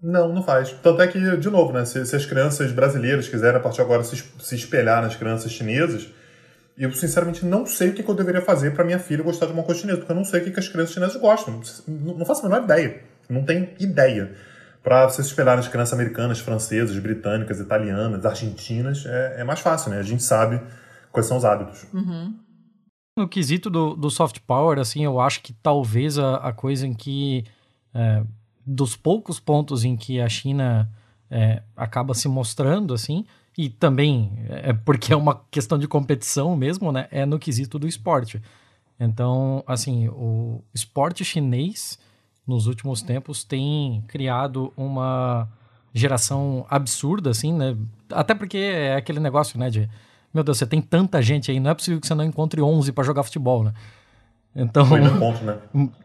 Não, 0.02 0.32
não 0.32 0.42
faz. 0.42 0.72
Tanto 0.82 1.02
é 1.02 1.06
que, 1.06 1.36
de 1.36 1.50
novo, 1.50 1.72
né? 1.72 1.84
Se, 1.84 2.04
se 2.06 2.16
as 2.16 2.24
crianças 2.24 2.72
brasileiras 2.72 3.28
quiserem 3.28 3.58
a 3.58 3.60
partir 3.60 3.76
de 3.76 3.82
agora 3.82 4.02
se, 4.02 4.16
se 4.16 4.54
espelhar 4.54 5.02
nas 5.02 5.14
crianças 5.14 5.52
chinesas, 5.52 6.08
eu 6.76 6.90
sinceramente 6.92 7.44
não 7.44 7.66
sei 7.66 7.90
o 7.90 7.92
que, 7.92 8.02
que 8.02 8.10
eu 8.10 8.14
deveria 8.14 8.40
fazer 8.40 8.74
para 8.74 8.84
minha 8.84 8.98
filha 8.98 9.22
gostar 9.22 9.46
de 9.46 9.52
uma 9.52 9.62
coisa 9.62 9.82
chinesa, 9.82 9.98
porque 9.98 10.12
eu 10.12 10.16
não 10.16 10.24
sei 10.24 10.40
o 10.40 10.44
que, 10.44 10.50
que 10.50 10.60
as 10.60 10.68
crianças 10.68 10.94
chinesas 10.94 11.16
gostam. 11.20 11.60
Não, 11.86 12.16
não 12.16 12.24
faço 12.24 12.40
a 12.40 12.48
menor 12.48 12.64
ideia. 12.64 13.02
Não 13.28 13.44
tenho 13.44 13.68
ideia 13.78 14.34
para 14.82 15.08
você 15.08 15.22
se 15.22 15.28
espelhar 15.28 15.56
nas 15.56 15.68
crianças 15.68 15.92
americanas, 15.92 16.40
francesas, 16.40 16.98
britânicas, 16.98 17.60
italianas, 17.60 18.24
argentinas, 18.24 19.04
é, 19.04 19.40
é, 19.40 19.44
mais 19.44 19.60
fácil, 19.60 19.90
né? 19.90 19.98
A 19.98 20.02
gente 20.02 20.22
sabe 20.22 20.60
quais 21.12 21.26
são 21.26 21.36
os 21.36 21.44
hábitos. 21.44 21.86
Uhum. 21.92 22.34
No 23.18 23.28
quesito 23.28 23.68
do, 23.68 23.94
do 23.94 24.10
soft 24.10 24.38
power, 24.46 24.78
assim, 24.78 25.04
eu 25.04 25.20
acho 25.20 25.42
que 25.42 25.52
talvez 25.52 26.18
a, 26.18 26.36
a 26.36 26.52
coisa 26.52 26.86
em 26.86 26.94
que. 26.94 27.44
É, 27.94 28.22
dos 28.64 28.96
poucos 28.96 29.40
pontos 29.40 29.84
em 29.84 29.96
que 29.96 30.20
a 30.20 30.28
China 30.28 30.88
é, 31.30 31.62
acaba 31.76 32.14
se 32.14 32.28
mostrando, 32.28 32.94
assim, 32.94 33.24
e 33.56 33.68
também 33.68 34.32
é 34.48 34.72
porque 34.72 35.12
é 35.12 35.16
uma 35.16 35.42
questão 35.50 35.78
de 35.78 35.88
competição 35.88 36.56
mesmo, 36.56 36.92
né? 36.92 37.08
É 37.10 37.26
no 37.26 37.38
quesito 37.38 37.78
do 37.78 37.86
esporte. 37.86 38.40
Então, 38.98 39.64
assim, 39.66 40.08
o 40.08 40.62
esporte 40.74 41.24
chinês 41.24 41.98
nos 42.46 42.66
últimos 42.66 43.02
tempos 43.02 43.44
tem 43.44 44.02
criado 44.08 44.72
uma 44.76 45.48
geração 45.92 46.66
absurda, 46.68 47.30
assim, 47.30 47.52
né? 47.52 47.76
Até 48.10 48.34
porque 48.34 48.58
é 48.58 48.96
aquele 48.96 49.20
negócio, 49.20 49.58
né, 49.58 49.70
de 49.70 49.88
meu 50.32 50.44
Deus, 50.44 50.58
você 50.58 50.66
tem 50.66 50.80
tanta 50.80 51.20
gente 51.20 51.50
aí, 51.50 51.58
não 51.58 51.72
é 51.72 51.74
possível 51.74 52.00
que 52.00 52.06
você 52.06 52.14
não 52.14 52.24
encontre 52.24 52.62
11 52.62 52.92
para 52.92 53.02
jogar 53.02 53.24
futebol, 53.24 53.64
né? 53.64 53.74
Então, 54.54 54.86
Foi 54.86 55.00
no 55.00 55.18
ponto, 55.18 55.44
né? 55.44 55.58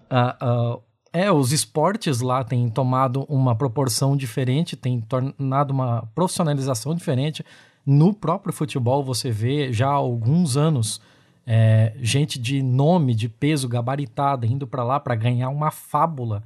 é, 1.15 1.31
os 1.31 1.53
esportes 1.53 2.19
lá 2.19 2.43
têm 2.43 2.67
tomado 2.67 3.23
uma 3.29 3.55
proporção 3.55 4.17
diferente, 4.17 4.75
tem 4.75 4.99
tornado 4.99 5.71
uma 5.71 6.05
profissionalização 6.13 6.93
diferente. 6.93 7.41
No 7.85 8.13
próprio 8.13 8.53
futebol, 8.53 9.01
você 9.01 9.31
vê 9.31 9.71
já 9.71 9.87
há 9.87 9.93
alguns 9.93 10.57
anos 10.57 10.99
é, 11.47 11.93
gente 12.01 12.37
de 12.37 12.61
nome, 12.61 13.15
de 13.15 13.29
peso, 13.29 13.65
gabaritada, 13.69 14.45
indo 14.45 14.67
para 14.67 14.83
lá 14.83 14.99
para 14.99 15.15
ganhar 15.15 15.47
uma 15.47 15.71
fábula, 15.71 16.43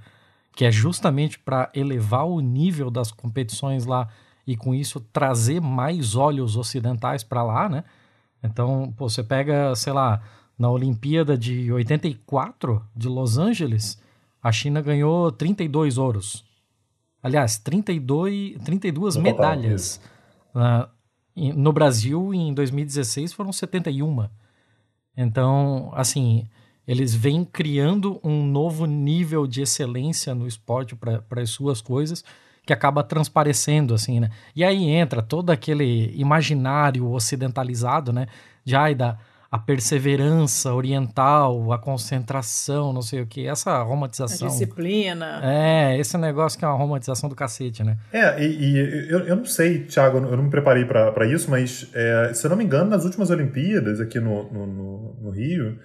que 0.55 0.63
é 0.63 0.71
justamente 0.71 1.39
para 1.39 1.71
elevar 1.73 2.27
o 2.27 2.39
nível 2.39 2.91
das 2.91 3.11
competições 3.11 3.87
lá 3.87 4.07
e 4.45 4.55
com 4.55 4.75
isso 4.75 4.99
trazer 5.11 5.59
mais 5.59 6.15
olhos 6.15 6.55
ocidentais 6.55 7.23
para 7.23 7.41
lá, 7.41 7.67
né? 7.67 7.83
Então, 8.43 8.93
pô, 8.95 9.09
você 9.09 9.23
pega, 9.23 9.73
sei 9.75 9.93
lá, 9.93 10.21
na 10.59 10.69
Olimpíada 10.69 11.35
de 11.35 11.71
84 11.71 12.85
de 12.95 13.07
Los 13.07 13.39
Angeles, 13.39 13.97
a 14.41 14.51
China 14.51 14.81
ganhou 14.81 15.31
32 15.31 15.97
ouros. 15.97 16.45
Aliás, 17.21 17.57
32, 17.57 18.57
32 18.63 19.15
no 19.15 19.21
medalhas. 19.21 20.01
Uh, 20.55 20.87
no 21.55 21.71
Brasil, 21.71 22.33
em 22.33 22.53
2016, 22.53 23.33
foram 23.33 23.51
71. 23.51 24.27
Então, 25.15 25.91
assim, 25.93 26.47
eles 26.87 27.13
vêm 27.13 27.43
criando 27.43 28.19
um 28.23 28.45
novo 28.45 28.85
nível 28.85 29.45
de 29.45 29.61
excelência 29.61 30.33
no 30.33 30.47
esporte 30.47 30.95
para 30.95 31.41
as 31.41 31.49
suas 31.49 31.81
coisas 31.81 32.23
que 32.65 32.73
acaba 32.73 33.03
transparecendo, 33.03 33.93
assim, 33.93 34.19
né? 34.19 34.29
E 34.55 34.63
aí 34.63 34.85
entra 34.85 35.21
todo 35.21 35.49
aquele 35.49 36.13
imaginário 36.15 37.09
ocidentalizado, 37.11 38.13
né? 38.13 38.27
De, 38.63 38.75
ai, 38.75 38.93
da, 38.93 39.17
a 39.51 39.57
perseverança 39.57 40.71
oriental, 40.73 41.73
a 41.73 41.79
concentração, 41.79 42.93
não 42.93 43.01
sei 43.01 43.21
o 43.21 43.25
que, 43.25 43.47
essa 43.47 43.81
romantização. 43.81 44.47
A 44.47 44.51
disciplina. 44.51 45.41
É, 45.43 45.97
esse 45.97 46.17
negócio 46.17 46.57
que 46.57 46.63
é 46.63 46.67
uma 46.67 46.77
romantização 46.77 47.27
do 47.27 47.35
cacete, 47.35 47.83
né? 47.83 47.97
É, 48.13 48.43
e, 48.43 48.45
e 48.45 49.09
eu, 49.09 49.19
eu 49.21 49.35
não 49.35 49.45
sei, 49.45 49.85
Thiago, 49.85 50.17
eu 50.17 50.37
não 50.37 50.43
me 50.43 50.51
preparei 50.51 50.85
para 50.85 51.25
isso, 51.25 51.49
mas 51.49 51.89
é, 51.95 52.31
se 52.33 52.45
eu 52.45 52.49
não 52.49 52.57
me 52.57 52.63
engano, 52.63 52.91
nas 52.91 53.05
últimas 53.05 53.31
Olimpíadas 53.31 53.99
aqui 53.99 54.19
no, 54.19 54.51
no, 54.51 54.67
no, 54.67 55.17
no 55.19 55.29
Rio, 55.31 55.79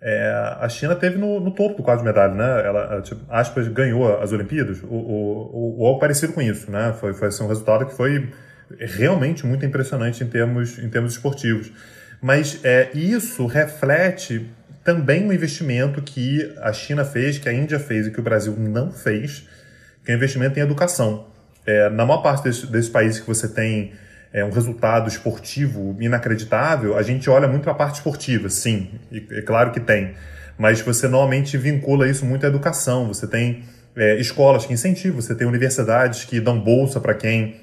é, 0.00 0.56
a 0.60 0.68
China 0.68 0.94
teve 0.94 1.16
no, 1.16 1.40
no, 1.40 1.50
topo 1.52 1.78
do 1.78 1.82
quadro 1.82 2.04
de 2.04 2.08
medalha, 2.08 2.34
né? 2.34 2.66
Ela, 2.66 3.00
tipo, 3.00 3.24
aspas, 3.30 3.66
ganhou 3.68 4.20
as 4.20 4.30
Olimpíadas, 4.30 4.82
ou, 4.82 4.92
ou, 4.92 5.78
ou 5.78 5.86
algo 5.86 5.98
parecido 5.98 6.34
com 6.34 6.42
isso, 6.42 6.70
né? 6.70 6.94
Foi, 7.00 7.14
foi 7.14 7.28
assim, 7.28 7.42
um 7.44 7.48
resultado 7.48 7.86
que 7.86 7.94
foi 7.94 8.30
realmente 8.78 9.46
muito 9.46 9.64
impressionante 9.64 10.22
em 10.22 10.26
termos, 10.26 10.78
em 10.78 10.90
termos 10.90 11.12
esportivos. 11.12 11.72
Mas 12.20 12.60
é, 12.64 12.90
isso 12.94 13.46
reflete 13.46 14.48
também 14.82 15.24
um 15.24 15.32
investimento 15.32 16.00
que 16.00 16.54
a 16.60 16.72
China 16.72 17.04
fez, 17.04 17.38
que 17.38 17.48
a 17.48 17.52
Índia 17.52 17.78
fez 17.78 18.06
e 18.06 18.10
que 18.10 18.20
o 18.20 18.22
Brasil 18.22 18.54
não 18.56 18.92
fez, 18.92 19.48
que 20.04 20.12
é 20.12 20.14
o 20.14 20.16
investimento 20.16 20.58
em 20.58 20.62
educação. 20.62 21.26
É, 21.66 21.90
na 21.90 22.06
maior 22.06 22.22
parte 22.22 22.44
desses, 22.44 22.68
desses 22.68 22.90
países 22.90 23.20
que 23.20 23.26
você 23.26 23.48
tem 23.48 23.92
é, 24.32 24.44
um 24.44 24.50
resultado 24.50 25.08
esportivo 25.08 25.96
inacreditável, 25.98 26.96
a 26.96 27.02
gente 27.02 27.28
olha 27.28 27.48
muito 27.48 27.64
para 27.64 27.72
a 27.72 27.74
parte 27.74 27.96
esportiva, 27.96 28.48
sim, 28.48 28.90
e, 29.10 29.26
é 29.32 29.42
claro 29.42 29.72
que 29.72 29.80
tem. 29.80 30.14
mas 30.56 30.80
você 30.80 31.08
normalmente 31.08 31.56
vincula 31.58 32.08
isso 32.08 32.24
muito 32.24 32.46
à 32.46 32.48
educação. 32.48 33.08
Você 33.08 33.26
tem 33.26 33.64
é, 33.96 34.16
escolas 34.16 34.66
que 34.66 34.72
incentivam, 34.72 35.20
você 35.20 35.34
tem 35.34 35.46
universidades 35.46 36.24
que 36.24 36.40
dão 36.40 36.60
bolsa 36.60 37.00
para 37.00 37.14
quem 37.14 37.60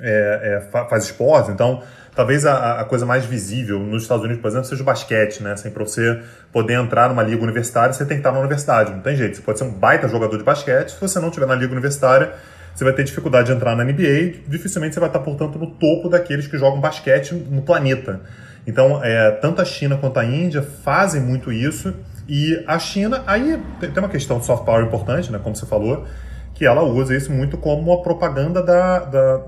é, 0.00 0.60
é, 0.72 0.86
faz 0.88 1.04
esporte. 1.04 1.50
Então, 1.50 1.82
talvez 2.14 2.46
a, 2.46 2.80
a, 2.80 2.84
coisa 2.84 3.04
mais 3.04 3.24
visível 3.24 3.80
nos 3.80 4.02
Estados 4.02 4.24
Unidos, 4.24 4.40
por 4.40 4.48
exemplo, 4.48 4.66
seja 4.66 4.82
o 4.82 4.84
basquete, 4.84 5.42
né? 5.42 5.52
Assim, 5.52 5.70
para 5.70 5.84
você 5.84 6.22
poder 6.52 6.74
entrar 6.74 7.08
numa 7.08 7.22
liga 7.22 7.42
universitária, 7.42 7.92
você 7.92 8.04
tem 8.04 8.16
que 8.16 8.20
estar 8.20 8.32
na 8.32 8.38
universidade. 8.38 8.92
Não 8.92 9.00
tem 9.00 9.16
jeito. 9.16 9.36
Você 9.36 9.42
pode 9.42 9.58
ser 9.58 9.64
um 9.64 9.72
baita 9.72 10.08
jogador 10.08 10.36
de 10.36 10.44
basquete, 10.44 10.90
se 10.90 11.00
você 11.00 11.18
não 11.18 11.28
estiver 11.28 11.46
na 11.46 11.54
liga 11.54 11.72
universitária, 11.72 12.32
você 12.74 12.84
vai 12.84 12.92
ter 12.92 13.04
dificuldade 13.04 13.48
de 13.48 13.52
entrar 13.52 13.76
na 13.76 13.84
NBA. 13.84 14.42
Dificilmente 14.48 14.94
você 14.94 15.00
vai 15.00 15.08
estar, 15.08 15.20
portanto, 15.20 15.58
no 15.58 15.66
topo 15.66 16.08
daqueles 16.08 16.46
que 16.46 16.58
jogam 16.58 16.80
basquete 16.80 17.32
no 17.32 17.62
planeta. 17.62 18.20
Então, 18.66 19.00
é, 19.04 19.30
tanto 19.30 19.60
a 19.60 19.64
China 19.64 19.96
quanto 19.96 20.18
a 20.18 20.24
Índia 20.24 20.62
fazem 20.62 21.20
muito 21.20 21.52
isso. 21.52 21.94
E 22.28 22.62
a 22.66 22.78
China, 22.78 23.22
aí 23.26 23.60
tem 23.80 23.90
uma 23.98 24.08
questão 24.08 24.38
de 24.38 24.46
soft 24.46 24.64
power 24.64 24.84
importante, 24.84 25.30
né, 25.30 25.38
como 25.42 25.54
você 25.54 25.66
falou, 25.66 26.06
que 26.54 26.64
ela 26.64 26.82
usa 26.82 27.14
isso 27.14 27.30
muito 27.30 27.58
como 27.58 27.92
uma 27.92 28.02
propaganda 28.02 28.62
da, 28.62 29.00
da 29.00 29.40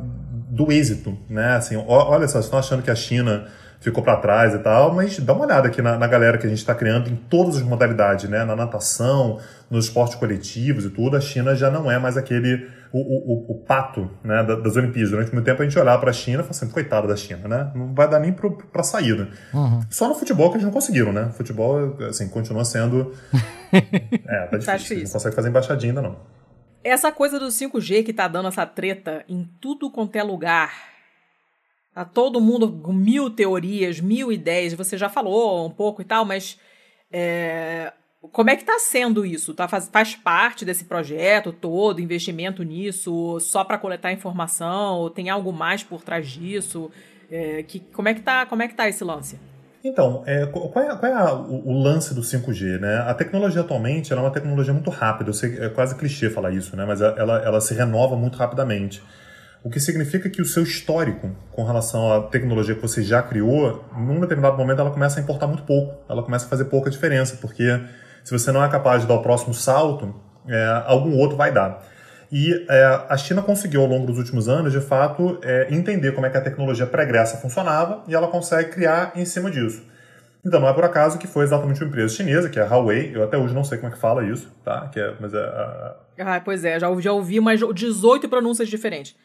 do 0.57 0.73
êxito. 0.73 1.17
Né? 1.29 1.55
Assim, 1.55 1.77
olha 1.87 2.27
só, 2.27 2.35
vocês 2.35 2.47
estão 2.47 2.59
achando 2.59 2.83
que 2.83 2.91
a 2.91 2.95
China 2.95 3.47
ficou 3.79 4.03
para 4.03 4.17
trás 4.17 4.55
e 4.55 4.59
tal, 4.59 4.95
mas 4.95 5.19
dá 5.19 5.35
uma 5.35 5.45
olhada 5.45 5.69
aqui 5.69 5.83
na, 5.83 5.99
na 5.99 6.07
galera 6.07 6.39
que 6.39 6.47
a 6.47 6.49
gente 6.49 6.59
está 6.59 6.75
criando 6.75 7.11
em 7.11 7.15
todas 7.15 7.57
as 7.57 7.63
modalidades, 7.63 8.29
né? 8.29 8.43
na 8.45 8.57
natação, 8.57 9.39
nos 9.71 9.85
esportes 9.85 10.17
coletivos 10.17 10.87
e 10.87 10.91
tudo, 10.91 11.17
a 11.17 11.21
China 11.21 11.55
já 11.55 11.71
não 11.71 11.91
é 11.91 11.99
mais 11.99 12.17
aquele 12.17 12.69
o, 12.93 12.99
o, 12.99 13.53
o 13.53 13.55
pato 13.55 14.11
né, 14.25 14.43
das 14.43 14.77
Olimpíadas. 14.77 15.11
Durante 15.11 15.33
muito 15.33 15.45
tempo 15.45 15.61
a 15.61 15.65
gente 15.65 15.79
olhava 15.79 16.01
para 16.01 16.11
a 16.11 16.15
China 16.15 16.37
e 16.39 16.45
falava 16.45 16.51
assim, 16.53 16.69
coitado 16.69 17.07
da 17.07 17.17
China, 17.17 17.47
né? 17.47 17.71
Não 17.75 17.93
vai 17.93 18.09
dar 18.09 18.19
nem 18.19 18.33
para 18.33 18.83
saída. 18.83 19.29
Uhum. 19.53 19.81
Só 19.91 20.09
no 20.09 20.15
futebol 20.15 20.49
que 20.49 20.57
eles 20.57 20.65
não 20.65 20.73
conseguiram, 20.73 21.13
né? 21.13 21.27
O 21.27 21.33
futebol, 21.33 21.97
assim, 22.09 22.29
continua 22.29 22.65
sendo... 22.65 23.13
é, 23.73 24.47
tá. 24.47 24.59
Tá 24.59 24.77
difícil. 24.77 25.05
Não 25.05 25.13
consegue 25.13 25.35
fazer 25.35 25.49
embaixadinha 25.49 25.91
ainda, 25.91 26.03
não. 26.03 26.17
Essa 26.87 27.11
coisa 27.11 27.37
do 27.37 27.47
5G 27.47 28.05
que 28.05 28.13
tá 28.13 28.29
dando 28.29 28.47
essa 28.47 28.65
treta 28.65 29.25
em 29.29 29.45
tudo 29.61 29.91
quanto 29.91 30.15
é 30.15 30.23
lugar. 30.23 30.73
Tá 31.93 32.05
todo 32.05 32.41
mundo 32.41 32.71
com 32.81 32.93
mil 32.93 33.29
teorias, 33.29 33.99
mil 33.99 34.31
ideias. 34.31 34.73
Você 34.73 34.97
já 34.97 35.09
falou 35.09 35.67
um 35.67 35.71
pouco 35.71 36.01
e 36.01 36.05
tal, 36.05 36.25
mas... 36.25 36.57
É, 37.11 37.93
como 38.31 38.51
é 38.51 38.57
que 38.57 38.63
está 38.63 38.79
sendo 38.79 39.27
isso? 39.27 39.53
Tá, 39.53 39.67
faz, 39.67 39.89
faz 39.89 40.15
parte 40.15 40.65
desse 40.65 40.85
projeto 40.85 41.53
todo, 41.53 42.01
investimento 42.01 42.63
nisso, 42.63 43.41
só 43.41 43.65
para 43.65 43.79
coletar 43.79 44.13
informação? 44.13 44.99
Ou 44.99 45.11
tem 45.11 45.29
algo 45.29 45.53
mais 45.53 45.83
por 45.83 46.03
trás 46.03 46.29
disso? 46.29 46.89
É, 47.29 47.65
que, 47.65 47.81
como, 47.81 48.09
é 48.09 48.15
que 48.15 48.21
tá, 48.21 48.47
como 48.47 48.63
é 48.63 48.69
que 48.69 48.75
tá 48.75 48.89
esse 48.89 49.03
lance? 49.03 49.41
Então, 49.89 50.25
é, 50.27 50.45
qual 50.47 50.85
é, 50.85 50.97
qual 50.97 51.13
é 51.13 51.15
a, 51.15 51.33
o, 51.33 51.69
o, 51.69 51.81
lance 51.81 52.13
do 52.13 52.21
5G? 52.21 52.81
Né? 52.81 53.05
A 53.07 53.15
tecnologia 53.15 53.61
atualmente 53.61 54.13
é 54.13 54.17
uma 54.17 54.33
tecnologia 54.33 54.73
muito 54.73 54.91
rápida, 54.91 55.31
eu 55.31 55.35
sei, 55.35 55.59
é 55.61 55.69
quase 55.69 55.95
clichê 55.95 56.29
falar 56.29 56.51
isso, 56.51 56.77
né? 56.77 56.85
mas 56.85 57.01
ela, 57.01 57.39
ela 57.39 57.61
se 57.61 57.73
renova 57.73 58.17
muito 58.17 58.37
rapidamente. 58.37 59.01
O 59.63 59.71
que 59.71 59.79
significa 59.79 60.29
que 60.29 60.43
o 60.43 60.45
seu 60.45 60.65
histórico 60.65 61.31
com 61.53 61.65
relação 61.65 62.13
à 62.13 62.23
tecnologia 62.23 62.75
que 62.75 62.83
você 62.83 63.01
já 63.01 63.23
criou, 63.23 63.85
num 63.97 64.19
determinado 64.21 64.57
momento 64.57 64.81
ela 64.81 64.91
começa 64.91 65.21
a 65.21 65.23
importar 65.23 65.47
muito 65.47 65.63
pouco, 65.63 66.05
ela 66.09 66.23
começa 66.23 66.47
a 66.47 66.49
fazer 66.49 66.65
pouca 66.65 66.91
diferença, 66.91 67.37
porque 67.41 67.81
se 68.25 68.33
você 68.33 68.51
não 68.51 68.65
é 68.65 68.69
capaz 68.69 69.03
de 69.03 69.09
dar 69.09 69.15
o 69.15 69.23
próximo 69.23 69.55
salto, 69.55 70.15
é, 70.49 70.83
algum 70.87 71.17
outro 71.17 71.37
vai 71.37 71.53
dar. 71.53 71.81
E 72.31 72.67
é, 72.69 72.85
a 73.09 73.17
China 73.17 73.43
conseguiu, 73.43 73.83
ao 73.83 73.87
longo 73.87 74.07
dos 74.07 74.19
últimos 74.19 74.49
anos, 74.49 74.73
de 74.73 74.81
fato, 74.81 75.39
é, 75.43 75.69
entender 75.71 76.13
como 76.13 76.27
é 76.27 76.31
que 76.31 76.37
a 76.37 76.41
tecnologia 76.41 76.87
pregressa 76.87 77.37
funcionava 77.37 78.03
e 78.09 78.15
ela 78.15 78.29
consegue 78.29 78.71
criar 78.71 79.13
em 79.15 79.25
cima 79.25 79.51
disso. 79.51 79.83
Então, 80.45 80.61
não 80.61 80.69
é 80.69 80.73
por 80.73 80.85
acaso 80.85 81.19
que 81.19 81.27
foi 81.27 81.45
exatamente 81.45 81.83
uma 81.83 81.89
empresa 81.89 82.15
chinesa, 82.15 82.49
que 82.49 82.59
é 82.59 82.63
a 82.63 82.67
Huawei, 82.67 83.11
eu 83.15 83.25
até 83.25 83.37
hoje 83.37 83.53
não 83.53 83.65
sei 83.65 83.79
como 83.79 83.91
é 83.91 83.95
que 83.95 84.01
fala 84.01 84.25
isso, 84.25 84.49
tá? 84.65 84.89
Que 84.93 85.01
é, 85.01 85.15
mas 85.21 85.35
é, 85.35 85.39
a... 85.39 85.97
Ah, 86.21 86.41
pois 86.41 86.65
é, 86.65 86.79
já, 86.79 86.89
já 87.01 87.13
ouvi 87.13 87.39
umas 87.39 87.61
18 87.75 88.29
pronúncias 88.29 88.69
diferentes. 88.69 89.17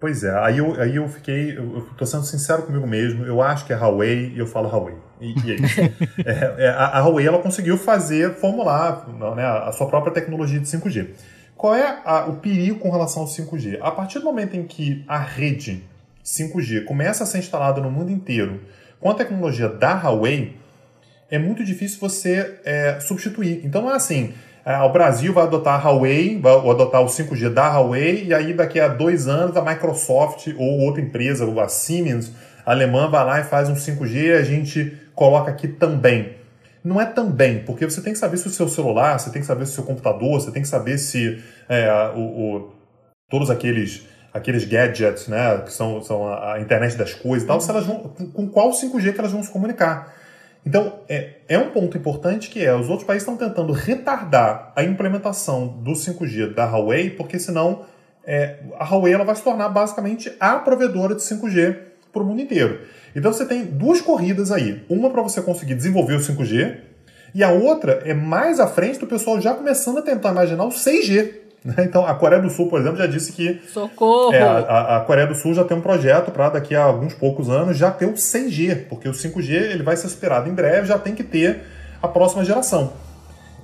Pois 0.00 0.24
é, 0.24 0.34
aí 0.38 0.56
eu, 0.56 0.80
aí 0.80 0.96
eu 0.96 1.06
fiquei, 1.06 1.50
eu, 1.58 1.76
eu 1.76 1.88
tô 1.98 2.06
sendo 2.06 2.24
sincero 2.24 2.62
comigo 2.62 2.86
mesmo, 2.86 3.26
eu 3.26 3.42
acho 3.42 3.66
que 3.66 3.72
é 3.74 3.76
Huawei 3.76 4.32
e 4.34 4.38
eu 4.38 4.46
falo 4.46 4.70
Huawei. 4.70 4.94
E, 5.20 5.34
e 5.44 5.52
é 5.52 5.54
isso. 5.56 5.80
é, 6.24 6.54
é, 6.64 6.68
a, 6.70 6.98
a 6.98 7.00
Huawei 7.00 7.26
ela 7.26 7.38
conseguiu 7.40 7.76
fazer, 7.76 8.32
formular 8.36 9.06
né, 9.36 9.44
a 9.44 9.70
sua 9.72 9.86
própria 9.86 10.14
tecnologia 10.14 10.58
de 10.58 10.66
5G. 10.66 11.08
Qual 11.60 11.74
é 11.74 12.00
a, 12.06 12.24
o 12.24 12.36
perigo 12.36 12.78
com 12.78 12.90
relação 12.90 13.20
ao 13.20 13.28
5G? 13.28 13.80
A 13.82 13.90
partir 13.90 14.18
do 14.18 14.24
momento 14.24 14.56
em 14.56 14.62
que 14.62 15.04
a 15.06 15.18
rede 15.18 15.84
5G 16.24 16.86
começa 16.86 17.24
a 17.24 17.26
ser 17.26 17.36
instalada 17.36 17.82
no 17.82 17.90
mundo 17.90 18.10
inteiro 18.10 18.62
com 18.98 19.10
a 19.10 19.14
tecnologia 19.14 19.68
da 19.68 19.92
Huawei, 19.92 20.56
é 21.30 21.38
muito 21.38 21.62
difícil 21.62 22.00
você 22.00 22.58
é, 22.64 22.98
substituir. 23.00 23.60
Então 23.62 23.82
não 23.82 23.90
é 23.90 23.96
assim, 23.96 24.32
é, 24.64 24.74
o 24.78 24.90
Brasil 24.90 25.34
vai 25.34 25.44
adotar 25.44 25.86
a 25.86 25.90
Huawei, 25.90 26.40
vai 26.40 26.54
adotar 26.54 27.02
o 27.02 27.08
5G 27.08 27.52
da 27.52 27.68
Huawei, 27.74 28.24
e 28.24 28.32
aí 28.32 28.54
daqui 28.54 28.80
a 28.80 28.88
dois 28.88 29.28
anos 29.28 29.54
a 29.54 29.60
Microsoft 29.60 30.46
ou 30.56 30.80
outra 30.80 31.02
empresa, 31.02 31.44
a 31.60 31.68
Siemens 31.68 32.32
alemã, 32.64 33.10
vai 33.10 33.22
lá 33.22 33.38
e 33.38 33.44
faz 33.44 33.68
um 33.68 33.74
5G 33.74 34.14
e 34.14 34.32
a 34.32 34.42
gente 34.42 34.96
coloca 35.14 35.50
aqui 35.50 35.68
também. 35.68 36.39
Não 36.82 37.00
é 37.00 37.06
também, 37.06 37.62
porque 37.64 37.84
você 37.84 38.00
tem 38.00 38.12
que 38.12 38.18
saber 38.18 38.36
se 38.38 38.46
o 38.46 38.50
seu 38.50 38.68
celular, 38.68 39.18
você 39.18 39.30
tem 39.30 39.40
que 39.42 39.46
saber 39.46 39.66
se 39.66 39.72
o 39.72 39.74
seu 39.76 39.84
computador, 39.84 40.40
você 40.40 40.50
tem 40.50 40.62
que 40.62 40.68
saber 40.68 40.98
se 40.98 41.42
é, 41.68 41.90
o, 42.14 42.20
o, 42.20 42.72
todos 43.28 43.50
aqueles 43.50 44.08
aqueles 44.32 44.64
gadgets, 44.64 45.26
né, 45.26 45.58
que 45.58 45.72
são, 45.72 46.00
são 46.02 46.26
a, 46.26 46.54
a 46.54 46.60
internet 46.60 46.96
das 46.96 47.12
coisas 47.14 47.42
e 47.42 47.46
tal, 47.46 47.60
se 47.60 47.68
elas 47.68 47.84
vão, 47.84 47.98
com 48.32 48.48
qual 48.48 48.70
5G 48.70 49.12
que 49.12 49.18
elas 49.18 49.32
vão 49.32 49.42
se 49.42 49.50
comunicar. 49.50 50.14
Então, 50.64 51.00
é, 51.08 51.36
é 51.48 51.58
um 51.58 51.70
ponto 51.70 51.96
importante 51.96 52.50
que 52.50 52.64
é, 52.64 52.74
os 52.74 52.88
outros 52.88 53.06
países 53.06 53.26
estão 53.26 53.36
tentando 53.36 53.72
retardar 53.72 54.72
a 54.76 54.84
implementação 54.84 55.66
do 55.66 55.92
5G 55.92 56.54
da 56.54 56.66
Huawei, 56.66 57.10
porque 57.10 57.38
senão 57.38 57.84
é, 58.24 58.58
a 58.78 58.84
Huawei 58.84 59.14
ela 59.14 59.24
vai 59.24 59.34
se 59.34 59.42
tornar 59.42 59.68
basicamente 59.70 60.32
a 60.38 60.56
provedora 60.56 61.14
de 61.14 61.22
5G 61.22 61.89
para 62.12 62.22
o 62.22 62.26
mundo 62.26 62.40
inteiro. 62.40 62.80
Então 63.14 63.32
você 63.32 63.44
tem 63.44 63.64
duas 63.64 64.00
corridas 64.00 64.50
aí. 64.52 64.84
Uma 64.88 65.10
para 65.10 65.22
você 65.22 65.40
conseguir 65.42 65.74
desenvolver 65.74 66.14
o 66.14 66.20
5G, 66.20 66.78
e 67.34 67.44
a 67.44 67.50
outra 67.50 68.02
é 68.04 68.14
mais 68.14 68.58
à 68.58 68.66
frente 68.66 68.98
do 68.98 69.06
pessoal 69.06 69.40
já 69.40 69.54
começando 69.54 69.98
a 69.98 70.02
tentar 70.02 70.30
imaginar 70.30 70.64
o 70.64 70.70
6G. 70.70 71.40
Né? 71.64 71.74
Então, 71.80 72.06
a 72.06 72.14
Coreia 72.14 72.40
do 72.40 72.50
Sul, 72.50 72.68
por 72.68 72.80
exemplo, 72.80 72.96
já 72.96 73.06
disse 73.06 73.32
que. 73.32 73.60
Socorro! 73.68 74.32
É, 74.32 74.40
a, 74.42 74.96
a, 74.96 75.00
Coreia 75.00 75.26
do 75.26 75.34
Sul 75.34 75.54
já 75.54 75.64
tem 75.64 75.76
um 75.76 75.80
projeto 75.80 76.30
para 76.30 76.50
daqui 76.50 76.74
a 76.74 76.82
alguns 76.82 77.14
poucos 77.14 77.48
anos 77.50 77.76
já 77.76 77.90
ter 77.90 78.06
o 78.06 78.14
6G, 78.14 78.88
porque 78.88 79.08
o 79.08 79.12
5G 79.12 79.50
ele 79.50 79.82
vai 79.82 79.96
ser 79.96 80.08
superado 80.08 80.48
em 80.48 80.54
breve, 80.54 80.86
já 80.86 80.98
tem 80.98 81.14
que 81.14 81.22
ter 81.22 81.60
a 82.02 82.08
próxima 82.08 82.44
geração. 82.44 82.92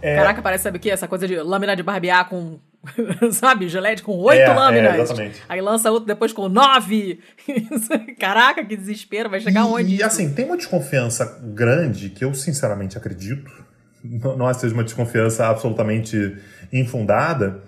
É... 0.02 0.14
Caraca, 0.16 0.42
parece, 0.42 0.64
sabe 0.64 0.76
o 0.76 0.80
que? 0.80 0.90
Essa 0.90 1.08
coisa 1.08 1.26
de 1.26 1.36
lâmina 1.40 1.74
de 1.74 1.82
barbear 1.82 2.28
com. 2.28 2.58
sabe, 3.32 3.68
gelete 3.68 4.02
com 4.02 4.12
oito 4.18 4.40
é, 4.40 4.54
lâminas. 4.54 4.94
É, 4.94 5.00
exatamente. 5.00 5.42
Aí 5.48 5.60
lança 5.60 5.90
outro 5.90 6.06
depois 6.06 6.32
com 6.32 6.48
nove. 6.48 7.20
Caraca, 8.18 8.64
que 8.64 8.76
desespero, 8.76 9.30
vai 9.30 9.40
chegar 9.40 9.62
e, 9.62 9.64
onde? 9.64 9.96
E 9.96 10.02
assim, 10.02 10.32
tem 10.32 10.44
uma 10.44 10.56
desconfiança 10.56 11.40
grande 11.42 12.10
que 12.10 12.24
eu 12.24 12.34
sinceramente 12.34 12.96
acredito. 12.96 13.50
Não, 14.04 14.52
seja 14.54 14.72
uma 14.72 14.84
desconfiança 14.84 15.46
absolutamente 15.46 16.36
infundada 16.72 17.62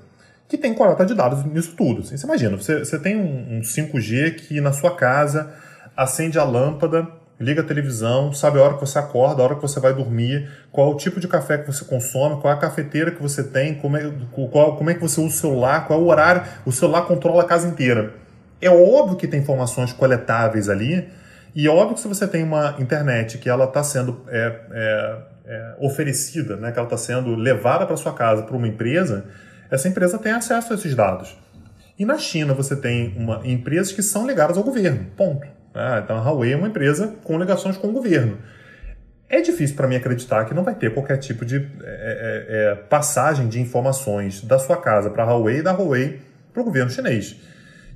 que 0.48 0.56
tem 0.56 0.72
coleta 0.72 1.04
de 1.04 1.14
dados 1.14 1.44
nisso 1.44 1.74
tudo. 1.76 2.02
Você 2.02 2.24
imagina, 2.24 2.56
você, 2.56 2.78
você 2.78 2.98
tem 2.98 3.16
um, 3.16 3.58
um 3.58 3.60
5G 3.60 4.36
que 4.36 4.60
na 4.60 4.72
sua 4.72 4.96
casa 4.96 5.52
acende 5.96 6.38
a 6.38 6.44
lâmpada, 6.44 7.06
liga 7.40 7.62
a 7.62 7.64
televisão, 7.64 8.32
sabe 8.32 8.58
a 8.58 8.62
hora 8.62 8.74
que 8.74 8.80
você 8.80 8.98
acorda, 8.98 9.42
a 9.42 9.44
hora 9.44 9.54
que 9.54 9.62
você 9.62 9.78
vai 9.78 9.94
dormir, 9.94 10.48
qual 10.72 10.90
o 10.90 10.96
tipo 10.96 11.20
de 11.20 11.28
café 11.28 11.58
que 11.58 11.66
você 11.66 11.84
consome, 11.84 12.40
qual 12.40 12.52
é 12.52 12.56
a 12.56 12.60
cafeteira 12.60 13.10
que 13.10 13.22
você 13.22 13.44
tem, 13.44 13.74
como 13.74 13.96
é, 13.96 14.12
qual, 14.50 14.76
como 14.76 14.90
é 14.90 14.94
que 14.94 15.00
você 15.00 15.20
usa 15.20 15.34
o 15.34 15.38
celular, 15.38 15.86
qual 15.86 16.00
é 16.00 16.02
o 16.02 16.06
horário, 16.06 16.42
o 16.66 16.72
celular 16.72 17.02
controla 17.02 17.42
a 17.42 17.46
casa 17.46 17.68
inteira. 17.68 18.14
É 18.60 18.68
óbvio 18.68 19.16
que 19.16 19.28
tem 19.28 19.40
informações 19.40 19.92
coletáveis 19.92 20.68
ali, 20.68 21.08
e 21.54 21.66
é 21.66 21.70
óbvio 21.70 21.94
que 21.94 22.00
se 22.00 22.08
você 22.08 22.26
tem 22.26 22.42
uma 22.42 22.74
internet 22.78 23.38
que 23.38 23.48
ela 23.48 23.64
está 23.64 23.82
sendo 23.84 24.24
é, 24.28 24.60
é, 24.72 25.18
é, 25.46 25.74
oferecida, 25.80 26.56
né, 26.56 26.72
que 26.72 26.78
ela 26.78 26.86
está 26.86 26.98
sendo 26.98 27.36
levada 27.36 27.86
para 27.86 27.96
sua 27.96 28.12
casa 28.12 28.42
por 28.42 28.56
uma 28.56 28.66
empresa, 28.66 29.26
essa 29.70 29.88
empresa 29.88 30.18
tem 30.18 30.32
acesso 30.32 30.72
a 30.72 30.76
esses 30.76 30.94
dados. 30.94 31.36
E 31.98 32.04
na 32.04 32.18
China 32.18 32.52
você 32.52 32.76
tem 32.76 33.14
uma, 33.16 33.40
empresas 33.44 33.92
que 33.92 34.02
são 34.02 34.26
ligadas 34.26 34.56
ao 34.56 34.64
governo, 34.64 35.06
ponto. 35.16 35.57
Ah, 35.74 36.00
então 36.02 36.16
a 36.16 36.20
Huawei 36.20 36.52
é 36.52 36.56
uma 36.56 36.68
empresa 36.68 37.14
com 37.22 37.38
ligações 37.38 37.76
com 37.76 37.88
o 37.88 37.92
governo. 37.92 38.38
É 39.28 39.42
difícil 39.42 39.76
para 39.76 39.86
mim 39.86 39.96
acreditar 39.96 40.44
que 40.46 40.54
não 40.54 40.64
vai 40.64 40.74
ter 40.74 40.92
qualquer 40.94 41.18
tipo 41.18 41.44
de 41.44 41.56
é, 41.56 41.62
é, 41.82 42.46
é, 42.48 42.74
passagem 42.74 43.46
de 43.46 43.60
informações 43.60 44.42
da 44.42 44.58
sua 44.58 44.78
casa 44.78 45.10
para 45.10 45.22
a 45.22 45.26
Huawei 45.26 45.58
e 45.58 45.62
da 45.62 45.72
Huawei 45.72 46.20
para 46.52 46.62
o 46.62 46.64
governo 46.64 46.90
chinês. 46.90 47.36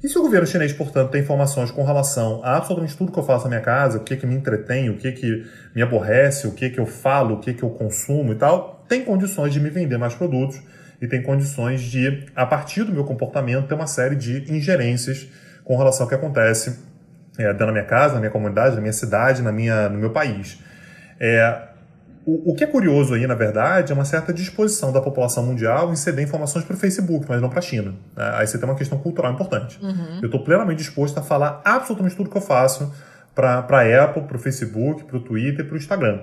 E 0.03 0.09
se 0.09 0.19
o 0.19 0.23
governo 0.23 0.47
chinês, 0.47 0.73
portanto, 0.73 1.11
tem 1.11 1.23
informações 1.23 1.71
com 1.71 1.85
relação 1.85 2.41
a 2.45 2.57
absolutamente 2.57 2.97
tudo 2.97 3.13
que 3.13 3.19
eu 3.19 3.23
faço 3.23 3.45
na 3.45 3.51
minha 3.51 3.61
casa, 3.61 3.99
o 3.99 4.01
que, 4.01 4.17
que 4.17 4.27
me 4.27 4.35
entretém, 4.35 4.91
o 4.91 4.97
que, 4.97 5.13
que 5.13 5.47
me 5.75 5.81
aborrece, 5.81 6.47
o 6.47 6.53
que, 6.53 6.69
que 6.69 6.81
eu 6.81 6.87
falo, 6.87 7.37
o 7.37 7.41
que, 7.41 7.55
que 7.55 7.63
eu 7.63 7.71
consumo 7.71 8.33
e 8.33 8.37
tal, 8.37 8.85
tem 8.89 9.05
condições 9.05 9.53
de 9.55 9.61
me 9.61 9.71
vender 9.71 9.97
mais 9.97 10.15
produtos 10.15 10.61
e 11.01 11.07
tem 11.07 11.23
condições 11.23 11.81
de, 11.81 12.27
a 12.35 12.45
partir 12.45 12.83
do 12.83 12.93
meu 12.93 13.05
comportamento, 13.05 13.69
ter 13.69 13.75
uma 13.75 13.87
série 13.87 14.17
de 14.17 14.53
ingerências 14.53 15.29
com 15.65 15.77
relação 15.77 16.05
ao 16.05 16.09
que 16.09 16.15
acontece 16.15 16.92
é, 17.39 17.45
dentro 17.49 17.67
da 17.67 17.73
minha 17.73 17.85
casa, 17.85 18.15
na 18.15 18.21
minha 18.21 18.31
comunidade, 18.31 18.75
na 18.75 18.81
minha 18.81 18.93
cidade, 18.93 19.43
na 19.43 19.53
minha, 19.53 19.89
no 19.89 19.99
meu 19.99 20.11
país. 20.11 20.59
É, 21.19 21.69
O, 22.25 22.53
o, 22.53 22.55
que 22.55 22.63
é 22.63 22.67
curioso 22.69 23.15
aí, 23.15 23.27
na 23.27 23.35
verdade, 23.35 23.91
é 23.91 23.95
uma 23.95 24.05
certa 24.05 24.33
disposição 24.33 24.93
da 24.93 25.01
população 25.01 25.45
mundial 25.45 25.93
em 25.93 25.97
ceder 25.97 26.25
informações 26.25 26.65
para 26.65 26.77
o 26.77 26.79
Facebook, 26.79 27.27
mas 27.29 27.41
não 27.41 27.49
para 27.49 27.59
a 27.59 27.63
China. 27.63 27.95
É, 28.17 28.23
aí 28.37 28.47
você 28.47 28.59
tem 28.59 28.69
uma 28.69 28.77
questão 28.77 28.97
cultural 28.99 29.33
importante. 29.33 29.81
Uhum. 29.83 30.21
Eu 30.23 30.27
estou 30.27 30.45
plenamente 30.45 30.79
disposto 30.79 31.19
a 31.19 31.23
falar 31.23 31.61
absolutamente 31.65 32.15
tudo 32.15 32.31
que 32.31 32.37
eu 32.37 32.43
faço 32.43 32.93
para 33.35 33.59
a 33.59 34.05
Apple, 34.05 34.23
para 34.23 34.37
o 34.37 34.39
Facebook, 34.39 35.05
para 35.05 35.17
o 35.17 35.21
Twitter 35.21 35.65
para 35.67 35.75
o 35.75 35.77
Instagram. 35.77 36.21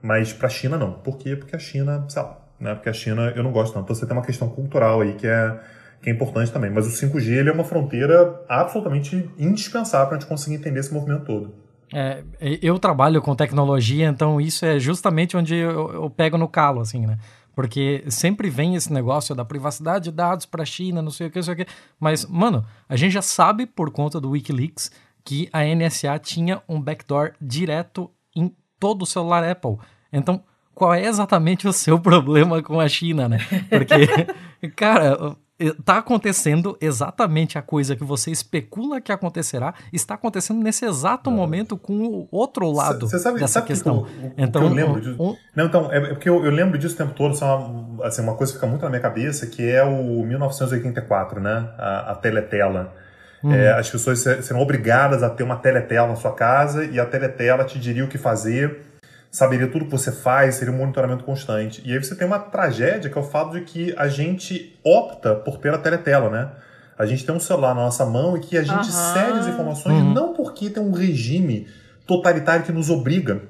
Mas 0.00 0.32
para 0.32 0.46
a 0.46 0.50
China 0.50 0.78
não. 0.78 0.92
Por 0.92 1.18
quê? 1.18 1.34
Porque 1.34 1.56
a 1.56 1.58
China, 1.58 2.04
sei 2.08 2.22
lá, 2.22 2.38
né? 2.60 2.74
porque 2.74 2.88
a 2.88 2.92
China 2.92 3.32
eu 3.34 3.42
não 3.42 3.50
gosto 3.50 3.74
tanto. 3.74 3.84
Então 3.84 3.96
você 3.96 4.06
tem 4.06 4.16
uma 4.16 4.24
questão 4.24 4.48
cultural 4.48 5.00
aí 5.00 5.14
que 5.14 5.26
é, 5.26 5.58
que 6.02 6.10
é 6.10 6.12
importante 6.12 6.50
também. 6.50 6.70
Mas 6.70 6.86
o 6.86 6.90
5G 6.90 7.28
ele 7.28 7.50
é 7.50 7.52
uma 7.52 7.64
fronteira 7.64 8.42
absolutamente 8.48 9.28
indispensável 9.38 10.08
para 10.08 10.16
a 10.16 10.20
gente 10.20 10.28
conseguir 10.28 10.56
entender 10.56 10.80
esse 10.80 10.92
movimento 10.92 11.24
todo. 11.24 11.54
É, 11.92 12.22
eu 12.62 12.78
trabalho 12.78 13.20
com 13.20 13.34
tecnologia, 13.34 14.08
então 14.08 14.40
isso 14.40 14.64
é 14.64 14.78
justamente 14.78 15.36
onde 15.36 15.56
eu, 15.56 15.92
eu, 15.92 16.10
pego 16.10 16.38
no 16.38 16.46
calo, 16.46 16.80
assim, 16.80 17.04
né? 17.04 17.18
Porque 17.52 18.04
sempre 18.08 18.48
vem 18.48 18.76
esse 18.76 18.92
negócio 18.92 19.34
da 19.34 19.44
privacidade 19.44 20.04
de 20.04 20.12
dados 20.12 20.46
para 20.46 20.62
a 20.62 20.66
China, 20.66 21.02
não 21.02 21.10
sei 21.10 21.26
o 21.26 21.30
que, 21.30 21.38
não 21.38 21.42
sei 21.42 21.54
o 21.54 21.56
que. 21.56 21.66
Mas, 21.98 22.24
mano, 22.24 22.64
a 22.88 22.94
gente 22.94 23.12
já 23.12 23.22
sabe 23.22 23.66
por 23.66 23.90
conta 23.90 24.20
do 24.20 24.30
Wikileaks 24.30 24.90
que 25.24 25.48
a 25.52 25.64
NSA 25.64 26.18
tinha 26.20 26.62
um 26.68 26.80
backdoor 26.80 27.32
direto 27.40 28.10
em 28.34 28.54
todo 28.78 29.02
o 29.02 29.06
celular 29.06 29.44
Apple. 29.44 29.76
Então, 30.12 30.42
qual 30.74 30.94
é 30.94 31.04
exatamente 31.04 31.68
o 31.68 31.72
seu 31.72 31.98
problema 32.00 32.62
com 32.62 32.80
a 32.80 32.88
China, 32.88 33.28
né? 33.28 33.38
Porque, 33.68 34.70
cara, 34.74 35.36
tá 35.84 35.98
acontecendo 35.98 36.76
exatamente 36.80 37.58
a 37.58 37.62
coisa 37.62 37.94
que 37.94 38.04
você 38.04 38.30
especula 38.30 39.00
que 39.00 39.12
acontecerá, 39.12 39.74
está 39.92 40.14
acontecendo 40.14 40.62
nesse 40.62 40.84
exato 40.84 41.30
momento 41.30 41.76
com 41.76 42.04
o 42.04 42.28
outro 42.30 42.70
lado 42.70 43.06
cê, 43.08 43.18
cê 43.18 43.22
sabe, 43.22 43.40
dessa 43.40 43.54
sabe 43.54 43.66
questão. 43.66 44.04
Que 44.04 44.24
eu, 44.24 44.32
então, 44.38 44.62
eu 44.62 44.68
lembro 44.68 45.00
disso. 45.00 45.22
Um, 45.22 45.36
Não, 45.54 45.66
então, 45.66 45.92
é 45.92 46.00
porque 46.08 46.28
eu, 46.28 46.44
eu, 46.44 46.50
lembro 46.50 46.78
disso 46.78 46.94
o 46.94 46.98
tempo 46.98 47.12
todo, 47.14 47.34
só 47.34 47.58
uma, 47.58 48.06
assim, 48.06 48.22
uma 48.22 48.34
coisa 48.34 48.52
que 48.52 48.58
fica 48.58 48.66
muito 48.66 48.82
na 48.82 48.88
minha 48.88 49.02
cabeça, 49.02 49.46
que 49.46 49.68
é 49.68 49.82
o 49.82 50.24
1984, 50.24 51.40
né? 51.40 51.68
A, 51.78 52.12
a 52.12 52.14
teletela. 52.14 52.94
Hum. 53.42 53.52
É, 53.54 53.72
as 53.72 53.88
pessoas 53.88 54.20
serão 54.20 54.60
obrigadas 54.60 55.22
a 55.22 55.30
ter 55.30 55.42
uma 55.42 55.56
teletela 55.56 56.08
na 56.08 56.16
sua 56.16 56.32
casa 56.32 56.84
e 56.84 57.00
a 57.00 57.06
teletela 57.06 57.64
te 57.64 57.78
diria 57.78 58.04
o 58.04 58.08
que 58.08 58.18
fazer 58.18 58.89
saberia 59.30 59.68
tudo 59.68 59.84
que 59.84 59.90
você 59.90 60.10
faz, 60.10 60.56
seria 60.56 60.74
um 60.74 60.76
monitoramento 60.76 61.24
constante. 61.24 61.80
E 61.84 61.92
aí 61.92 62.02
você 62.02 62.14
tem 62.14 62.26
uma 62.26 62.38
tragédia 62.38 63.08
que 63.08 63.16
é 63.16 63.20
o 63.20 63.24
fato 63.24 63.52
de 63.52 63.60
que 63.60 63.94
a 63.96 64.08
gente 64.08 64.78
opta 64.84 65.34
por 65.34 65.58
ter 65.58 65.72
a 65.72 65.78
teletela, 65.78 66.28
né? 66.28 66.50
A 66.98 67.06
gente 67.06 67.24
tem 67.24 67.34
um 67.34 67.40
celular 67.40 67.74
na 67.74 67.82
nossa 67.82 68.04
mão 68.04 68.36
e 68.36 68.40
que 68.40 68.58
a 68.58 68.62
gente 68.62 68.86
uhum. 68.86 69.14
segue 69.14 69.38
as 69.38 69.46
informações 69.46 69.94
uhum. 69.94 70.12
não 70.12 70.34
porque 70.34 70.68
tem 70.68 70.82
um 70.82 70.92
regime 70.92 71.66
totalitário 72.06 72.64
que 72.64 72.72
nos 72.72 72.90
obriga, 72.90 73.42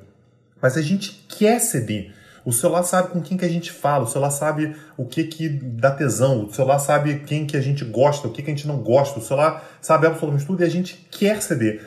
mas 0.61 0.76
a 0.76 0.83
gente 0.83 1.24
quer 1.28 1.59
ceder. 1.59 2.12
O 2.45 2.53
celular 2.53 2.83
sabe 2.85 3.09
com 3.09 3.20
quem 3.20 3.37
que 3.37 3.45
a 3.45 3.49
gente 3.49 3.70
fala, 3.70 4.05
o 4.05 4.07
celular 4.07 4.31
sabe 4.31 4.76
o 4.97 5.05
que 5.05 5.24
que 5.24 5.49
dá 5.49 5.91
tesão, 5.91 6.45
o 6.45 6.53
celular 6.53 6.78
sabe 6.78 7.20
quem 7.26 7.47
que 7.47 7.57
a 7.57 7.61
gente 7.61 7.85
gosta, 7.85 8.28
o 8.28 8.31
que 8.31 8.43
que 8.43 8.51
a 8.51 8.55
gente 8.55 8.66
não 8.66 8.78
gosta, 8.78 9.18
o 9.18 9.22
celular 9.22 9.64
sabe 9.81 10.07
absolutamente 10.07 10.47
tudo 10.47 10.62
e 10.62 10.66
a 10.66 10.70
gente 10.70 11.07
quer 11.11 11.43
ceder. 11.43 11.83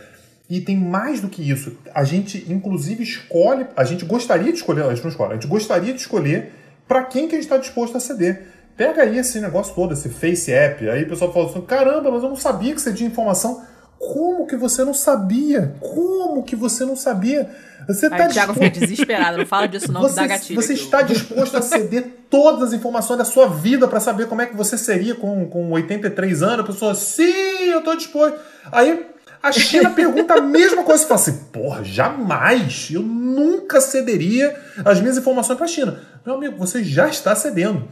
E 0.54 0.62
tem 0.62 0.78
mais 0.78 1.20
do 1.20 1.30
que 1.30 1.49
isso. 1.49 1.76
A 1.95 2.04
gente, 2.04 2.45
inclusive, 2.47 3.01
escolhe. 3.01 3.66
A 3.76 3.84
gente 3.84 4.06
gostaria 4.06 4.51
de 4.51 4.60
escolher. 4.60 4.84
A 4.84 4.93
gente 4.93 5.01
não 5.01 5.10
escolhe. 5.10 5.32
A 5.32 5.34
gente 5.34 5.47
gostaria 5.47 5.91
de 5.91 5.99
escolher 5.99 6.51
para 6.88 7.04
quem 7.06 7.28
que 7.28 7.34
a 7.34 7.38
gente 7.39 7.45
está 7.45 7.58
disposto 7.58 7.97
a 7.97 7.99
ceder. 7.99 8.43
Pega 8.78 9.01
aí 9.01 9.18
esse 9.18 9.39
negócio 9.39 9.74
todo, 9.74 9.93
esse 9.93 10.10
Face 10.10 10.51
App. 10.51 10.88
Aí 10.88 11.06
o 11.06 11.10
pessoal 11.10 11.34
fala 11.34 11.49
assim: 11.49 11.62
caramba, 11.62 12.12
mas 12.12 12.22
eu 12.22 12.30
não 12.30 12.36
sabia 12.36 12.72
que 12.76 12.80
você 12.80 12.93
tinha 12.93 13.10
informação. 13.10 13.64
Como 13.97 14.45
que 14.45 14.56
você 14.56 14.84
não 14.84 14.93
sabia? 14.93 15.74
Como 15.80 16.43
que 16.43 16.56
você 16.56 16.86
não 16.86 16.95
sabia? 16.95 17.49
Você 17.88 18.08
tá 18.08 18.28
o 18.28 18.30
Thiago 18.30 18.54
fica 18.54 18.70
desesperado, 18.70 19.38
não 19.39 19.45
fala 19.47 19.68
disso 19.68 19.91
não, 19.91 20.01
você, 20.01 20.14
que 20.14 20.22
dá 20.22 20.28
gatilho. 20.28 20.62
Você 20.62 20.74
está 20.74 21.01
disposto 21.01 21.58
a 21.58 21.64
ceder 21.64 22.26
todas 22.30 22.70
as 22.70 22.74
informações 22.74 23.18
da 23.18 23.26
sua 23.26 23.47
vida 23.47 23.88
para 23.88 23.99
saber 23.99 24.28
como 24.28 24.41
é 24.41 24.45
que 24.45 24.56
você 24.56 24.78
seria 24.78 25.16
com, 25.16 25.47
com 25.47 25.72
83 25.72 26.43
anos? 26.43 26.60
A 26.60 26.64
pessoa, 26.64 26.93
sim, 26.93 27.24
eu 27.72 27.80
estou 27.80 27.95
disposto. 27.95 28.38
Aí 28.72 29.12
a 29.44 29.52
China 29.52 29.89
pergunta 29.89 30.36
a 30.36 30.41
mesma 30.41 30.84
coisa. 30.84 31.02
Você 31.02 31.08
fala 31.08 31.20
assim, 31.20 31.44
porra, 31.52 31.84
jamais. 31.84 32.89
Eu 32.89 33.02
nunca 33.02 33.82
cederia 33.82 34.56
as 34.86 35.02
minhas 35.02 35.18
informações 35.18 35.58
para 35.58 35.66
a 35.66 35.70
China. 35.70 36.00
Meu 36.26 36.36
amigo, 36.36 36.58
você 36.58 36.82
já 36.82 37.10
está 37.10 37.36
cedendo. 37.36 37.89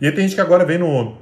E 0.00 0.06
aí 0.06 0.12
tem 0.12 0.22
gente 0.22 0.34
que 0.34 0.40
agora 0.40 0.64
vem 0.64 0.78
no, 0.78 1.18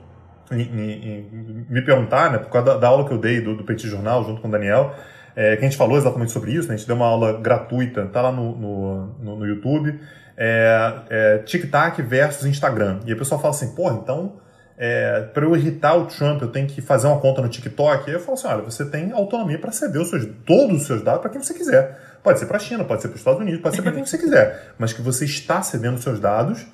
em, 0.53 0.62
em, 0.62 1.66
me 1.68 1.83
perguntar, 1.83 2.30
né, 2.30 2.39
por 2.39 2.49
causa 2.49 2.68
da, 2.68 2.78
da, 2.78 2.89
aula 2.89 3.07
que 3.07 3.12
eu 3.12 3.18
dei 3.18 3.41
do, 3.41 3.57
do 3.57 3.64
Petit 3.64 3.89
Jornal, 3.89 4.24
junto 4.24 4.41
com 4.41 4.49
o 4.49 4.51
Daniel, 4.51 4.95
é, 5.35 5.57
que 5.57 5.64
a 5.64 5.68
gente 5.68 5.76
falou 5.76 5.99
exatamente 5.99 6.30
sobre 6.30 6.53
isso, 6.53 6.68
né, 6.68 6.74
a 6.74 6.76
gente 6.76 6.87
deu 6.87 6.97
uma 6.97 7.07
aula 7.07 7.41
gratuita, 7.41 8.07
tá 8.07 8.22
lá 8.22 8.33
no, 8.33 8.57
no, 8.57 9.07
no, 9.20 9.37
no 9.37 9.47
YouTube, 9.47 9.99
é, 10.37 10.93
é, 11.11 11.39
TikTok 11.39 12.01
versus 12.03 12.47
Instagram. 12.47 13.01
E 13.07 13.12
a 13.12 13.16
pessoa 13.16 13.41
fala 13.41 13.55
assim, 13.55 13.74
porra, 13.74 13.99
então 14.03 14.35
é, 14.76 15.22
para 15.34 15.44
eu 15.44 15.56
irritar 15.56 15.96
o 15.96 16.06
Trump, 16.06 16.42
eu 16.42 16.48
tenho 16.48 16.66
que 16.66 16.80
fazer 16.80 17.06
uma 17.06 17.20
conta 17.20 17.42
no 17.42 17.48
TikTok. 17.48 18.08
Aí 18.08 18.16
eu 18.16 18.20
falo 18.20 18.34
assim: 18.34 18.46
olha, 18.46 18.62
você 18.62 18.84
tem 18.84 19.12
autonomia 19.12 19.58
para 19.58 19.72
ceder 19.72 20.00
os 20.00 20.10
seus, 20.10 20.26
todos 20.46 20.82
os 20.82 20.86
seus 20.86 21.02
dados 21.02 21.20
para 21.20 21.30
quem 21.30 21.42
você 21.42 21.54
quiser. 21.54 22.18
Pode 22.22 22.38
ser 22.38 22.46
para 22.46 22.56
a 22.56 22.60
China, 22.60 22.84
pode 22.84 23.02
ser 23.02 23.08
para 23.08 23.14
os 23.14 23.20
Estados 23.20 23.40
Unidos, 23.40 23.60
pode 23.60 23.76
ser 23.76 23.82
para 23.82 23.92
quem 23.92 24.04
você 24.04 24.18
quiser. 24.18 24.74
Mas 24.78 24.92
que 24.92 25.02
você 25.02 25.24
está 25.24 25.62
cedendo 25.62 25.96
os 25.96 26.02
seus 26.02 26.20
dados, 26.20 26.66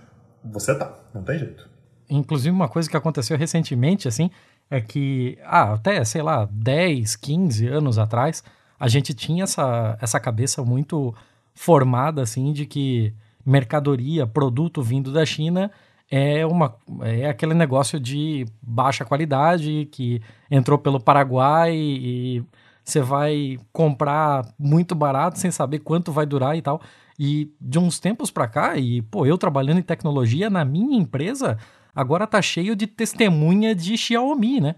você 0.44 0.74
tá. 0.74 0.92
Não 1.14 1.22
tem 1.22 1.38
jeito. 1.38 1.68
Inclusive, 2.10 2.54
uma 2.54 2.68
coisa 2.68 2.88
que 2.88 2.96
aconteceu 2.96 3.36
recentemente, 3.36 4.08
assim, 4.08 4.30
é 4.70 4.80
que, 4.80 5.38
ah, 5.44 5.74
até, 5.74 6.02
sei 6.04 6.22
lá, 6.22 6.48
10, 6.50 7.16
15 7.16 7.66
anos 7.66 7.98
atrás, 7.98 8.42
a 8.78 8.88
gente 8.88 9.12
tinha 9.12 9.44
essa, 9.44 9.98
essa 10.00 10.18
cabeça 10.18 10.62
muito 10.62 11.14
formada, 11.54 12.22
assim, 12.22 12.52
de 12.52 12.64
que 12.64 13.12
mercadoria, 13.44 14.26
produto 14.26 14.82
vindo 14.82 15.12
da 15.12 15.24
China 15.24 15.70
é, 16.10 16.46
uma, 16.46 16.74
é 17.02 17.28
aquele 17.28 17.54
negócio 17.54 18.00
de 18.00 18.46
baixa 18.62 19.04
qualidade 19.04 19.88
que 19.92 20.22
entrou 20.50 20.78
pelo 20.78 20.98
Paraguai 20.98 21.74
e 21.74 22.42
você 22.82 23.00
vai 23.02 23.58
comprar 23.72 24.46
muito 24.58 24.94
barato 24.94 25.38
sem 25.38 25.50
saber 25.50 25.80
quanto 25.80 26.10
vai 26.10 26.24
durar 26.24 26.56
e 26.56 26.62
tal. 26.62 26.80
E 27.18 27.52
de 27.60 27.78
uns 27.78 27.98
tempos 27.98 28.30
para 28.30 28.48
cá, 28.48 28.76
e 28.76 29.02
pô, 29.02 29.26
eu 29.26 29.36
trabalhando 29.36 29.78
em 29.78 29.82
tecnologia 29.82 30.48
na 30.48 30.64
minha 30.64 30.96
empresa, 30.96 31.58
agora 31.94 32.26
tá 32.26 32.40
cheio 32.40 32.74
de 32.74 32.86
testemunha 32.86 33.74
de 33.74 33.96
Xiaomi, 33.96 34.60
né? 34.60 34.76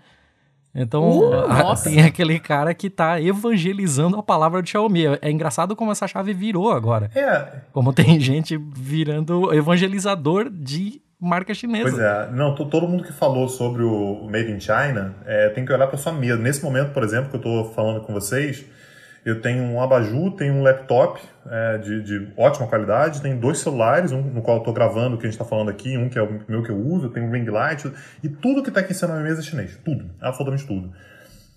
Então, 0.75 1.19
uh, 1.19 1.51
a, 1.51 1.77
tem 1.83 2.01
aquele 2.03 2.39
cara 2.41 2.73
que 2.75 2.89
tá 2.89 3.21
evangelizando 3.21 4.17
a 4.17 4.23
palavra 4.23 4.63
de 4.63 4.71
Xiaomi. 4.71 5.07
É, 5.07 5.19
é 5.23 5.31
engraçado 5.31 5.77
como 5.77 5.93
essa 5.93 6.09
chave 6.09 6.33
virou 6.33 6.73
agora. 6.73 7.11
É. 7.15 7.61
Como 7.73 7.93
tem 7.93 8.19
gente 8.21 8.57
virando 8.57 9.53
evangelizador 9.53 10.49
de 10.49 11.01
marca 11.21 11.53
chinesa. 11.53 11.91
Pois 11.91 11.99
é, 11.99 12.31
não, 12.33 12.55
todo 12.55 12.89
mundo 12.89 13.05
que 13.05 13.13
falou 13.13 13.49
sobre 13.49 13.83
o 13.83 14.27
Made 14.31 14.51
in 14.51 14.61
China 14.61 15.15
é, 15.27 15.51
tem 15.51 15.65
que 15.65 15.73
olhar 15.73 15.87
para 15.87 15.99
sua 15.99 16.13
mesa. 16.13 16.37
Nesse 16.37 16.63
momento, 16.63 16.93
por 16.93 17.03
exemplo, 17.03 17.29
que 17.29 17.37
eu 17.37 17.41
estou 17.41 17.75
falando 17.75 18.01
com 18.01 18.13
vocês, 18.13 18.65
eu 19.25 19.41
tenho 19.41 19.63
um 19.63 19.83
abajur, 19.83 20.33
tenho 20.33 20.55
um 20.55 20.63
laptop 20.63 21.21
é, 21.47 21.79
de, 21.79 22.03
de, 22.03 22.29
ótima 22.37 22.67
qualidade, 22.67 23.21
tenho 23.21 23.39
dois 23.39 23.59
celulares, 23.59 24.13
um 24.13 24.23
no 24.23 24.41
qual 24.41 24.57
eu 24.57 24.61
estou 24.61 24.73
gravando 24.73 25.17
o 25.17 25.19
que 25.19 25.27
a 25.27 25.31
gente 25.31 25.39
está 25.39 25.45
falando 25.45 25.69
aqui, 25.69 25.97
um 25.97 26.09
que 26.09 26.19
é 26.19 26.23
o 26.23 26.41
meu 26.49 26.63
que 26.63 26.71
eu 26.71 26.79
uso, 26.79 27.11
tenho 27.11 27.27
um 27.27 27.31
ring 27.31 27.45
light, 27.45 27.93
e 28.23 28.29
tudo 28.29 28.63
que 28.63 28.71
está 28.71 28.81
aqui 28.81 28.93
em 28.93 28.95
cima 28.95 29.09
da 29.09 29.15
minha 29.19 29.29
mesa 29.29 29.41
é 29.41 29.45
chinês. 29.45 29.79
Tudo, 29.85 30.11
absolutamente 30.21 30.67
tudo. 30.67 30.91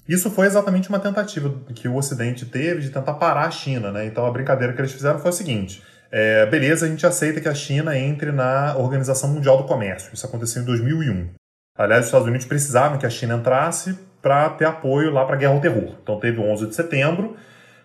Isso 0.08 0.30
foi 0.30 0.46
exatamente 0.48 0.90
uma 0.90 1.00
tentativa 1.00 1.54
que 1.74 1.88
o 1.88 1.96
Ocidente 1.96 2.46
teve 2.46 2.82
de 2.82 2.90
tentar 2.90 3.14
parar 3.14 3.48
a 3.48 3.52
China, 3.52 3.90
né? 3.90 4.06
Então 4.06 4.26
a 4.26 4.32
brincadeira 4.32 4.74
que 4.74 4.82
eles 4.82 4.92
fizeram 4.92 5.18
foi 5.20 5.30
a 5.30 5.34
seguinte: 5.34 5.82
é, 6.16 6.46
beleza, 6.46 6.86
a 6.86 6.90
gente 6.90 7.04
aceita 7.08 7.42
que 7.42 7.50
a 7.50 7.56
China 7.56 7.98
entre 7.98 8.32
na 8.32 8.78
Organização 8.78 9.32
Mundial 9.32 9.58
do 9.58 9.64
Comércio. 9.64 10.14
Isso 10.14 10.24
aconteceu 10.24 10.62
em 10.62 10.66
2001. 10.66 11.30
Aliás, 11.76 12.02
os 12.02 12.06
Estados 12.06 12.28
Unidos 12.28 12.46
precisavam 12.46 13.00
que 13.00 13.06
a 13.08 13.10
China 13.10 13.34
entrasse 13.34 13.98
para 14.22 14.48
ter 14.52 14.66
apoio 14.66 15.10
lá 15.10 15.26
para 15.26 15.34
a 15.34 15.40
guerra 15.40 15.54
ao 15.54 15.60
terror. 15.60 15.96
Então 16.04 16.20
teve 16.20 16.40
o 16.40 16.44
11 16.44 16.68
de 16.68 16.76
setembro. 16.76 17.36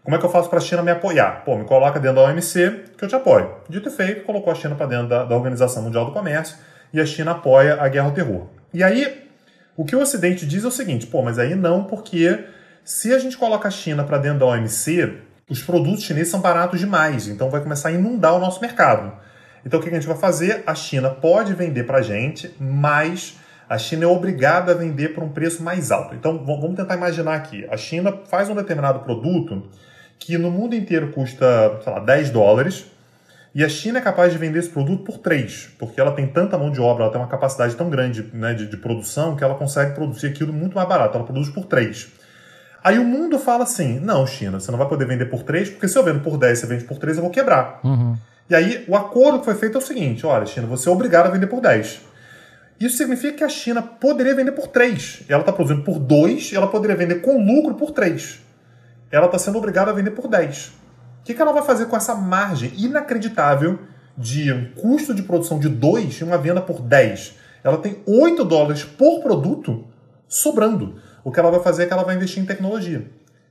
Como 0.04 0.14
é 0.14 0.18
que 0.18 0.26
eu 0.26 0.30
faço 0.30 0.50
para 0.50 0.58
a 0.58 0.60
China 0.60 0.82
me 0.82 0.90
apoiar? 0.90 1.42
Pô, 1.42 1.56
me 1.56 1.64
coloca 1.64 1.98
dentro 1.98 2.16
da 2.16 2.24
OMC 2.24 2.84
que 2.98 3.04
eu 3.06 3.08
te 3.08 3.14
apoio. 3.14 3.50
Dito 3.66 3.88
e 3.88 3.92
feito, 3.92 4.26
colocou 4.26 4.52
a 4.52 4.54
China 4.54 4.74
para 4.74 4.84
dentro 4.84 5.08
da, 5.08 5.24
da 5.24 5.34
Organização 5.34 5.82
Mundial 5.82 6.04
do 6.04 6.12
Comércio 6.12 6.58
e 6.92 7.00
a 7.00 7.06
China 7.06 7.30
apoia 7.30 7.80
a 7.80 7.88
guerra 7.88 8.08
ao 8.08 8.12
terror. 8.12 8.46
E 8.74 8.84
aí, 8.84 9.26
o 9.74 9.86
que 9.86 9.96
o 9.96 10.02
Ocidente 10.02 10.44
diz 10.44 10.64
é 10.64 10.68
o 10.68 10.70
seguinte: 10.70 11.06
pô, 11.06 11.22
mas 11.22 11.38
aí 11.38 11.54
não, 11.54 11.84
porque 11.84 12.44
se 12.84 13.14
a 13.14 13.18
gente 13.18 13.38
coloca 13.38 13.68
a 13.68 13.70
China 13.70 14.04
para 14.04 14.18
dentro 14.18 14.40
da 14.40 14.46
OMC, 14.46 15.16
os 15.48 15.62
produtos 15.62 16.04
chineses 16.04 16.30
são 16.30 16.40
baratos 16.40 16.78
demais, 16.78 17.26
então 17.26 17.50
vai 17.50 17.62
começar 17.62 17.88
a 17.88 17.92
inundar 17.92 18.34
o 18.34 18.38
nosso 18.38 18.60
mercado. 18.60 19.12
Então 19.64 19.80
o 19.80 19.82
que 19.82 19.88
a 19.88 19.92
gente 19.92 20.06
vai 20.06 20.16
fazer? 20.16 20.62
A 20.66 20.74
China 20.74 21.10
pode 21.10 21.54
vender 21.54 21.84
para 21.84 21.98
a 21.98 22.02
gente, 22.02 22.54
mas 22.60 23.36
a 23.68 23.76
China 23.76 24.04
é 24.04 24.06
obrigada 24.06 24.72
a 24.72 24.74
vender 24.74 25.14
por 25.14 25.22
um 25.22 25.28
preço 25.28 25.62
mais 25.62 25.90
alto. 25.90 26.14
Então 26.14 26.44
vamos 26.44 26.76
tentar 26.76 26.96
imaginar 26.96 27.34
aqui: 27.34 27.66
a 27.70 27.76
China 27.76 28.14
faz 28.28 28.48
um 28.48 28.54
determinado 28.54 29.00
produto 29.00 29.68
que 30.18 30.36
no 30.36 30.50
mundo 30.50 30.74
inteiro 30.74 31.12
custa, 31.12 31.80
sei 31.82 31.92
lá, 31.92 32.00
10 32.00 32.30
dólares, 32.30 32.86
e 33.54 33.64
a 33.64 33.68
China 33.68 33.98
é 33.98 34.02
capaz 34.02 34.32
de 34.32 34.38
vender 34.38 34.58
esse 34.58 34.68
produto 34.68 35.04
por 35.04 35.18
3, 35.18 35.70
porque 35.78 36.00
ela 36.00 36.12
tem 36.12 36.26
tanta 36.26 36.58
mão 36.58 36.70
de 36.70 36.80
obra, 36.80 37.04
ela 37.04 37.12
tem 37.12 37.20
uma 37.20 37.28
capacidade 37.28 37.74
tão 37.76 37.88
grande 37.88 38.28
né, 38.32 38.52
de, 38.52 38.66
de 38.66 38.76
produção 38.76 39.36
que 39.36 39.44
ela 39.44 39.54
consegue 39.54 39.94
produzir 39.94 40.26
aquilo 40.26 40.52
muito 40.52 40.74
mais 40.74 40.88
barato. 40.88 41.16
Ela 41.16 41.24
produz 41.24 41.48
por 41.48 41.66
3. 41.66 42.17
Aí 42.82 42.98
o 42.98 43.04
mundo 43.04 43.38
fala 43.38 43.64
assim: 43.64 43.98
não, 44.00 44.26
China, 44.26 44.60
você 44.60 44.70
não 44.70 44.78
vai 44.78 44.88
poder 44.88 45.06
vender 45.06 45.26
por 45.26 45.42
3, 45.42 45.70
porque 45.70 45.88
se 45.88 45.98
eu 45.98 46.04
vendo 46.04 46.20
por 46.20 46.36
10 46.38 46.58
você 46.58 46.66
vende 46.66 46.84
por 46.84 46.98
3, 46.98 47.16
eu 47.16 47.22
vou 47.22 47.30
quebrar. 47.30 47.80
Uhum. 47.84 48.16
E 48.48 48.54
aí, 48.54 48.84
o 48.88 48.96
acordo 48.96 49.40
que 49.40 49.44
foi 49.44 49.54
feito 49.54 49.76
é 49.76 49.78
o 49.78 49.84
seguinte: 49.84 50.24
olha, 50.24 50.46
China, 50.46 50.66
você 50.66 50.88
é 50.88 50.92
obrigado 50.92 51.26
a 51.26 51.30
vender 51.30 51.46
por 51.46 51.60
10. 51.60 52.08
Isso 52.80 52.96
significa 52.96 53.38
que 53.38 53.44
a 53.44 53.48
China 53.48 53.82
poderia 53.82 54.34
vender 54.34 54.52
por 54.52 54.68
3. 54.68 55.24
Ela 55.28 55.40
está 55.40 55.52
produzindo 55.52 55.82
por 55.82 55.98
2 55.98 56.52
e 56.52 56.56
ela 56.56 56.68
poderia 56.68 56.96
vender 56.96 57.16
com 57.16 57.44
lucro 57.44 57.74
por 57.74 57.90
3. 57.90 58.40
Ela 59.10 59.26
está 59.26 59.38
sendo 59.38 59.58
obrigada 59.58 59.90
a 59.90 59.94
vender 59.94 60.12
por 60.12 60.28
10. 60.28 60.68
O 60.68 60.72
que, 61.24 61.34
que 61.34 61.42
ela 61.42 61.52
vai 61.52 61.62
fazer 61.62 61.86
com 61.86 61.96
essa 61.96 62.14
margem 62.14 62.72
inacreditável 62.76 63.80
de 64.16 64.52
um 64.52 64.72
custo 64.72 65.12
de 65.12 65.22
produção 65.22 65.58
de 65.58 65.68
2 65.68 66.20
e 66.20 66.24
uma 66.24 66.38
venda 66.38 66.60
por 66.60 66.80
10? 66.80 67.34
Ela 67.64 67.78
tem 67.78 68.00
8 68.06 68.44
dólares 68.44 68.84
por 68.84 69.22
produto 69.22 69.84
sobrando. 70.28 71.00
O 71.28 71.32
que 71.32 71.38
ela 71.38 71.50
vai 71.50 71.60
fazer 71.60 71.84
é 71.84 71.86
que 71.86 71.92
ela 71.92 72.04
vai 72.04 72.16
investir 72.16 72.42
em 72.42 72.46
tecnologia 72.46 73.04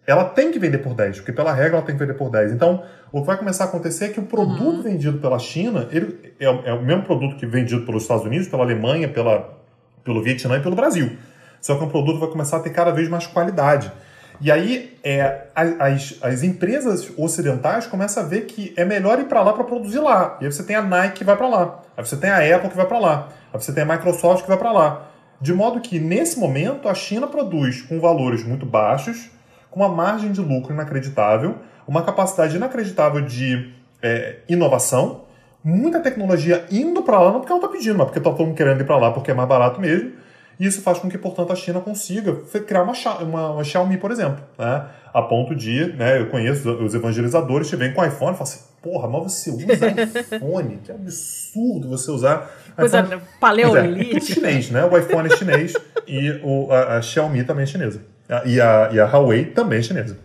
ela 0.07 0.23
tem 0.23 0.53
que 0.53 0.57
vender 0.57 0.78
por 0.78 0.93
10, 0.93 1.17
porque 1.17 1.34
pela 1.34 1.51
regra 1.51 1.78
ela 1.78 1.86
tem 1.86 1.93
que 1.93 1.99
vender 1.99 2.13
por 2.13 2.32
10. 2.32 2.53
Então, 2.53 2.82
o 3.11 3.19
que 3.19 3.28
vai 3.28 3.36
começar 3.36 3.65
a 3.65 3.67
acontecer 3.67 4.05
é 4.05 4.07
que 4.07 4.21
o 4.21 4.23
produto 4.23 4.78
uhum. 4.78 4.82
vendido 4.82 5.17
pela 5.17 5.38
China, 5.38 5.86
ele 5.91 6.34
é, 6.39 6.45
é, 6.45 6.73
o 6.73 6.82
mesmo 6.82 7.03
produto 7.03 7.36
que 7.36 7.45
é 7.45 7.47
vendido 7.47 7.86
pelos 7.86 8.03
Estados 8.03 8.23
Unidos, 8.23 8.47
pela 8.47 8.63
Alemanha, 8.63 9.09
pela, 9.09 9.59
pelo 10.05 10.23
Vietnã 10.23 10.55
e 10.57 10.61
pelo 10.61 10.78
Brasil. 10.78 11.17
Só 11.59 11.75
que 11.75 11.84
o 11.84 11.89
produto 11.89 12.19
vai 12.21 12.30
começar 12.30 12.55
a 12.55 12.59
ter 12.61 12.69
cada 12.69 12.91
vez 12.91 13.09
mais 13.09 13.28
qualidade. 13.28 13.91
E 14.39 14.49
aí, 14.49 14.97
é, 15.03 15.47
as, 15.53 16.17
as 16.21 16.41
empresas 16.41 17.11
ocidentais 17.17 17.86
começam 17.86 18.23
a 18.23 18.25
ver 18.25 18.45
que 18.45 18.73
é 18.78 18.86
melhor 18.86 19.19
ir 19.19 19.25
para 19.25 19.41
lá 19.41 19.51
para 19.51 19.65
produzir 19.65 19.99
lá. 19.99 20.38
E 20.39 20.45
aí 20.45 20.51
você 20.51 20.63
tem 20.63 20.78
a 20.78 20.82
Nike 20.82 21.17
que 21.17 21.23
vai 21.25 21.36
para 21.36 21.49
lá. 21.49 21.82
Aí 21.97 22.05
você 22.05 22.15
tem 22.15 22.30
a 22.30 22.55
Apple 22.55 22.69
que 22.69 22.78
vai 22.78 22.86
para 22.86 22.99
lá. 22.99 23.28
Aí 23.51 23.59
você 23.59 23.73
tem 23.73 23.84
a 23.84 23.86
Microsoft 23.86 24.43
que 24.43 24.47
vai 24.47 24.57
para 24.57 24.71
lá. 24.71 25.07
De 25.40 25.54
modo 25.54 25.80
que, 25.80 26.00
nesse 26.00 26.40
momento, 26.40 26.90
a 26.90 26.94
China 26.96 27.28
produz 27.28 27.82
com 27.82 28.00
valores 28.00 28.44
muito 28.44 28.66
baixos, 28.66 29.30
com 29.70 29.80
uma 29.80 29.90
margem 29.90 30.32
de 30.32 30.42
lucro 30.42 30.74
inacreditável, 30.74 31.56
uma 31.88 32.02
capacidade 32.02 32.56
inacreditável 32.56 33.22
de 33.22 33.74
é, 34.02 34.38
inovação, 34.50 35.26
muita 35.64 36.00
tecnologia 36.00 36.66
indo 36.72 37.04
para 37.04 37.20
lá, 37.20 37.32
não 37.32 37.40
porque 37.40 37.52
ela 37.52 37.62
está 37.62 37.72
pedindo, 37.72 37.98
mas 37.98 38.08
porque 38.08 38.20
está 38.20 38.32
todo 38.32 38.46
mundo 38.46 38.56
querendo 38.56 38.82
ir 38.82 38.86
para 38.86 38.98
lá 38.98 39.12
porque 39.12 39.32
é 39.32 39.34
mais 39.34 39.48
barato 39.48 39.80
mesmo. 39.80 40.14
E 40.60 40.66
isso 40.66 40.82
faz 40.82 40.97
com 40.99 41.08
que, 41.08 41.18
portanto, 41.18 41.53
a 41.53 41.55
China 41.55 41.80
consiga 41.80 42.34
criar 42.66 42.84
uma, 42.84 42.93
uma, 43.22 43.51
uma 43.51 43.64
Xiaomi, 43.64 43.97
por 43.97 44.12
exemplo. 44.12 44.43
Né? 44.58 44.86
A 45.14 45.22
ponto 45.22 45.55
de, 45.55 45.93
né, 45.93 46.20
eu 46.20 46.30
conheço 46.30 46.70
os 46.84 46.93
evangelizadores 46.95 47.70
que 47.70 47.76
vêm 47.76 47.93
com 47.93 48.03
iPhone 48.03 48.34
e 48.34 48.38
falam 48.38 48.43
assim, 48.43 48.60
porra, 48.82 49.08
mas 49.08 49.34
você 49.34 49.51
usa 49.51 49.88
iPhone? 50.36 50.80
que 50.84 50.91
absurdo 50.91 51.89
você 51.89 52.10
usar. 52.10 52.51
Coisa 52.76 53.01
iPhone. 53.01 53.22
paleolítica. 53.39 54.18
É, 54.18 54.20
chinês, 54.20 54.72
né? 54.72 54.86
O 54.86 54.97
iPhone 54.97 55.32
é 55.32 55.36
chinês 55.36 55.74
e 56.08 56.39
o, 56.43 56.72
a, 56.72 56.97
a 56.97 57.01
Xiaomi 57.01 57.43
também 57.43 57.64
é 57.64 57.68
chinesa. 57.68 58.01
E 58.45 58.60
a, 58.60 58.89
e 58.91 58.99
a 58.99 59.05
Huawei 59.05 59.45
também 59.45 59.80
é 59.80 59.82
chinesa. 59.82 60.18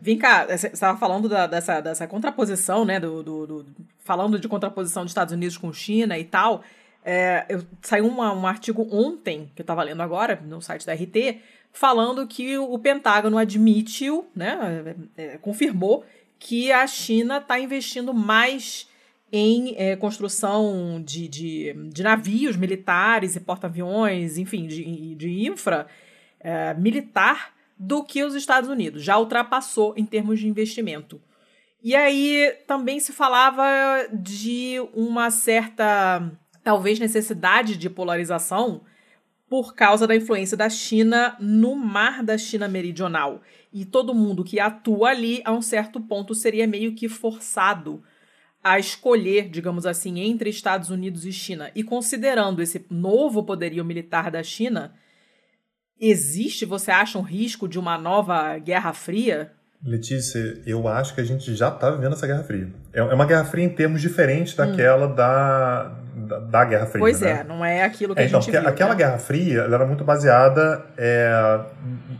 Vem 0.00 0.16
cá, 0.16 0.46
você 0.46 0.68
estava 0.68 0.98
falando 0.98 1.28
da, 1.28 1.46
dessa, 1.46 1.80
dessa 1.80 2.06
contraposição, 2.06 2.84
né? 2.84 2.98
Do, 2.98 3.22
do, 3.22 3.46
do, 3.46 3.66
falando 3.98 4.38
de 4.38 4.48
contraposição 4.48 5.02
dos 5.02 5.10
Estados 5.10 5.34
Unidos 5.34 5.58
com 5.58 5.72
China 5.72 6.18
e 6.18 6.24
tal. 6.24 6.62
É, 7.04 7.46
eu, 7.48 7.62
saiu 7.82 8.06
uma, 8.06 8.32
um 8.32 8.46
artigo 8.46 8.86
ontem, 8.90 9.50
que 9.54 9.62
eu 9.62 9.64
estava 9.64 9.82
lendo 9.82 10.02
agora, 10.02 10.40
no 10.44 10.60
site 10.60 10.86
da 10.86 10.92
RT, 10.92 11.40
falando 11.72 12.26
que 12.26 12.58
o 12.58 12.78
Pentágono 12.78 13.38
admitiu, 13.38 14.28
né? 14.34 14.96
É, 15.16 15.24
é, 15.24 15.38
confirmou 15.38 16.04
que 16.38 16.72
a 16.72 16.86
China 16.86 17.38
está 17.38 17.58
investindo 17.58 18.12
mais 18.12 18.88
em 19.32 19.74
é, 19.76 19.94
construção 19.94 21.00
de, 21.04 21.28
de, 21.28 21.72
de, 21.90 22.02
navios 22.02 22.56
militares 22.56 23.36
e 23.36 23.40
porta-aviões, 23.40 24.38
enfim, 24.38 24.66
de, 24.66 25.14
de 25.14 25.46
infra 25.46 25.86
é, 26.40 26.74
militar 26.74 27.52
do 27.78 28.02
que 28.02 28.24
os 28.24 28.34
Estados 28.34 28.68
Unidos. 28.68 29.02
Já 29.02 29.18
ultrapassou 29.18 29.94
em 29.96 30.04
termos 30.04 30.40
de 30.40 30.48
investimento. 30.48 31.20
E 31.82 31.94
aí 31.94 32.54
também 32.66 33.00
se 33.00 33.12
falava 33.12 33.64
de 34.12 34.76
uma 34.92 35.30
certa, 35.30 36.30
talvez, 36.62 36.98
necessidade 36.98 37.76
de 37.76 37.90
polarização 37.90 38.82
por 39.48 39.74
causa 39.74 40.06
da 40.06 40.14
influência 40.14 40.56
da 40.56 40.68
China 40.68 41.36
no 41.40 41.74
mar 41.74 42.22
da 42.22 42.38
China 42.38 42.68
Meridional. 42.68 43.42
E 43.72 43.84
todo 43.84 44.14
mundo 44.14 44.44
que 44.44 44.60
atua 44.60 45.10
ali, 45.10 45.42
a 45.44 45.52
um 45.52 45.62
certo 45.62 46.00
ponto, 46.00 46.34
seria 46.34 46.66
meio 46.66 46.94
que 46.94 47.08
forçado 47.08 48.02
a 48.62 48.78
escolher, 48.78 49.48
digamos 49.48 49.86
assim, 49.86 50.20
entre 50.20 50.50
Estados 50.50 50.90
Unidos 50.90 51.24
e 51.24 51.32
China. 51.32 51.70
E 51.74 51.82
considerando 51.82 52.62
esse 52.62 52.84
novo 52.90 53.42
poderio 53.42 53.84
militar 53.84 54.30
da 54.30 54.42
China, 54.42 54.94
Existe, 56.00 56.64
você 56.64 56.90
acha, 56.90 57.18
um 57.18 57.22
risco 57.22 57.68
de 57.68 57.78
uma 57.78 57.98
nova 57.98 58.56
Guerra 58.58 58.94
Fria? 58.94 59.52
Letícia, 59.84 60.62
eu 60.64 60.88
acho 60.88 61.14
que 61.14 61.20
a 61.20 61.24
gente 61.24 61.54
já 61.54 61.68
está 61.68 61.90
vivendo 61.90 62.14
essa 62.14 62.26
Guerra 62.26 62.42
Fria. 62.42 62.68
É, 62.90 63.00
é 63.00 63.14
uma 63.14 63.26
Guerra 63.26 63.44
Fria 63.44 63.66
em 63.66 63.74
termos 63.74 64.00
diferentes 64.00 64.54
daquela 64.54 65.08
hum. 65.08 65.14
da, 65.14 65.94
da, 66.30 66.38
da, 66.38 66.64
Guerra 66.64 66.86
Fria. 66.86 67.00
Pois 67.00 67.20
né? 67.20 67.40
é, 67.40 67.44
não 67.44 67.64
é 67.64 67.82
aquilo 67.82 68.14
que 68.14 68.20
é, 68.20 68.24
a 68.24 68.26
então, 68.28 68.40
gente 68.40 68.52
viu. 68.52 68.68
Aquela 68.68 68.90
né? 68.90 68.96
Guerra 68.96 69.18
Fria 69.18 69.62
era 69.62 69.84
muito 69.84 70.04
baseada 70.04 70.84
é, 70.96 71.60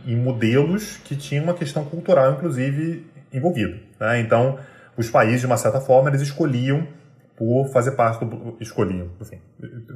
em 0.05 0.15
modelos 0.15 0.97
que 0.97 1.15
tinham 1.15 1.45
uma 1.45 1.53
questão 1.53 1.85
cultural, 1.85 2.33
inclusive, 2.33 3.05
envolvida. 3.33 3.77
Né? 3.99 4.19
Então, 4.19 4.59
os 4.97 5.09
países, 5.09 5.39
de 5.39 5.45
uma 5.45 5.57
certa 5.57 5.79
forma, 5.79 6.09
eles 6.09 6.21
escolhiam 6.21 6.85
por 7.37 7.69
fazer 7.69 7.91
parte 7.91 8.23
do. 8.23 8.57
escolhiam, 8.59 9.09
enfim, 9.19 9.39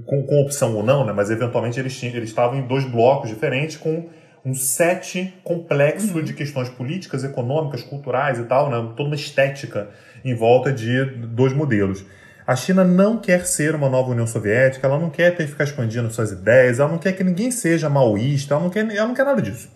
com, 0.05 0.23
com 0.23 0.41
opção 0.41 0.75
ou 0.75 0.83
não, 0.83 1.05
né? 1.05 1.13
mas 1.13 1.29
eventualmente 1.29 1.79
eles, 1.79 1.95
tinham, 1.97 2.15
eles 2.15 2.29
estavam 2.29 2.57
em 2.57 2.65
dois 2.65 2.85
blocos 2.85 3.29
diferentes 3.29 3.77
com 3.77 4.09
um 4.43 4.53
set 4.53 5.33
complexo 5.43 6.17
uhum. 6.17 6.23
de 6.23 6.33
questões 6.33 6.69
políticas, 6.69 7.23
econômicas, 7.23 7.83
culturais 7.83 8.39
e 8.39 8.43
tal, 8.43 8.69
né? 8.69 8.93
toda 8.95 9.09
uma 9.09 9.15
estética 9.15 9.89
em 10.23 10.33
volta 10.33 10.71
de 10.71 11.05
dois 11.05 11.53
modelos. 11.53 12.05
A 12.47 12.55
China 12.55 12.83
não 12.83 13.17
quer 13.17 13.45
ser 13.45 13.73
uma 13.73 13.89
nova 13.89 14.11
União 14.11 14.27
Soviética, 14.27 14.85
ela 14.85 14.99
não 14.99 15.09
quer 15.09 15.35
ter 15.35 15.45
que 15.45 15.51
ficar 15.51 15.63
expandindo 15.63 16.11
suas 16.11 16.31
ideias, 16.31 16.79
ela 16.79 16.91
não 16.91 16.99
quer 16.99 17.13
que 17.13 17.23
ninguém 17.23 17.49
seja 17.49 17.89
maoísta, 17.89 18.53
ela 18.53 18.63
não 18.63 18.69
quer, 18.69 18.87
ela 18.95 19.07
não 19.07 19.15
quer 19.15 19.25
nada 19.25 19.41
disso. 19.41 19.67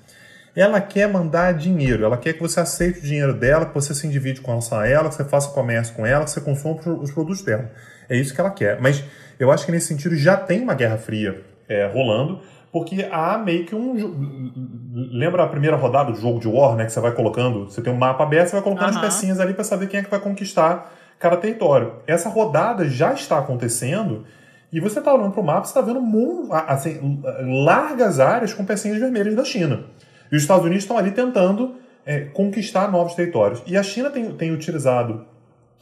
Ela 0.55 0.79
quer 0.79 1.07
mandar 1.07 1.53
dinheiro, 1.53 2.03
ela 2.03 2.17
quer 2.17 2.33
que 2.33 2.41
você 2.41 2.59
aceite 2.59 2.99
o 2.99 3.01
dinheiro 3.01 3.33
dela, 3.33 3.65
que 3.65 3.73
você 3.73 3.95
se 3.95 4.05
individe 4.05 4.41
com 4.41 4.51
ela, 4.85 5.09
que 5.09 5.15
você 5.15 5.23
faça 5.23 5.49
comércio 5.49 5.95
com 5.95 6.05
ela, 6.05 6.25
que 6.25 6.31
você 6.31 6.41
consuma 6.41 6.75
os 7.01 7.11
produtos 7.11 7.41
dela. 7.41 7.71
É 8.07 8.15
isso 8.15 8.33
que 8.33 8.41
ela 8.41 8.51
quer. 8.51 8.79
Mas 8.79 9.03
eu 9.39 9.51
acho 9.51 9.65
que 9.65 9.71
nesse 9.71 9.87
sentido 9.87 10.15
já 10.15 10.37
tem 10.37 10.61
uma 10.61 10.73
guerra 10.75 10.97
fria 10.97 11.41
é, 11.67 11.87
rolando, 11.87 12.41
porque 12.71 13.07
há 13.11 13.37
meio 13.37 13.65
que 13.65 13.73
um. 13.73 14.51
Lembra 15.11 15.43
a 15.43 15.47
primeira 15.47 15.75
rodada 15.75 16.11
do 16.11 16.19
jogo 16.19 16.39
de 16.39 16.47
War, 16.47 16.75
né? 16.75 16.85
Que 16.85 16.91
você 16.91 16.99
vai 16.99 17.13
colocando, 17.13 17.65
você 17.65 17.81
tem 17.81 17.91
um 17.91 17.97
mapa 17.97 18.23
aberto, 18.23 18.49
você 18.49 18.55
vai 18.55 18.63
colocando 18.63 18.91
uhum. 18.91 18.99
as 18.99 19.01
pecinhas 19.01 19.39
ali 19.39 19.53
para 19.53 19.63
saber 19.63 19.87
quem 19.87 19.99
é 19.99 20.03
que 20.03 20.09
vai 20.09 20.19
conquistar 20.19 20.98
cada 21.19 21.37
território. 21.37 21.95
Essa 22.07 22.29
rodada 22.29 22.87
já 22.87 23.13
está 23.13 23.37
acontecendo. 23.37 24.25
E 24.71 24.79
você 24.79 24.99
está 24.99 25.13
olhando 25.13 25.31
para 25.31 25.41
o 25.41 25.43
mapa, 25.43 25.65
você 25.65 25.71
está 25.71 25.81
vendo 25.81 25.99
assim, 26.67 27.21
largas 27.65 28.19
áreas 28.19 28.53
com 28.53 28.63
pecinhas 28.63 28.99
vermelhas 28.99 29.35
da 29.35 29.43
China. 29.43 29.85
E 30.31 30.35
os 30.35 30.43
Estados 30.43 30.63
Unidos 30.63 30.83
estão 30.83 30.97
ali 30.97 31.11
tentando 31.11 31.75
é, 32.05 32.21
conquistar 32.21 32.91
novos 32.91 33.15
territórios. 33.15 33.63
E 33.65 33.75
a 33.75 33.83
China 33.83 34.09
tem, 34.11 34.31
tem 34.33 34.51
utilizado 34.51 35.25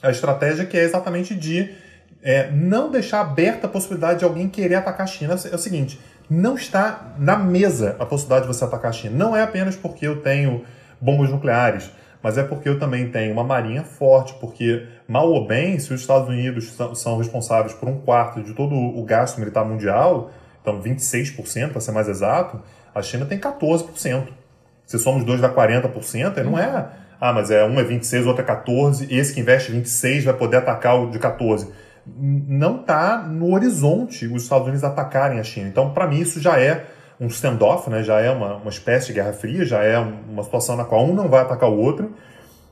a 0.02 0.10
estratégia 0.10 0.66
que 0.66 0.78
é 0.78 0.84
exatamente 0.84 1.36
de 1.36 1.76
é, 2.24 2.50
não 2.52 2.90
deixar 2.90 3.22
aberta 3.22 3.68
a 3.68 3.70
possibilidade 3.70 4.20
de 4.20 4.26
alguém 4.26 4.48
querer 4.48 4.76
atacar 4.76 5.04
a 5.04 5.08
China. 5.08 5.36
É 5.52 5.56
o 5.56 5.60
seguinte, 5.60 6.00
não 6.30 6.56
está 6.56 7.14
na 7.18 7.38
mesa 7.38 7.96
a 8.00 8.06
possibilidade 8.06 8.48
de 8.48 8.54
você 8.54 8.64
atacar 8.64 8.90
a 8.90 8.94
China. 8.94 9.18
Não 9.18 9.36
é 9.36 9.42
apenas 9.42 9.76
porque 9.76 10.08
eu 10.08 10.22
tenho 10.22 10.64
bombas 11.00 11.30
nucleares, 11.30 11.92
mas 12.22 12.38
é 12.38 12.44
porque 12.44 12.68
eu 12.68 12.80
também 12.80 13.10
tenho 13.10 13.34
uma 13.34 13.44
marinha 13.44 13.84
forte, 13.84 14.34
porque, 14.40 14.86
mal 15.08 15.32
ou 15.32 15.47
bem, 15.47 15.80
se 15.80 15.93
os 15.93 16.01
Estados 16.01 16.28
Unidos 16.28 16.76
são, 16.95 17.18
responsáveis 17.18 17.74
por 17.74 17.88
um 17.88 17.99
quarto 17.99 18.41
de 18.41 18.53
todo 18.53 18.76
o 18.76 19.03
gasto 19.03 19.39
militar 19.39 19.64
mundial, 19.66 20.32
então 20.62 20.82
26% 20.82 21.72
para 21.72 21.82
ser 21.82 21.91
mais 21.91 22.10
exato, 22.10 22.62
a 22.93 23.01
China 23.01 23.26
tem 23.26 23.39
14%. 23.39 24.28
Se 24.86 24.99
somos 24.99 25.24
dois 25.24 25.41
dá 25.41 25.49
40%, 25.49 26.43
não 26.43 26.58
é. 26.58 26.89
Ah, 27.20 27.34
mas 27.34 27.49
é 27.49 27.64
um 27.66 27.80
é 27.80 27.84
26, 27.84 28.26
o 28.26 28.30
outro 28.30 28.43
é 28.43 28.45
14, 28.45 29.14
esse 29.14 29.34
que 29.34 29.39
investe 29.39 29.72
26 29.72 30.26
vai 30.26 30.34
poder 30.34 30.58
atacar 30.58 30.99
o 30.99 31.10
de 31.10 31.20
14. 31.20 31.68
Não 32.05 32.82
está 32.82 33.18
no 33.18 33.53
horizonte 33.53 34.28
os 34.28 34.43
Estados 34.43 34.68
Unidos 34.68 34.84
atacarem 34.84 35.39
a 35.39 35.43
China. 35.43 35.68
Então, 35.68 35.93
para 35.93 36.08
mim, 36.08 36.20
isso 36.20 36.39
já 36.39 36.60
é 36.60 36.86
um 37.20 37.28
standoff, 37.28 37.89
né? 37.89 38.03
já 38.03 38.20
é 38.20 38.30
uma, 38.30 38.58
uma 38.58 38.70
espécie 38.70 39.08
de 39.08 39.14
guerra 39.14 39.34
fria, 39.34 39.66
já 39.66 39.84
é 39.84 39.97
uma 39.97 40.43
situação 40.43 40.76
na 40.76 40.86
qual 40.86 41.05
um 41.05 41.14
não 41.14 41.28
vai 41.28 41.41
atacar 41.41 41.70
o 41.70 41.78
outro, 41.78 42.14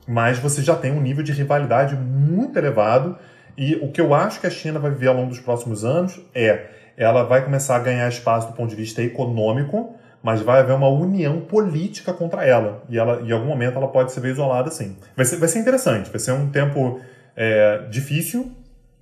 mas 0.08 0.38
você 0.40 0.62
já 0.62 0.76
tem 0.76 0.92
um 0.92 1.02
nível 1.02 1.24
de 1.24 1.32
rivalidade 1.32 1.96
muito 1.96 2.58
elevado. 2.58 3.18
E 3.58 3.76
o 3.76 3.92
que 3.92 4.02
eu 4.02 4.14
acho 4.14 4.40
que 4.40 4.48
a 4.48 4.50
China 4.50 4.80
vai 4.80 4.92
viver 4.92 5.08
ao 5.08 5.16
longo 5.16 5.30
dos 5.30 5.40
próximos 5.40 5.84
anos 5.84 6.20
é 6.34 6.68
ela 6.98 7.24
vai 7.24 7.44
começar 7.44 7.76
a 7.76 7.80
ganhar 7.80 8.08
espaço 8.08 8.48
do 8.48 8.54
ponto 8.54 8.70
de 8.70 8.76
vista 8.76 9.02
econômico, 9.02 9.96
mas 10.24 10.42
vai 10.42 10.60
haver 10.62 10.74
uma 10.74 10.88
união 10.88 11.42
política 11.42 12.14
contra 12.14 12.46
ela. 12.46 12.84
E 12.90 12.98
ela, 12.98 13.22
em 13.22 13.32
algum 13.32 13.48
momento 13.48 13.78
ela 13.78 13.88
pode 13.88 14.12
ser 14.12 14.22
ver 14.22 14.32
isolada 14.32 14.72
sim. 14.72 14.96
Vai 15.16 15.26
ser, 15.26 15.38
vai 15.38 15.48
ser 15.48 15.60
interessante, 15.60 16.10
vai 16.10 16.20
ser 16.20 16.32
um 16.32 16.50
tempo 16.50 17.00
é, 17.36 17.86
difícil, 17.90 18.52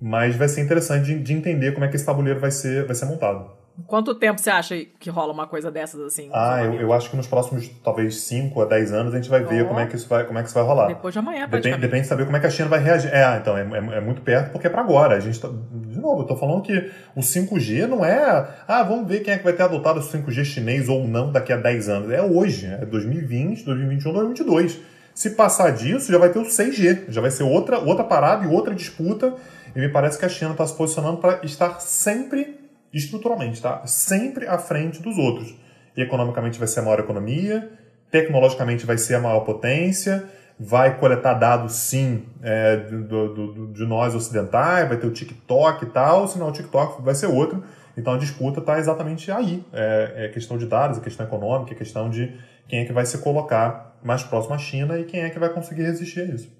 mas 0.00 0.36
vai 0.36 0.48
ser 0.48 0.60
interessante 0.60 1.06
de, 1.06 1.18
de, 1.20 1.32
entender 1.32 1.72
como 1.72 1.84
é 1.84 1.88
que 1.88 1.96
esse 1.96 2.04
tabuleiro 2.04 2.40
vai 2.40 2.50
ser, 2.50 2.84
vai 2.84 2.94
ser 2.94 3.06
montado. 3.06 3.50
Quanto 3.88 4.14
tempo 4.14 4.40
você 4.40 4.50
acha 4.50 4.76
que 5.00 5.10
rola 5.10 5.32
uma 5.32 5.48
coisa 5.48 5.68
dessas 5.68 6.00
assim? 6.00 6.30
Ah, 6.32 6.62
eu, 6.62 6.74
eu 6.74 6.92
acho 6.92 7.10
que 7.10 7.16
nos 7.16 7.26
próximos, 7.26 7.68
talvez, 7.82 8.20
5 8.20 8.62
a 8.62 8.64
10 8.66 8.92
anos, 8.92 9.12
a 9.12 9.16
gente 9.16 9.28
vai 9.28 9.42
ver 9.42 9.64
oh. 9.64 9.68
como, 9.68 9.80
é 9.80 9.86
que 9.86 9.96
isso 9.96 10.08
vai, 10.08 10.24
como 10.24 10.38
é 10.38 10.42
que 10.42 10.48
isso 10.48 10.54
vai 10.54 10.64
rolar. 10.64 10.86
Depois 10.86 11.12
de 11.12 11.18
amanhã, 11.18 11.48
depende, 11.48 11.78
depende 11.78 12.02
de 12.02 12.08
saber 12.08 12.24
como 12.24 12.36
é 12.36 12.40
que 12.40 12.46
a 12.46 12.50
China 12.50 12.68
vai 12.68 12.78
reagir. 12.78 13.12
É, 13.12 13.36
então, 13.36 13.58
é, 13.58 13.62
é, 13.62 13.96
é 13.96 14.00
muito 14.00 14.22
perto 14.22 14.52
porque 14.52 14.68
é 14.68 14.70
para 14.70 14.80
agora. 14.80 15.16
A 15.16 15.20
gente 15.20 15.40
tá, 15.40 15.48
de 15.48 15.98
novo, 15.98 16.22
eu 16.22 16.26
tô 16.26 16.36
falando 16.36 16.62
que 16.62 16.90
o 17.16 17.20
5G 17.20 17.86
não 17.88 18.04
é, 18.04 18.48
ah, 18.68 18.82
vamos 18.84 19.08
ver 19.08 19.20
quem 19.20 19.34
é 19.34 19.38
que 19.38 19.44
vai 19.44 19.52
ter 19.52 19.64
adotado 19.64 19.98
o 19.98 20.02
5G 20.02 20.44
chinês 20.44 20.88
ou 20.88 21.08
não 21.08 21.32
daqui 21.32 21.52
a 21.52 21.56
10 21.56 21.88
anos. 21.88 22.10
É 22.12 22.22
hoje, 22.22 22.66
é 22.66 22.86
2020, 22.86 23.64
2021, 23.64 24.12
2022. 24.12 24.78
Se 25.12 25.30
passar 25.30 25.70
disso, 25.72 26.12
já 26.12 26.18
vai 26.18 26.28
ter 26.28 26.38
o 26.38 26.44
6G, 26.44 27.06
já 27.08 27.20
vai 27.20 27.30
ser 27.32 27.42
outra, 27.42 27.80
outra 27.80 28.04
parada 28.04 28.44
e 28.44 28.48
outra 28.48 28.72
disputa. 28.72 29.34
E 29.74 29.80
me 29.80 29.88
parece 29.88 30.16
que 30.16 30.24
a 30.24 30.28
China 30.28 30.52
está 30.52 30.64
se 30.64 30.76
posicionando 30.76 31.16
para 31.16 31.44
estar 31.44 31.80
sempre 31.80 32.63
estruturalmente, 32.94 33.60
tá? 33.60 33.86
Sempre 33.86 34.46
à 34.46 34.56
frente 34.58 35.02
dos 35.02 35.18
outros. 35.18 35.54
E 35.96 36.02
economicamente 36.02 36.58
vai 36.58 36.68
ser 36.68 36.80
a 36.80 36.82
maior 36.82 37.00
economia, 37.00 37.70
tecnologicamente 38.10 38.86
vai 38.86 38.96
ser 38.96 39.16
a 39.16 39.20
maior 39.20 39.40
potência, 39.40 40.24
vai 40.58 40.98
coletar 40.98 41.34
dados 41.34 41.74
sim 41.74 42.24
é, 42.42 42.76
do, 42.76 43.34
do, 43.34 43.66
de 43.72 43.84
nós 43.84 44.14
ocidentais, 44.14 44.88
vai 44.88 44.96
ter 44.96 45.06
o 45.06 45.10
TikTok 45.10 45.84
e 45.84 45.88
tal, 45.88 46.28
senão 46.28 46.48
o 46.48 46.52
TikTok 46.52 47.02
vai 47.02 47.14
ser 47.14 47.26
outro. 47.26 47.62
Então 47.96 48.14
a 48.14 48.18
disputa 48.18 48.60
está 48.60 48.78
exatamente 48.78 49.30
aí. 49.30 49.64
É, 49.72 50.12
é, 50.16 50.28
questão 50.28 50.56
de 50.56 50.66
dados, 50.66 50.98
é 50.98 51.00
questão 51.00 51.26
econômica, 51.26 51.72
é 51.72 51.76
questão 51.76 52.10
de 52.10 52.36
quem 52.68 52.80
é 52.80 52.84
que 52.84 52.92
vai 52.92 53.06
se 53.06 53.18
colocar 53.18 53.96
mais 54.02 54.22
próximo 54.22 54.54
à 54.54 54.58
China 54.58 54.98
e 54.98 55.04
quem 55.04 55.20
é 55.20 55.30
que 55.30 55.38
vai 55.38 55.48
conseguir 55.48 55.82
resistir 55.82 56.20
a 56.20 56.24
isso. 56.24 56.52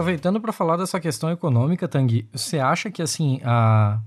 Aproveitando 0.00 0.40
para 0.40 0.50
falar 0.50 0.78
dessa 0.78 0.98
questão 0.98 1.30
econômica, 1.30 1.86
Tanguy, 1.86 2.26
você 2.32 2.58
acha 2.58 2.90
que 2.90 3.02
assim 3.02 3.38
a 3.44 4.00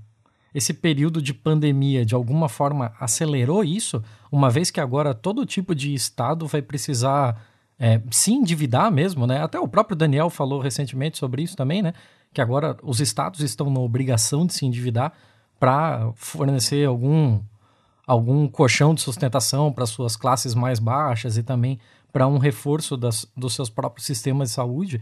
esse 0.52 0.74
período 0.74 1.22
de 1.22 1.32
pandemia 1.32 2.04
de 2.04 2.16
alguma 2.16 2.48
forma 2.48 2.92
acelerou 2.98 3.62
isso, 3.62 4.02
uma 4.30 4.50
vez 4.50 4.72
que 4.72 4.80
agora 4.80 5.14
todo 5.14 5.46
tipo 5.46 5.72
de 5.72 5.94
estado 5.94 6.48
vai 6.48 6.60
precisar 6.60 7.40
é, 7.78 8.02
se 8.10 8.32
endividar 8.32 8.90
mesmo, 8.90 9.24
né? 9.24 9.40
Até 9.40 9.60
o 9.60 9.68
próprio 9.68 9.94
Daniel 9.94 10.28
falou 10.30 10.60
recentemente 10.60 11.16
sobre 11.16 11.42
isso 11.42 11.56
também, 11.56 11.80
né? 11.80 11.94
Que 12.32 12.40
agora 12.40 12.76
os 12.82 12.98
estados 12.98 13.38
estão 13.38 13.70
na 13.70 13.78
obrigação 13.78 14.44
de 14.44 14.52
se 14.52 14.66
endividar 14.66 15.12
para 15.60 16.10
fornecer 16.16 16.84
algum 16.88 17.40
algum 18.04 18.48
colchão 18.48 18.96
de 18.96 19.00
sustentação 19.00 19.72
para 19.72 19.86
suas 19.86 20.16
classes 20.16 20.56
mais 20.56 20.80
baixas 20.80 21.36
e 21.36 21.42
também 21.44 21.78
para 22.12 22.26
um 22.26 22.38
reforço 22.38 22.96
das, 22.96 23.24
dos 23.36 23.54
seus 23.54 23.70
próprios 23.70 24.04
sistemas 24.04 24.48
de 24.48 24.54
saúde. 24.56 25.00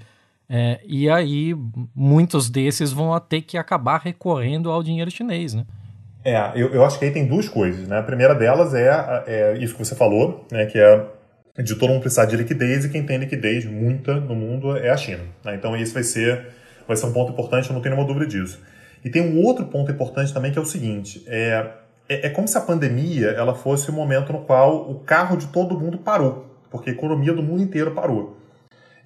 É, 0.55 0.81
e 0.85 1.09
aí, 1.09 1.57
muitos 1.95 2.51
desses 2.51 2.93
vão 2.93 3.19
ter 3.19 3.41
que 3.41 3.57
acabar 3.57 3.99
recorrendo 3.99 4.71
ao 4.71 4.83
dinheiro 4.83 5.11
chinês, 5.11 5.55
né? 5.55 5.65
É, 6.23 6.53
eu, 6.55 6.69
eu 6.75 6.85
acho 6.85 6.99
que 6.99 7.07
aí 7.07 7.11
tem 7.11 7.27
duas 7.27 7.49
coisas, 7.49 7.89
né? 7.89 7.99
A 7.99 8.03
primeira 8.03 8.35
delas 8.35 8.75
é, 8.75 9.25
é 9.27 9.57
isso 9.59 9.75
que 9.75 9.83
você 9.83 9.95
falou, 9.95 10.47
né? 10.53 10.67
Que 10.67 10.79
é 10.79 11.07
de 11.63 11.75
todo 11.75 11.91
mundo 11.91 12.01
precisar 12.01 12.27
de 12.27 12.37
liquidez 12.37 12.85
e 12.85 12.89
quem 12.89 13.03
tem 13.03 13.19
liquidez 13.19 13.65
muita 13.65 14.15
no 14.15 14.35
mundo 14.35 14.77
é 14.77 14.91
a 14.91 14.97
China. 14.97 15.23
Né? 15.45 15.55
Então 15.55 15.77
esse 15.77 15.93
vai 15.93 16.03
ser, 16.03 16.49
vai 16.87 16.97
ser 16.97 17.07
um 17.07 17.13
ponto 17.13 17.33
importante, 17.33 17.69
eu 17.69 17.75
não 17.75 17.83
tenho 17.83 17.95
nenhuma 17.95 18.07
dúvida 18.07 18.27
disso. 18.27 18.61
E 19.05 19.11
tem 19.11 19.23
um 19.23 19.43
outro 19.43 19.67
ponto 19.67 19.91
importante 19.91 20.33
também 20.33 20.53
que 20.53 20.59
é 20.59 20.63
o 20.63 20.67
seguinte, 20.67 21.23
é, 21.27 21.67
é, 22.09 22.27
é 22.27 22.31
como 22.31 22.47
se 22.47 22.57
a 22.57 22.61
pandemia 22.61 23.29
ela 23.29 23.55
fosse 23.55 23.91
o 23.91 23.93
um 23.93 23.97
momento 23.97 24.33
no 24.33 24.41
qual 24.43 24.91
o 24.91 25.01
carro 25.01 25.37
de 25.37 25.49
todo 25.49 25.79
mundo 25.79 25.99
parou, 25.99 26.47
porque 26.71 26.91
a 26.91 26.93
economia 26.93 27.33
do 27.33 27.43
mundo 27.43 27.63
inteiro 27.63 27.91
parou. 27.91 28.39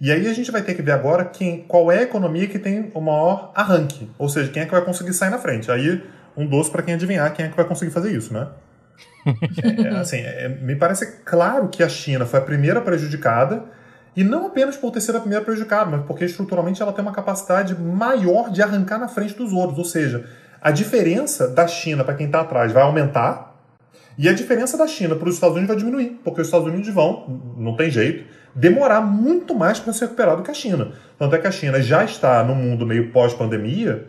E 0.01 0.13
aí 0.13 0.27
a 0.27 0.35
gente 0.35 0.51
vai 0.51 0.63
ter 0.63 0.75
que 0.75 0.83
ver 0.83 0.93
agora 0.93 1.25
quem, 1.25 1.63
qual 1.63 1.91
é 1.91 2.01
a 2.01 2.03
economia 2.03 2.47
que 2.47 2.59
tem 2.59 2.91
o 2.95 3.01
maior 3.01 3.51
arranque, 3.55 4.11
ou 4.19 4.29
seja, 4.29 4.51
quem 4.51 4.63
é 4.63 4.67
que 4.67 4.73
vai 4.73 4.85
conseguir 4.85 5.13
sair 5.15 5.31
na 5.31 5.39
frente. 5.39 5.71
Aí 5.71 6.03
um 6.37 6.47
doce 6.47 6.71
para 6.71 6.83
quem 6.83 6.95
adivinhar 6.95 7.33
quem 7.33 7.47
é 7.47 7.49
que 7.49 7.57
vai 7.57 7.65
conseguir 7.65 7.91
fazer 7.91 8.13
isso, 8.13 8.33
né? 8.33 8.49
é, 9.85 9.89
assim, 9.97 10.19
é, 10.19 10.49
me 10.49 10.77
parece 10.77 11.21
claro 11.25 11.69
que 11.69 11.83
a 11.83 11.89
China 11.89 12.27
foi 12.27 12.39
a 12.39 12.43
primeira 12.43 12.81
prejudicada 12.81 13.65
e 14.15 14.23
não 14.23 14.47
apenas 14.47 14.77
por 14.77 14.91
ter 14.91 15.01
sido 15.01 15.17
a 15.17 15.21
primeira 15.21 15.45
prejudicada, 15.45 15.91
mas 15.91 16.07
porque 16.07 16.25
estruturalmente 16.25 16.81
ela 16.81 16.93
tem 16.93 17.03
uma 17.03 17.13
capacidade 17.13 17.79
maior 17.79 18.51
de 18.51 18.63
arrancar 18.63 18.99
na 18.99 19.09
frente 19.09 19.35
dos 19.35 19.53
outros. 19.53 19.79
Ou 19.79 19.85
seja, 19.85 20.27
a 20.61 20.71
diferença 20.71 21.49
da 21.49 21.67
China 21.67 22.05
para 22.05 22.15
quem 22.15 22.27
está 22.27 22.41
atrás 22.41 22.73
vai 22.73 22.83
aumentar 22.83 23.56
e 24.19 24.29
a 24.29 24.33
diferença 24.33 24.79
da 24.79 24.87
China 24.87 25.15
para 25.15 25.29
os 25.29 25.35
Estados 25.35 25.57
Unidos 25.57 25.75
vai 25.75 25.77
diminuir, 25.77 26.21
porque 26.25 26.41
os 26.41 26.47
Estados 26.47 26.67
Unidos 26.67 26.89
vão, 26.89 27.41
não 27.57 27.77
tem 27.77 27.91
jeito, 27.91 28.25
demorar 28.55 29.03
muito 29.03 29.55
mais 29.55 29.79
para 29.79 29.93
se 29.93 30.01
recuperar 30.01 30.37
do 30.37 30.43
que 30.43 30.51
a 30.51 30.55
China. 30.55 30.93
Tanto 31.19 31.37
é 31.37 31.39
que 31.39 31.47
a 31.47 31.51
China 31.51 31.81
já 31.81 32.03
está 32.05 32.43
no 32.43 32.55
mundo 32.55 32.87
meio 32.87 33.13
pós-pandemia 33.13 34.07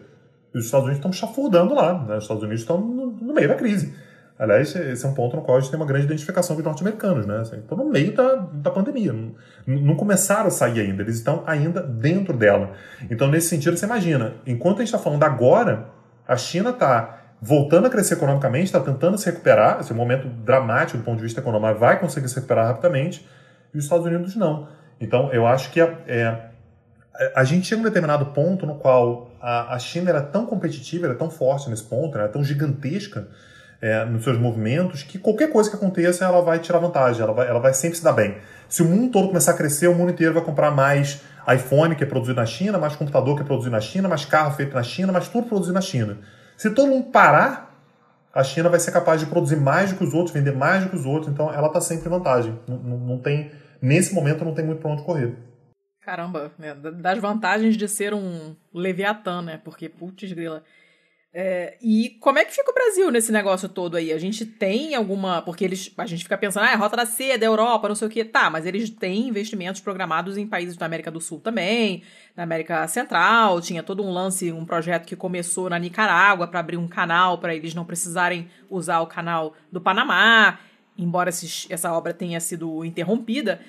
e 0.54 0.58
os 0.58 0.66
Estados 0.66 0.86
Unidos 0.86 1.00
estão 1.06 1.12
chafurdando 1.12 1.74
lá. 1.74 2.06
Né? 2.06 2.16
Os 2.16 2.24
Estados 2.24 2.44
Unidos 2.44 2.62
estão 2.62 2.80
no, 2.80 3.08
no, 3.08 3.34
meio 3.34 3.50
da 3.50 3.56
crise. 3.56 3.94
Aliás, 4.40 4.74
esse 4.74 5.06
é 5.06 5.10
um 5.10 5.14
ponto 5.14 5.36
no 5.36 5.42
qual 5.42 5.58
a 5.58 5.60
gente 5.60 5.72
tem 5.72 5.80
uma 5.80 5.86
grande 5.86 6.06
identificação 6.06 6.56
com 6.56 6.62
os 6.62 6.66
norte-americanos. 6.66 7.26
Né? 7.26 7.40
Assim, 7.40 7.58
estão 7.58 7.78
no 7.78 7.90
meio 7.90 8.16
da, 8.16 8.36
da 8.36 8.72
pandemia. 8.72 9.12
Não, 9.12 9.34
não 9.66 9.96
começaram 9.96 10.48
a 10.48 10.52
sair 10.52 10.80
ainda, 10.80 11.02
eles 11.02 11.18
estão 11.18 11.44
ainda 11.46 11.82
dentro 11.82 12.38
dela. 12.38 12.72
Então, 13.10 13.28
nesse 13.28 13.50
sentido, 13.50 13.76
você 13.76 13.86
imagina, 13.86 14.36
enquanto 14.46 14.78
a 14.78 14.80
gente 14.80 14.94
está 14.94 15.00
falando 15.00 15.24
agora, 15.24 15.90
a 16.26 16.38
China 16.38 16.70
está 16.70 17.17
voltando 17.42 17.88
a 17.88 17.90
crescer 17.90 18.16
economicamente, 18.16 18.66
está 18.66 18.80
tentando 18.80 19.18
se 19.18 19.26
recuperar, 19.28 19.80
esse 19.80 19.92
é 19.92 19.96
um 19.96 19.98
momento 19.98 20.28
dramático 20.28 20.98
do 20.98 21.04
ponto 21.04 21.18
de 21.18 21.24
vista 21.24 21.40
econômico, 21.40 21.80
vai 21.80 22.00
conseguir 22.00 22.28
se 22.30 22.36
recuperar 22.36 22.68
rapidamente, 22.68 23.28
e 23.74 23.78
os 23.78 23.84
Estados 23.84 24.06
Unidos 24.06 24.36
não. 24.36 24.68
Então, 25.00 25.32
eu 25.32 25.46
acho 25.46 25.72
que 25.72 25.80
é, 25.80 25.98
é, 26.08 27.32
a 27.36 27.44
gente 27.44 27.68
chega 27.68 27.80
a 27.80 27.84
um 27.84 27.86
determinado 27.86 28.28
ponto 28.28 28.66
no 28.66 28.76
qual 28.76 29.32
a, 29.40 29.76
a 29.76 29.80
China 29.80 30.10
era 30.10 30.22
tão 30.22 30.46
competitiva, 30.46 31.06
era 31.06 31.16
tão 31.16 31.30
forte 31.30 31.70
nesse 31.70 31.84
ponto, 31.84 32.18
era 32.18 32.28
tão 32.28 32.44
gigantesca 32.44 33.28
é, 33.80 34.04
nos 34.06 34.24
seus 34.24 34.40
movimentos, 34.40 35.04
que 35.04 35.20
qualquer 35.20 35.52
coisa 35.52 35.70
que 35.70 35.76
aconteça, 35.76 36.26
ela 36.26 36.42
vai 36.42 36.60
tirar 36.60 36.80
vantagem, 36.80 37.22
ela 37.22 37.34
vai, 37.34 37.48
ela 37.48 37.60
vai 37.60 37.74
sempre 37.74 37.98
se 37.98 38.04
dar 38.04 38.14
bem. 38.14 38.38
Se 38.68 38.82
o 38.82 38.86
mundo 38.86 39.12
todo 39.12 39.28
começar 39.28 39.52
a 39.52 39.54
crescer, 39.54 39.88
o 39.88 39.94
mundo 39.94 40.12
inteiro 40.12 40.34
vai 40.34 40.44
comprar 40.44 40.72
mais 40.72 41.22
iPhone 41.54 41.96
que 41.96 42.04
é 42.04 42.08
produzido 42.08 42.40
na 42.40 42.46
China, 42.46 42.78
mais 42.78 42.96
computador 42.96 43.36
que 43.36 43.44
é 43.44 43.46
produzido 43.46 43.72
na 43.72 43.82
China, 43.82 44.10
mais 44.10 44.26
carro 44.26 44.56
feito 44.56 44.74
na 44.74 44.84
China, 44.84 45.12
mais 45.12 45.28
tudo 45.28 45.48
produzido 45.48 45.74
na 45.74 45.82
China. 45.82 46.18
Se 46.58 46.72
todo 46.72 46.90
mundo 46.90 47.12
parar, 47.12 47.68
a 48.34 48.44
China 48.44 48.68
vai 48.68 48.80
ser 48.80 48.92
capaz 48.92 49.20
de 49.20 49.28
produzir 49.28 49.58
mais 49.58 49.92
do 49.92 49.98
que 49.98 50.04
os 50.04 50.14
outros, 50.14 50.34
vender 50.34 50.56
mais 50.56 50.84
do 50.84 50.90
que 50.90 50.96
os 50.96 51.06
outros, 51.06 51.32
então 51.32 51.54
ela 51.54 51.68
está 51.68 51.80
sempre 51.80 52.08
em 52.08 52.10
vantagem. 52.10 52.60
Não, 52.68 52.78
não, 52.78 53.20
tem, 53.20 53.52
nesse 53.80 54.14
momento 54.14 54.44
não 54.44 54.56
tem 54.56 54.66
muito 54.66 54.82
para 54.82 54.90
onde 54.92 55.04
correr. 55.04 55.36
Caramba, 56.02 56.52
né? 56.58 56.74
das 56.74 57.20
vantagens 57.20 57.78
de 57.78 57.88
ser 57.88 58.14
um 58.14 58.56
Leviatã, 58.74 59.42
né? 59.42 59.62
Porque, 59.64 59.88
putz 59.88 60.32
grila, 60.32 60.64
é, 61.40 61.78
e 61.80 62.18
como 62.20 62.40
é 62.40 62.46
que 62.46 62.52
fica 62.52 62.72
o 62.72 62.74
Brasil 62.74 63.12
nesse 63.12 63.32
negócio 63.32 63.70
todo 63.70 63.96
aí? 63.96 64.12
A 64.12 64.18
gente 64.18 64.44
tem 64.44 64.96
alguma. 64.96 65.40
Porque 65.44 65.64
eles, 65.64 65.94
a 65.96 66.08
gente 66.08 66.24
fica 66.24 66.36
pensando, 66.36 66.64
ah, 66.64 66.72
é 66.72 66.76
rota 66.76 66.98
da 66.98 67.06
seda, 67.06 67.46
Europa, 67.46 67.88
não 67.88 67.94
sei 67.94 68.08
o 68.08 68.10
quê. 68.10 68.26
Tá, 68.26 68.50
mas 68.50 68.66
eles 68.66 68.90
têm 68.90 69.28
investimentos 69.28 69.80
programados 69.80 70.36
em 70.36 70.48
países 70.48 70.76
da 70.76 70.88
América 70.88 71.12
do 71.12 71.22
Sul 71.22 71.40
também, 71.40 72.02
na 72.36 72.42
América 72.42 72.88
Central. 72.88 73.62
Tinha 73.62 73.84
todo 73.84 74.04
um 74.04 74.12
lance, 74.12 74.52
um 74.52 74.66
projeto 74.66 75.06
que 75.06 75.16
começou 75.16 75.70
na 75.70 75.78
Nicarágua 75.78 76.48
para 76.48 76.60
abrir 76.60 76.78
um 76.78 76.88
canal 76.88 77.38
para 77.38 77.54
eles 77.54 77.76
não 77.76 77.86
precisarem 77.86 78.50
usar 78.68 79.02
o 79.02 79.06
canal 79.06 79.54
do 79.72 79.80
Panamá, 79.80 80.58
embora 80.98 81.30
esses, 81.30 81.68
essa 81.70 81.94
obra 81.94 82.16
tenha 82.16 82.40
sido 82.40 82.84
interrompida. 82.84 83.62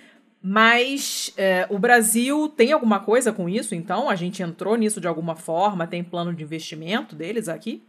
Mas 0.43 1.32
é, 1.36 1.66
o 1.68 1.78
Brasil 1.78 2.49
tem 2.49 2.72
alguma 2.72 3.01
coisa 3.01 3.32
com 3.32 3.49
isso, 3.49 3.74
então? 3.74 4.09
A 4.09 4.14
gente 4.14 4.43
entrou 4.43 4.76
nisso 4.76 5.01
de 5.01 5.09
alguma 5.09 5.34
forma? 5.34 5.86
Tem 5.86 6.03
plano 6.03 6.32
de 6.32 6.43
investimento 6.43 7.16
deles 7.16 7.49
aqui? 7.49 7.82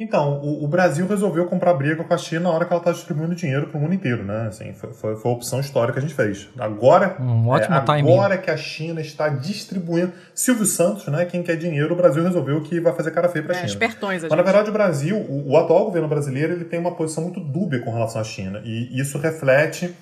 Então, 0.00 0.40
o, 0.42 0.64
o 0.64 0.66
Brasil 0.66 1.06
resolveu 1.06 1.44
comprar 1.44 1.74
briga 1.74 2.02
com 2.02 2.14
a 2.14 2.16
China 2.16 2.44
na 2.44 2.50
hora 2.50 2.64
que 2.64 2.72
ela 2.72 2.80
está 2.80 2.90
distribuindo 2.90 3.34
dinheiro 3.34 3.66
para 3.66 3.76
o 3.76 3.80
mundo 3.82 3.92
inteiro, 3.92 4.24
né? 4.24 4.46
Assim, 4.48 4.72
foi, 4.72 4.94
foi, 4.94 5.14
foi, 5.14 5.30
a 5.30 5.34
opção 5.34 5.60
histórica 5.60 5.92
que 5.92 5.98
a 5.98 6.02
gente 6.08 6.14
fez. 6.14 6.48
Agora, 6.58 7.16
um 7.20 7.48
ótimo 7.48 7.74
é, 7.74 7.78
agora 7.78 8.38
que 8.38 8.50
a 8.50 8.56
China 8.56 9.02
está 9.02 9.28
distribuindo. 9.28 10.14
Silvio 10.34 10.64
Santos, 10.64 11.06
né? 11.08 11.26
Quem 11.26 11.42
quer 11.42 11.56
dinheiro, 11.56 11.92
o 11.92 11.96
Brasil 11.96 12.22
resolveu 12.22 12.62
que 12.62 12.80
vai 12.80 12.94
fazer 12.94 13.10
cara 13.10 13.28
feia 13.28 13.44
para 13.44 13.52
a 13.52 13.58
é, 13.58 13.60
China. 13.60 13.72
Espertões, 13.72 14.24
a 14.24 14.28
Mas, 14.28 14.30
gente. 14.30 14.36
na 14.38 14.42
verdade, 14.42 14.70
o 14.70 14.72
Brasil, 14.72 15.18
o, 15.18 15.50
o 15.50 15.56
atual 15.58 15.84
governo 15.84 16.08
brasileiro, 16.08 16.54
ele 16.54 16.64
tem 16.64 16.80
uma 16.80 16.94
posição 16.94 17.22
muito 17.24 17.38
dúbia 17.38 17.80
com 17.80 17.92
relação 17.92 18.22
à 18.22 18.24
China. 18.24 18.62
E 18.64 18.98
isso 18.98 19.18
reflete 19.18 19.94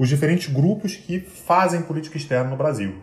os 0.00 0.08
diferentes 0.08 0.52
grupos 0.52 0.96
que 0.96 1.20
fazem 1.20 1.82
política 1.82 2.16
externa 2.16 2.48
no 2.48 2.56
Brasil. 2.56 2.94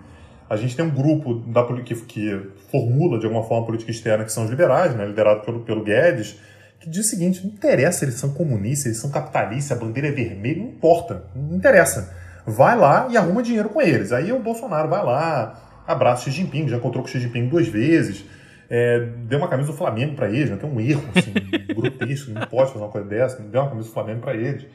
A 0.49 0.55
gente 0.55 0.75
tem 0.75 0.83
um 0.83 0.89
grupo 0.89 1.35
da, 1.35 1.63
que, 1.83 1.93
que 1.93 2.49
formula, 2.71 3.19
de 3.19 3.25
alguma 3.25 3.43
forma, 3.43 3.65
política 3.65 3.91
externa, 3.91 4.25
que 4.25 4.31
são 4.31 4.45
os 4.45 4.49
liberais, 4.49 4.95
né, 4.95 5.05
liderado 5.05 5.41
pelo, 5.41 5.59
pelo 5.59 5.83
Guedes, 5.83 6.39
que 6.79 6.87
que 6.87 6.89
diz 6.89 7.05
o 7.05 7.09
seguinte: 7.09 7.45
não 7.45 7.53
interessa 7.53 8.05
eles 8.05 8.15
são 8.15 8.33
comunistas, 8.33 8.85
eles 8.87 8.97
são 8.97 9.11
capitalistas, 9.11 9.77
a 9.77 9.79
bandeira 9.79 10.07
é 10.07 10.11
vermelha, 10.11 10.61
não 10.61 10.69
importa, 10.69 11.25
não 11.35 11.55
interessa. 11.55 12.15
Vai 12.45 12.77
lá 12.77 13.07
e 13.11 13.17
arruma 13.17 13.43
dinheiro 13.43 13.69
com 13.69 13.81
eles. 13.81 14.11
Aí 14.11 14.31
o 14.31 14.39
Bolsonaro 14.39 14.87
vai 14.87 15.03
lá, 15.03 15.83
abraça 15.85 16.23
Xi 16.23 16.31
Jinping, 16.31 16.67
já 16.67 16.77
encontrou 16.77 17.03
com 17.03 17.09
Xi 17.09 17.19
Jinping 17.19 17.49
duas 17.49 17.67
vezes, 17.67 18.23
é, 18.69 19.01
deu 19.25 19.37
uma 19.37 19.49
camisa 19.49 19.71
do 19.71 19.77
Flamengo 19.77 20.15
para 20.15 20.29
eles, 20.29 20.49
né? 20.49 20.55
tem 20.55 20.69
um 20.69 20.79
erro 20.79 21.03
assim, 21.13 21.33
grotesco, 21.75 22.31
não 22.31 22.41
pode 22.47 22.71
fazer 22.71 22.83
uma 22.83 22.91
coisa 22.91 23.07
dessa, 23.07 23.41
deu 23.41 23.61
uma 23.61 23.69
camisa 23.69 23.89
do 23.89 23.93
Flamengo 23.93 24.21
para 24.21 24.33
eles. 24.33 24.65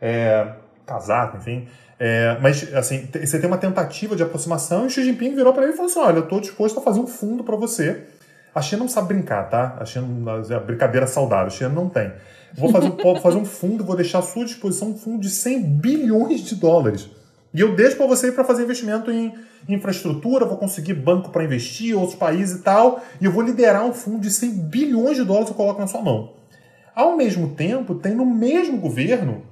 É, 0.00 0.52
casaco, 0.86 1.38
enfim. 1.38 1.66
É, 1.98 2.36
mas, 2.40 2.74
assim, 2.74 3.08
você 3.12 3.38
tem 3.38 3.46
uma 3.46 3.58
tentativa 3.58 4.16
de 4.16 4.22
aproximação 4.22 4.86
e 4.86 4.90
Xi 4.90 5.04
Jinping 5.04 5.34
virou 5.34 5.52
para 5.52 5.62
ele 5.64 5.72
e 5.72 5.76
falou 5.76 5.90
assim: 5.90 6.00
olha, 6.00 6.16
eu 6.16 6.24
estou 6.24 6.40
disposto 6.40 6.78
a 6.78 6.82
fazer 6.82 7.00
um 7.00 7.06
fundo 7.06 7.44
para 7.44 7.56
você. 7.56 8.04
A 8.54 8.60
China 8.60 8.80
não 8.80 8.88
sabe 8.88 9.14
brincar, 9.14 9.48
tá? 9.48 9.76
A 9.78 9.84
China, 9.84 10.06
a 10.54 10.60
brincadeira 10.60 11.06
saudável, 11.06 11.46
a 11.46 11.50
China 11.50 11.70
não 11.70 11.88
tem. 11.88 12.12
Vou 12.54 12.70
fazer, 12.70 12.92
fazer 13.22 13.38
um 13.38 13.44
fundo, 13.44 13.84
vou 13.84 13.96
deixar 13.96 14.18
à 14.18 14.22
sua 14.22 14.44
disposição 14.44 14.90
um 14.90 14.98
fundo 14.98 15.20
de 15.20 15.30
100 15.30 15.62
bilhões 15.62 16.40
de 16.42 16.56
dólares. 16.56 17.08
E 17.54 17.60
eu 17.60 17.74
deixo 17.74 17.96
para 17.96 18.06
você 18.06 18.32
para 18.32 18.44
fazer 18.44 18.64
investimento 18.64 19.10
em 19.10 19.34
infraestrutura, 19.68 20.44
vou 20.44 20.56
conseguir 20.56 20.94
banco 20.94 21.30
para 21.30 21.44
investir, 21.44 21.96
outros 21.96 22.18
países 22.18 22.60
e 22.60 22.62
tal, 22.62 23.02
e 23.20 23.24
eu 23.24 23.32
vou 23.32 23.42
liderar 23.42 23.84
um 23.84 23.92
fundo 23.92 24.20
de 24.20 24.30
100 24.30 24.50
bilhões 24.50 25.16
de 25.16 25.24
dólares 25.24 25.48
que 25.48 25.52
eu 25.52 25.56
coloco 25.56 25.80
na 25.80 25.86
sua 25.86 26.02
mão. 26.02 26.32
Ao 26.94 27.16
mesmo 27.16 27.54
tempo, 27.54 27.94
tem 27.94 28.14
no 28.14 28.26
mesmo 28.26 28.78
governo 28.78 29.42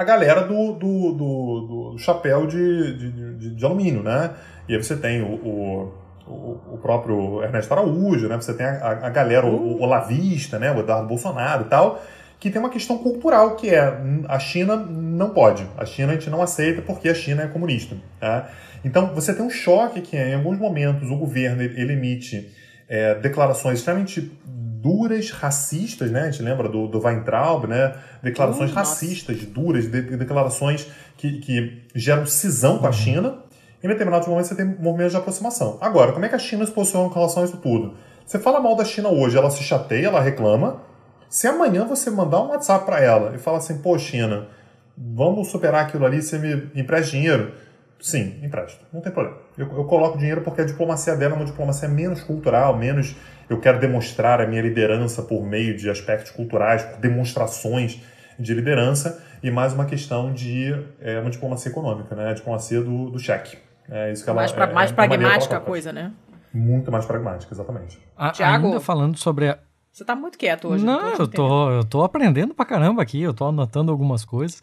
a 0.00 0.04
galera 0.04 0.44
do, 0.44 0.72
do, 0.72 1.12
do, 1.12 1.92
do 1.92 1.98
chapéu 1.98 2.46
de, 2.46 2.96
de, 2.96 3.12
de, 3.36 3.54
de, 3.54 3.64
alumínio, 3.66 4.02
né? 4.02 4.30
E 4.66 4.74
aí 4.74 4.82
você 4.82 4.96
tem 4.96 5.20
o, 5.20 5.92
o, 6.26 6.60
o 6.72 6.78
próprio 6.80 7.42
Ernesto 7.42 7.70
Araújo, 7.74 8.26
né? 8.26 8.36
Você 8.36 8.54
tem 8.54 8.64
a, 8.64 8.92
a 8.92 9.10
galera, 9.10 9.44
o, 9.44 9.76
o 9.76 9.82
Olavista, 9.82 10.58
né? 10.58 10.72
O 10.72 10.78
Eduardo 10.78 11.06
Bolsonaro 11.06 11.66
e 11.66 11.68
tal, 11.68 12.02
que 12.38 12.48
tem 12.48 12.58
uma 12.58 12.70
questão 12.70 12.96
cultural, 12.96 13.56
que 13.56 13.68
é 13.68 13.94
a 14.26 14.38
China 14.38 14.74
não 14.74 15.34
pode. 15.34 15.66
A 15.76 15.84
China 15.84 16.12
a 16.12 16.14
gente 16.14 16.30
não 16.30 16.40
aceita 16.40 16.80
porque 16.80 17.06
a 17.06 17.14
China 17.14 17.42
é 17.42 17.46
comunista. 17.48 17.94
Tá? 18.18 18.48
Então 18.82 19.14
você 19.14 19.34
tem 19.34 19.44
um 19.44 19.50
choque 19.50 20.00
que 20.00 20.16
em 20.16 20.34
alguns 20.34 20.58
momentos 20.58 21.10
o 21.10 21.16
governo 21.16 21.62
ele 21.62 21.92
emite 21.92 22.50
é, 22.88 23.16
declarações 23.16 23.80
extremamente 23.80 24.32
duras, 24.80 25.30
racistas, 25.30 26.10
né? 26.10 26.22
A 26.22 26.30
gente 26.30 26.42
lembra 26.42 26.68
do, 26.68 26.86
do 26.86 27.00
Weintraub, 27.00 27.66
né? 27.66 27.94
Declarações 28.22 28.72
racistas, 28.72 29.44
duras, 29.44 29.86
de, 29.90 30.02
de 30.02 30.16
declarações 30.16 30.86
que, 31.16 31.38
que 31.38 31.82
geram 31.94 32.24
cisão 32.26 32.78
com 32.78 32.86
a 32.86 32.88
uhum. 32.88 32.94
China. 32.94 33.38
Em 33.82 33.88
determinados 33.88 34.26
momentos 34.26 34.48
você 34.48 34.54
tem 34.54 34.64
movimentos 34.64 35.12
de 35.12 35.18
aproximação. 35.18 35.78
Agora, 35.80 36.12
como 36.12 36.24
é 36.24 36.28
que 36.28 36.34
a 36.34 36.38
China 36.38 36.64
se 36.64 36.72
posiciona 36.72 37.08
com 37.08 37.14
relação 37.14 37.42
a 37.42 37.46
isso 37.46 37.58
tudo? 37.58 37.94
Você 38.26 38.38
fala 38.38 38.60
mal 38.60 38.76
da 38.76 38.84
China 38.84 39.08
hoje, 39.08 39.36
ela 39.36 39.50
se 39.50 39.62
chateia, 39.62 40.06
ela 40.06 40.20
reclama. 40.20 40.82
Se 41.28 41.46
amanhã 41.46 41.84
você 41.84 42.10
mandar 42.10 42.42
um 42.42 42.48
WhatsApp 42.48 42.84
para 42.84 43.00
ela 43.00 43.34
e 43.34 43.38
falar 43.38 43.58
assim, 43.58 43.78
pô, 43.78 43.98
China, 43.98 44.48
vamos 44.96 45.48
superar 45.48 45.86
aquilo 45.86 46.04
ali, 46.04 46.22
você 46.22 46.38
me 46.38 46.70
empresta 46.74 47.12
dinheiro? 47.12 47.52
Sim, 48.00 48.38
empresto. 48.42 48.84
Não 48.92 49.00
tem 49.00 49.12
problema. 49.12 49.38
Eu, 49.58 49.66
eu, 49.66 49.84
coloco 49.84 50.16
dinheiro 50.16 50.40
porque 50.40 50.62
a 50.62 50.64
diplomacia 50.64 51.14
dela 51.14 51.34
é 51.34 51.36
uma 51.36 51.44
diplomacia 51.44 51.88
menos 51.88 52.22
cultural, 52.22 52.76
menos 52.76 53.14
eu 53.48 53.60
quero 53.60 53.78
demonstrar 53.78 54.40
a 54.40 54.46
minha 54.46 54.62
liderança 54.62 55.22
por 55.22 55.44
meio 55.44 55.76
de 55.76 55.90
aspectos 55.90 56.30
culturais, 56.30 56.82
por 56.82 56.98
demonstrações 56.98 58.00
de 58.38 58.54
liderança, 58.54 59.22
e 59.42 59.50
mais 59.50 59.74
uma 59.74 59.84
questão 59.84 60.32
de 60.32 60.72
é, 61.00 61.20
uma 61.20 61.30
diplomacia 61.30 61.70
econômica, 61.70 62.14
né? 62.14 62.30
A 62.30 62.32
diplomacia 62.32 62.80
do, 62.80 63.10
do 63.10 63.18
cheque. 63.18 63.58
É 63.88 64.12
isso 64.12 64.24
que 64.24 64.30
ela, 64.30 64.36
mais 64.36 64.52
pra, 64.52 64.66
é, 64.66 64.72
mais 64.72 64.90
é, 64.90 64.94
pragmática 64.94 65.56
a 65.56 65.60
coisa, 65.60 65.92
né? 65.92 66.12
Muito 66.54 66.90
mais 66.90 67.04
pragmática, 67.04 67.52
exatamente. 67.52 67.98
A, 68.16 68.30
Tiago, 68.30 68.66
ainda 68.66 68.80
falando 68.80 69.16
sobre 69.18 69.48
a... 69.48 69.58
Você 69.92 70.04
tá 70.04 70.14
muito 70.14 70.38
quieto 70.38 70.68
hoje. 70.68 70.84
Não, 70.84 71.02
não 71.02 71.16
tô 71.16 71.22
eu, 71.22 71.28
tô, 71.28 71.70
eu 71.70 71.84
tô 71.84 72.04
aprendendo 72.04 72.54
pra 72.54 72.64
caramba 72.64 73.02
aqui, 73.02 73.20
eu 73.20 73.34
tô 73.34 73.46
anotando 73.46 73.90
algumas 73.90 74.24
coisas. 74.24 74.62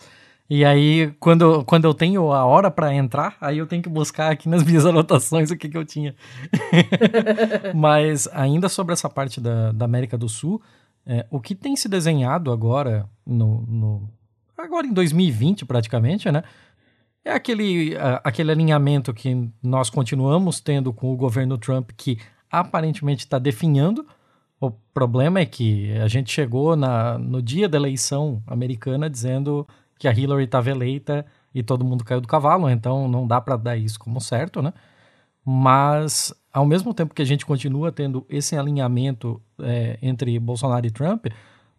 E 0.49 0.63
aí, 0.63 1.13
quando, 1.19 1.63
quando 1.65 1.85
eu 1.85 1.93
tenho 1.93 2.31
a 2.31 2.45
hora 2.45 2.71
para 2.71 2.93
entrar, 2.93 3.35
aí 3.41 3.57
eu 3.57 3.67
tenho 3.67 3.83
que 3.83 3.89
buscar 3.89 4.31
aqui 4.31 4.47
nas 4.47 4.63
minhas 4.63 4.85
anotações 4.87 5.51
o 5.51 5.57
que, 5.57 5.67
que 5.67 5.77
eu 5.77 5.83
tinha. 5.83 6.15
Mas 7.75 8.29
ainda 8.31 8.69
sobre 8.69 8.93
essa 8.93 9.09
parte 9.09 9.41
da, 9.41 9.73
da 9.73 9.83
América 9.83 10.17
do 10.17 10.29
Sul, 10.29 10.61
é, 11.05 11.25
o 11.29 11.41
que 11.41 11.53
tem 11.53 11.75
se 11.75 11.89
desenhado 11.89 12.51
agora, 12.51 13.09
no, 13.25 13.61
no, 13.67 14.09
agora 14.57 14.87
em 14.87 14.93
2020 14.93 15.65
praticamente, 15.65 16.31
né? 16.31 16.43
É 17.25 17.33
aquele, 17.33 17.97
aquele 18.23 18.51
alinhamento 18.53 19.13
que 19.13 19.49
nós 19.61 19.89
continuamos 19.89 20.61
tendo 20.61 20.93
com 20.93 21.11
o 21.11 21.17
governo 21.17 21.57
Trump, 21.57 21.89
que 21.97 22.17
aparentemente 22.49 23.25
está 23.25 23.37
definhando. 23.37 24.07
O 24.61 24.71
problema 24.71 25.41
é 25.41 25.45
que 25.45 25.91
a 25.97 26.07
gente 26.07 26.31
chegou 26.31 26.77
na, 26.77 27.17
no 27.17 27.41
dia 27.41 27.67
da 27.67 27.77
eleição 27.77 28.41
americana 28.47 29.09
dizendo 29.09 29.67
que 29.97 30.07
a 30.07 30.11
Hillary 30.11 30.43
estava 30.43 30.69
eleita 30.69 31.25
e 31.53 31.63
todo 31.63 31.85
mundo 31.85 32.03
caiu 32.03 32.21
do 32.21 32.27
cavalo, 32.27 32.69
então 32.69 33.07
não 33.07 33.25
dá 33.25 33.41
para 33.41 33.57
dar 33.57 33.77
isso 33.77 33.99
como 33.99 34.21
certo, 34.21 34.61
né? 34.61 34.73
Mas, 35.43 36.33
ao 36.51 36.65
mesmo 36.65 36.93
tempo 36.93 37.13
que 37.13 37.21
a 37.21 37.25
gente 37.25 37.45
continua 37.45 37.91
tendo 37.91 38.25
esse 38.29 38.57
alinhamento 38.57 39.41
é, 39.61 39.97
entre 40.01 40.37
Bolsonaro 40.39 40.85
e 40.85 40.91
Trump, 40.91 41.27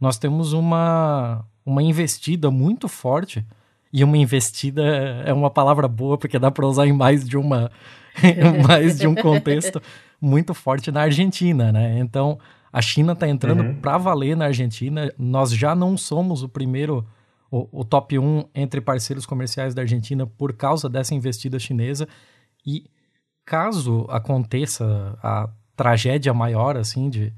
nós 0.01 0.16
temos 0.16 0.53
uma, 0.53 1.45
uma 1.66 1.83
investida 1.83 2.51
muito 2.51 2.89
forte. 2.89 3.45
E 3.93 4.03
uma 4.05 4.16
investida 4.16 4.83
é 5.25 5.33
uma 5.33 5.51
palavra 5.51 5.87
boa 5.89 6.16
porque 6.19 6.39
dá 6.39 6.51
para 6.51 6.66
usar 6.66 6.87
em 6.87 6.93
mais 6.93 7.27
de 7.27 7.37
uma 7.37 7.71
mais 8.66 8.99
de 8.99 9.07
um 9.07 9.14
contexto 9.14 9.81
muito 10.21 10.53
forte 10.53 10.91
na 10.91 11.03
Argentina, 11.03 11.71
né? 11.73 11.99
Então, 11.99 12.39
a 12.73 12.83
China 12.83 13.12
está 13.12 13.29
entrando 13.29 13.62
uhum. 13.62 13.75
para 13.77 13.97
valer 13.97 14.37
na 14.37 14.47
Argentina. 14.47 15.12
Nós 15.19 15.51
já 15.51 15.75
não 15.75 15.97
somos 15.97 16.43
o 16.43 16.49
primeiro 16.49 17.07
o, 17.51 17.80
o 17.80 17.84
top 17.84 18.18
1 18.18 18.44
entre 18.55 18.80
parceiros 18.80 19.26
comerciais 19.26 19.74
da 19.74 19.82
Argentina 19.82 20.26
por 20.26 20.53
causa 20.53 20.88
dessa 20.88 21.14
investida 21.14 21.59
chinesa. 21.59 22.09
E 22.66 22.84
caso 23.44 24.07
aconteça 24.11 25.18
a 25.22 25.49
tragédia 25.74 26.34
maior, 26.34 26.76
assim, 26.76 27.09
de, 27.09 27.32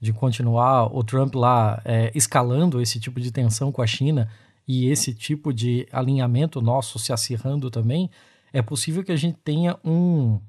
de 0.00 0.12
continuar 0.12 0.94
o 0.94 1.02
Trump 1.02 1.34
lá 1.34 1.80
é, 1.84 2.12
escalando 2.14 2.80
esse 2.80 3.00
tipo 3.00 3.20
de 3.20 3.32
tensão 3.32 3.72
com 3.72 3.82
a 3.82 3.86
China 3.86 4.28
e 4.68 4.88
esse 4.88 5.14
tipo 5.14 5.52
de 5.52 5.86
alinhamento 5.92 6.60
nosso 6.60 6.98
se 6.98 7.12
acirrando 7.12 7.70
também, 7.70 8.10
é 8.52 8.60
possível 8.60 9.04
que 9.04 9.12
a 9.12 9.16
gente 9.16 9.38
tenha 9.44 9.78
um, 9.84 10.40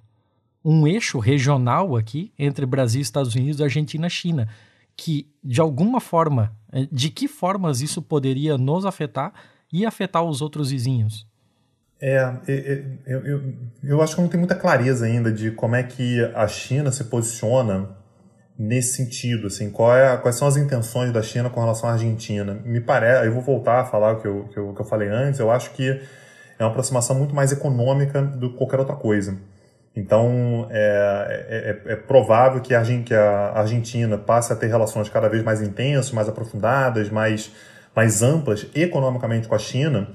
um 0.64 0.88
eixo 0.88 1.20
regional 1.20 1.96
aqui 1.96 2.32
entre 2.38 2.66
Brasil, 2.66 3.02
Estados 3.02 3.36
Unidos, 3.36 3.62
Argentina, 3.62 4.10
China, 4.10 4.50
que 4.96 5.32
de 5.44 5.62
alguma 5.62 6.00
forma 6.00 6.57
de 6.92 7.10
que 7.10 7.28
formas 7.28 7.82
isso 7.82 8.02
poderia 8.02 8.58
nos 8.58 8.86
afetar 8.86 9.34
e 9.72 9.86
afetar 9.86 10.24
os 10.24 10.42
outros 10.42 10.72
vizinhos? 10.72 11.28
É, 12.00 12.16
é, 12.48 12.54
é, 12.54 12.86
eu, 13.08 13.26
eu, 13.26 13.54
eu 13.84 14.02
acho 14.02 14.16
que 14.16 14.22
não 14.22 14.28
tem 14.28 14.40
muita 14.40 14.56
clareza 14.56 15.06
ainda 15.06 15.32
de 15.32 15.52
como 15.52 15.76
é 15.76 15.84
que 15.84 16.24
a 16.36 16.48
China 16.48 16.92
se 16.92 17.04
posiciona 17.06 17.90
nesse 18.58 18.94
sentido, 18.94 19.48
assim, 19.48 19.68
é, 19.68 20.18
quais 20.18 20.36
são 20.36 20.48
as 20.48 20.58
intenções 20.58 21.12
da 21.12 21.22
China 21.22 21.50
com 21.50 21.60
relação 21.60 21.90
à 21.90 21.94
Argentina. 21.94 22.60
Me 22.66 22.82
parece, 22.82 23.28
eu 23.28 23.34
vou 23.34 23.42
voltar 23.42 23.82
a 23.82 23.86
falar 23.86 24.14
o 24.14 24.22
que 24.22 24.28
eu, 24.28 24.50
que 24.52 24.58
eu, 24.58 24.74
que 24.74 24.82
eu 24.82 24.86
falei 24.86 25.08
antes, 25.10 25.40
eu 25.40 25.52
acho 25.52 25.72
que 25.72 26.02
é 26.58 26.64
uma 26.64 26.70
aproximação 26.70 27.16
muito 27.16 27.36
mais 27.36 27.52
econômica 27.52 28.22
do 28.22 28.52
que 28.52 28.58
qualquer 28.58 28.80
outra 28.80 28.96
coisa. 28.96 29.38
Então, 29.98 30.68
é, 30.70 31.82
é, 31.88 31.94
é, 31.94 31.96
provável 31.96 32.62
que 32.62 32.72
a, 32.72 33.52
Argentina 33.56 34.16
passe 34.16 34.54
a 34.54 34.56
ter 34.56 34.68
relações 34.68 35.10
cada 35.10 35.28
vez 35.28 35.44
mais 35.44 35.60
intensas, 35.60 36.12
mais 36.12 36.30
aprofundadas, 36.30 37.10
mais, 37.10 37.52
mais 37.96 38.22
amplas 38.22 38.68
economicamente 38.76 39.48
com 39.48 39.56
a 39.56 39.58
China, 39.58 40.08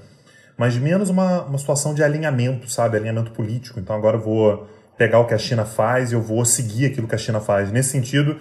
mas 0.55 0.77
menos 0.77 1.09
uma, 1.09 1.43
uma 1.43 1.57
situação 1.57 1.93
de 1.93 2.01
alinhamento, 2.01 2.71
sabe? 2.71 2.95
Alinhamento 2.95 3.31
político. 3.31 3.77
Então, 3.77 3.93
agora 3.93 4.15
eu 4.15 4.21
vou 4.21 4.69
pegar 4.97 5.19
o 5.19 5.25
que 5.25 5.33
a 5.33 5.37
China 5.37 5.65
faz 5.65 6.13
e 6.13 6.15
eu 6.15 6.21
vou 6.21 6.45
seguir 6.45 6.85
aquilo 6.85 7.05
que 7.05 7.15
a 7.15 7.17
China 7.17 7.41
faz. 7.41 7.69
Nesse 7.69 7.89
sentido, 7.89 8.37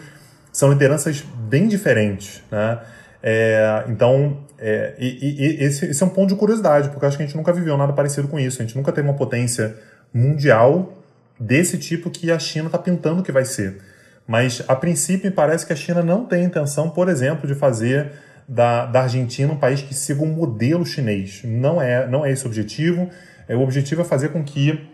são 0.53 0.71
lideranças 0.71 1.23
bem 1.23 1.67
diferentes, 1.67 2.41
né? 2.53 2.79
É, 3.21 3.85
então, 3.89 4.45
é, 4.61 4.95
e, 4.97 5.35
e, 5.41 5.65
esse, 5.65 5.87
esse 5.87 6.01
é 6.05 6.07
um 6.07 6.11
ponto 6.11 6.29
de 6.29 6.37
curiosidade, 6.37 6.89
porque 6.91 7.05
acho 7.05 7.17
que 7.17 7.25
a 7.25 7.27
gente 7.27 7.37
nunca 7.37 7.53
viveu 7.53 7.77
nada 7.77 7.93
parecido 7.93 8.29
com 8.29 8.39
isso. 8.39 8.63
A 8.63 8.65
gente 8.65 8.77
nunca 8.77 8.93
teve 8.93 9.09
uma 9.09 9.17
potência 9.17 9.75
mundial 10.15 11.02
desse 11.43 11.77
tipo 11.79 12.11
que 12.11 12.31
a 12.31 12.39
China 12.39 12.67
está 12.67 12.79
pintando 12.79 13.23
que 13.23 13.33
vai 13.33 13.45
ser. 13.45 13.79
Mas, 14.27 14.63
a 14.69 14.77
princípio, 14.77 15.31
parece 15.33 15.67
que 15.67 15.73
a 15.73 15.77
China 15.77 16.03
não 16.03 16.25
tem 16.25 16.45
intenção, 16.45 16.89
por 16.89 17.09
exemplo, 17.09 17.47
de 17.47 17.55
fazer 17.55 18.13
da, 18.49 18.87
da 18.87 19.03
Argentina 19.03 19.53
um 19.53 19.57
país 19.57 19.83
que 19.83 19.95
siga 19.95 20.23
um 20.23 20.29
modelo 20.29 20.87
chinês. 20.87 21.43
Não 21.45 21.83
é, 21.83 22.07
não 22.07 22.25
é 22.25 22.31
esse 22.31 22.45
o 22.45 22.47
objetivo. 22.47 23.11
É, 23.49 23.57
o 23.57 23.61
objetivo 23.61 24.03
é 24.03 24.05
fazer 24.05 24.29
com 24.29 24.45
que 24.45 24.89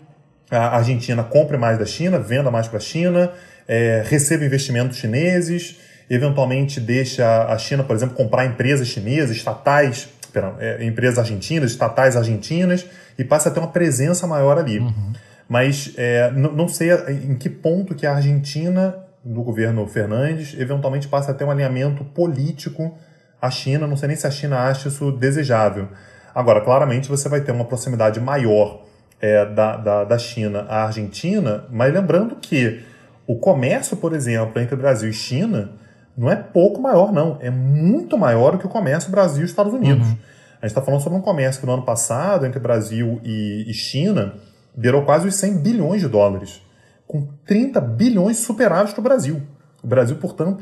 a 0.51 0.76
Argentina 0.76 1.22
compre 1.22 1.59
mais 1.59 1.78
da 1.78 1.84
China, 1.84 2.18
venda 2.18 2.51
mais 2.51 2.66
para 2.66 2.78
a 2.78 2.80
China, 2.80 3.30
é, 3.66 4.03
receba 4.07 4.44
investimentos 4.44 4.96
chineses, 4.96 5.76
eventualmente 6.09 6.80
deixa 6.80 7.44
a 7.44 7.59
China, 7.59 7.84
por 7.84 7.94
exemplo, 7.94 8.16
comprar 8.16 8.46
empresas 8.46 8.88
chinesas, 8.88 9.36
estatais, 9.36 10.09
perdão, 10.32 10.57
é, 10.59 10.82
empresas 10.86 11.18
argentinas, 11.18 11.70
estatais 11.70 12.16
argentinas, 12.16 12.86
e 13.18 13.24
passe 13.24 13.49
a 13.49 13.51
ter 13.51 13.61
uma 13.61 13.68
presença 13.68 14.26
maior 14.26 14.57
ali. 14.57 14.78
Uhum. 14.78 15.12
Mas 15.49 15.94
é, 15.96 16.30
não 16.30 16.68
sei 16.68 16.90
em 17.24 17.34
que 17.34 17.49
ponto 17.49 17.94
que 17.94 18.07
a 18.07 18.14
Argentina 18.14 18.94
do 19.24 19.42
governo 19.42 19.86
Fernandes, 19.86 20.59
eventualmente 20.59 21.09
passe 21.09 21.30
a 21.30 21.34
ter 21.34 21.44
um 21.44 21.51
alinhamento 21.51 22.05
político 22.05 22.96
à 23.40 23.51
China. 23.51 23.86
Não 23.86 23.96
sei 23.96 24.09
nem 24.09 24.16
se 24.16 24.26
a 24.26 24.30
China 24.30 24.59
acha 24.59 24.88
isso 24.88 25.11
desejável. 25.12 25.88
Agora, 26.34 26.61
claramente, 26.61 27.09
você 27.09 27.28
vai 27.28 27.40
ter 27.40 27.53
uma 27.53 27.64
proximidade 27.64 28.20
maior 28.20 28.84
é, 29.20 29.44
da, 29.46 29.76
da, 29.76 30.05
da 30.05 30.18
China 30.18 30.66
à 30.68 30.84
Argentina, 30.84 31.64
mas 31.70 31.92
lembrando 31.92 32.36
que 32.36 32.82
o 33.26 33.36
comércio, 33.36 33.96
por 33.96 34.14
exemplo, 34.14 34.61
entre 34.61 34.76
Brasil 34.76 35.11
e 35.11 35.12
China 35.12 35.72
não 36.16 36.30
é 36.30 36.36
pouco 36.36 36.80
maior, 36.80 37.12
não. 37.12 37.38
É 37.40 37.51
muito 37.51 38.16
maior 38.16 38.53
do 38.53 38.59
que 38.59 38.66
o 38.66 38.70
comércio 38.70 39.11
Brasil 39.11 39.42
e 39.42 39.46
Estados 39.46 39.72
Unidos. 39.72 40.07
Uhum. 40.07 40.16
A 40.61 40.66
gente 40.66 40.70
está 40.70 40.82
falando 40.82 41.01
sobre 41.01 41.18
um 41.18 41.22
comércio 41.22 41.61
que 41.61 41.66
no 41.66 41.72
ano 41.72 41.84
passado, 41.84 42.44
entre 42.44 42.59
Brasil 42.59 43.20
e, 43.22 43.64
e 43.68 43.74
China, 43.74 44.34
beirou 44.78 45.04
quase 45.04 45.26
os 45.26 45.34
100 45.34 45.58
bilhões 45.58 46.00
de 46.00 46.08
dólares, 46.08 46.62
com 47.06 47.26
30 47.44 47.80
bilhões 47.80 48.36
superados 48.38 48.92
para 48.92 49.00
o 49.00 49.02
Brasil. 49.04 49.42
O 49.82 49.86
Brasil, 49.86 50.16
portanto, 50.16 50.60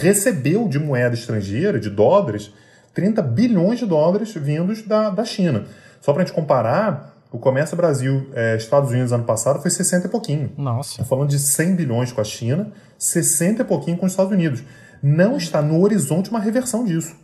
recebeu 0.00 0.68
de 0.68 0.78
moeda 0.78 1.14
estrangeira, 1.14 1.78
de 1.80 1.90
dólares, 1.90 2.52
30 2.94 3.20
bilhões 3.22 3.80
de 3.80 3.86
dólares 3.86 4.32
vindos 4.34 4.82
da, 4.82 5.10
da 5.10 5.24
China. 5.24 5.64
Só 6.00 6.12
para 6.12 6.22
a 6.22 6.26
gente 6.26 6.34
comparar, 6.34 7.16
o 7.32 7.38
comércio 7.38 7.76
Brasil-Estados 7.76 8.90
é, 8.90 8.94
Unidos 8.94 9.12
ano 9.12 9.24
passado 9.24 9.60
foi 9.60 9.70
60 9.70 10.06
e 10.06 10.10
pouquinho. 10.10 10.52
Nossa. 10.56 10.90
Estou 10.92 11.06
falando 11.06 11.28
de 11.28 11.38
100 11.38 11.74
bilhões 11.74 12.12
com 12.12 12.20
a 12.20 12.24
China, 12.24 12.72
60 12.96 13.62
e 13.62 13.64
pouquinho 13.64 13.96
com 13.96 14.06
os 14.06 14.12
Estados 14.12 14.32
Unidos. 14.32 14.62
Não 15.02 15.36
está 15.36 15.60
no 15.60 15.80
horizonte 15.80 16.30
uma 16.30 16.40
reversão 16.40 16.84
disso. 16.84 17.14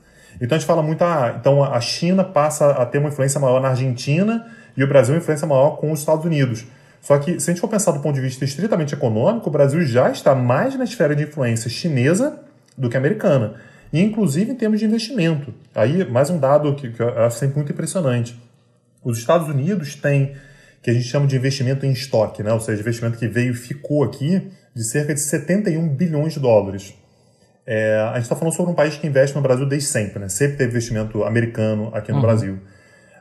Então 0.41 0.57
a 0.57 0.59
gente 0.59 0.67
fala 0.67 0.83
muito, 0.83 1.03
ah, 1.03 1.37
então 1.39 1.63
a 1.63 1.81
China 1.81 2.25
passa 2.25 2.73
a 2.73 2.85
ter 2.85 2.99
uma 2.99 3.09
influência 3.09 3.39
maior 3.39 3.61
na 3.61 3.69
Argentina 3.69 4.45
e 4.77 4.83
o 4.83 4.89
Brasil 4.89 5.15
uma 5.15 5.21
influência 5.21 5.47
maior 5.47 5.77
com 5.77 5.93
os 5.93 6.01
Estados 6.01 6.25
Unidos. 6.25 6.67
Só 7.01 7.19
que, 7.19 7.39
se 7.39 7.51
a 7.51 7.53
gente 7.53 7.61
for 7.61 7.69
pensar 7.69 7.93
do 7.93 8.01
ponto 8.01 8.15
de 8.15 8.23
vista 8.23 8.45
estritamente 8.45 8.95
econômico, 8.95 9.49
o 9.49 9.53
Brasil 9.53 9.83
já 9.83 10.11
está 10.11 10.35
mais 10.35 10.75
na 10.75 10.85
esfera 10.85 11.15
de 11.15 11.25
influência 11.25 11.69
chinesa 11.69 12.39
do 12.79 12.89
que 12.89 12.97
americana. 12.97 13.55
E, 13.93 14.01
inclusive, 14.01 14.53
em 14.53 14.55
termos 14.55 14.81
de 14.81 14.87
investimento. 14.87 15.53
Aí, 15.75 16.09
mais 16.11 16.31
um 16.31 16.39
dado 16.39 16.75
que, 16.75 16.91
que 16.91 17.03
eu 17.03 17.09
acho 17.25 17.39
sempre 17.39 17.57
muito 17.57 17.71
impressionante. 17.71 18.41
Os 19.05 19.19
Estados 19.19 19.49
Unidos 19.49 19.95
têm, 19.95 20.35
que 20.83 20.91
a 20.91 20.95
gente 20.95 21.07
chama 21.07 21.27
de 21.27 21.37
investimento 21.37 21.85
em 21.85 21.93
estoque, 21.93 22.43
né? 22.43 22.53
ou 22.53 22.61
seja, 22.61 22.81
investimento 22.81 23.19
que 23.19 23.29
veio 23.29 23.53
e 23.53 23.55
ficou 23.55 24.03
aqui, 24.03 24.51
de 24.75 24.83
cerca 24.83 25.13
de 25.13 25.21
71 25.21 25.87
bilhões 25.89 26.33
de 26.33 26.41
dólares. 26.41 26.95
É, 27.67 27.99
a 28.11 28.15
gente 28.15 28.25
está 28.25 28.35
falando 28.35 28.55
sobre 28.55 28.73
um 28.73 28.75
país 28.75 28.97
que 28.97 29.07
investe 29.07 29.37
no 29.37 29.43
Brasil 29.43 29.67
desde 29.67 29.89
sempre, 29.89 30.19
né? 30.19 30.29
sempre 30.31 30.57
teve 30.57 30.71
investimento 30.71 31.23
americano 31.23 31.91
aqui 31.95 32.11
no 32.11 32.17
uhum. 32.17 32.23
Brasil. 32.23 32.59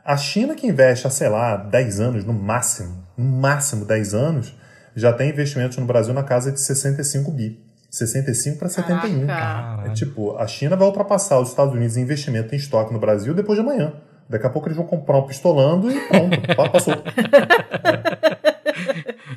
A 0.04 0.18
China, 0.18 0.54
que 0.54 0.66
investe 0.66 1.06
há, 1.06 1.10
sei 1.10 1.30
lá, 1.30 1.56
10 1.56 2.00
anos, 2.00 2.24
no 2.26 2.34
máximo, 2.34 3.02
no 3.16 3.24
máximo 3.24 3.86
10 3.86 4.12
anos, 4.12 4.54
já 4.94 5.10
tem 5.14 5.30
investimentos 5.30 5.78
no 5.78 5.86
Brasil 5.86 6.12
na 6.12 6.22
casa 6.22 6.52
de 6.52 6.60
65 6.60 7.30
bi. 7.30 7.58
65 7.90 8.58
para 8.58 8.68
71. 8.68 9.26
Caraca. 9.26 9.88
É 9.88 9.94
tipo, 9.94 10.36
a 10.36 10.46
China 10.46 10.76
vai 10.76 10.86
ultrapassar 10.86 11.40
os 11.40 11.48
Estados 11.48 11.72
Unidos 11.72 11.96
em 11.96 12.02
investimento 12.02 12.54
em 12.54 12.58
estoque 12.58 12.92
no 12.92 12.98
Brasil 12.98 13.32
depois 13.32 13.58
de 13.58 13.64
amanhã. 13.64 13.94
Daqui 14.28 14.46
a 14.46 14.50
pouco 14.50 14.68
eles 14.68 14.76
vão 14.76 14.86
comprar 14.86 15.18
um 15.18 15.22
pistolando 15.22 15.90
e 15.90 15.98
pronto, 16.08 16.38
passou. 16.72 17.02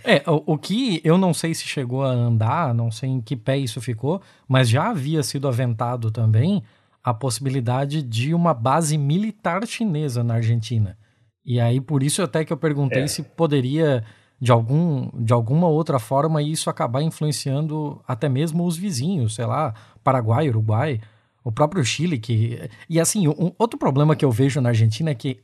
É, 0.04 0.24
o, 0.30 0.54
o, 0.54 0.58
que 0.58 1.00
eu 1.04 1.18
não 1.18 1.34
sei 1.34 1.54
se 1.54 1.64
chegou 1.64 2.04
a 2.04 2.10
andar, 2.10 2.74
não 2.74 2.92
sei 2.92 3.10
em 3.10 3.22
que 3.22 3.36
pé 3.36 3.58
isso 3.58 3.80
ficou, 3.80 4.22
mas 4.48 4.68
já 4.68 4.90
havia 4.90 5.24
sido 5.24 5.48
aventado 5.48 6.12
também 6.12 6.64
a 7.08 7.14
possibilidade 7.14 8.04
de 8.04 8.34
uma 8.34 8.54
base 8.54 8.98
militar 8.98 9.66
chinesa 9.66 10.26
na 10.26 10.34
Argentina. 10.34 10.98
E 11.46 11.58
aí, 11.58 11.80
por 11.80 12.04
isso 12.04 12.22
até 12.22 12.44
que 12.44 12.52
eu 12.52 12.58
perguntei 12.58 13.04
é. 13.04 13.08
se 13.08 13.24
poderia, 13.24 14.04
de, 14.42 14.52
algum, 14.52 15.10
de 15.14 15.32
alguma 15.32 15.70
outra 15.70 16.00
forma, 16.00 16.42
isso 16.42 16.70
acabar 16.70 17.02
influenciando 17.02 18.04
até 18.06 18.28
mesmo 18.28 18.66
os 18.66 18.76
vizinhos, 18.76 19.36
sei 19.36 19.46
lá, 19.46 19.74
Paraguai, 20.04 20.50
Uruguai 20.50 21.00
o 21.46 21.52
próprio 21.52 21.82
Chile, 21.86 22.20
que. 22.20 22.60
E 22.90 23.00
assim, 23.00 23.26
um, 23.30 23.54
outro 23.58 23.80
problema 23.80 24.18
que 24.18 24.26
eu 24.26 24.32
vejo 24.32 24.60
na 24.60 24.68
Argentina 24.68 25.12
é 25.12 25.16
que 25.16 25.40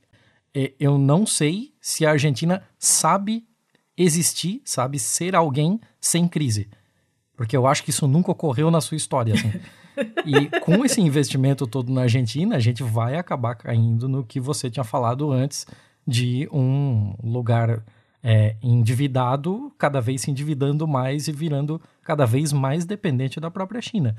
é, 0.53 0.73
eu 0.77 0.97
não 0.97 1.25
sei 1.25 1.71
se 1.79 2.05
a 2.05 2.11
Argentina 2.11 2.61
sabe 2.77 3.47
existir, 3.95 4.61
sabe 4.65 4.99
ser 4.99 5.33
alguém 5.33 5.79
sem 6.01 6.27
crise. 6.27 6.67
Porque 7.37 7.55
eu 7.55 7.65
acho 7.65 7.85
que 7.85 7.89
isso 7.89 8.05
nunca 8.05 8.33
ocorreu 8.33 8.69
na 8.69 8.81
sua 8.81 8.97
história. 8.97 9.33
Assim. 9.33 9.49
e 10.25 10.59
com 10.59 10.83
esse 10.85 11.01
investimento 11.01 11.67
todo 11.67 11.91
na 11.91 12.01
Argentina, 12.03 12.55
a 12.55 12.59
gente 12.59 12.83
vai 12.83 13.15
acabar 13.15 13.55
caindo 13.55 14.07
no 14.07 14.23
que 14.23 14.39
você 14.39 14.69
tinha 14.69 14.83
falado 14.83 15.31
antes 15.31 15.65
de 16.05 16.47
um 16.51 17.13
lugar 17.23 17.83
é, 18.23 18.55
endividado, 18.61 19.71
cada 19.77 19.99
vez 19.99 20.21
se 20.21 20.31
endividando 20.31 20.87
mais 20.87 21.27
e 21.27 21.31
virando 21.31 21.81
cada 22.03 22.25
vez 22.25 22.53
mais 22.53 22.85
dependente 22.85 23.39
da 23.39 23.51
própria 23.51 23.81
China. 23.81 24.15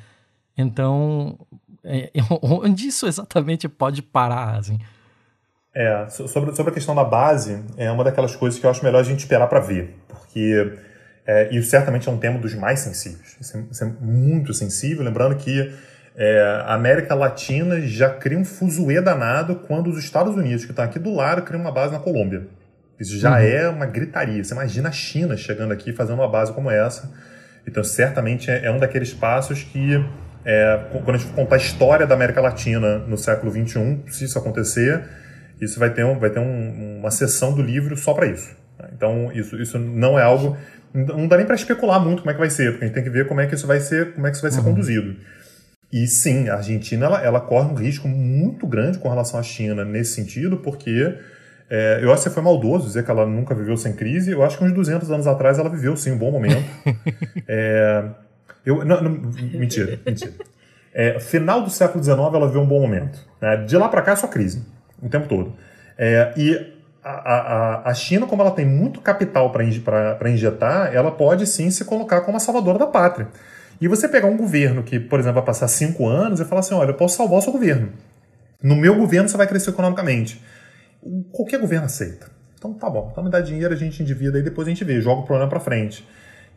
Então, 0.57 1.39
é, 1.83 2.11
onde 2.43 2.89
isso 2.89 3.07
exatamente 3.07 3.69
pode 3.69 4.03
parar, 4.03 4.59
assim? 4.59 4.79
É, 5.75 6.07
sobre, 6.09 6.55
sobre 6.55 6.71
a 6.71 6.75
questão 6.75 6.95
da 6.95 7.03
base, 7.03 7.61
é 7.77 7.91
uma 7.91 8.05
daquelas 8.05 8.37
coisas 8.37 8.61
que 8.61 8.65
eu 8.65 8.71
acho 8.71 8.85
melhor 8.85 9.01
a 9.01 9.05
gente 9.05 9.21
esperar 9.21 9.49
para 9.49 9.59
ver, 9.59 9.97
porque 10.07 10.79
é, 11.27 11.53
isso 11.53 11.69
certamente 11.69 12.09
é 12.09 12.13
um 12.13 12.19
tema 12.19 12.39
dos 12.39 12.55
mais 12.55 12.81
sensíveis. 12.81 13.37
Isso 13.41 13.57
é, 13.57 13.65
isso 13.71 13.83
é 13.83 13.87
muito 14.01 14.55
sensível, 14.55 15.03
lembrando 15.03 15.35
que 15.35 15.73
é, 16.17 16.63
a 16.65 16.75
América 16.75 17.15
Latina 17.15 17.81
já 17.81 18.09
cria 18.09 18.39
um 18.39 18.45
fuzuê 18.45 19.01
danado 19.01 19.57
quando 19.57 19.89
os 19.91 19.99
Estados 19.99 20.35
Unidos, 20.37 20.65
que 20.65 20.71
estão 20.71 20.85
aqui 20.85 20.99
do 20.99 21.13
lado, 21.13 21.43
criam 21.43 21.61
uma 21.61 21.73
base 21.73 21.93
na 21.93 21.99
Colômbia. 21.99 22.47
Isso 22.99 23.19
já 23.19 23.33
uhum. 23.33 23.39
é 23.39 23.69
uma 23.69 23.87
gritaria. 23.87 24.43
Você 24.43 24.55
imagina 24.55 24.89
a 24.89 24.93
China 24.93 25.37
chegando 25.37 25.73
aqui 25.73 25.93
fazendo 25.93 26.21
uma 26.21 26.29
base 26.29 26.53
como 26.53 26.71
essa. 26.71 27.11
Então, 27.67 27.83
certamente 27.83 28.51
é, 28.51 28.67
é 28.67 28.71
um 28.71 28.79
daqueles 28.79 29.13
passos 29.13 29.65
que 29.65 30.05
é, 30.45 30.81
quando 30.93 31.11
a 31.11 31.17
gente 31.17 31.29
for 31.29 31.35
contar 31.35 31.57
a 31.57 31.59
história 31.59 32.07
da 32.07 32.15
América 32.15 32.41
Latina 32.41 32.99
no 32.99 33.17
século 33.17 33.51
XXI, 33.51 34.03
se 34.09 34.25
isso 34.25 34.39
acontecer, 34.39 35.03
isso 35.61 35.81
vai 35.81 35.91
ter, 35.91 36.05
um, 36.05 36.19
vai 36.19 36.31
ter 36.31 36.39
um, 36.39 36.99
uma 36.99 37.11
sessão 37.11 37.55
do 37.55 37.63
livro 37.63 37.97
só 37.97 38.13
para 38.13 38.27
isso. 38.27 38.55
Então, 38.93 39.33
isso, 39.33 39.61
isso 39.61 39.79
não 39.79 40.19
é 40.19 40.23
algo. 40.23 40.57
Não 40.93 41.27
dá 41.27 41.37
nem 41.37 41.47
para 41.47 41.57
especular 41.57 41.99
muito 41.99 42.21
como 42.21 42.31
é 42.31 42.35
que 42.35 42.41
vai 42.41 42.51
ser, 42.51 42.73
porque 42.73 42.85
a 42.85 42.87
gente 42.87 42.95
tem 42.95 43.03
que 43.03 43.11
ver 43.11 43.27
como 43.27 43.41
é 43.41 43.47
que 43.47 43.55
isso 43.55 43.67
vai 43.67 43.81
ser, 43.81 44.13
como 44.13 44.27
é 44.27 44.31
que 44.31 44.37
isso 44.37 44.43
vai 44.43 44.53
ser 44.53 44.59
uhum. 44.59 44.67
conduzido. 44.67 45.17
E 45.95 46.09
sim, 46.09 46.49
a 46.49 46.57
Argentina 46.57 47.07
ela, 47.07 47.23
ela, 47.23 47.41
corre 47.41 47.71
um 47.71 47.75
risco 47.75 48.09
muito 48.09 48.67
grande 48.67 48.99
com 48.99 49.09
relação 49.09 49.39
à 49.39 49.45
China 49.45 49.85
nesse 49.85 50.15
sentido, 50.15 50.57
porque 50.57 51.17
é, 51.71 52.01
eu 52.03 52.13
acho 52.13 52.25
que 52.25 52.31
foi 52.31 52.43
maldoso 52.43 52.89
dizer 52.89 53.05
que 53.05 53.11
ela 53.13 53.25
nunca 53.25 53.55
viveu 53.55 53.77
sem 53.77 53.93
crise. 53.93 54.33
Eu 54.33 54.43
acho 54.43 54.59
que 54.59 54.65
uns 54.65 54.73
200 54.73 55.09
anos 55.13 55.29
atrás 55.29 55.57
ela 55.57 55.71
viveu 55.71 55.97
sim 55.97 56.11
um 56.11 56.19
bom 56.19 56.33
momento. 56.33 56.65
é, 57.47 58.07
eu, 58.67 58.85
não, 58.85 59.05
não, 59.05 59.11
mentira, 59.53 60.01
mentira. 60.05 60.33
É, 60.93 61.21
final 61.21 61.63
do 61.63 61.71
século 61.71 62.03
XIX 62.03 62.19
ela 62.19 62.51
viu 62.51 62.61
um 62.61 62.67
bom 62.67 62.81
momento. 62.81 63.17
Né? 63.41 63.59
De 63.59 63.77
lá 63.77 63.89
para 63.89 64.03
cá 64.03 64.13
é 64.15 64.17
só 64.17 64.27
crise, 64.27 64.67
o 65.01 65.09
tempo 65.09 65.29
todo. 65.29 65.55
É, 65.97 66.35
e 66.37 66.75
a, 67.05 67.11
a, 67.11 67.91
a, 67.91 67.95
China, 67.95 68.27
como 68.27 68.43
ela 68.43 68.51
tem 68.51 68.67
muito 68.67 69.01
capital 69.01 69.53
para 69.53 70.29
injetar, 70.29 70.93
ela 70.93 71.13
pode 71.13 71.47
sim 71.47 71.71
se 71.71 71.85
colocar 71.85 72.23
como 72.23 72.37
a 72.37 72.41
salvadora 72.41 72.81
da 72.81 72.87
pátria. 72.89 73.29
E 73.81 73.89
você 73.89 74.09
pegar 74.09 74.29
um 74.29 74.37
governo 74.37 74.83
que, 74.83 74.99
por 74.99 75.19
exemplo, 75.19 75.37
vai 75.37 75.45
passar 75.45 75.69
cinco 75.69 76.07
anos 76.09 76.41
e 76.41 76.45
falar 76.45 76.61
assim: 76.61 76.75
olha, 76.75 76.91
eu 76.91 76.95
posso 76.95 77.17
salvar 77.17 77.39
o 77.39 77.43
seu 77.43 77.53
governo. 77.53 77.91
No 78.63 78.77
meu 78.77 78.97
governo 78.97 79.29
você 79.29 79.37
vai 79.37 79.47
crescer 79.47 79.71
economicamente. 79.71 80.41
Qualquer 81.33 81.61
governo 81.61 81.87
aceita. 81.87 82.31
Então 82.57 82.73
tá 82.73 82.89
bom, 82.89 83.11
então 83.13 83.23
me 83.23 83.31
dá 83.31 83.41
dinheiro, 83.41 83.75
a 83.75 83.77
gente 83.77 84.03
endivida 84.03 84.39
e 84.39 84.43
depois 84.43 84.67
a 84.67 84.71
gente 84.71 84.83
vê, 84.85 84.99
joga 84.99 85.21
o 85.21 85.25
problema 85.25 85.51
para 85.51 85.61
frente. 85.61 86.07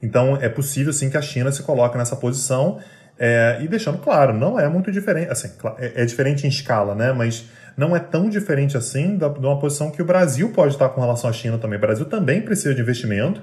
Então 0.02 0.38
é 0.38 0.48
possível 0.48 0.94
sim 0.94 1.10
que 1.10 1.18
a 1.18 1.22
China 1.22 1.52
se 1.52 1.64
coloque 1.64 1.98
nessa 1.98 2.16
posição 2.16 2.80
é, 3.20 3.58
e 3.62 3.68
deixando 3.68 3.98
claro, 3.98 4.34
não 4.34 4.58
é 4.58 4.70
muito 4.70 4.90
diferente, 4.90 5.30
assim, 5.30 5.50
é, 5.78 6.04
é, 6.04 6.06
diferente 6.06 6.46
em 6.46 6.50
escala, 6.50 6.96
né? 6.96 7.12
Mas 7.12 7.50
não 7.76 7.96
é 7.96 8.00
tão 8.00 8.30
diferente 8.30 8.78
assim 8.78 9.18
da, 9.18 9.28
de 9.28 9.40
uma 9.40 9.60
posição 9.60 9.92
que 9.92 10.02
o 10.02 10.06
Brasil 10.06 10.50
pode 10.52 10.74
estar 10.74 10.88
com 10.90 11.02
relação 11.02 11.30
à 11.30 11.34
China 11.34 11.58
também. 11.58 11.78
O 11.78 11.82
Brasil 11.82 12.06
também 12.06 12.42
precisa 12.42 12.74
de 12.74 12.82
investimento. 12.82 13.42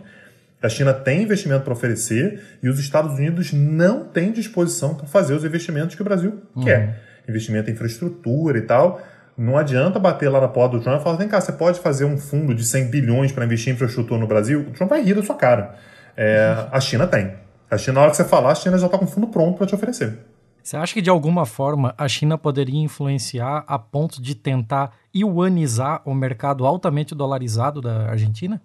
A 0.65 0.69
China 0.71 0.95
tem 0.95 1.23
investimento 1.23 1.63
para 1.63 1.75
oferecer 1.75 2.43
e 2.63 2.71
os 2.71 2.79
Estados 2.79 3.19
Unidos 3.19 3.53
não 3.53 4.05
têm 4.05 4.33
disposição 4.33 4.95
para 4.95 5.07
fazer 5.07 5.35
os 5.35 5.45
investimentos 5.45 5.95
que 5.95 6.01
o 6.01 6.05
Brasil 6.05 6.41
uhum. 6.57 6.65
quer. 6.65 7.03
Investimento 7.29 7.69
em 7.69 7.75
infraestrutura 7.75 8.57
e 8.57 8.63
tal. 8.63 8.99
Não 9.37 9.59
adianta 9.59 9.99
bater 9.99 10.31
lá 10.31 10.41
na 10.41 10.49
porta 10.49 10.79
do 10.79 10.83
Trump 10.83 11.01
e 11.01 11.05
falar: 11.05 11.17
vem 11.17 11.29
cá, 11.29 11.39
você 11.39 11.53
pode 11.53 11.81
fazer 11.81 12.07
um 12.07 12.17
fundo 12.17 12.55
de 12.55 12.65
100 12.65 12.87
bilhões 12.89 13.31
para 13.31 13.45
investir 13.45 13.73
em 13.73 13.75
infraestrutura 13.75 14.19
no 14.19 14.27
Brasil? 14.27 14.61
O 14.61 14.71
Trump 14.71 14.89
vai 14.89 15.03
rir 15.03 15.13
da 15.13 15.23
sua 15.23 15.35
cara. 15.35 15.75
É, 16.17 16.67
a 16.73 16.81
China 16.81 17.07
tem. 17.07 17.35
A 17.71 17.77
China, 17.77 17.95
na 17.95 18.01
hora 18.03 18.11
que 18.11 18.17
você 18.17 18.25
falar, 18.25 18.53
a 18.53 18.55
China 18.55 18.79
já 18.79 18.87
está 18.87 18.97
com 18.97 19.07
fundo 19.07 19.27
pronto 19.27 19.59
para 19.59 19.67
te 19.67 19.75
oferecer. 19.75 20.19
Você 20.63 20.79
acha 20.79 20.95
que 20.95 21.03
de 21.03 21.11
alguma 21.11 21.45
forma 21.45 21.95
a 21.99 22.09
China 22.09 22.39
poderia 22.39 22.81
influenciar 22.81 23.65
a 23.67 23.79
ponto 23.79 24.23
de 24.23 24.35
tentar 24.35 24.93
yuanizar 25.15 26.01
o 26.07 26.15
mercado 26.15 26.65
altamente 26.65 27.15
dolarizado 27.15 27.83
da 27.83 28.09
Argentina? 28.09 28.63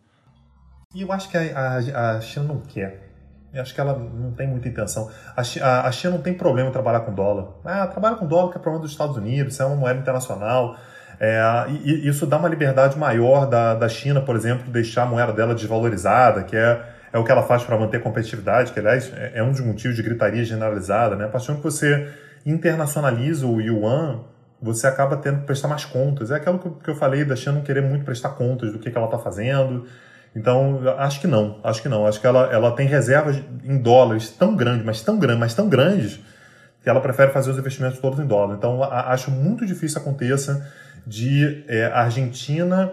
E 0.96 1.04
eu 1.04 1.12
acho 1.12 1.30
que 1.30 1.38
a, 1.38 1.42
a, 1.42 2.18
a, 2.18 2.22
China 2.22 2.46
não 2.48 2.62
quer. 2.62 3.12
Eu 3.54 3.62
acho 3.62 3.76
que 3.76 3.80
ela 3.80 3.98
não 3.98 4.32
tem 4.32 4.48
muita 4.48 4.68
intenção. 4.68 5.10
A, 5.36 5.88
a, 5.88 5.92
China 5.92 6.16
não 6.16 6.22
tem 6.22 6.34
problema 6.34 6.70
em 6.70 6.72
trabalhar 6.72 7.02
com 7.02 7.14
dólar. 7.14 7.50
Ah, 7.64 7.86
trabalha 7.86 8.16
com 8.16 8.26
dólar 8.26 8.52
que 8.52 8.58
é 8.58 8.60
problema 8.60 8.82
dos 8.82 8.92
Estados 8.92 9.16
Unidos, 9.16 9.60
é 9.60 9.66
uma 9.66 9.76
moeda 9.76 10.00
internacional. 10.00 10.78
É, 11.20 11.40
e, 11.70 11.92
e 11.92 12.08
isso 12.08 12.26
dá 12.26 12.38
uma 12.38 12.50
liberdade 12.50 12.98
maior 12.98 13.46
da, 13.48 13.76
da 13.76 13.88
China, 13.88 14.20
por 14.20 14.36
exemplo, 14.36 14.72
deixar 14.72 15.04
a 15.04 15.06
moeda 15.06 15.32
dela 15.32 15.54
desvalorizada, 15.54 16.44
que 16.44 16.56
é 16.56 16.82
é 17.12 17.18
o 17.18 17.24
que 17.24 17.32
ela 17.32 17.44
faz 17.44 17.64
para 17.64 17.78
manter 17.78 18.02
competitividade, 18.02 18.72
que 18.72 18.80
aliás 18.80 19.12
é, 19.16 19.34
é 19.36 19.44
um 19.44 19.52
dos 19.52 19.62
motivos 19.62 19.96
de 19.96 20.04
gritaria 20.04 20.44
generalizada, 20.44 21.16
né? 21.16 21.26
A 21.26 21.28
partir 21.28 21.52
do 21.52 21.58
que 21.58 21.64
você 21.64 22.08
internacionaliza 22.46 23.46
o 23.48 23.60
yuan, 23.60 24.22
você 24.62 24.88
acaba 24.88 25.18
tendo 25.18 25.40
que 25.40 25.46
prestar 25.46 25.68
mais 25.68 25.86
contas. 25.86 26.32
É 26.32 26.36
aquilo 26.36 26.60
que 26.84 26.90
eu 26.90 26.96
falei 26.96 27.26
da 27.26 27.36
China 27.36 27.54
não 27.54 27.62
querer 27.62 27.82
muito 27.82 28.06
prestar 28.06 28.30
contas 28.30 28.72
do 28.72 28.80
que, 28.80 28.92
que 28.92 28.98
ela 28.98 29.08
está 29.08 29.18
fazendo. 29.18 29.86
Então, 30.36 30.82
acho 30.98 31.20
que 31.20 31.28
não, 31.28 31.60
acho 31.64 31.82
que 31.82 31.90
não. 31.90 32.06
Acho 32.06 32.22
que 32.22 32.28
ela, 32.28 32.52
ela 32.52 32.72
tem 32.72 32.88
reservas 32.88 33.42
em 33.64 33.78
dólares 33.78 34.30
tão 34.30 34.56
grandes, 34.56 34.86
mas 34.86 35.02
tão 35.02 35.18
grandes, 35.18 35.40
mas 35.40 35.54
tão 35.54 35.68
grandes, 35.68 36.20
que 36.84 36.90
ela 36.90 37.02
prefere 37.02 37.32
fazer 37.32 37.52
os 37.52 37.58
investimentos 37.58 38.00
todos 38.00 38.20
em 38.20 38.26
dólar. 38.26 38.56
Então, 38.56 38.84
acho 38.84 39.32
muito 39.32 39.66
difícil 39.66 40.00
aconteça 40.00 40.66
de 41.06 41.64
é, 41.68 41.86
a 41.88 42.02
Argentina 42.02 42.92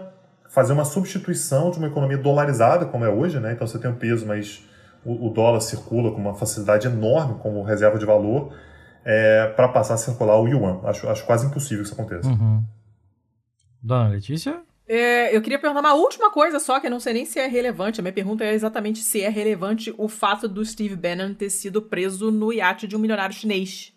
fazer 0.49 0.73
uma 0.73 0.85
substituição 0.85 1.69
de 1.69 1.77
uma 1.77 1.87
economia 1.87 2.17
dolarizada, 2.17 2.85
como 2.85 3.05
é 3.05 3.09
hoje, 3.09 3.39
né? 3.39 3.53
Então, 3.53 3.67
você 3.67 3.77
tem 3.77 3.89
um 3.89 3.95
peso, 3.95 4.25
mas 4.25 4.63
o, 5.05 5.27
o 5.27 5.29
dólar 5.29 5.61
circula 5.61 6.11
com 6.11 6.17
uma 6.19 6.33
facilidade 6.33 6.87
enorme 6.87 7.35
como 7.39 7.61
reserva 7.63 7.99
de 7.99 8.05
valor, 8.05 8.53
é, 9.05 9.47
para 9.55 9.69
passar 9.69 9.93
a 9.93 9.97
circular 9.97 10.37
o 10.37 10.47
yuan. 10.47 10.81
Acho, 10.83 11.07
acho 11.07 11.25
quase 11.25 11.45
impossível 11.45 11.83
que 11.83 11.91
isso 11.91 11.93
aconteça. 11.93 12.27
Uhum. 12.27 12.61
Dona 13.81 14.09
Letícia? 14.09 14.59
É, 14.87 15.35
eu 15.35 15.41
queria 15.41 15.59
perguntar 15.59 15.81
uma 15.81 15.93
última 15.93 16.31
coisa 16.31 16.59
só, 16.59 16.79
que 16.79 16.87
eu 16.87 16.91
não 16.91 16.99
sei 16.99 17.13
nem 17.13 17.25
se 17.25 17.39
é 17.39 17.47
relevante. 17.47 17.99
A 17.99 18.03
minha 18.03 18.13
pergunta 18.13 18.43
é 18.43 18.53
exatamente 18.53 18.99
se 18.99 19.21
é 19.21 19.29
relevante 19.29 19.93
o 19.97 20.07
fato 20.07 20.47
do 20.47 20.63
Steve 20.65 20.95
Bannon 20.95 21.33
ter 21.33 21.49
sido 21.49 21.81
preso 21.81 22.31
no 22.31 22.53
iate 22.53 22.87
de 22.87 22.95
um 22.95 22.99
milionário 22.99 23.35
chinês. 23.35 23.93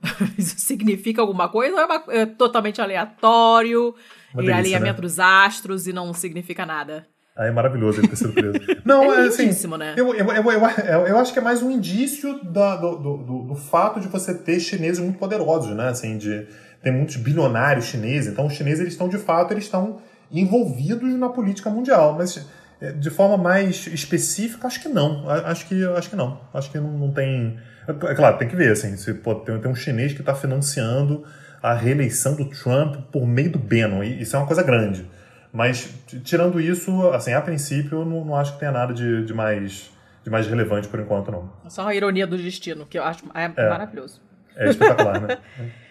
Isso 0.38 0.60
significa 0.60 1.20
alguma 1.20 1.48
coisa 1.48 1.74
ou 1.74 1.80
é, 1.80 1.86
uma, 1.86 2.04
é 2.08 2.26
totalmente 2.26 2.80
aleatório 2.80 3.94
uma 4.32 4.42
e 4.42 4.46
delícia, 4.46 4.56
alinhamento 4.56 5.00
né? 5.00 5.02
dos 5.02 5.18
astros 5.18 5.88
e 5.88 5.92
não 5.92 6.12
significa 6.12 6.64
nada? 6.64 7.06
Ah, 7.36 7.46
é 7.46 7.50
maravilhoso 7.50 8.00
ele 8.00 8.08
ter 8.08 8.16
sido 8.16 8.32
preso. 8.32 8.58
Não, 8.82 9.12
é, 9.12 9.24
é 9.24 9.28
assim, 9.28 9.66
né? 9.76 9.94
Eu, 9.94 10.14
eu, 10.14 10.26
eu, 10.26 10.52
eu, 10.52 11.06
eu 11.06 11.18
acho 11.18 11.34
que 11.34 11.38
é 11.38 11.42
mais 11.42 11.62
um 11.62 11.70
indício 11.70 12.42
da, 12.42 12.76
do, 12.76 12.96
do, 12.96 13.16
do, 13.18 13.42
do 13.48 13.54
fato 13.54 14.00
de 14.00 14.08
você 14.08 14.32
ter 14.32 14.58
chineses 14.58 15.00
muito 15.00 15.18
poderosos, 15.18 15.76
né? 15.76 15.88
Assim, 15.88 16.16
de 16.16 16.46
tem 16.86 16.92
muitos 16.92 17.16
bilionários 17.16 17.86
chineses, 17.86 18.32
então 18.32 18.46
os 18.46 18.52
chineses 18.52 18.78
eles 18.78 18.92
estão 18.92 19.08
de 19.08 19.18
fato 19.18 19.52
eles 19.52 19.64
estão 19.64 20.00
envolvidos 20.30 21.12
na 21.14 21.28
política 21.28 21.68
mundial, 21.68 22.14
mas 22.16 22.46
é, 22.80 22.92
de 22.92 23.10
forma 23.10 23.36
mais 23.36 23.88
específica 23.88 24.68
acho 24.68 24.80
que 24.80 24.88
não, 24.88 25.28
acho 25.28 25.66
que 25.66 25.84
acho 25.84 26.08
que 26.08 26.14
não, 26.14 26.40
acho 26.54 26.70
que 26.70 26.78
não, 26.78 26.92
não 26.92 27.10
tem, 27.10 27.58
é 27.88 28.14
claro 28.14 28.38
tem 28.38 28.46
que 28.46 28.54
ver 28.54 28.70
assim, 28.70 28.96
se 28.96 29.12
pode 29.14 29.44
ter, 29.44 29.58
tem 29.60 29.68
um 29.68 29.74
chinês 29.74 30.12
que 30.12 30.20
está 30.20 30.32
financiando 30.32 31.24
a 31.60 31.74
reeleição 31.74 32.36
do 32.36 32.44
Trump 32.50 32.98
por 33.10 33.26
meio 33.26 33.50
do 33.50 33.58
Bannon, 33.58 34.04
isso 34.04 34.36
é 34.36 34.38
uma 34.38 34.46
coisa 34.46 34.62
grande, 34.62 35.10
mas 35.52 35.92
tirando 36.22 36.60
isso, 36.60 37.08
assim 37.08 37.32
a 37.32 37.40
princípio 37.40 37.98
eu 37.98 38.04
não, 38.04 38.24
não 38.24 38.36
acho 38.36 38.52
que 38.52 38.60
tenha 38.60 38.70
nada 38.70 38.94
de, 38.94 39.24
de 39.24 39.34
mais 39.34 39.90
de 40.22 40.30
mais 40.30 40.46
relevante 40.46 40.86
por 40.86 41.00
enquanto 41.00 41.32
não. 41.32 41.50
Só 41.68 41.82
uma 41.82 41.94
ironia 41.94 42.28
do 42.28 42.38
destino 42.38 42.86
que 42.86 42.96
eu 42.96 43.02
acho 43.02 43.24
é, 43.34 43.50
é 43.56 43.68
maravilhoso. 43.70 44.20
É 44.54 44.70
espetacular, 44.70 45.20
né? 45.20 45.38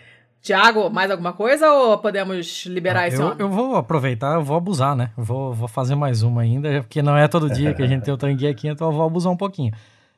Tiago, 0.45 0.91
mais 0.91 1.09
alguma 1.09 1.33
coisa 1.33 1.71
ou 1.71 1.97
podemos 1.97 2.67
liberar 2.67 3.01
ah, 3.01 3.07
esse 3.07 3.19
eu, 3.19 3.35
eu 3.39 3.49
vou 3.49 3.75
aproveitar, 3.75 4.35
eu 4.35 4.43
vou 4.43 4.55
abusar, 4.55 4.95
né? 4.95 5.09
vou, 5.17 5.51
vou 5.51 5.67
fazer 5.67 5.95
mais 5.95 6.21
uma 6.21 6.43
ainda, 6.43 6.83
porque 6.83 7.01
não 7.01 7.17
é 7.17 7.27
todo 7.27 7.49
dia 7.49 7.73
que 7.73 7.81
a 7.81 7.87
gente 7.87 8.03
tem 8.03 8.13
o 8.13 8.17
tangue 8.17 8.47
aqui, 8.47 8.67
então 8.67 8.87
eu 8.89 8.93
vou 8.93 9.03
abusar 9.03 9.33
um 9.33 9.37
pouquinho. 9.37 9.73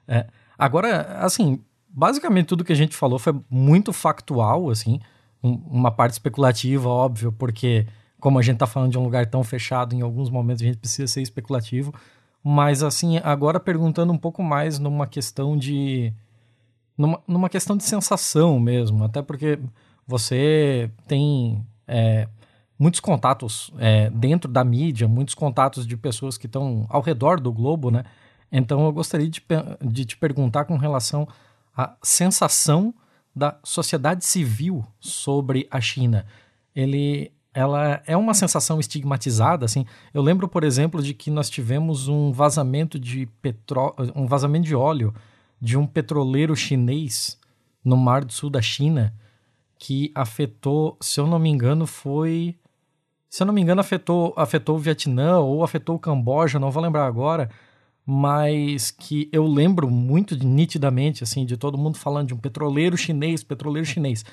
É, 0.06 0.28
agora, 0.60 1.18
assim, 1.22 1.62
basicamente 1.88 2.48
tudo 2.48 2.66
que 2.66 2.74
a 2.74 2.76
gente 2.76 2.94
falou 2.94 3.18
foi 3.18 3.40
muito 3.50 3.94
factual, 3.94 4.70
assim, 4.70 5.00
um, 5.42 5.62
uma 5.66 5.92
parte 5.92 6.12
especulativa, 6.12 6.90
óbvio, 6.90 7.32
porque 7.32 7.88
como 8.20 8.38
a 8.38 8.42
gente 8.42 8.58
tá 8.58 8.68
falando 8.68 8.92
de 8.92 8.98
um 8.98 9.04
lugar 9.04 9.28
tão 9.28 9.46
fechado, 9.46 9.96
em 9.96 10.02
alguns 10.02 10.30
momentos 10.30 10.62
a 10.62 10.66
gente 10.66 10.78
precisa 10.78 11.08
ser 11.08 11.22
especulativo, 11.22 11.94
mas 12.44 12.84
assim, 12.84 13.18
agora 13.24 13.62
perguntando 13.62 14.12
um 14.12 14.18
pouco 14.18 14.44
mais 14.44 14.78
numa 14.78 15.08
questão 15.08 15.56
de... 15.56 16.12
numa, 16.98 17.22
numa 17.26 17.48
questão 17.48 17.78
de 17.78 17.86
sensação 17.86 18.60
mesmo, 18.60 19.06
até 19.06 19.22
porque 19.22 19.58
você 20.08 20.90
tem 21.06 21.66
é, 21.86 22.28
muitos 22.80 23.00
contatos 23.00 23.72
é, 23.78 24.10
dentro 24.10 24.50
da 24.50 24.64
mídia, 24.64 25.08
muitos 25.08 25.36
contatos 25.36 25.86
de 25.86 25.98
pessoas 25.98 26.38
que 26.38 26.46
estão 26.46 26.86
ao 26.90 27.02
redor 27.02 27.42
do 27.42 27.52
globo, 27.52 27.92
né? 27.92 28.06
Então 28.52 28.86
eu 28.86 28.94
gostaria 28.94 29.28
de, 29.28 29.44
de 29.82 30.06
te 30.06 30.16
perguntar 30.16 30.64
com 30.64 30.78
relação 30.78 31.28
à 31.76 31.96
sensação 32.02 32.94
da 33.36 33.58
sociedade 33.64 34.26
civil 34.26 34.86
sobre 35.00 35.68
a 35.70 35.82
China. 35.82 36.26
Ele, 36.74 37.32
ela 37.54 38.02
é 38.08 38.16
uma 38.16 38.34
sensação 38.34 38.80
estigmatizada, 38.80 39.66
assim. 39.66 39.86
Eu 40.14 40.22
lembro, 40.22 40.48
por 40.48 40.64
exemplo, 40.64 41.04
de 41.04 41.14
que 41.14 41.30
nós 41.30 41.50
tivemos 41.50 42.08
um 42.08 42.32
vazamento 42.32 42.98
de 42.98 43.26
petróleo, 43.42 43.96
um 44.16 44.26
vazamento 44.26 44.66
de 44.66 44.76
óleo 44.76 45.14
de 45.62 45.78
um 45.78 45.86
petroleiro 45.86 46.56
chinês 46.56 47.38
no 47.84 47.98
Mar 47.98 48.24
do 48.24 48.32
Sul 48.32 48.50
da 48.50 48.62
China 48.62 49.14
que 49.80 50.12
afetou, 50.16 50.98
se 51.02 51.20
eu 51.20 51.28
não 51.28 51.40
me 51.40 51.50
engano, 51.50 51.86
foi. 51.86 52.56
Se 53.30 53.44
eu 53.44 53.48
não 53.48 53.54
me 53.54 53.62
engano, 53.62 53.82
afetou, 53.82 54.34
afetou 54.38 54.76
o 54.76 54.80
Vietnã 54.80 55.40
ou 55.40 55.64
afetou 55.64 55.96
o 55.96 56.00
Camboja, 56.00 56.60
não 56.60 56.72
vou 56.72 56.82
lembrar 56.82 57.06
agora, 57.06 57.50
mas 58.06 58.90
que 58.90 59.30
eu 59.34 59.46
lembro 59.46 59.90
muito 59.90 60.36
de, 60.36 60.46
nitidamente, 60.46 61.24
assim, 61.24 61.46
de 61.46 61.58
todo 61.58 61.78
mundo 61.78 61.98
falando 61.98 62.28
de 62.28 62.34
um 62.34 62.38
petroleiro 62.38 62.96
chinês, 62.98 63.44
petroleiro 63.44 63.86
chinês. 63.86 64.24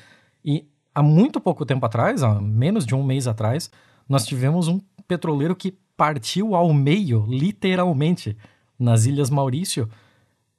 E 0.45 0.67
há 0.95 1.03
muito 1.03 1.41
pouco 1.41 1.67
tempo 1.67 1.85
atrás, 1.85 2.23
há 2.23 2.41
menos 2.41 2.87
de 2.87 2.95
um 2.95 3.03
mês 3.03 3.27
atrás, 3.27 3.71
nós 4.09 4.25
tivemos 4.25 4.69
um 4.69 4.81
petroleiro 5.09 5.57
que 5.57 5.77
partiu 5.97 6.55
ao 6.55 6.73
meio, 6.73 7.27
literalmente, 7.29 8.37
nas 8.79 9.07
Ilhas 9.07 9.31
Maurício. 9.31 9.89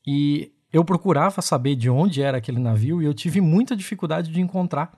E 0.06 0.52
eu 0.72 0.84
procurava 0.84 1.42
saber 1.42 1.76
de 1.76 1.90
onde 1.90 2.22
era 2.22 2.38
aquele 2.38 2.60
navio 2.60 3.02
e 3.02 3.06
eu 3.06 3.14
tive 3.14 3.40
muita 3.42 3.76
dificuldade 3.76 4.32
de 4.32 4.42
encontrar. 4.42 4.98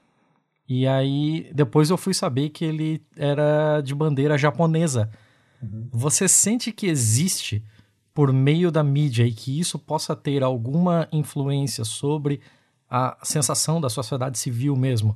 E 0.67 0.85
aí, 0.85 1.49
depois 1.53 1.89
eu 1.89 1.97
fui 1.97 2.13
saber 2.13 2.49
que 2.49 2.65
ele 2.65 3.01
era 3.15 3.79
de 3.81 3.95
bandeira 3.95 4.37
japonesa. 4.37 5.09
Uhum. 5.61 5.87
Você 5.91 6.27
sente 6.27 6.71
que 6.71 6.87
existe, 6.87 7.63
por 8.13 8.33
meio 8.33 8.69
da 8.69 8.83
mídia, 8.83 9.25
e 9.25 9.31
que 9.31 9.57
isso 9.57 9.79
possa 9.79 10.15
ter 10.15 10.43
alguma 10.43 11.07
influência 11.11 11.85
sobre 11.85 12.41
a 12.89 13.17
sensação 13.23 13.79
da 13.79 13.89
sociedade 13.89 14.37
civil 14.37 14.75
mesmo, 14.75 15.15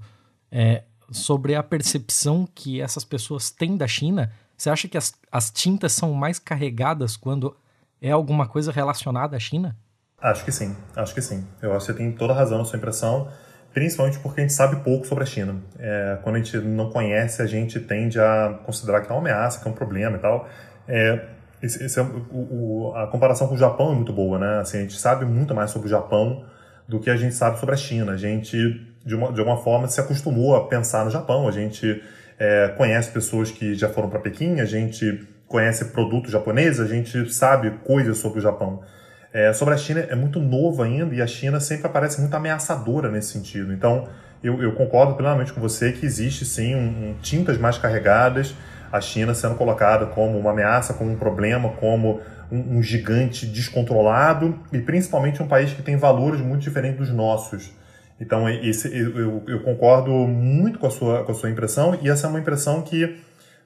é, 0.49 0.83
sobre 1.11 1.55
a 1.55 1.63
percepção 1.63 2.47
que 2.53 2.79
essas 2.79 3.03
pessoas 3.03 3.51
têm 3.51 3.75
da 3.75 3.87
China? 3.87 4.31
Você 4.55 4.69
acha 4.69 4.87
que 4.87 4.97
as, 4.97 5.13
as 5.31 5.51
tintas 5.51 5.91
são 5.91 6.13
mais 6.13 6.39
carregadas 6.39 7.17
quando 7.17 7.55
é 8.01 8.11
alguma 8.11 8.47
coisa 8.47 8.71
relacionada 8.71 9.35
à 9.35 9.39
China? 9.39 9.77
Acho 10.21 10.45
que 10.45 10.51
sim, 10.51 10.75
acho 10.95 11.13
que 11.15 11.21
sim. 11.21 11.45
Eu 11.61 11.71
acho 11.75 11.87
que 11.87 11.93
você 11.93 11.97
tem 11.97 12.11
toda 12.11 12.33
razão 12.33 12.59
na 12.59 12.65
sua 12.65 12.77
impressão, 12.77 13.27
principalmente 13.73 14.19
porque 14.19 14.41
a 14.41 14.43
gente 14.43 14.53
sabe 14.53 14.75
pouco 14.83 15.07
sobre 15.07 15.23
a 15.23 15.27
China. 15.27 15.55
É, 15.79 16.19
quando 16.21 16.35
a 16.35 16.39
gente 16.39 16.57
não 16.57 16.91
conhece, 16.91 17.41
a 17.41 17.47
gente 17.47 17.79
tende 17.79 18.19
a 18.19 18.59
considerar 18.65 19.01
que 19.01 19.11
é 19.11 19.15
uma 19.15 19.21
ameaça, 19.21 19.59
que 19.59 19.67
é 19.67 19.71
um 19.71 19.73
problema 19.73 20.17
e 20.17 20.19
tal. 20.19 20.47
É, 20.87 21.25
esse, 21.61 21.83
esse 21.83 21.99
é, 21.99 22.03
o, 22.03 22.89
o, 22.89 22.93
a 22.95 23.07
comparação 23.07 23.47
com 23.47 23.55
o 23.55 23.57
Japão 23.57 23.91
é 23.91 23.95
muito 23.95 24.13
boa, 24.13 24.37
né? 24.37 24.59
Assim, 24.59 24.77
a 24.77 24.81
gente 24.81 24.99
sabe 24.99 25.25
muito 25.25 25.55
mais 25.55 25.71
sobre 25.71 25.87
o 25.87 25.89
Japão 25.89 26.45
do 26.87 26.99
que 26.99 27.09
a 27.09 27.15
gente 27.15 27.33
sabe 27.33 27.59
sobre 27.59 27.73
a 27.73 27.77
China. 27.77 28.11
A 28.11 28.17
gente, 28.17 28.57
de, 29.03 29.15
uma, 29.15 29.31
de 29.31 29.39
alguma 29.39 29.57
forma, 29.57 29.87
se 29.87 29.99
acostumou 29.99 30.55
a 30.55 30.67
pensar 30.67 31.03
no 31.03 31.09
Japão. 31.09 31.47
A 31.47 31.51
gente 31.51 32.03
é, 32.37 32.67
conhece 32.77 33.09
pessoas 33.11 33.49
que 33.49 33.73
já 33.73 33.89
foram 33.89 34.09
para 34.09 34.19
Pequim, 34.19 34.59
a 34.59 34.65
gente 34.65 35.27
conhece 35.47 35.85
produtos 35.85 36.31
japoneses, 36.31 36.79
a 36.79 36.87
gente 36.87 37.31
sabe 37.33 37.71
coisas 37.83 38.17
sobre 38.17 38.39
o 38.39 38.41
Japão. 38.41 38.83
É, 39.33 39.53
sobre 39.53 39.73
a 39.73 39.77
China, 39.77 40.01
é 40.01 40.15
muito 40.15 40.39
novo 40.39 40.83
ainda 40.83 41.15
e 41.15 41.21
a 41.21 41.27
China 41.27 41.59
sempre 41.59 41.87
aparece 41.87 42.19
muito 42.19 42.33
ameaçadora 42.35 43.09
nesse 43.09 43.31
sentido. 43.31 43.71
Então, 43.71 44.07
eu, 44.43 44.61
eu 44.61 44.73
concordo 44.73 45.15
plenamente 45.15 45.53
com 45.53 45.61
você 45.61 45.91
que 45.91 46.05
existe 46.05 46.43
sim 46.43 46.75
um, 46.75 47.11
um, 47.11 47.15
tintas 47.21 47.57
mais 47.57 47.77
carregadas, 47.77 48.53
a 48.91 48.99
China 48.99 49.33
sendo 49.33 49.55
colocada 49.55 50.05
como 50.07 50.37
uma 50.37 50.51
ameaça, 50.51 50.93
como 50.93 51.11
um 51.11 51.15
problema, 51.15 51.69
como 51.69 52.19
um, 52.51 52.77
um 52.77 52.83
gigante 52.83 53.45
descontrolado 53.45 54.59
e 54.73 54.79
principalmente 54.79 55.41
um 55.41 55.47
país 55.47 55.71
que 55.71 55.81
tem 55.81 55.95
valores 55.95 56.41
muito 56.41 56.61
diferentes 56.61 56.97
dos 56.97 57.09
nossos. 57.09 57.71
Então, 58.19 58.49
esse, 58.49 58.93
eu, 58.95 59.43
eu, 59.47 59.59
concordo 59.61 60.11
muito 60.11 60.77
com 60.77 60.87
a, 60.87 60.91
sua, 60.91 61.23
com 61.23 61.31
a 61.31 61.35
sua 61.35 61.49
impressão 61.49 61.97
e 62.01 62.09
essa 62.09 62.27
é 62.27 62.29
uma 62.29 62.39
impressão 62.39 62.81
que 62.81 63.17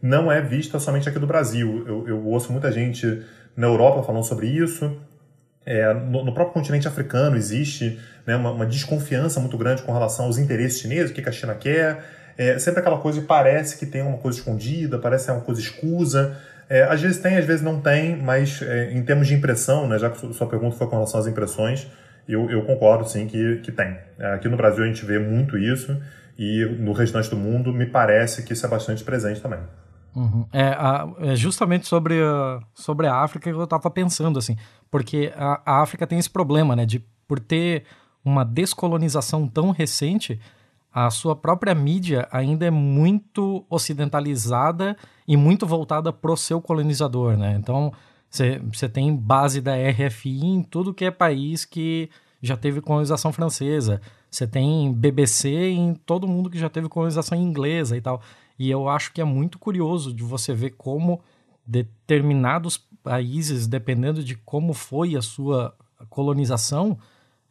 não 0.01 0.31
é 0.31 0.41
vista 0.41 0.79
somente 0.79 1.09
aqui 1.09 1.17
do 1.17 1.27
Brasil. 1.27 1.83
Eu, 1.87 2.07
eu 2.07 2.25
ouço 2.25 2.51
muita 2.51 2.71
gente 2.71 3.21
na 3.57 3.67
Europa 3.67 4.03
falando 4.03 4.23
sobre 4.23 4.47
isso, 4.47 4.95
é, 5.65 5.93
no, 5.93 6.23
no, 6.23 6.33
próprio 6.33 6.53
continente 6.53 6.87
africano 6.87 7.35
existe 7.35 7.99
né, 8.25 8.35
uma, 8.35 8.51
uma, 8.51 8.65
desconfiança 8.65 9.39
muito 9.39 9.57
grande 9.57 9.81
com 9.81 9.91
relação 9.91 10.25
aos 10.25 10.37
interesses 10.37 10.79
chineses, 10.79 11.11
o 11.11 11.13
que, 11.13 11.21
que 11.21 11.29
a 11.29 11.31
China 11.31 11.55
quer. 11.55 12.03
É, 12.37 12.59
sempre 12.59 12.81
aquela 12.81 12.97
coisa 12.97 13.21
que 13.21 13.25
parece 13.25 13.77
que 13.77 13.85
tem 13.85 14.01
uma 14.01 14.17
coisa 14.17 14.37
escondida, 14.37 14.99
parece 14.99 15.25
que 15.25 15.31
é 15.31 15.33
uma 15.33 15.43
coisa 15.43 15.59
escusa. 15.59 16.37
É, 16.69 16.83
às 16.83 17.01
vezes 17.01 17.17
tem, 17.19 17.37
às 17.37 17.45
vezes 17.45 17.61
não 17.63 17.79
tem, 17.79 18.15
mas 18.15 18.61
é, 18.61 18.91
em 18.91 19.01
termos 19.03 19.27
de 19.27 19.33
impressão, 19.33 19.87
né, 19.87 19.97
já 19.97 20.09
que 20.09 20.33
sua 20.33 20.47
pergunta 20.47 20.75
foi 20.75 20.87
com 20.87 20.95
relação 20.95 21.19
às 21.19 21.27
impressões, 21.27 21.87
eu, 22.27 22.49
eu 22.49 22.63
concordo 22.63 23.07
sim 23.07 23.27
que, 23.27 23.57
que 23.57 23.71
tem. 23.71 23.97
É, 24.19 24.33
aqui 24.33 24.47
no 24.47 24.57
Brasil 24.57 24.83
a 24.83 24.87
gente 24.87 25.05
vê 25.05 25.17
muito 25.17 25.57
isso 25.57 25.99
e 26.37 26.65
no 26.79 26.91
restante 26.91 27.29
do 27.29 27.35
mundo 27.35 27.71
me 27.71 27.85
parece 27.85 28.43
que 28.43 28.53
isso 28.53 28.65
é 28.65 28.69
bastante 28.69 29.03
presente 29.03 29.41
também. 29.41 29.59
Uhum. 30.15 30.45
É, 30.53 30.67
a, 30.67 31.07
é, 31.19 31.35
justamente 31.35 31.87
sobre 31.87 32.21
a, 32.21 32.59
sobre 32.73 33.05
a 33.05 33.15
África 33.15 33.51
que 33.51 33.55
eu 33.55 33.63
estava 33.63 33.89
pensando, 33.89 34.39
assim, 34.39 34.55
porque 34.89 35.33
a, 35.35 35.61
a, 35.65 35.81
África 35.81 36.07
tem 36.07 36.17
esse 36.17 36.29
problema, 36.29 36.75
né, 36.75 36.85
de 36.85 36.99
por 37.27 37.39
ter 37.39 37.83
uma 38.23 38.45
descolonização 38.45 39.47
tão 39.47 39.71
recente, 39.71 40.39
a 40.91 41.09
sua 41.09 41.35
própria 41.35 41.75
mídia 41.75 42.27
ainda 42.31 42.65
é 42.65 42.71
muito 42.71 43.65
ocidentalizada 43.69 44.95
e 45.27 45.35
muito 45.35 45.67
voltada 45.67 46.13
pro 46.13 46.37
seu 46.37 46.61
colonizador, 46.61 47.35
né? 47.35 47.57
Então, 47.59 47.91
você 48.71 48.87
tem 48.87 49.13
base 49.15 49.59
da 49.59 49.73
RFI 49.75 50.45
em 50.45 50.63
tudo 50.63 50.93
que 50.93 51.05
é 51.05 51.11
país 51.11 51.65
que 51.65 52.09
já 52.41 52.55
teve 52.55 52.79
colonização 52.81 53.33
francesa. 53.33 54.01
Você 54.29 54.47
tem 54.47 54.93
BBC 54.93 55.49
em 55.49 55.93
todo 55.93 56.27
mundo 56.27 56.49
que 56.49 56.57
já 56.57 56.69
teve 56.69 56.87
colonização 56.87 57.37
inglesa 57.37 57.97
e 57.97 58.01
tal. 58.01 58.21
E 58.57 58.69
eu 58.69 58.87
acho 58.87 59.11
que 59.11 59.21
é 59.21 59.25
muito 59.25 59.59
curioso 59.59 60.13
de 60.13 60.23
você 60.23 60.53
ver 60.53 60.71
como 60.71 61.21
determinados 61.65 62.77
países, 63.03 63.67
dependendo 63.67 64.23
de 64.23 64.35
como 64.35 64.73
foi 64.73 65.15
a 65.15 65.21
sua 65.21 65.75
colonização, 66.09 66.97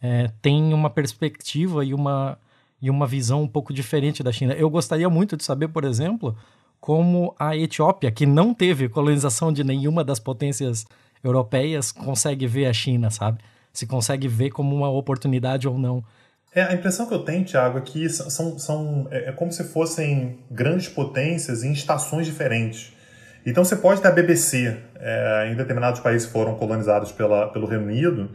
é, 0.01 0.31
tem 0.43 0.75
uma 0.75 0.91
perspectiva 0.91 1.85
e 1.85 1.95
uma, 1.95 2.39
e 2.81 2.91
uma 2.91 3.07
visão 3.07 3.43
um 3.43 3.49
pouco 3.49 3.73
diferente 3.73 4.23
da 4.23 4.33
China. 4.33 4.53
Eu 4.55 4.69
gostaria 4.69 5.09
muito 5.09 5.37
de 5.37 5.45
saber, 5.45 5.69
por 5.69 5.85
exemplo, 5.85 6.37
como 6.81 7.35
a 7.39 7.57
Etiópia, 7.57 8.11
que 8.11 8.27
não 8.27 8.53
teve 8.53 8.89
colonização 8.89 9.53
de 9.53 9.65
nenhuma 9.65 10.05
das 10.05 10.21
potências 10.21 10.87
europeias, 11.23 11.91
consegue 11.91 12.47
ver 12.47 12.67
a 12.67 12.73
China, 12.73 13.11
sabe? 13.11 13.39
Se 13.73 13.87
consegue 13.87 14.29
ver 14.29 14.51
como 14.51 14.77
uma 14.77 14.91
oportunidade 14.91 15.67
ou 15.67 15.79
não. 15.79 16.05
É, 16.55 16.63
a 16.63 16.73
impressão 16.73 17.07
que 17.07 17.13
eu 17.13 17.19
tenho, 17.19 17.45
Tiago, 17.45 17.79
é 17.79 17.81
que 17.81 18.09
são, 18.09 18.59
são, 18.59 19.09
é, 19.11 19.31
é 19.31 19.33
como 19.33 19.51
se 19.51 19.65
fossem 19.65 20.39
grandes 20.49 20.89
potências 20.89 21.65
em 21.65 21.73
estações 21.73 22.27
diferentes. 22.27 22.93
Então 23.45 23.65
você 23.65 23.75
pode 23.75 24.01
ter 24.01 24.09
a 24.09 24.13
BBC, 24.13 24.77
é, 24.95 25.49
em 25.51 25.57
determinados 25.57 26.01
países 26.01 26.29
foram 26.29 26.55
colonizados 26.55 27.11
pela, 27.11 27.49
pelo 27.49 27.67
Reino 27.67 27.85
Unido, 27.85 28.31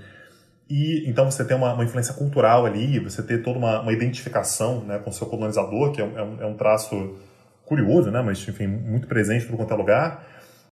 e 0.70 1.10
então 1.10 1.32
você 1.32 1.44
tem 1.46 1.56
uma, 1.56 1.74
uma 1.74 1.84
influência 1.84 2.14
cultural 2.14 2.66
ali, 2.66 3.00
você 3.00 3.24
tem 3.24 3.41
toda 3.41 3.58
uma, 3.58 3.82
uma 3.82 3.91
identificação 3.94 4.84
né, 4.84 5.00
com 5.00 5.10
o 5.10 5.14
seu 5.14 5.26
colonizador, 5.26 5.94
que 5.94 6.02
é 6.02 6.04
um, 6.04 6.20
é 6.20 6.46
um, 6.46 6.52
é 6.52 6.54
traço 6.56 7.18
curioso, 7.66 8.12
né, 8.12 8.22
mas 8.22 8.46
enfim, 8.48 8.68
muito 8.68 9.08
presente 9.08 9.46
todo 9.46 9.56
quanto 9.56 9.74
é 9.74 9.78
lugar. 9.78 10.28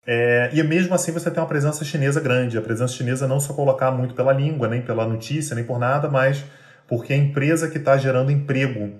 É, 0.06 0.50
e 0.52 0.62
mesmo 0.62 0.94
assim 0.94 1.12
você 1.12 1.30
tem 1.30 1.42
uma 1.42 1.48
presença 1.48 1.84
chinesa 1.84 2.20
grande. 2.20 2.58
A 2.58 2.62
presença 2.62 2.92
chinesa 2.94 3.28
não 3.28 3.38
só 3.38 3.52
colocar 3.52 3.90
muito 3.90 4.14
pela 4.14 4.32
língua, 4.32 4.66
nem 4.66 4.82
pela 4.82 5.06
notícia, 5.06 5.54
nem 5.54 5.64
por 5.64 5.78
nada, 5.78 6.08
mas 6.08 6.44
porque 6.92 7.14
a 7.14 7.16
empresa 7.16 7.70
que 7.70 7.78
está 7.78 7.96
gerando 7.96 8.30
emprego 8.30 8.92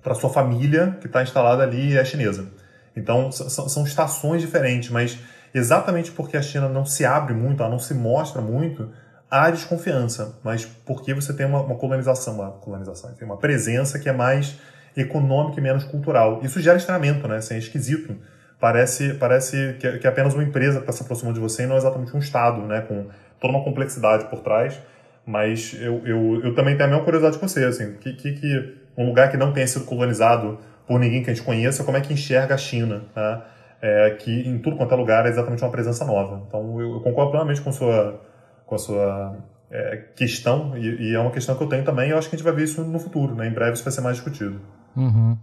para 0.00 0.14
sua 0.14 0.30
família 0.30 0.96
que 1.00 1.08
está 1.08 1.20
instalada 1.20 1.64
ali 1.64 1.98
é 1.98 2.04
chinesa. 2.04 2.46
Então 2.94 3.32
são, 3.32 3.84
estações 3.84 4.40
diferentes, 4.40 4.88
mas 4.88 5.18
exatamente 5.52 6.12
porque 6.12 6.36
a 6.36 6.42
China 6.42 6.68
não 6.68 6.86
se 6.86 7.04
abre 7.04 7.34
muito, 7.34 7.60
ela 7.60 7.72
não 7.72 7.80
se 7.80 7.92
mostra 7.92 8.40
muito, 8.40 8.88
há 9.28 9.50
desconfiança. 9.50 10.38
Mas 10.44 10.64
porque 10.64 11.12
você 11.12 11.32
tem 11.32 11.44
uma, 11.44 11.60
uma 11.60 11.74
colonização, 11.74 12.34
uma 12.34 12.52
colonização, 12.52 13.10
enfim, 13.10 13.24
uma 13.24 13.36
presença 13.36 13.98
que 13.98 14.08
é 14.08 14.12
mais 14.12 14.56
econômica 14.96 15.58
e 15.58 15.60
menos 15.60 15.82
cultural. 15.82 16.38
Isso 16.40 16.60
gera 16.60 16.78
estranhamento, 16.78 17.26
né? 17.26 17.38
Assim, 17.38 17.54
é 17.54 17.58
esquisito. 17.58 18.16
Parece, 18.60 19.14
parece 19.14 19.74
que 19.80 19.88
é, 19.88 19.98
que 19.98 20.06
é 20.06 20.10
apenas 20.10 20.34
uma 20.34 20.44
empresa 20.44 20.74
que 20.74 20.82
está 20.84 20.92
se 20.92 21.02
aproximando 21.02 21.34
de 21.34 21.40
você 21.40 21.64
e 21.64 21.66
não 21.66 21.76
exatamente 21.76 22.14
um 22.14 22.20
Estado, 22.20 22.60
né? 22.60 22.82
Com 22.82 23.08
toda 23.40 23.52
uma 23.52 23.64
complexidade 23.64 24.26
por 24.26 24.38
trás. 24.38 24.80
Mas 25.26 25.74
eu, 25.80 26.06
eu, 26.06 26.40
eu 26.44 26.54
também 26.54 26.76
tenho 26.76 26.88
a 26.88 26.92
mesma 26.92 27.04
curiosidade 27.04 27.38
que 27.38 27.48
você, 27.48 27.64
assim, 27.64 27.94
que, 27.94 28.12
que, 28.12 28.32
que 28.32 28.74
um 28.96 29.06
lugar 29.06 29.30
que 29.30 29.36
não 29.36 29.52
tenha 29.52 29.66
sido 29.66 29.84
colonizado 29.84 30.58
por 30.86 31.00
ninguém 31.00 31.22
que 31.22 31.30
a 31.30 31.34
gente 31.34 31.44
conheça, 31.44 31.82
como 31.82 31.96
é 31.96 32.00
que 32.00 32.12
enxerga 32.12 32.54
a 32.54 32.58
China, 32.58 33.04
né? 33.16 33.42
É, 33.80 34.10
que 34.12 34.30
em 34.30 34.58
tudo 34.58 34.76
quanto 34.76 34.94
é 34.94 34.96
lugar 34.96 35.26
é 35.26 35.28
exatamente 35.28 35.62
uma 35.62 35.70
presença 35.70 36.06
nova. 36.06 36.42
Então 36.46 36.80
eu, 36.80 36.94
eu 36.94 37.00
concordo 37.00 37.32
plenamente 37.32 37.60
com 37.60 37.68
a 37.68 37.72
sua, 37.72 38.20
com 38.64 38.74
a 38.74 38.78
sua 38.78 39.36
é, 39.70 39.96
questão, 40.16 40.76
e, 40.76 41.10
e, 41.10 41.14
é 41.14 41.18
uma 41.18 41.30
questão 41.30 41.54
que 41.54 41.62
eu 41.62 41.68
tenho 41.68 41.84
também, 41.84 42.08
e 42.08 42.12
eu 42.12 42.18
acho 42.18 42.28
que 42.28 42.36
a 42.36 42.38
gente 42.38 42.44
vai 42.44 42.54
ver 42.54 42.64
isso 42.64 42.82
no 42.82 42.98
futuro, 42.98 43.34
né? 43.34 43.46
Em 43.46 43.52
breve 43.52 43.72
isso 43.72 43.84
vai 43.84 43.92
ser 43.92 44.00
mais 44.00 44.16
discutido. 44.16 44.60
Uhum. 44.96 45.36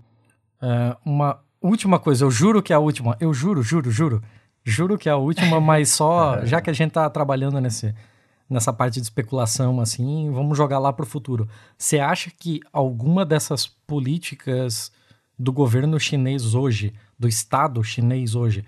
É, 0.61 0.95
uma 1.05 1.39
última 1.61 1.99
coisa, 1.99 2.25
eu 2.25 2.31
juro 2.31 2.63
que 2.63 2.73
é 2.73 2.75
a 2.75 2.79
última, 2.79 3.15
eu 3.19 3.33
juro, 3.33 3.61
juro, 3.61 3.91
juro, 3.91 4.23
juro 4.63 4.97
que 4.97 5.09
é 5.09 5.11
a 5.11 5.17
última, 5.17 5.59
mas 5.59 5.89
só, 5.89 6.39
já 6.45 6.61
que 6.61 6.69
a 6.69 6.73
gente 6.73 6.89
está 6.89 7.09
trabalhando 7.09 7.59
nesse, 7.59 7.93
nessa 8.51 8.73
parte 8.73 8.95
de 8.95 9.05
especulação, 9.05 9.79
assim, 9.79 10.29
vamos 10.29 10.57
jogar 10.57 10.77
lá 10.77 10.91
para 10.91 11.03
o 11.03 11.07
futuro. 11.07 11.47
Você 11.77 11.99
acha 11.99 12.29
que 12.29 12.59
alguma 12.73 13.25
dessas 13.25 13.65
políticas 13.65 14.91
do 15.39 15.53
governo 15.53 15.97
chinês 15.97 16.53
hoje, 16.53 16.93
do 17.17 17.29
Estado 17.29 17.81
chinês 17.81 18.35
hoje, 18.35 18.65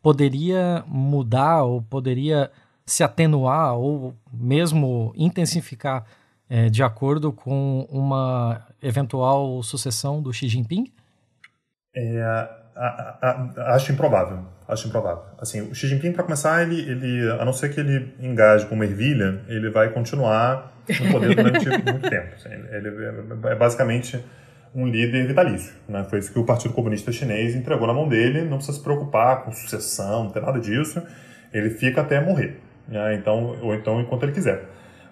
poderia 0.00 0.82
mudar 0.86 1.64
ou 1.64 1.82
poderia 1.82 2.50
se 2.86 3.04
atenuar 3.04 3.76
ou 3.76 4.14
mesmo 4.32 5.12
intensificar 5.14 6.06
é, 6.48 6.70
de 6.70 6.82
acordo 6.82 7.30
com 7.30 7.86
uma 7.90 8.66
eventual 8.80 9.62
sucessão 9.62 10.22
do 10.22 10.32
Xi 10.32 10.48
Jinping? 10.48 10.90
É, 11.94 12.65
acho 13.56 13.92
improvável. 13.92 14.38
Acho 14.68 14.88
improvável. 14.88 15.22
Assim, 15.38 15.62
o 15.62 15.74
Xi 15.74 15.86
Jinping, 15.88 16.12
para 16.12 16.24
começar, 16.24 16.62
ele, 16.62 16.80
ele, 16.80 17.30
a 17.32 17.44
não 17.44 17.52
ser 17.52 17.72
que 17.72 17.80
ele 17.80 18.14
engaje 18.20 18.66
com 18.66 18.74
uma 18.74 18.84
ervilha, 18.84 19.40
ele 19.48 19.70
vai 19.70 19.90
continuar 19.90 20.72
no 21.00 21.12
poder 21.12 21.34
durante 21.34 21.68
muito 21.68 22.10
tempo. 22.10 22.34
Assim, 22.34 22.50
ele 22.70 22.88
é 23.44 23.54
basicamente 23.54 24.22
um 24.74 24.86
líder 24.86 25.26
vitalício. 25.26 25.72
Né? 25.88 26.04
Foi 26.10 26.18
isso 26.18 26.32
que 26.32 26.38
o 26.38 26.44
Partido 26.44 26.74
Comunista 26.74 27.10
Chinês 27.10 27.54
entregou 27.54 27.86
na 27.86 27.94
mão 27.94 28.08
dele. 28.08 28.42
Não 28.42 28.58
precisa 28.58 28.76
se 28.76 28.82
preocupar 28.82 29.44
com 29.44 29.52
sucessão, 29.52 30.24
não 30.24 30.30
tem 30.30 30.42
nada 30.42 30.60
disso. 30.60 31.02
Ele 31.52 31.70
fica 31.70 32.02
até 32.02 32.20
morrer. 32.20 32.60
Né? 32.86 33.14
Então, 33.14 33.56
ou 33.62 33.74
então 33.74 34.00
enquanto 34.00 34.24
ele 34.24 34.32
quiser. 34.32 34.64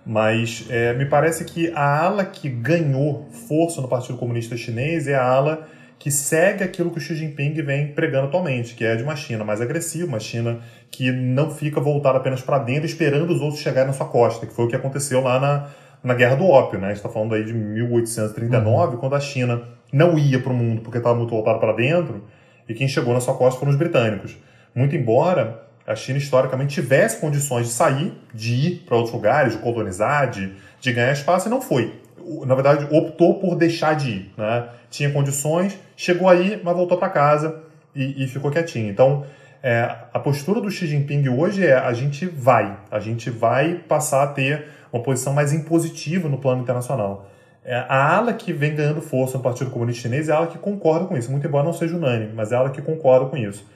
Mas 0.04 0.66
é, 0.68 0.92
me 0.92 1.06
parece 1.06 1.44
que 1.44 1.72
a 1.74 2.04
ala 2.04 2.24
que 2.26 2.48
ganhou 2.48 3.26
força 3.48 3.80
no 3.80 3.88
Partido 3.88 4.18
Comunista 4.18 4.54
Chinês 4.56 5.08
é 5.08 5.14
a 5.14 5.24
ala 5.24 5.66
que 5.98 6.10
segue 6.10 6.62
aquilo 6.62 6.90
que 6.90 6.98
o 6.98 7.00
Xi 7.00 7.14
Jinping 7.14 7.54
vem 7.62 7.88
pregando 7.88 8.26
atualmente, 8.26 8.74
que 8.74 8.84
é 8.84 8.94
de 8.96 9.02
uma 9.02 9.16
China 9.16 9.44
mais 9.44 9.60
agressiva, 9.60 10.06
uma 10.06 10.20
China 10.20 10.60
que 10.90 11.10
não 11.10 11.50
fica 11.50 11.80
voltada 11.80 12.18
apenas 12.18 12.42
para 12.42 12.58
dentro, 12.58 12.86
esperando 12.86 13.32
os 13.32 13.40
outros 13.40 13.60
chegarem 13.60 13.88
na 13.88 13.92
sua 13.92 14.06
costa, 14.06 14.46
que 14.46 14.52
foi 14.52 14.66
o 14.66 14.68
que 14.68 14.76
aconteceu 14.76 15.20
lá 15.20 15.40
na, 15.40 15.68
na 16.02 16.14
Guerra 16.14 16.36
do 16.36 16.46
Ópio. 16.46 16.78
Né? 16.78 16.86
A 16.86 16.88
gente 16.90 16.98
está 16.98 17.08
falando 17.08 17.34
aí 17.34 17.44
de 17.44 17.52
1839, 17.52 18.94
uhum. 18.94 19.00
quando 19.00 19.14
a 19.14 19.20
China 19.20 19.62
não 19.92 20.18
ia 20.18 20.40
para 20.40 20.52
o 20.52 20.56
mundo 20.56 20.82
porque 20.82 20.98
estava 20.98 21.16
muito 21.16 21.30
voltada 21.30 21.58
para 21.58 21.72
dentro, 21.72 22.22
e 22.68 22.74
quem 22.74 22.88
chegou 22.88 23.14
na 23.14 23.20
sua 23.20 23.34
costa 23.34 23.58
foram 23.58 23.72
os 23.72 23.78
britânicos. 23.78 24.36
Muito 24.74 24.94
embora 24.96 25.62
a 25.86 25.94
China 25.94 26.18
historicamente 26.18 26.74
tivesse 26.74 27.20
condições 27.20 27.66
de 27.66 27.72
sair, 27.72 28.12
de 28.32 28.54
ir 28.54 28.84
para 28.86 28.96
outros 28.96 29.14
lugares, 29.14 29.52
de 29.52 29.58
colonizar, 29.58 30.30
de, 30.30 30.52
de 30.80 30.92
ganhar 30.92 31.12
espaço, 31.12 31.48
e 31.48 31.50
não 31.50 31.60
foi. 31.60 32.00
Na 32.46 32.54
verdade, 32.54 32.86
optou 32.90 33.38
por 33.38 33.54
deixar 33.54 33.94
de 33.94 34.10
ir. 34.10 34.32
Né? 34.36 34.66
Tinha 34.94 35.10
condições, 35.10 35.76
chegou 35.96 36.28
aí, 36.28 36.60
mas 36.62 36.76
voltou 36.76 36.96
para 36.96 37.08
casa 37.08 37.64
e, 37.96 38.22
e, 38.22 38.28
ficou 38.28 38.48
quietinho. 38.48 38.88
Então, 38.88 39.26
é, 39.60 39.92
a 40.12 40.20
postura 40.20 40.60
do 40.60 40.70
Xi 40.70 40.86
Jinping 40.86 41.28
hoje 41.30 41.66
é 41.66 41.74
a 41.74 41.92
gente 41.92 42.26
vai, 42.26 42.78
a 42.92 43.00
gente 43.00 43.28
vai 43.28 43.74
passar 43.74 44.22
a 44.22 44.28
ter 44.28 44.66
uma 44.92 45.02
posição 45.02 45.32
mais 45.32 45.52
impositiva 45.52 46.28
no 46.28 46.38
plano 46.38 46.62
internacional. 46.62 47.28
É, 47.64 47.74
a 47.74 48.14
ala 48.14 48.34
que 48.34 48.52
vem 48.52 48.76
ganhando 48.76 49.00
força 49.00 49.36
no 49.36 49.42
Partido 49.42 49.72
Comunista 49.72 50.02
Chinês 50.02 50.28
é 50.28 50.32
a 50.32 50.36
ala 50.36 50.46
que 50.46 50.58
concorda 50.58 51.06
com 51.06 51.16
isso, 51.16 51.28
muito 51.28 51.44
embora 51.44 51.64
não 51.64 51.72
seja 51.72 51.96
unânime, 51.96 52.32
mas 52.32 52.52
é 52.52 52.54
a 52.54 52.60
ala 52.60 52.70
que 52.70 52.80
concorda 52.80 53.28
com 53.28 53.36
isso. 53.36 53.66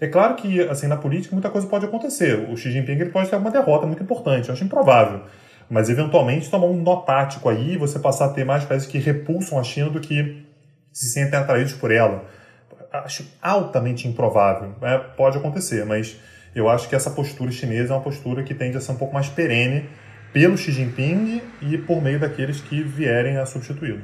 É 0.00 0.06
claro 0.06 0.36
que, 0.36 0.58
assim, 0.62 0.86
na 0.86 0.96
política 0.96 1.34
muita 1.34 1.50
coisa 1.50 1.66
pode 1.66 1.84
acontecer. 1.84 2.48
O 2.50 2.56
Xi 2.56 2.72
Jinping 2.72 2.92
ele 2.92 3.10
pode 3.10 3.28
ter 3.28 3.36
uma 3.36 3.50
derrota 3.50 3.86
muito 3.86 4.02
importante, 4.02 4.48
eu 4.48 4.54
acho 4.54 4.64
improvável. 4.64 5.20
Mas, 5.68 5.90
eventualmente, 5.90 6.50
tomar 6.50 6.66
um 6.66 6.80
nó 6.80 6.96
tático 6.96 7.46
aí 7.50 7.76
você 7.76 7.98
passar 7.98 8.24
a 8.24 8.28
ter 8.30 8.44
mais 8.44 8.64
países 8.64 8.88
que 8.88 8.96
repulsam 8.96 9.58
a 9.58 9.62
China 9.62 9.90
do 9.90 10.00
que 10.00 10.50
se 10.92 11.06
sentem 11.06 11.38
atraídos 11.38 11.72
por 11.72 11.90
ela. 11.90 12.24
Acho 12.92 13.24
altamente 13.40 14.06
improvável. 14.06 14.74
É, 14.82 14.98
pode 14.98 15.38
acontecer, 15.38 15.86
mas 15.86 16.16
eu 16.54 16.68
acho 16.68 16.88
que 16.88 16.94
essa 16.94 17.10
postura 17.10 17.50
chinesa 17.50 17.94
é 17.94 17.96
uma 17.96 18.02
postura 18.02 18.42
que 18.42 18.54
tende 18.54 18.76
a 18.76 18.80
ser 18.80 18.92
um 18.92 18.96
pouco 18.96 19.14
mais 19.14 19.28
perene 19.28 19.88
pelo 20.32 20.56
Xi 20.56 20.72
Jinping 20.72 21.42
e 21.62 21.78
por 21.78 22.02
meio 22.02 22.20
daqueles 22.20 22.60
que 22.60 22.82
vierem 22.82 23.38
a 23.38 23.46
substituí-lo. 23.46 24.02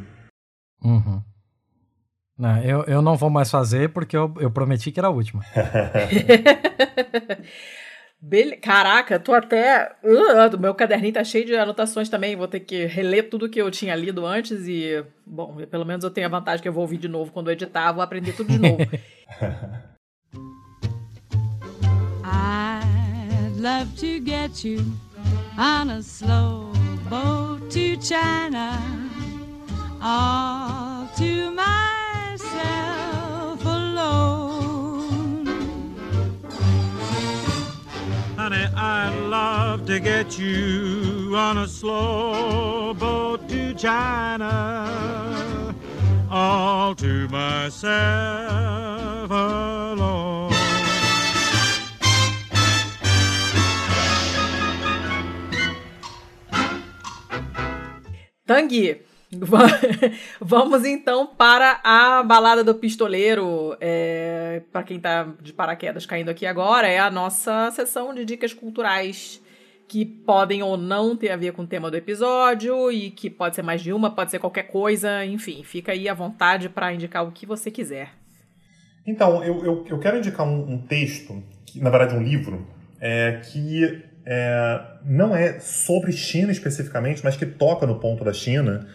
Uhum. 0.83 1.23
Não, 2.39 2.63
eu, 2.63 2.85
eu 2.85 3.03
não 3.03 3.17
vou 3.17 3.29
mais 3.29 3.51
fazer 3.51 3.91
porque 3.91 4.17
eu, 4.17 4.33
eu 4.39 4.51
prometi 4.51 4.93
que 4.93 5.01
era 5.01 5.09
a 5.09 5.11
última. 5.11 5.45
Bele... 8.21 8.57
Caraca, 8.57 9.19
tô 9.19 9.33
até. 9.33 9.93
Uh, 10.03 10.59
meu 10.59 10.75
caderninho 10.75 11.15
tá 11.15 11.23
cheio 11.23 11.45
de 11.45 11.55
anotações 11.55 12.09
também. 12.09 12.35
Vou 12.35 12.49
ter 12.49 12.61
que 12.61 12.85
reler 12.87 13.31
tudo 13.31 13.49
que 13.49 13.61
eu 13.61 13.71
tinha 13.71 13.95
lido 13.95 14.27
antes 14.27 14.67
e. 14.67 15.05
Bom, 15.25 15.57
pelo 15.71 15.85
menos 15.85 16.03
eu 16.05 16.11
tenho 16.11 16.27
a 16.27 16.31
vantagem 16.31 16.61
que 16.61 16.69
eu 16.69 16.73
vou 16.73 16.83
ouvir 16.83 16.99
de 16.99 17.07
novo 17.07 17.31
quando 17.31 17.49
eu 17.49 17.53
editar, 17.53 17.93
vou 17.93 18.03
aprender 18.03 18.33
tudo 18.33 18.51
de 18.53 18.59
novo. 18.59 18.79
I'd 22.25 23.57
love 23.61 23.95
to 23.97 24.21
get 24.21 24.65
you 24.65 24.81
on 25.57 25.91
a 25.91 26.03
slow 26.03 26.73
boat 27.09 27.71
to 27.71 27.97
China, 28.01 28.79
all 30.03 31.07
to 31.17 31.53
myself 31.53 32.49
alone. 33.65 34.38
To 39.89 39.99
get 39.99 40.39
you 40.39 41.33
on 41.35 41.57
a 41.57 41.67
slow 41.67 42.93
boat 42.93 43.49
to 43.49 43.73
China, 43.73 45.75
all 46.31 46.95
to 46.95 47.27
myself 47.29 49.31
alone. 49.31 50.53
Tanguy, 58.47 59.01
vamos 60.41 60.85
então 60.85 61.27
para 61.27 61.81
a 61.85 62.23
balada 62.23 62.65
do 62.65 62.75
pistoleiro. 62.75 63.77
É, 63.81 64.63
para 64.73 64.83
quem 64.83 64.99
tá 64.99 65.29
de 65.41 65.53
paraquedas 65.53 66.07
caindo 66.07 66.31
aqui 66.31 66.47
agora, 66.47 66.89
é 66.89 66.99
a 66.99 67.11
nossa 67.11 67.71
sessão 67.71 68.15
de 68.15 68.25
dicas 68.25 68.55
culturais 68.55 69.43
que 69.87 70.05
podem 70.05 70.63
ou 70.63 70.77
não 70.77 71.17
ter 71.17 71.31
a 71.31 71.37
ver 71.37 71.53
com 71.53 71.63
o 71.63 71.67
tema 71.67 71.91
do 71.91 71.97
episódio 71.97 72.93
e 72.93 73.11
que 73.11 73.31
pode 73.31 73.57
ser 73.57 73.63
mais 73.63 73.81
de 73.81 73.93
uma, 73.93 74.15
pode 74.15 74.31
ser 74.31 74.39
qualquer 74.39 74.65
coisa, 74.65 75.25
enfim, 75.25 75.63
fica 75.65 75.93
aí 75.93 76.09
à 76.09 76.15
vontade 76.15 76.69
para 76.69 76.93
indicar 76.93 77.27
o 77.27 77.33
que 77.33 77.47
você 77.47 77.71
quiser. 77.71 78.11
Então, 79.07 79.43
eu, 79.43 79.65
eu, 79.65 79.87
eu 79.89 79.99
quero 79.99 80.19
indicar 80.19 80.47
um, 80.47 80.75
um 80.75 80.79
texto, 80.79 81.43
que, 81.65 81.81
na 81.81 81.89
verdade 81.89 82.15
um 82.15 82.23
livro, 82.23 82.67
é, 83.01 83.41
que 83.51 84.05
é, 84.27 84.81
não 85.07 85.35
é 85.35 85.59
sobre 85.59 86.13
China 86.13 86.53
especificamente, 86.53 87.25
mas 87.25 87.35
que 87.35 87.47
toca 87.47 87.87
no 87.87 87.99
ponto 87.99 88.23
da 88.23 88.33
China, 88.35 88.87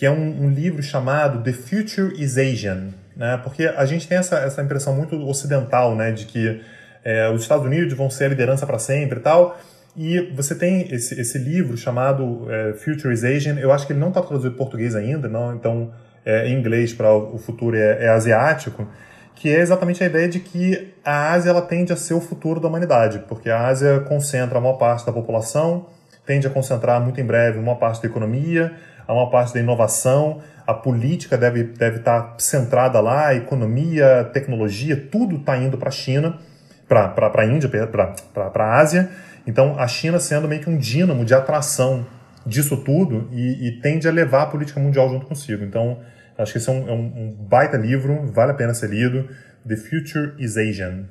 que 0.00 0.06
é 0.06 0.10
um, 0.10 0.44
um 0.44 0.48
livro 0.48 0.82
chamado 0.82 1.42
The 1.42 1.52
Future 1.52 2.14
is 2.16 2.38
Asian, 2.38 2.88
né? 3.14 3.38
porque 3.44 3.66
a 3.66 3.84
gente 3.84 4.08
tem 4.08 4.16
essa, 4.16 4.38
essa 4.38 4.62
impressão 4.62 4.96
muito 4.96 5.14
ocidental, 5.28 5.94
né, 5.94 6.10
de 6.10 6.24
que 6.24 6.62
é, 7.04 7.28
os 7.28 7.42
Estados 7.42 7.66
Unidos 7.66 7.92
vão 7.92 8.08
ser 8.08 8.24
a 8.24 8.28
liderança 8.28 8.66
para 8.66 8.78
sempre 8.78 9.18
e 9.18 9.22
tal, 9.22 9.60
e 9.94 10.18
você 10.34 10.54
tem 10.54 10.90
esse, 10.90 11.20
esse 11.20 11.36
livro 11.36 11.76
chamado 11.76 12.46
é, 12.50 12.72
Future 12.72 13.12
is 13.12 13.24
Asian, 13.24 13.58
eu 13.58 13.70
acho 13.70 13.86
que 13.86 13.92
ele 13.92 14.00
não 14.00 14.08
está 14.08 14.22
traduzido 14.22 14.54
em 14.54 14.56
português 14.56 14.96
ainda, 14.96 15.28
não, 15.28 15.54
então 15.54 15.92
é, 16.24 16.48
em 16.48 16.58
inglês 16.58 16.94
para 16.94 17.14
o 17.14 17.36
futuro 17.36 17.76
é, 17.76 18.06
é 18.06 18.08
asiático, 18.08 18.88
que 19.34 19.50
é 19.50 19.60
exatamente 19.60 20.02
a 20.02 20.06
ideia 20.06 20.30
de 20.30 20.40
que 20.40 20.94
a 21.04 21.30
Ásia 21.32 21.50
ela 21.50 21.60
tende 21.60 21.92
a 21.92 21.96
ser 21.96 22.14
o 22.14 22.22
futuro 22.22 22.58
da 22.58 22.68
humanidade, 22.68 23.22
porque 23.28 23.50
a 23.50 23.66
Ásia 23.66 24.00
concentra 24.00 24.56
a 24.56 24.62
maior 24.62 24.78
parte 24.78 25.04
da 25.04 25.12
população, 25.12 25.88
tende 26.24 26.46
a 26.46 26.50
concentrar 26.50 27.02
muito 27.02 27.20
em 27.20 27.24
breve 27.24 27.58
uma 27.58 27.76
parte 27.76 28.00
da 28.00 28.08
economia, 28.08 28.72
a 29.10 29.14
maior 29.14 29.26
parte 29.26 29.52
da 29.54 29.60
inovação, 29.60 30.40
a 30.66 30.74
política 30.74 31.36
deve, 31.36 31.64
deve 31.64 31.98
estar 31.98 32.36
centrada 32.38 33.00
lá, 33.00 33.28
a 33.28 33.34
economia, 33.34 34.30
tecnologia, 34.32 34.96
tudo 34.96 35.36
está 35.36 35.56
indo 35.56 35.76
para 35.76 35.88
a 35.88 35.92
China, 35.92 36.38
para 36.86 37.32
a 37.34 37.46
Índia, 37.46 37.68
para 37.68 38.14
a 38.54 38.78
Ásia. 38.78 39.10
Então, 39.46 39.78
a 39.78 39.88
China 39.88 40.18
sendo 40.18 40.46
meio 40.46 40.60
que 40.60 40.70
um 40.70 40.76
dínamo 40.76 41.24
de 41.24 41.34
atração 41.34 42.06
disso 42.46 42.76
tudo 42.78 43.28
e, 43.32 43.68
e 43.68 43.80
tende 43.80 44.08
a 44.08 44.12
levar 44.12 44.42
a 44.42 44.46
política 44.46 44.78
mundial 44.80 45.08
junto 45.08 45.26
consigo. 45.26 45.64
Então, 45.64 45.98
Acho 46.40 46.52
que 46.52 46.58
esse 46.58 46.70
é 46.70 46.72
um, 46.72 46.88
é 46.88 46.92
um, 46.92 47.32
baita 47.32 47.76
livro, 47.76 48.26
vale 48.32 48.52
a 48.52 48.54
pena 48.54 48.72
ser 48.72 48.88
lido. 48.88 49.28
The 49.66 49.76
Future 49.76 50.34
is 50.42 50.56
Asian. 50.56 51.06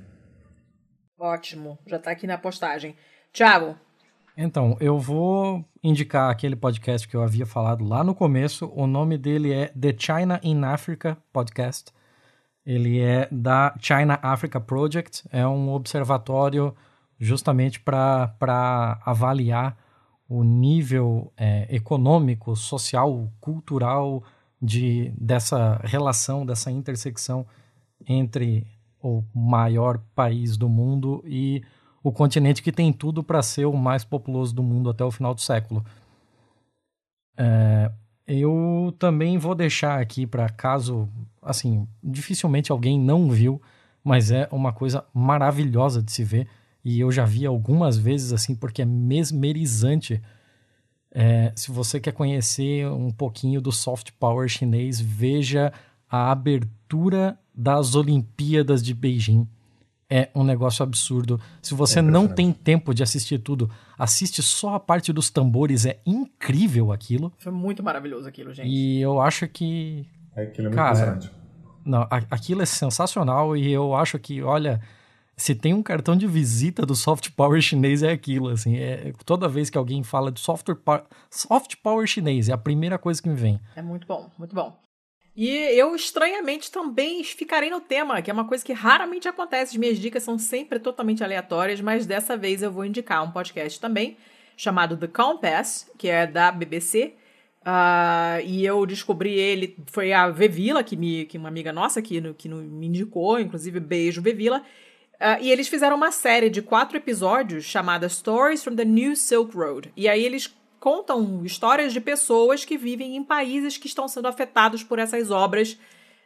Ótimo, 1.19 1.77
já 1.85 1.97
está 1.97 2.11
aqui 2.11 2.25
na 2.25 2.37
postagem. 2.37 2.95
Tiago. 3.31 3.77
Então, 4.35 4.75
eu 4.79 4.97
vou 4.97 5.63
indicar 5.83 6.29
aquele 6.29 6.55
podcast 6.55 7.07
que 7.07 7.15
eu 7.15 7.23
havia 7.23 7.45
falado 7.45 7.83
lá 7.83 8.03
no 8.03 8.13
começo. 8.13 8.71
O 8.75 8.85
nome 8.85 9.17
dele 9.17 9.51
é 9.51 9.67
The 9.67 9.95
China 9.97 10.39
in 10.43 10.63
Africa 10.63 11.17
Podcast. 11.31 11.91
Ele 12.65 12.99
é 12.99 13.27
da 13.31 13.75
China 13.79 14.19
Africa 14.21 14.59
Project. 14.59 15.23
É 15.31 15.47
um 15.47 15.71
observatório 15.71 16.75
justamente 17.19 17.79
para 17.79 19.01
avaliar 19.05 19.77
o 20.27 20.43
nível 20.43 21.33
é, 21.35 21.67
econômico, 21.73 22.55
social, 22.55 23.31
cultural, 23.39 24.23
de 24.61 25.11
dessa 25.17 25.79
relação, 25.83 26.45
dessa 26.45 26.69
intersecção 26.69 27.45
entre 28.07 28.67
o 29.01 29.23
maior 29.33 29.99
país 30.13 30.57
do 30.57 30.67
mundo 30.67 31.23
e 31.25 31.63
o 32.03 32.11
continente 32.11 32.61
que 32.63 32.71
tem 32.71 32.91
tudo 32.93 33.23
para 33.23 33.41
ser 33.41 33.65
o 33.65 33.75
mais 33.75 34.03
populoso 34.03 34.53
do 34.53 34.63
mundo 34.63 34.89
até 34.89 35.03
o 35.03 35.11
final 35.11 35.33
do 35.33 35.41
século. 35.41 35.85
É, 37.37 37.91
eu 38.27 38.93
também 38.99 39.37
vou 39.37 39.55
deixar 39.55 39.99
aqui 39.99 40.25
para 40.25 40.49
caso, 40.49 41.09
assim, 41.41 41.87
dificilmente 42.03 42.71
alguém 42.71 42.99
não 42.99 43.29
viu, 43.29 43.61
mas 44.03 44.31
é 44.31 44.47
uma 44.51 44.71
coisa 44.71 45.05
maravilhosa 45.13 46.01
de 46.01 46.11
se 46.11 46.23
ver 46.23 46.47
e 46.83 46.99
eu 46.99 47.11
já 47.11 47.25
vi 47.25 47.45
algumas 47.45 47.97
vezes 47.97 48.31
assim 48.31 48.55
porque 48.55 48.81
é 48.81 48.85
mesmerizante 48.85 50.21
é, 51.11 51.51
se 51.55 51.71
você 51.71 51.99
quer 51.99 52.13
conhecer 52.13 52.87
um 52.87 53.11
pouquinho 53.11 53.59
do 53.59 53.71
soft 53.71 54.11
power 54.19 54.47
chinês, 54.47 54.99
veja 54.99 55.73
a 56.09 56.31
abertura 56.31 57.37
das 57.53 57.95
Olimpíadas 57.95 58.83
de 58.83 58.93
Beijing. 58.93 59.47
É 60.09 60.29
um 60.33 60.43
negócio 60.43 60.81
absurdo. 60.81 61.39
Se 61.61 61.75
você 61.75 61.99
é 61.99 62.01
não 62.01 62.27
tem 62.27 62.51
tempo 62.51 62.93
de 62.93 63.03
assistir 63.03 63.37
tudo, 63.37 63.69
assiste 63.97 64.41
só 64.41 64.73
a 64.73 64.79
parte 64.79 65.13
dos 65.13 65.29
tambores. 65.29 65.85
É 65.85 65.99
incrível 66.05 66.91
aquilo. 66.91 67.31
Foi 67.37 67.51
muito 67.51 67.83
maravilhoso 67.83 68.27
aquilo, 68.27 68.51
gente. 68.53 68.67
E 68.67 68.99
eu 68.99 69.21
acho 69.21 69.47
que. 69.47 70.07
É, 70.35 70.43
aquilo 70.43 70.67
é 70.67 70.69
muito 70.69 70.75
cara, 70.75 71.19
Não, 71.85 72.07
aquilo 72.09 72.61
é 72.61 72.65
sensacional 72.65 73.55
e 73.55 73.71
eu 73.71 73.95
acho 73.95 74.17
que, 74.17 74.41
olha, 74.41 74.81
se 75.39 75.55
tem 75.55 75.73
um 75.73 75.81
cartão 75.81 76.15
de 76.15 76.27
visita 76.27 76.85
do 76.85 76.95
soft 76.95 77.29
power 77.31 77.61
chinês 77.61 78.03
é 78.03 78.11
aquilo, 78.11 78.49
assim, 78.49 78.77
é, 78.77 79.13
toda 79.25 79.47
vez 79.47 79.69
que 79.69 79.77
alguém 79.77 80.03
fala 80.03 80.31
de 80.31 80.39
software 80.39 80.77
soft 81.29 81.75
power 81.81 82.05
chinês, 82.05 82.49
é 82.49 82.53
a 82.53 82.57
primeira 82.57 82.97
coisa 82.97 83.21
que 83.21 83.29
me 83.29 83.35
vem. 83.35 83.59
É 83.75 83.81
muito 83.81 84.05
bom, 84.05 84.29
muito 84.37 84.53
bom. 84.53 84.77
E 85.41 85.47
eu, 85.47 85.95
estranhamente, 85.95 86.69
também 86.69 87.23
ficarei 87.23 87.69
no 87.69 87.79
tema, 87.79 88.21
que 88.21 88.29
é 88.29 88.33
uma 88.33 88.43
coisa 88.43 88.61
que 88.61 88.73
raramente 88.73 89.25
acontece. 89.25 89.71
As 89.71 89.77
minhas 89.77 89.97
dicas 89.97 90.21
são 90.21 90.37
sempre 90.37 90.79
totalmente 90.79 91.23
aleatórias, 91.23 91.79
mas 91.79 92.05
dessa 92.05 92.35
vez 92.35 92.61
eu 92.61 92.69
vou 92.69 92.83
indicar 92.83 93.23
um 93.23 93.31
podcast 93.31 93.79
também, 93.79 94.17
chamado 94.57 94.97
The 94.97 95.07
Compass, 95.07 95.89
que 95.97 96.09
é 96.09 96.27
da 96.27 96.51
BBC. 96.51 97.13
Uh, 97.15 97.63
ah, 97.63 98.41
e 98.43 98.65
eu 98.65 98.85
descobri 98.85 99.31
ele, 99.31 99.77
foi 99.85 100.11
a 100.11 100.29
Vevila, 100.29 100.83
que, 100.83 100.97
me, 100.97 101.25
que 101.25 101.37
uma 101.37 101.47
amiga 101.47 101.71
nossa 101.71 102.01
que, 102.01 102.21
que 102.33 102.49
me 102.49 102.87
indicou, 102.87 103.39
inclusive 103.39 103.79
beijo 103.79 104.21
Vevila. 104.21 104.61
Uh, 105.21 105.39
e 105.39 105.51
eles 105.51 105.69
fizeram 105.69 105.95
uma 105.95 106.11
série 106.11 106.49
de 106.49 106.61
quatro 106.61 106.97
episódios 106.97 107.63
chamada 107.63 108.09
Stories 108.09 108.61
from 108.61 108.75
the 108.75 108.83
New 108.83 109.15
Silk 109.15 109.55
Road. 109.55 109.89
E 109.95 110.09
aí 110.09 110.25
eles 110.25 110.53
contam 110.79 111.45
histórias 111.45 111.93
de 111.93 111.99
pessoas 112.01 112.63
que 112.63 112.77
vivem 112.77 113.15
em 113.15 113.23
países 113.23 113.77
que 113.77 113.87
estão 113.87 114.07
sendo 114.07 114.27
afetados 114.27 114.83
por 114.83 114.99
essas 114.99 115.29
obras 115.31 115.77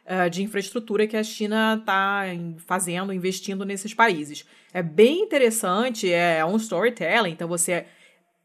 uh, 0.06 0.30
de 0.30 0.42
infraestrutura 0.42 1.06
que 1.06 1.16
a 1.16 1.22
China 1.22 1.76
está 1.80 2.22
fazendo, 2.66 3.12
investindo 3.12 3.64
nesses 3.64 3.92
países. 3.92 4.44
É 4.72 4.82
bem 4.82 5.22
interessante, 5.22 6.12
é, 6.12 6.38
é 6.38 6.44
um 6.44 6.56
storytelling, 6.56 7.32
então 7.32 7.48
você 7.48 7.86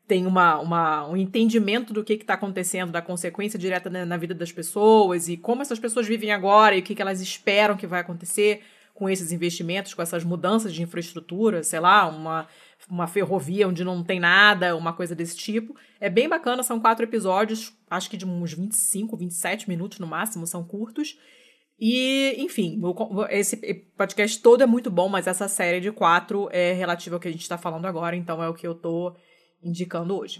tem 0.07 0.25
uma, 0.25 0.57
uma, 0.57 1.07
um 1.07 1.15
entendimento 1.15 1.93
do 1.93 2.03
que 2.03 2.13
está 2.13 2.33
acontecendo, 2.33 2.91
da 2.91 3.01
consequência 3.01 3.59
direta 3.59 3.91
na, 3.91 4.07
na, 4.07 4.17
vida 4.17 4.33
das 4.33 4.51
pessoas 4.51 5.29
e 5.29 5.37
como 5.37 5.61
essas 5.61 5.77
pessoas 5.77 6.07
vivem 6.07 6.31
agora 6.31 6.75
e 6.75 6.79
o 6.79 6.83
que, 6.83 6.95
que 6.95 7.01
elas 7.01 7.21
esperam 7.21 7.77
que 7.77 7.85
vai 7.85 8.01
acontecer 8.01 8.63
com 8.95 9.07
esses 9.07 9.31
investimentos, 9.31 9.93
com 9.93 10.01
essas 10.01 10.23
mudanças 10.23 10.73
de 10.73 10.81
infraestrutura, 10.81 11.63
sei 11.63 11.79
lá, 11.79 12.07
uma, 12.07 12.47
uma 12.89 13.07
ferrovia 13.07 13.67
onde 13.67 13.83
não 13.83 14.03
tem 14.03 14.19
nada, 14.19 14.75
uma 14.75 14.93
coisa 14.93 15.15
desse 15.15 15.35
tipo. 15.35 15.75
É 15.99 16.09
bem 16.09 16.29
bacana, 16.29 16.63
são 16.63 16.79
quatro 16.79 17.05
episódios, 17.05 17.73
acho 17.89 18.09
que 18.09 18.17
de 18.17 18.25
uns 18.25 18.53
25, 18.53 19.17
27 19.17 19.67
minutos 19.67 19.99
no 19.99 20.07
máximo, 20.07 20.45
são 20.47 20.63
curtos. 20.63 21.17
E, 21.79 22.35
enfim, 22.37 22.79
esse 23.29 23.55
podcast 23.97 24.41
todo 24.41 24.61
é 24.61 24.65
muito 24.65 24.91
bom, 24.91 25.07
mas 25.07 25.27
essa 25.27 25.47
série 25.47 25.79
de 25.79 25.91
quatro 25.91 26.49
é 26.51 26.73
relativa 26.73 27.15
ao 27.15 27.19
que 27.19 27.27
a 27.27 27.31
gente 27.31 27.41
está 27.41 27.57
falando 27.57 27.85
agora, 27.85 28.15
então 28.15 28.43
é 28.43 28.49
o 28.49 28.53
que 28.53 28.67
eu 28.67 28.75
tô 28.75 29.15
indicando 29.63 30.17
hoje. 30.17 30.39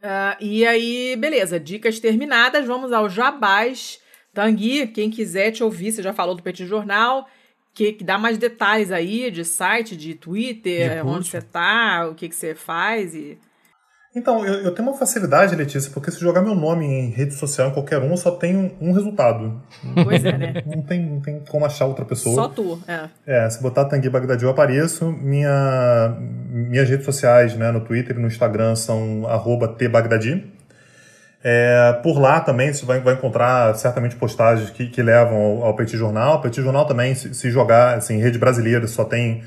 Uh, 0.00 0.36
e 0.38 0.66
aí, 0.66 1.16
beleza, 1.16 1.58
dicas 1.58 1.98
terminadas, 1.98 2.66
vamos 2.66 2.92
ao 2.92 3.08
jabás. 3.08 3.98
Tanguy, 4.34 4.86
quem 4.88 5.08
quiser 5.08 5.50
te 5.50 5.64
ouvir, 5.64 5.92
você 5.92 6.02
já 6.02 6.12
falou 6.12 6.34
do 6.34 6.42
Petit 6.42 6.66
Jornal, 6.66 7.26
que, 7.74 7.92
que 7.92 8.04
dá 8.04 8.16
mais 8.16 8.38
detalhes 8.38 8.92
aí 8.92 9.30
de 9.30 9.44
site, 9.44 9.96
de 9.96 10.14
Twitter, 10.14 11.02
de 11.02 11.08
onde 11.08 11.28
você 11.28 11.42
tá, 11.42 12.08
o 12.08 12.14
que, 12.14 12.28
que 12.28 12.36
você 12.36 12.54
faz 12.54 13.14
e. 13.14 13.36
Então, 14.16 14.46
eu, 14.46 14.60
eu, 14.60 14.72
tenho 14.72 14.88
uma 14.88 14.96
facilidade, 14.96 15.56
Letícia, 15.56 15.90
porque 15.92 16.08
se 16.08 16.20
jogar 16.20 16.40
meu 16.40 16.54
nome 16.54 16.86
em 16.86 17.10
rede 17.10 17.34
social, 17.34 17.70
em 17.70 17.72
qualquer 17.72 17.98
um, 18.00 18.16
só 18.16 18.30
tem 18.30 18.56
um, 18.56 18.70
um 18.80 18.92
resultado. 18.92 19.60
Pois 20.04 20.24
é, 20.24 20.38
né? 20.38 20.62
Não 20.64 20.82
tem, 20.82 21.04
não 21.04 21.20
tem 21.20 21.40
como 21.48 21.66
achar 21.66 21.86
outra 21.86 22.04
pessoa. 22.04 22.36
Só 22.36 22.48
tu, 22.48 22.80
é. 22.86 23.08
É, 23.26 23.50
se 23.50 23.60
botar 23.60 23.86
Tanguy 23.86 24.08
Bagdadi 24.08 24.44
eu 24.44 24.50
apareço. 24.50 25.10
Minha, 25.10 26.16
minhas 26.48 26.88
redes 26.88 27.04
sociais, 27.04 27.56
né, 27.56 27.72
no 27.72 27.80
Twitter 27.80 28.16
e 28.16 28.20
no 28.20 28.28
Instagram 28.28 28.76
são 28.76 29.26
arroba 29.26 29.66
tbagdadi. 29.66 30.53
É, 31.46 32.00
por 32.02 32.18
lá 32.18 32.40
também 32.40 32.72
você 32.72 32.86
vai, 32.86 33.00
vai 33.00 33.12
encontrar 33.12 33.74
certamente 33.74 34.16
postagens 34.16 34.70
que, 34.70 34.86
que 34.86 35.02
levam 35.02 35.36
ao, 35.36 35.64
ao 35.66 35.76
Petit 35.76 35.98
Jornal. 35.98 36.36
O 36.36 36.40
Petit 36.40 36.62
Jornal 36.62 36.86
também, 36.86 37.14
se, 37.14 37.34
se 37.34 37.50
jogar 37.50 37.98
assim, 37.98 38.18
rede 38.18 38.38
brasileira, 38.38 38.86
só 38.86 39.04
tem 39.04 39.44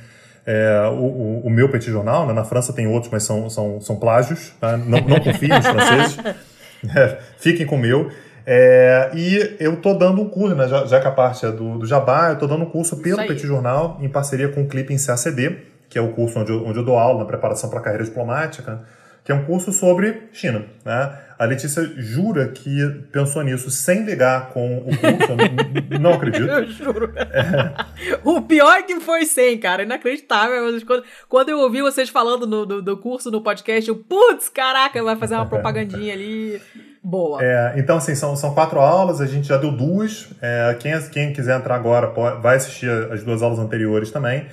é, 0.48 0.88
o, 0.90 1.04
o, 1.04 1.42
o, 1.46 1.50
meu 1.50 1.68
petit 1.70 1.92
jornal, 1.92 2.26
né? 2.26 2.32
na 2.32 2.46
França 2.46 2.72
tem 2.72 2.88
outros, 2.88 3.12
mas 3.12 3.24
são, 3.24 3.50
são, 3.50 3.82
são 3.82 3.98
plágios, 3.98 4.54
tá? 4.62 4.78
não, 4.78 5.02
não 5.02 5.20
confiem 5.20 5.50
nos 5.50 5.68
franceses, 5.68 6.18
é, 6.96 7.18
fiquem 7.38 7.66
com 7.66 7.76
o 7.76 7.80
meu. 7.80 8.10
É, 8.46 9.12
e 9.14 9.58
eu 9.60 9.76
tô 9.82 9.94
dando 9.94 10.22
um 10.22 10.30
curso, 10.30 10.56
né, 10.56 10.70
já, 10.70 10.86
já 10.86 11.02
que 11.02 11.08
a 11.08 11.12
parte 11.12 11.46
é 11.46 11.52
do, 11.52 11.80
do 11.80 11.86
Jabá, 11.86 12.30
eu 12.30 12.38
tô 12.38 12.48
dando 12.48 12.64
um 12.64 12.70
curso 12.70 12.96
pelo 12.96 13.18
Petit 13.28 13.46
Jornal, 13.46 13.98
em 14.02 14.08
parceria 14.08 14.48
com 14.48 14.62
o 14.62 14.68
Clipe 14.70 14.94
em 14.94 14.98
CACD, 14.98 15.58
que 15.90 16.00
é 16.00 16.02
o 16.02 16.14
curso 16.14 16.40
onde 16.40 16.54
eu, 16.54 16.66
onde 16.66 16.80
eu 16.80 16.86
dou 16.86 16.98
aula 16.98 17.20
na 17.20 17.26
preparação 17.26 17.70
para 17.70 17.80
a 17.80 17.82
carreira 17.82 18.06
diplomática, 18.06 18.84
que 19.28 19.34
é 19.34 19.36
um 19.36 19.44
curso 19.44 19.74
sobre 19.74 20.30
China. 20.32 20.64
Né? 20.86 21.18
A 21.38 21.44
Letícia 21.44 21.84
jura 21.98 22.48
que 22.48 22.80
pensou 23.12 23.44
nisso 23.44 23.70
sem 23.70 24.06
ligar 24.06 24.52
com 24.52 24.78
o 24.78 24.84
curso. 24.86 25.92
eu 25.92 26.00
não 26.00 26.14
acredito. 26.14 26.48
Eu 26.48 26.66
juro. 26.66 27.12
É. 27.18 27.74
O 28.24 28.42
pior 28.44 28.84
que 28.84 29.02
foi 29.02 29.26
sem, 29.26 29.58
cara. 29.60 29.84
Inacreditável. 29.84 30.80
Quando, 30.86 31.04
quando 31.28 31.50
eu 31.50 31.60
ouvi 31.60 31.82
vocês 31.82 32.08
falando 32.08 32.48
no, 32.48 32.66
do, 32.66 32.82
do 32.82 32.96
curso 32.96 33.30
no 33.30 33.42
podcast, 33.42 33.90
eu, 33.90 33.98
putz, 33.98 34.48
caraca, 34.48 35.04
vai 35.04 35.18
fazer 35.18 35.36
uma 35.36 35.46
propagandinha 35.46 36.14
ali. 36.14 36.62
Boa. 37.04 37.44
É, 37.44 37.74
então, 37.76 37.98
assim, 37.98 38.16
são, 38.16 38.34
são 38.38 38.54
quatro 38.54 38.80
aulas, 38.80 39.20
a 39.20 39.26
gente 39.26 39.46
já 39.46 39.58
deu 39.58 39.74
duas. 39.74 40.30
É, 40.42 40.74
quem, 40.80 40.94
quem 41.10 41.34
quiser 41.34 41.58
entrar 41.58 41.76
agora 41.76 42.08
pode, 42.08 42.42
vai 42.42 42.56
assistir 42.56 42.90
as 43.12 43.26
duas 43.26 43.44
aulas 43.44 43.60
anteriores 43.60 44.10
também 44.10 44.48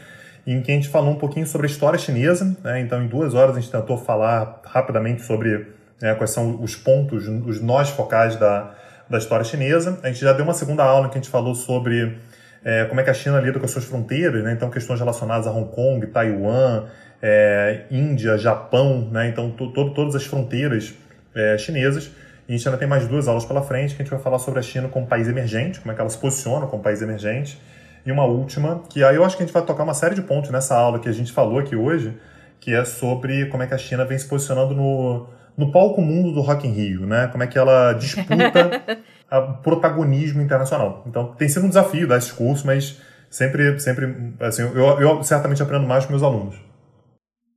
em 0.47 0.61
que 0.61 0.71
a 0.71 0.75
gente 0.75 0.89
falou 0.89 1.11
um 1.11 1.19
pouquinho 1.19 1.47
sobre 1.47 1.67
a 1.67 1.71
história 1.71 1.99
chinesa. 1.99 2.57
Né? 2.63 2.81
Então, 2.81 3.03
em 3.03 3.07
duas 3.07 3.35
horas, 3.35 3.57
a 3.57 3.61
gente 3.61 3.71
tentou 3.71 3.97
falar 3.97 4.61
rapidamente 4.65 5.23
sobre 5.23 5.67
né, 6.01 6.15
quais 6.15 6.31
são 6.31 6.63
os 6.63 6.77
pontos, 6.77 7.27
os 7.29 7.61
nós 7.61 7.89
focais 7.91 8.37
da, 8.37 8.75
da 9.09 9.19
história 9.19 9.45
chinesa. 9.45 9.99
A 10.03 10.09
gente 10.09 10.21
já 10.21 10.33
deu 10.33 10.45
uma 10.45 10.55
segunda 10.55 10.85
aula 10.85 11.07
em 11.07 11.11
que 11.11 11.19
a 11.19 11.21
gente 11.21 11.31
falou 11.31 11.55
sobre 11.55 12.19
é, 12.63 12.85
como 12.85 13.01
é 13.01 13.05
que 13.05 13.11
a 13.11 13.15
China 13.15 13.41
lida 13.41 13.59
com 13.59 13.65
as 13.65 13.71
suas 13.71 13.85
fronteiras, 13.85 14.43
né? 14.45 14.53
então 14.53 14.71
questões 14.71 15.01
relacionadas 15.01 15.47
a 15.47 15.51
Hong 15.51 15.71
Kong, 15.71 16.07
Taiwan, 16.09 16.85
é, 17.23 17.83
Índia, 17.91 18.37
Japão, 18.37 19.09
né? 19.11 19.29
então 19.29 19.51
to, 19.51 19.73
to, 19.73 19.95
todas 19.95 20.15
as 20.15 20.25
fronteiras 20.25 20.93
é, 21.35 21.57
chinesas. 21.57 22.11
E 22.47 22.53
a 22.53 22.57
gente 22.57 22.69
ainda 22.69 22.79
tem 22.79 22.87
mais 22.87 23.07
duas 23.07 23.27
aulas 23.27 23.47
pela 23.47 23.63
frente 23.63 23.95
que 23.95 24.03
a 24.03 24.05
gente 24.05 24.13
vai 24.13 24.21
falar 24.21 24.39
sobre 24.39 24.61
a 24.61 24.63
China 24.63 24.89
como 24.89 25.07
país 25.07 25.27
emergente, 25.27 25.81
como 25.81 25.93
é 25.93 25.95
que 25.95 26.01
ela 26.03 26.11
se 26.11 26.19
posiciona 26.19 26.67
como 26.67 26.83
país 26.83 27.01
emergente 27.01 27.59
e 28.07 28.13
uma 28.13 28.25
última, 28.25 28.83
que 28.89 29.03
aí 29.03 29.17
eu 29.17 29.25
acho 29.25 29.37
que 29.37 29.43
a 29.43 29.47
gente 29.47 29.55
vai 29.55 29.65
tocar 29.65 29.83
uma 29.83 29.95
série 29.95 30.15
de 30.15 30.23
pontos 30.23 30.51
nessa 30.51 30.77
aula 30.77 30.99
que 30.99 31.09
a 31.09 31.13
gente 31.13 31.33
falou 31.33 31.59
aqui 31.59 31.75
hoje, 31.75 32.19
que 32.61 32.75
é 32.75 32.85
sobre 32.85 33.47
como 33.47 33.63
é 33.63 33.67
que 33.67 33.75
a 33.75 33.79
China 33.79 34.05
vem 34.05 34.19
se 34.19 34.29
posicionando 34.29 34.75
no, 34.75 35.27
no 35.57 35.73
palco 35.73 36.01
mundo 36.01 36.33
do 36.33 36.41
Rock 36.41 36.67
in 36.67 36.73
Rio, 36.73 37.07
né? 37.07 37.29
Como 37.29 37.43
é 37.43 37.47
que 37.47 37.59
ela 37.59 37.93
disputa 37.95 38.83
o 39.33 39.55
protagonismo 39.55 40.43
internacional. 40.43 41.03
Então, 41.07 41.35
tem 41.35 41.49
sido 41.49 41.65
um 41.65 41.69
desafio 41.69 42.07
dar 42.07 42.19
esse 42.19 42.33
curso, 42.33 42.67
mas 42.67 43.01
sempre, 43.31 43.79
sempre 43.81 44.35
assim, 44.41 44.63
eu, 44.63 45.01
eu 45.01 45.23
certamente 45.23 45.63
aprendo 45.63 45.87
mais 45.87 46.05
com 46.05 46.13
meus 46.13 46.23
alunos. 46.23 46.57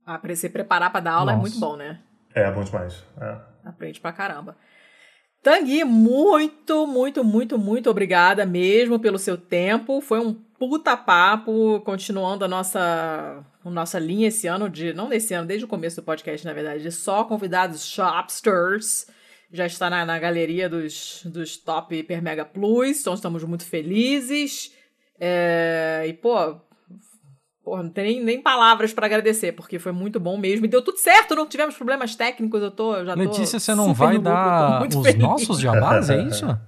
Ah, 0.06 0.18
para 0.18 0.34
se 0.34 0.48
preparar 0.48 0.90
para 0.90 1.00
dar 1.00 1.12
aula 1.12 1.32
Nossa. 1.32 1.38
é 1.38 1.40
muito 1.40 1.60
bom, 1.60 1.76
né? 1.76 2.00
É, 2.34 2.50
bom 2.50 2.62
demais. 2.62 3.04
É. 3.20 3.36
Aprende 3.64 4.00
pra 4.00 4.12
caramba. 4.12 4.56
Tanguy, 5.42 5.84
muito, 5.84 6.86
muito, 6.86 7.24
muito, 7.24 7.58
muito 7.58 7.90
obrigada 7.90 8.44
mesmo 8.44 8.98
pelo 8.98 9.18
seu 9.18 9.36
tempo. 9.36 10.00
Foi 10.00 10.18
um 10.18 10.34
puta 10.34 10.96
papo, 10.96 11.80
continuando 11.80 12.44
a 12.44 12.48
nossa, 12.48 13.44
a 13.64 13.70
nossa 13.70 13.98
linha 13.98 14.28
esse 14.28 14.46
ano, 14.46 14.68
de 14.68 14.92
não 14.92 15.08
nesse 15.08 15.32
ano, 15.32 15.46
desde 15.46 15.64
o 15.64 15.68
começo 15.68 15.96
do 15.96 16.04
podcast, 16.04 16.44
na 16.44 16.52
verdade, 16.52 16.82
de 16.82 16.90
só 16.90 17.24
convidados 17.24 17.86
shopsters. 17.86 19.06
Já 19.52 19.66
está 19.66 19.88
na, 19.88 20.04
na 20.04 20.18
galeria 20.18 20.68
dos, 20.68 21.22
dos 21.24 21.56
top 21.56 21.96
Hiper 21.96 22.20
Mega 22.20 22.44
Plus, 22.44 23.00
então 23.00 23.14
estamos 23.14 23.42
muito 23.44 23.64
felizes. 23.64 24.74
É, 25.18 26.04
e, 26.06 26.12
pô, 26.12 26.60
Porra, 27.68 27.82
não 27.82 27.90
tem 27.90 28.04
nem, 28.04 28.24
nem 28.24 28.40
palavras 28.40 28.94
para 28.94 29.04
agradecer, 29.04 29.52
porque 29.52 29.78
foi 29.78 29.92
muito 29.92 30.18
bom 30.18 30.38
mesmo. 30.38 30.64
E 30.64 30.68
deu 30.68 30.80
tudo 30.80 30.96
certo, 30.96 31.34
não 31.34 31.46
tivemos 31.46 31.74
problemas 31.74 32.16
técnicos, 32.16 32.62
eu 32.62 32.70
tô, 32.70 32.96
eu 32.96 33.04
já 33.04 33.12
Letícia, 33.12 33.60
você 33.60 33.74
não 33.74 33.92
vai 33.92 34.16
dar 34.16 34.88
os 34.88 34.94
feliz. 34.94 35.18
nossos 35.18 35.60
jabás, 35.60 36.08
é 36.08 36.22
isso? 36.22 36.46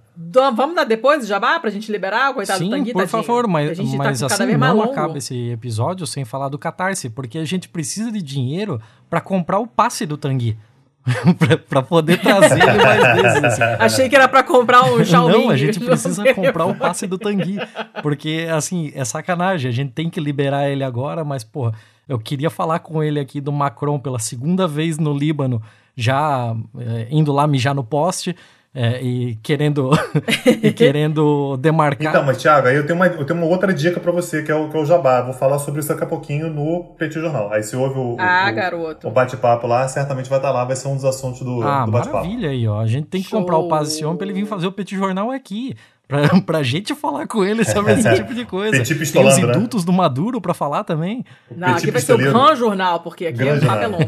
Vamos 0.54 0.76
dar 0.76 0.84
depois 0.84 1.24
o 1.24 1.26
jabá 1.26 1.58
pra 1.58 1.70
gente 1.70 1.90
liberar, 1.90 2.34
coitado 2.34 2.58
Sim, 2.58 2.66
do 2.68 2.76
Tanguy, 2.76 2.92
por 2.92 3.08
favor, 3.08 3.48
mas, 3.48 3.78
tá 3.78 3.82
mas 3.96 4.20
tá 4.20 4.26
assim, 4.26 4.56
não 4.58 4.82
acaba 4.82 5.16
esse 5.16 5.48
episódio 5.48 6.06
sem 6.06 6.26
falar 6.26 6.50
do 6.50 6.58
Catarse, 6.58 7.08
porque 7.08 7.38
a 7.38 7.44
gente 7.46 7.66
precisa 7.66 8.12
de 8.12 8.20
dinheiro 8.20 8.78
para 9.08 9.22
comprar 9.22 9.58
o 9.58 9.66
passe 9.66 10.04
do 10.04 10.18
Tanguy. 10.18 10.58
para 11.68 11.82
poder 11.82 12.20
trazer 12.20 12.60
ele 12.62 12.84
mais 12.84 13.22
vezes. 13.22 13.44
Assim. 13.44 13.62
Achei 13.78 14.08
que 14.08 14.16
era 14.16 14.28
para 14.28 14.42
comprar 14.42 14.84
um 14.84 15.04
Xiaomi. 15.04 15.32
Não, 15.32 15.50
a 15.50 15.56
gente 15.56 15.80
precisa 15.80 16.34
comprar 16.34 16.66
o 16.66 16.74
passe 16.74 17.06
do 17.06 17.18
Tanguy, 17.18 17.58
porque 18.02 18.46
assim, 18.50 18.92
é 18.94 19.04
sacanagem, 19.04 19.68
a 19.68 19.72
gente 19.72 19.92
tem 19.92 20.10
que 20.10 20.20
liberar 20.20 20.68
ele 20.68 20.84
agora, 20.84 21.24
mas 21.24 21.42
porra, 21.42 21.74
eu 22.08 22.18
queria 22.18 22.50
falar 22.50 22.80
com 22.80 23.02
ele 23.02 23.18
aqui 23.18 23.40
do 23.40 23.52
Macron 23.52 23.98
pela 23.98 24.18
segunda 24.18 24.66
vez 24.66 24.98
no 24.98 25.16
Líbano, 25.16 25.62
já 25.96 26.54
é, 26.78 27.08
indo 27.10 27.32
lá 27.32 27.46
mijar 27.46 27.74
no 27.74 27.84
poste. 27.84 28.36
É, 28.72 29.02
e 29.02 29.34
querendo 29.42 29.90
e 30.62 30.72
querendo 30.72 31.56
demarcar. 31.56 32.12
Então, 32.12 32.24
mas 32.24 32.38
Thiago, 32.38 32.68
aí 32.68 32.76
eu 32.76 32.86
tenho 32.86 32.96
uma, 32.96 33.06
eu 33.08 33.24
tenho 33.24 33.38
uma 33.38 33.48
outra 33.48 33.74
dica 33.74 33.98
para 33.98 34.12
você, 34.12 34.44
que 34.44 34.52
é, 34.52 34.54
o, 34.54 34.68
que 34.68 34.76
é 34.76 34.80
o 34.80 34.84
jabá. 34.84 35.22
Vou 35.22 35.34
falar 35.34 35.58
sobre 35.58 35.80
isso 35.80 35.88
daqui 35.88 36.04
a 36.04 36.06
pouquinho 36.06 36.48
no 36.48 36.94
Petit 36.96 37.20
Jornal. 37.20 37.52
Aí 37.52 37.64
se 37.64 37.74
ouve 37.74 37.98
o, 37.98 38.16
ah, 38.20 38.48
o, 38.48 38.54
garoto. 38.54 39.08
o 39.08 39.10
bate-papo 39.10 39.66
lá, 39.66 39.88
certamente 39.88 40.30
vai 40.30 40.38
estar 40.38 40.52
lá, 40.52 40.64
vai 40.64 40.76
ser 40.76 40.86
um 40.86 40.94
dos 40.94 41.04
assuntos 41.04 41.40
do, 41.40 41.62
ah, 41.62 41.84
do 41.84 41.90
bate-papo. 41.90 42.24
maravilha 42.24 42.50
aí, 42.50 42.68
ó. 42.68 42.80
A 42.80 42.86
gente 42.86 43.08
tem 43.08 43.20
que 43.20 43.28
Show. 43.28 43.40
comprar 43.40 43.58
o 43.58 43.68
passe 43.68 43.94
esse 43.94 44.04
homem 44.04 44.18
pra 44.18 44.26
ele 44.26 44.34
vir 44.34 44.46
fazer 44.46 44.68
o 44.68 44.72
Petit 44.72 44.96
Jornal 44.96 45.32
aqui. 45.32 45.74
Pra, 46.10 46.40
pra 46.42 46.62
gente 46.64 46.92
falar 46.94 47.28
com 47.28 47.44
ele 47.44 47.64
sobre 47.64 47.92
esse 47.92 48.14
tipo 48.16 48.34
de 48.34 48.44
coisa. 48.44 48.76
Petit 48.76 49.12
Tem 49.12 49.26
os 49.26 49.38
né? 49.38 49.44
indultos 49.44 49.84
né? 49.84 49.86
do 49.86 49.92
Maduro 49.92 50.40
pra 50.40 50.52
falar 50.52 50.82
também. 50.82 51.24
Não, 51.48 51.68
Petit 51.68 51.84
aqui 51.84 51.90
vai 51.92 52.02
ser 52.02 52.12
o 52.14 52.18
Gran 52.18 52.56
Jornal, 52.56 53.00
porque 53.00 53.26
aqui 53.26 53.38
Gran 53.38 53.54
é 53.54 53.58
o 53.58 53.66
papelão. 53.66 54.00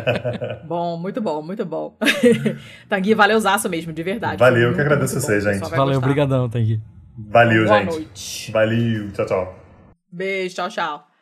bom, 0.66 0.96
muito 0.96 1.20
bom, 1.20 1.42
muito 1.42 1.66
bom. 1.66 1.96
Tanguy, 2.88 3.14
valeu 3.14 3.36
usaço 3.36 3.68
mesmo, 3.68 3.92
de 3.92 4.02
verdade. 4.02 4.38
Valeu, 4.38 4.70
eu 4.70 4.74
que 4.74 4.80
agradeço 4.80 5.20
vocês, 5.20 5.44
gente. 5.44 5.68
Valeu, 5.68 5.98
obrigadão, 5.98 6.48
Tanguy. 6.48 6.80
Valeu, 7.16 7.66
Boa 7.66 7.78
gente. 7.78 7.86
Boa 7.86 7.98
noite. 7.98 8.52
Valeu, 8.52 9.12
tchau, 9.12 9.26
tchau. 9.26 9.58
Beijo, 10.10 10.54
tchau, 10.54 10.68
tchau. 10.70 11.13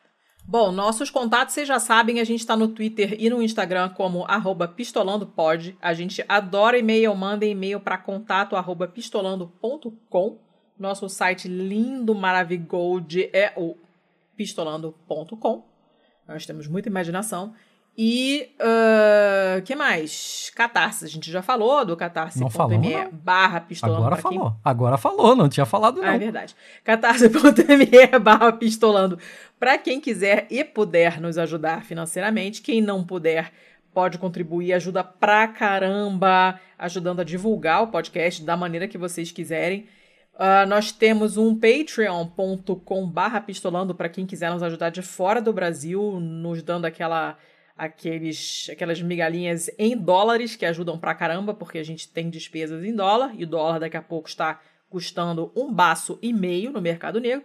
Bom, 0.44 0.72
nossos 0.72 1.08
contatos, 1.08 1.54
vocês 1.54 1.68
já 1.68 1.78
sabem, 1.78 2.20
a 2.20 2.24
gente 2.24 2.40
está 2.40 2.56
no 2.56 2.68
Twitter 2.68 3.16
e 3.18 3.30
no 3.30 3.40
Instagram 3.40 3.88
como 3.90 4.24
pistolandopod. 4.68 5.76
A 5.80 5.94
gente 5.94 6.24
adora 6.28 6.76
e-mail, 6.76 7.14
manda 7.14 7.46
e-mail 7.46 7.80
para 7.80 7.96
contato 7.96 8.56
pistolando.com. 8.88 10.38
Nosso 10.78 11.08
site 11.08 11.46
lindo, 11.48 12.14
maravigold 12.14 13.30
é 13.32 13.52
o 13.56 13.76
pistolando.com. 14.36 15.64
Nós 16.26 16.44
temos 16.44 16.66
muita 16.66 16.88
imaginação. 16.88 17.54
E 17.96 18.48
uh, 18.58 19.60
que 19.62 19.76
mais? 19.76 20.50
Catarse, 20.54 21.04
a 21.04 21.08
gente 21.08 21.30
já 21.30 21.42
falou 21.42 21.84
do 21.84 21.94
catarse.me 21.94 23.08
barra 23.12 23.60
pistolando. 23.60 23.98
Agora 23.98 24.16
falou, 24.16 24.50
quem... 24.50 24.60
agora 24.64 24.96
falou, 24.96 25.36
não 25.36 25.48
tinha 25.48 25.66
falado 25.66 26.00
não. 26.00 26.08
Ah, 26.08 26.14
é 26.14 26.18
verdade. 26.18 26.56
catarse.me 26.82 28.06
barra 28.18 28.52
pistolando 28.52 29.18
para 29.60 29.76
quem 29.76 30.00
quiser 30.00 30.46
e 30.50 30.64
puder 30.64 31.20
nos 31.20 31.36
ajudar 31.36 31.84
financeiramente. 31.84 32.62
Quem 32.62 32.80
não 32.80 33.04
puder 33.04 33.52
pode 33.92 34.16
contribuir, 34.16 34.72
ajuda 34.72 35.04
pra 35.04 35.46
caramba, 35.46 36.58
ajudando 36.78 37.20
a 37.20 37.24
divulgar 37.24 37.82
o 37.82 37.88
podcast 37.88 38.42
da 38.42 38.56
maneira 38.56 38.88
que 38.88 38.96
vocês 38.96 39.30
quiserem. 39.30 39.86
Uh, 40.34 40.66
nós 40.66 40.92
temos 40.92 41.36
um 41.36 41.54
patreon.com 41.54 43.06
barra 43.06 43.38
pistolando 43.38 43.94
para 43.94 44.08
quem 44.08 44.24
quiser 44.24 44.50
nos 44.50 44.62
ajudar 44.62 44.88
de 44.88 45.02
fora 45.02 45.42
do 45.42 45.52
Brasil, 45.52 46.18
nos 46.18 46.62
dando 46.62 46.86
aquela 46.86 47.36
aqueles, 47.82 48.68
aquelas 48.70 49.02
migalhinhas 49.02 49.68
em 49.76 49.96
dólares 49.96 50.54
que 50.54 50.64
ajudam 50.64 50.96
pra 50.96 51.16
caramba, 51.16 51.52
porque 51.52 51.78
a 51.78 51.84
gente 51.84 52.08
tem 52.08 52.30
despesas 52.30 52.84
em 52.84 52.94
dólar 52.94 53.34
e 53.36 53.42
o 53.42 53.46
dólar 53.46 53.80
daqui 53.80 53.96
a 53.96 54.02
pouco 54.02 54.28
está 54.28 54.60
custando 54.88 55.50
um 55.56 55.72
baço 55.72 56.16
e 56.22 56.32
meio 56.32 56.70
no 56.70 56.80
mercado 56.80 57.18
negro. 57.18 57.42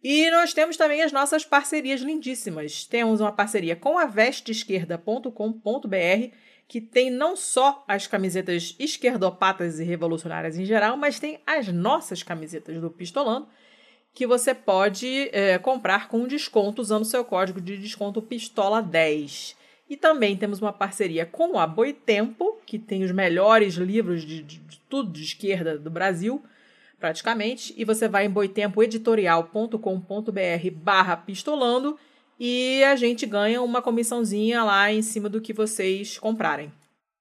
E 0.00 0.30
nós 0.30 0.54
temos 0.54 0.76
também 0.76 1.02
as 1.02 1.10
nossas 1.10 1.44
parcerias 1.44 2.00
lindíssimas. 2.00 2.84
Temos 2.84 3.20
uma 3.20 3.32
parceria 3.32 3.74
com 3.74 3.98
a 3.98 4.06
vesteesquerda.com.br, 4.06 6.36
que 6.68 6.80
tem 6.80 7.10
não 7.10 7.34
só 7.34 7.84
as 7.88 8.06
camisetas 8.06 8.76
esquerdopatas 8.78 9.80
e 9.80 9.84
revolucionárias 9.84 10.56
em 10.56 10.64
geral, 10.64 10.96
mas 10.96 11.18
tem 11.18 11.40
as 11.44 11.66
nossas 11.66 12.22
camisetas 12.22 12.80
do 12.80 12.92
Pistolando 12.92 13.48
que 14.18 14.26
você 14.26 14.52
pode 14.52 15.30
é, 15.32 15.56
comprar 15.58 16.08
com 16.08 16.26
desconto 16.26 16.82
usando 16.82 17.04
seu 17.04 17.24
código 17.24 17.60
de 17.60 17.78
desconto 17.78 18.20
Pistola10. 18.20 19.54
E 19.88 19.96
também 19.96 20.36
temos 20.36 20.60
uma 20.60 20.72
parceria 20.72 21.24
com 21.24 21.56
a 21.56 21.64
Boitempo, 21.68 22.58
que 22.66 22.80
tem 22.80 23.04
os 23.04 23.12
melhores 23.12 23.74
livros 23.74 24.22
de, 24.22 24.42
de, 24.42 24.58
de 24.58 24.80
tudo 24.88 25.12
de 25.12 25.22
esquerda 25.22 25.78
do 25.78 25.88
Brasil, 25.88 26.42
praticamente. 26.98 27.72
E 27.76 27.84
você 27.84 28.08
vai 28.08 28.26
em 28.26 28.30
boitempoeditorial.com.br 28.30 30.70
barra 30.74 31.16
pistolando 31.16 31.96
e 32.40 32.82
a 32.82 32.96
gente 32.96 33.24
ganha 33.24 33.62
uma 33.62 33.80
comissãozinha 33.80 34.64
lá 34.64 34.92
em 34.92 35.00
cima 35.00 35.28
do 35.28 35.40
que 35.40 35.52
vocês 35.52 36.18
comprarem. 36.18 36.72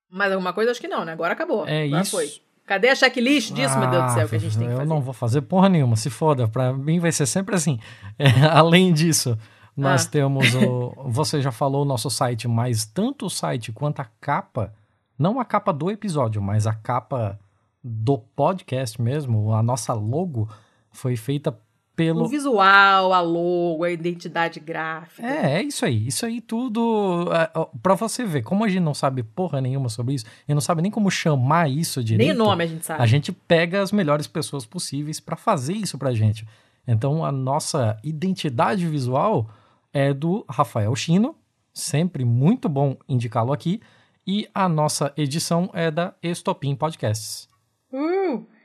Mais 0.10 0.32
alguma 0.32 0.52
coisa? 0.52 0.72
Acho 0.72 0.82
que 0.82 0.88
não, 0.88 1.06
né? 1.06 1.12
Agora 1.12 1.34
acabou. 1.34 1.68
É 1.68 1.84
Agora 1.84 2.02
isso. 2.02 2.10
Foi. 2.10 2.47
Cadê 2.68 2.90
a 2.90 2.96
checklist 2.96 3.52
disso, 3.54 3.74
ah, 3.76 3.80
meu 3.80 3.90
Deus 3.90 4.04
do 4.06 4.12
céu, 4.14 4.28
que 4.30 4.36
a 4.36 4.40
gente 4.40 4.58
tem 4.58 4.68
que 4.68 4.74
eu 4.74 4.78
fazer? 4.78 4.84
Eu 4.92 4.96
não 4.96 5.02
vou 5.02 5.14
fazer 5.14 5.42
porra 5.42 5.70
nenhuma, 5.70 5.96
se 5.96 6.10
foda. 6.10 6.48
Pra 6.48 6.72
mim 6.74 7.00
vai 7.00 7.12
ser 7.12 7.26
sempre 7.26 7.56
assim. 7.56 7.80
É, 8.20 8.30
além 8.52 8.94
disso, 8.94 9.36
Nós 9.76 10.06
Ah. 10.06 10.10
temos 10.10 10.54
o. 10.56 10.94
Você 11.10 11.42
já 11.42 11.52
falou 11.52 11.84
o 11.84 11.86
nosso 11.86 12.10
site, 12.10 12.48
mas 12.48 12.86
tanto 12.86 13.28
o 13.28 13.30
site 13.30 13.72
quanto 13.72 14.00
a 14.02 14.08
capa, 14.20 14.74
não 15.18 15.40
a 15.40 15.46
capa 15.46 15.72
do 15.72 15.90
episódio, 15.90 16.42
mas 16.42 16.68
a 16.68 16.74
capa 16.74 17.40
do 17.84 18.18
podcast 18.18 19.02
mesmo, 19.02 19.54
a 19.54 19.62
nossa 19.64 19.94
logo, 19.94 20.50
foi 20.92 21.16
feita 21.16 21.58
O 21.98 22.06
pelo. 22.06 22.28
visual, 22.28 23.12
a 23.12 23.22
logo, 23.22 23.84
a 23.84 23.92
identidade 23.92 24.60
gráfica. 24.60 25.26
É, 25.28 25.56
é 25.56 25.64
isso 25.64 25.84
aí. 25.84 26.08
Isso 26.08 26.26
aí 26.26 26.40
tudo. 26.40 27.28
É, 27.34 27.50
pra 27.82 27.96
você 27.96 28.24
ver, 28.24 28.44
como 28.44 28.64
a 28.64 28.70
gente 28.70 28.84
não 28.84 28.94
sabe 28.94 29.24
porra 29.24 29.60
nenhuma 29.60 29.90
sobre 29.90 30.14
isso, 30.14 30.26
e 30.48 30.54
não 30.54 30.62
sabe 30.62 30.82
nem 30.82 30.92
como 30.92 31.10
chamar 31.10 31.70
isso 31.70 32.04
direito. 32.04 32.28
Nem 32.28 32.36
o 32.36 32.46
nome 32.46 32.64
a 32.64 32.68
gente 32.68 32.86
sabe. 32.86 33.02
A 33.02 33.06
gente 33.06 33.32
pega 33.32 33.82
as 33.82 33.92
melhores 33.92 34.28
pessoas 34.28 34.66
possíveis 34.66 35.20
para 35.20 35.36
fazer 35.36 35.74
isso 35.74 35.98
pra 35.98 36.14
gente. 36.14 36.48
Então 36.88 37.26
a 37.26 37.32
nossa 37.32 37.98
identidade 38.04 38.86
visual 38.88 39.50
é 39.92 40.14
do 40.14 40.46
Rafael 40.48 40.96
Chino, 40.96 41.36
sempre 41.74 42.24
muito 42.24 42.70
bom 42.70 42.96
indicá-lo 43.10 43.52
aqui, 43.52 43.82
e 44.26 44.48
a 44.54 44.70
nossa 44.70 45.12
edição 45.18 45.70
é 45.74 45.90
da 45.90 46.14
Estopim 46.22 46.76
Podcasts. 46.76 47.50
Uh! 47.92 48.57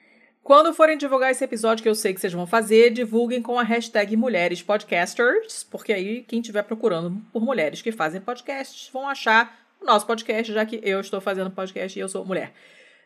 Quando 0.43 0.75
forem 0.75 0.99
divulgar 0.99 1.31
esse 1.31 1.45
episódio, 1.45 1.85
que 1.85 1.89
eu 1.89 1.95
sei 1.95 2.13
que 2.13 2.21
vocês 2.21 2.33
vão 2.33 2.49
fazer, 2.49 2.91
divulguem 2.91 3.41
com 3.41 3.59
a 3.59 3.63
hashtag 3.63 4.17
Mulheres 4.17 4.61
Podcasters, 4.61 5.63
porque 5.63 5.93
aí 5.93 6.23
quem 6.23 6.41
estiver 6.41 6.65
procurando 6.65 7.17
por 7.33 7.41
mulheres 7.41 7.81
que 7.81 7.93
fazem 7.93 8.21
podcasts 8.21 8.91
vão 8.93 9.09
achar 9.09 9.57
o 9.81 9.87
nosso 9.87 10.05
podcast, 10.05 10.53
já 10.53 10.67
que 10.67 10.81
eu 10.83 11.01
estou 11.01 11.21
fazendo 11.21 11.51
podcast 11.51 11.97
e 11.97 12.03
eu 12.03 12.09
sou 12.09 12.25
mulher. 12.25 12.53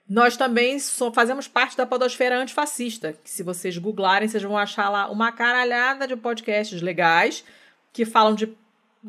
Nós 0.08 0.34
também 0.36 0.78
fazemos 1.12 1.46
parte 1.46 1.76
da 1.76 1.84
podosfera 1.84 2.38
antifascista, 2.38 3.12
que 3.22 3.28
se 3.28 3.42
vocês 3.42 3.76
googlarem, 3.76 4.28
vocês 4.28 4.42
vão 4.42 4.56
achar 4.56 4.88
lá 4.88 5.10
uma 5.10 5.30
caralhada 5.30 6.06
de 6.06 6.16
podcasts 6.16 6.80
legais 6.80 7.44
que 7.92 8.06
falam 8.06 8.34
de 8.34 8.56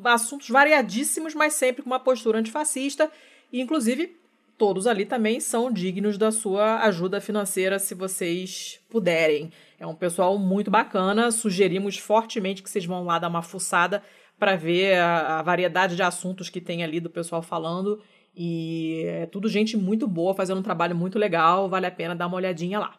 assuntos 0.03 0.49
variadíssimos, 0.49 1.33
mas 1.33 1.53
sempre 1.53 1.81
com 1.81 1.89
uma 1.89 1.99
postura 1.99 2.39
antifascista. 2.39 3.09
E, 3.53 3.61
inclusive, 3.61 4.16
todos 4.57 4.87
ali 4.87 5.05
também 5.05 5.39
são 5.39 5.71
dignos 5.71 6.17
da 6.17 6.31
sua 6.31 6.81
ajuda 6.81 7.21
financeira, 7.21 7.77
se 7.77 7.93
vocês 7.93 8.79
puderem. 8.89 9.51
É 9.79 9.85
um 9.85 9.95
pessoal 9.95 10.37
muito 10.37 10.71
bacana. 10.71 11.31
Sugerimos 11.31 11.97
fortemente 11.97 12.63
que 12.63 12.69
vocês 12.69 12.85
vão 12.85 13.05
lá 13.05 13.19
dar 13.19 13.27
uma 13.27 13.43
fuçada 13.43 14.01
para 14.39 14.55
ver 14.55 14.97
a, 14.97 15.39
a 15.39 15.41
variedade 15.41 15.95
de 15.95 16.01
assuntos 16.01 16.49
que 16.49 16.59
tem 16.59 16.83
ali 16.83 16.99
do 16.99 17.09
pessoal 17.09 17.41
falando. 17.41 18.01
E 18.35 19.03
é 19.05 19.25
tudo 19.27 19.47
gente 19.47 19.77
muito 19.77 20.07
boa, 20.07 20.33
fazendo 20.33 20.59
um 20.59 20.63
trabalho 20.63 20.95
muito 20.95 21.19
legal. 21.19 21.69
Vale 21.69 21.85
a 21.85 21.91
pena 21.91 22.15
dar 22.15 22.27
uma 22.27 22.37
olhadinha 22.37 22.79
lá. 22.79 22.95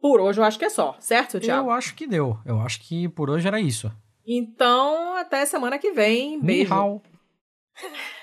Por 0.00 0.20
hoje 0.20 0.40
eu 0.40 0.44
acho 0.44 0.58
que 0.58 0.64
é 0.64 0.70
só, 0.70 0.96
certo, 1.00 1.40
Thiago? 1.40 1.68
Eu 1.68 1.72
acho 1.72 1.94
que 1.94 2.06
deu. 2.06 2.38
Eu 2.44 2.60
acho 2.60 2.80
que 2.80 3.08
por 3.08 3.30
hoje 3.30 3.48
era 3.48 3.60
isso. 3.60 3.90
Então, 4.26 5.16
até 5.16 5.44
semana 5.46 5.78
que 5.78 5.92
vem. 5.92 6.40
Beijo. 6.40 7.00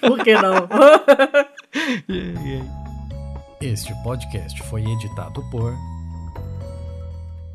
Por 0.00 0.22
que 0.22 0.34
não? 0.34 0.68
Este 3.60 3.92
podcast 4.02 4.62
foi 4.64 4.82
editado 4.82 5.42
por 5.50 5.72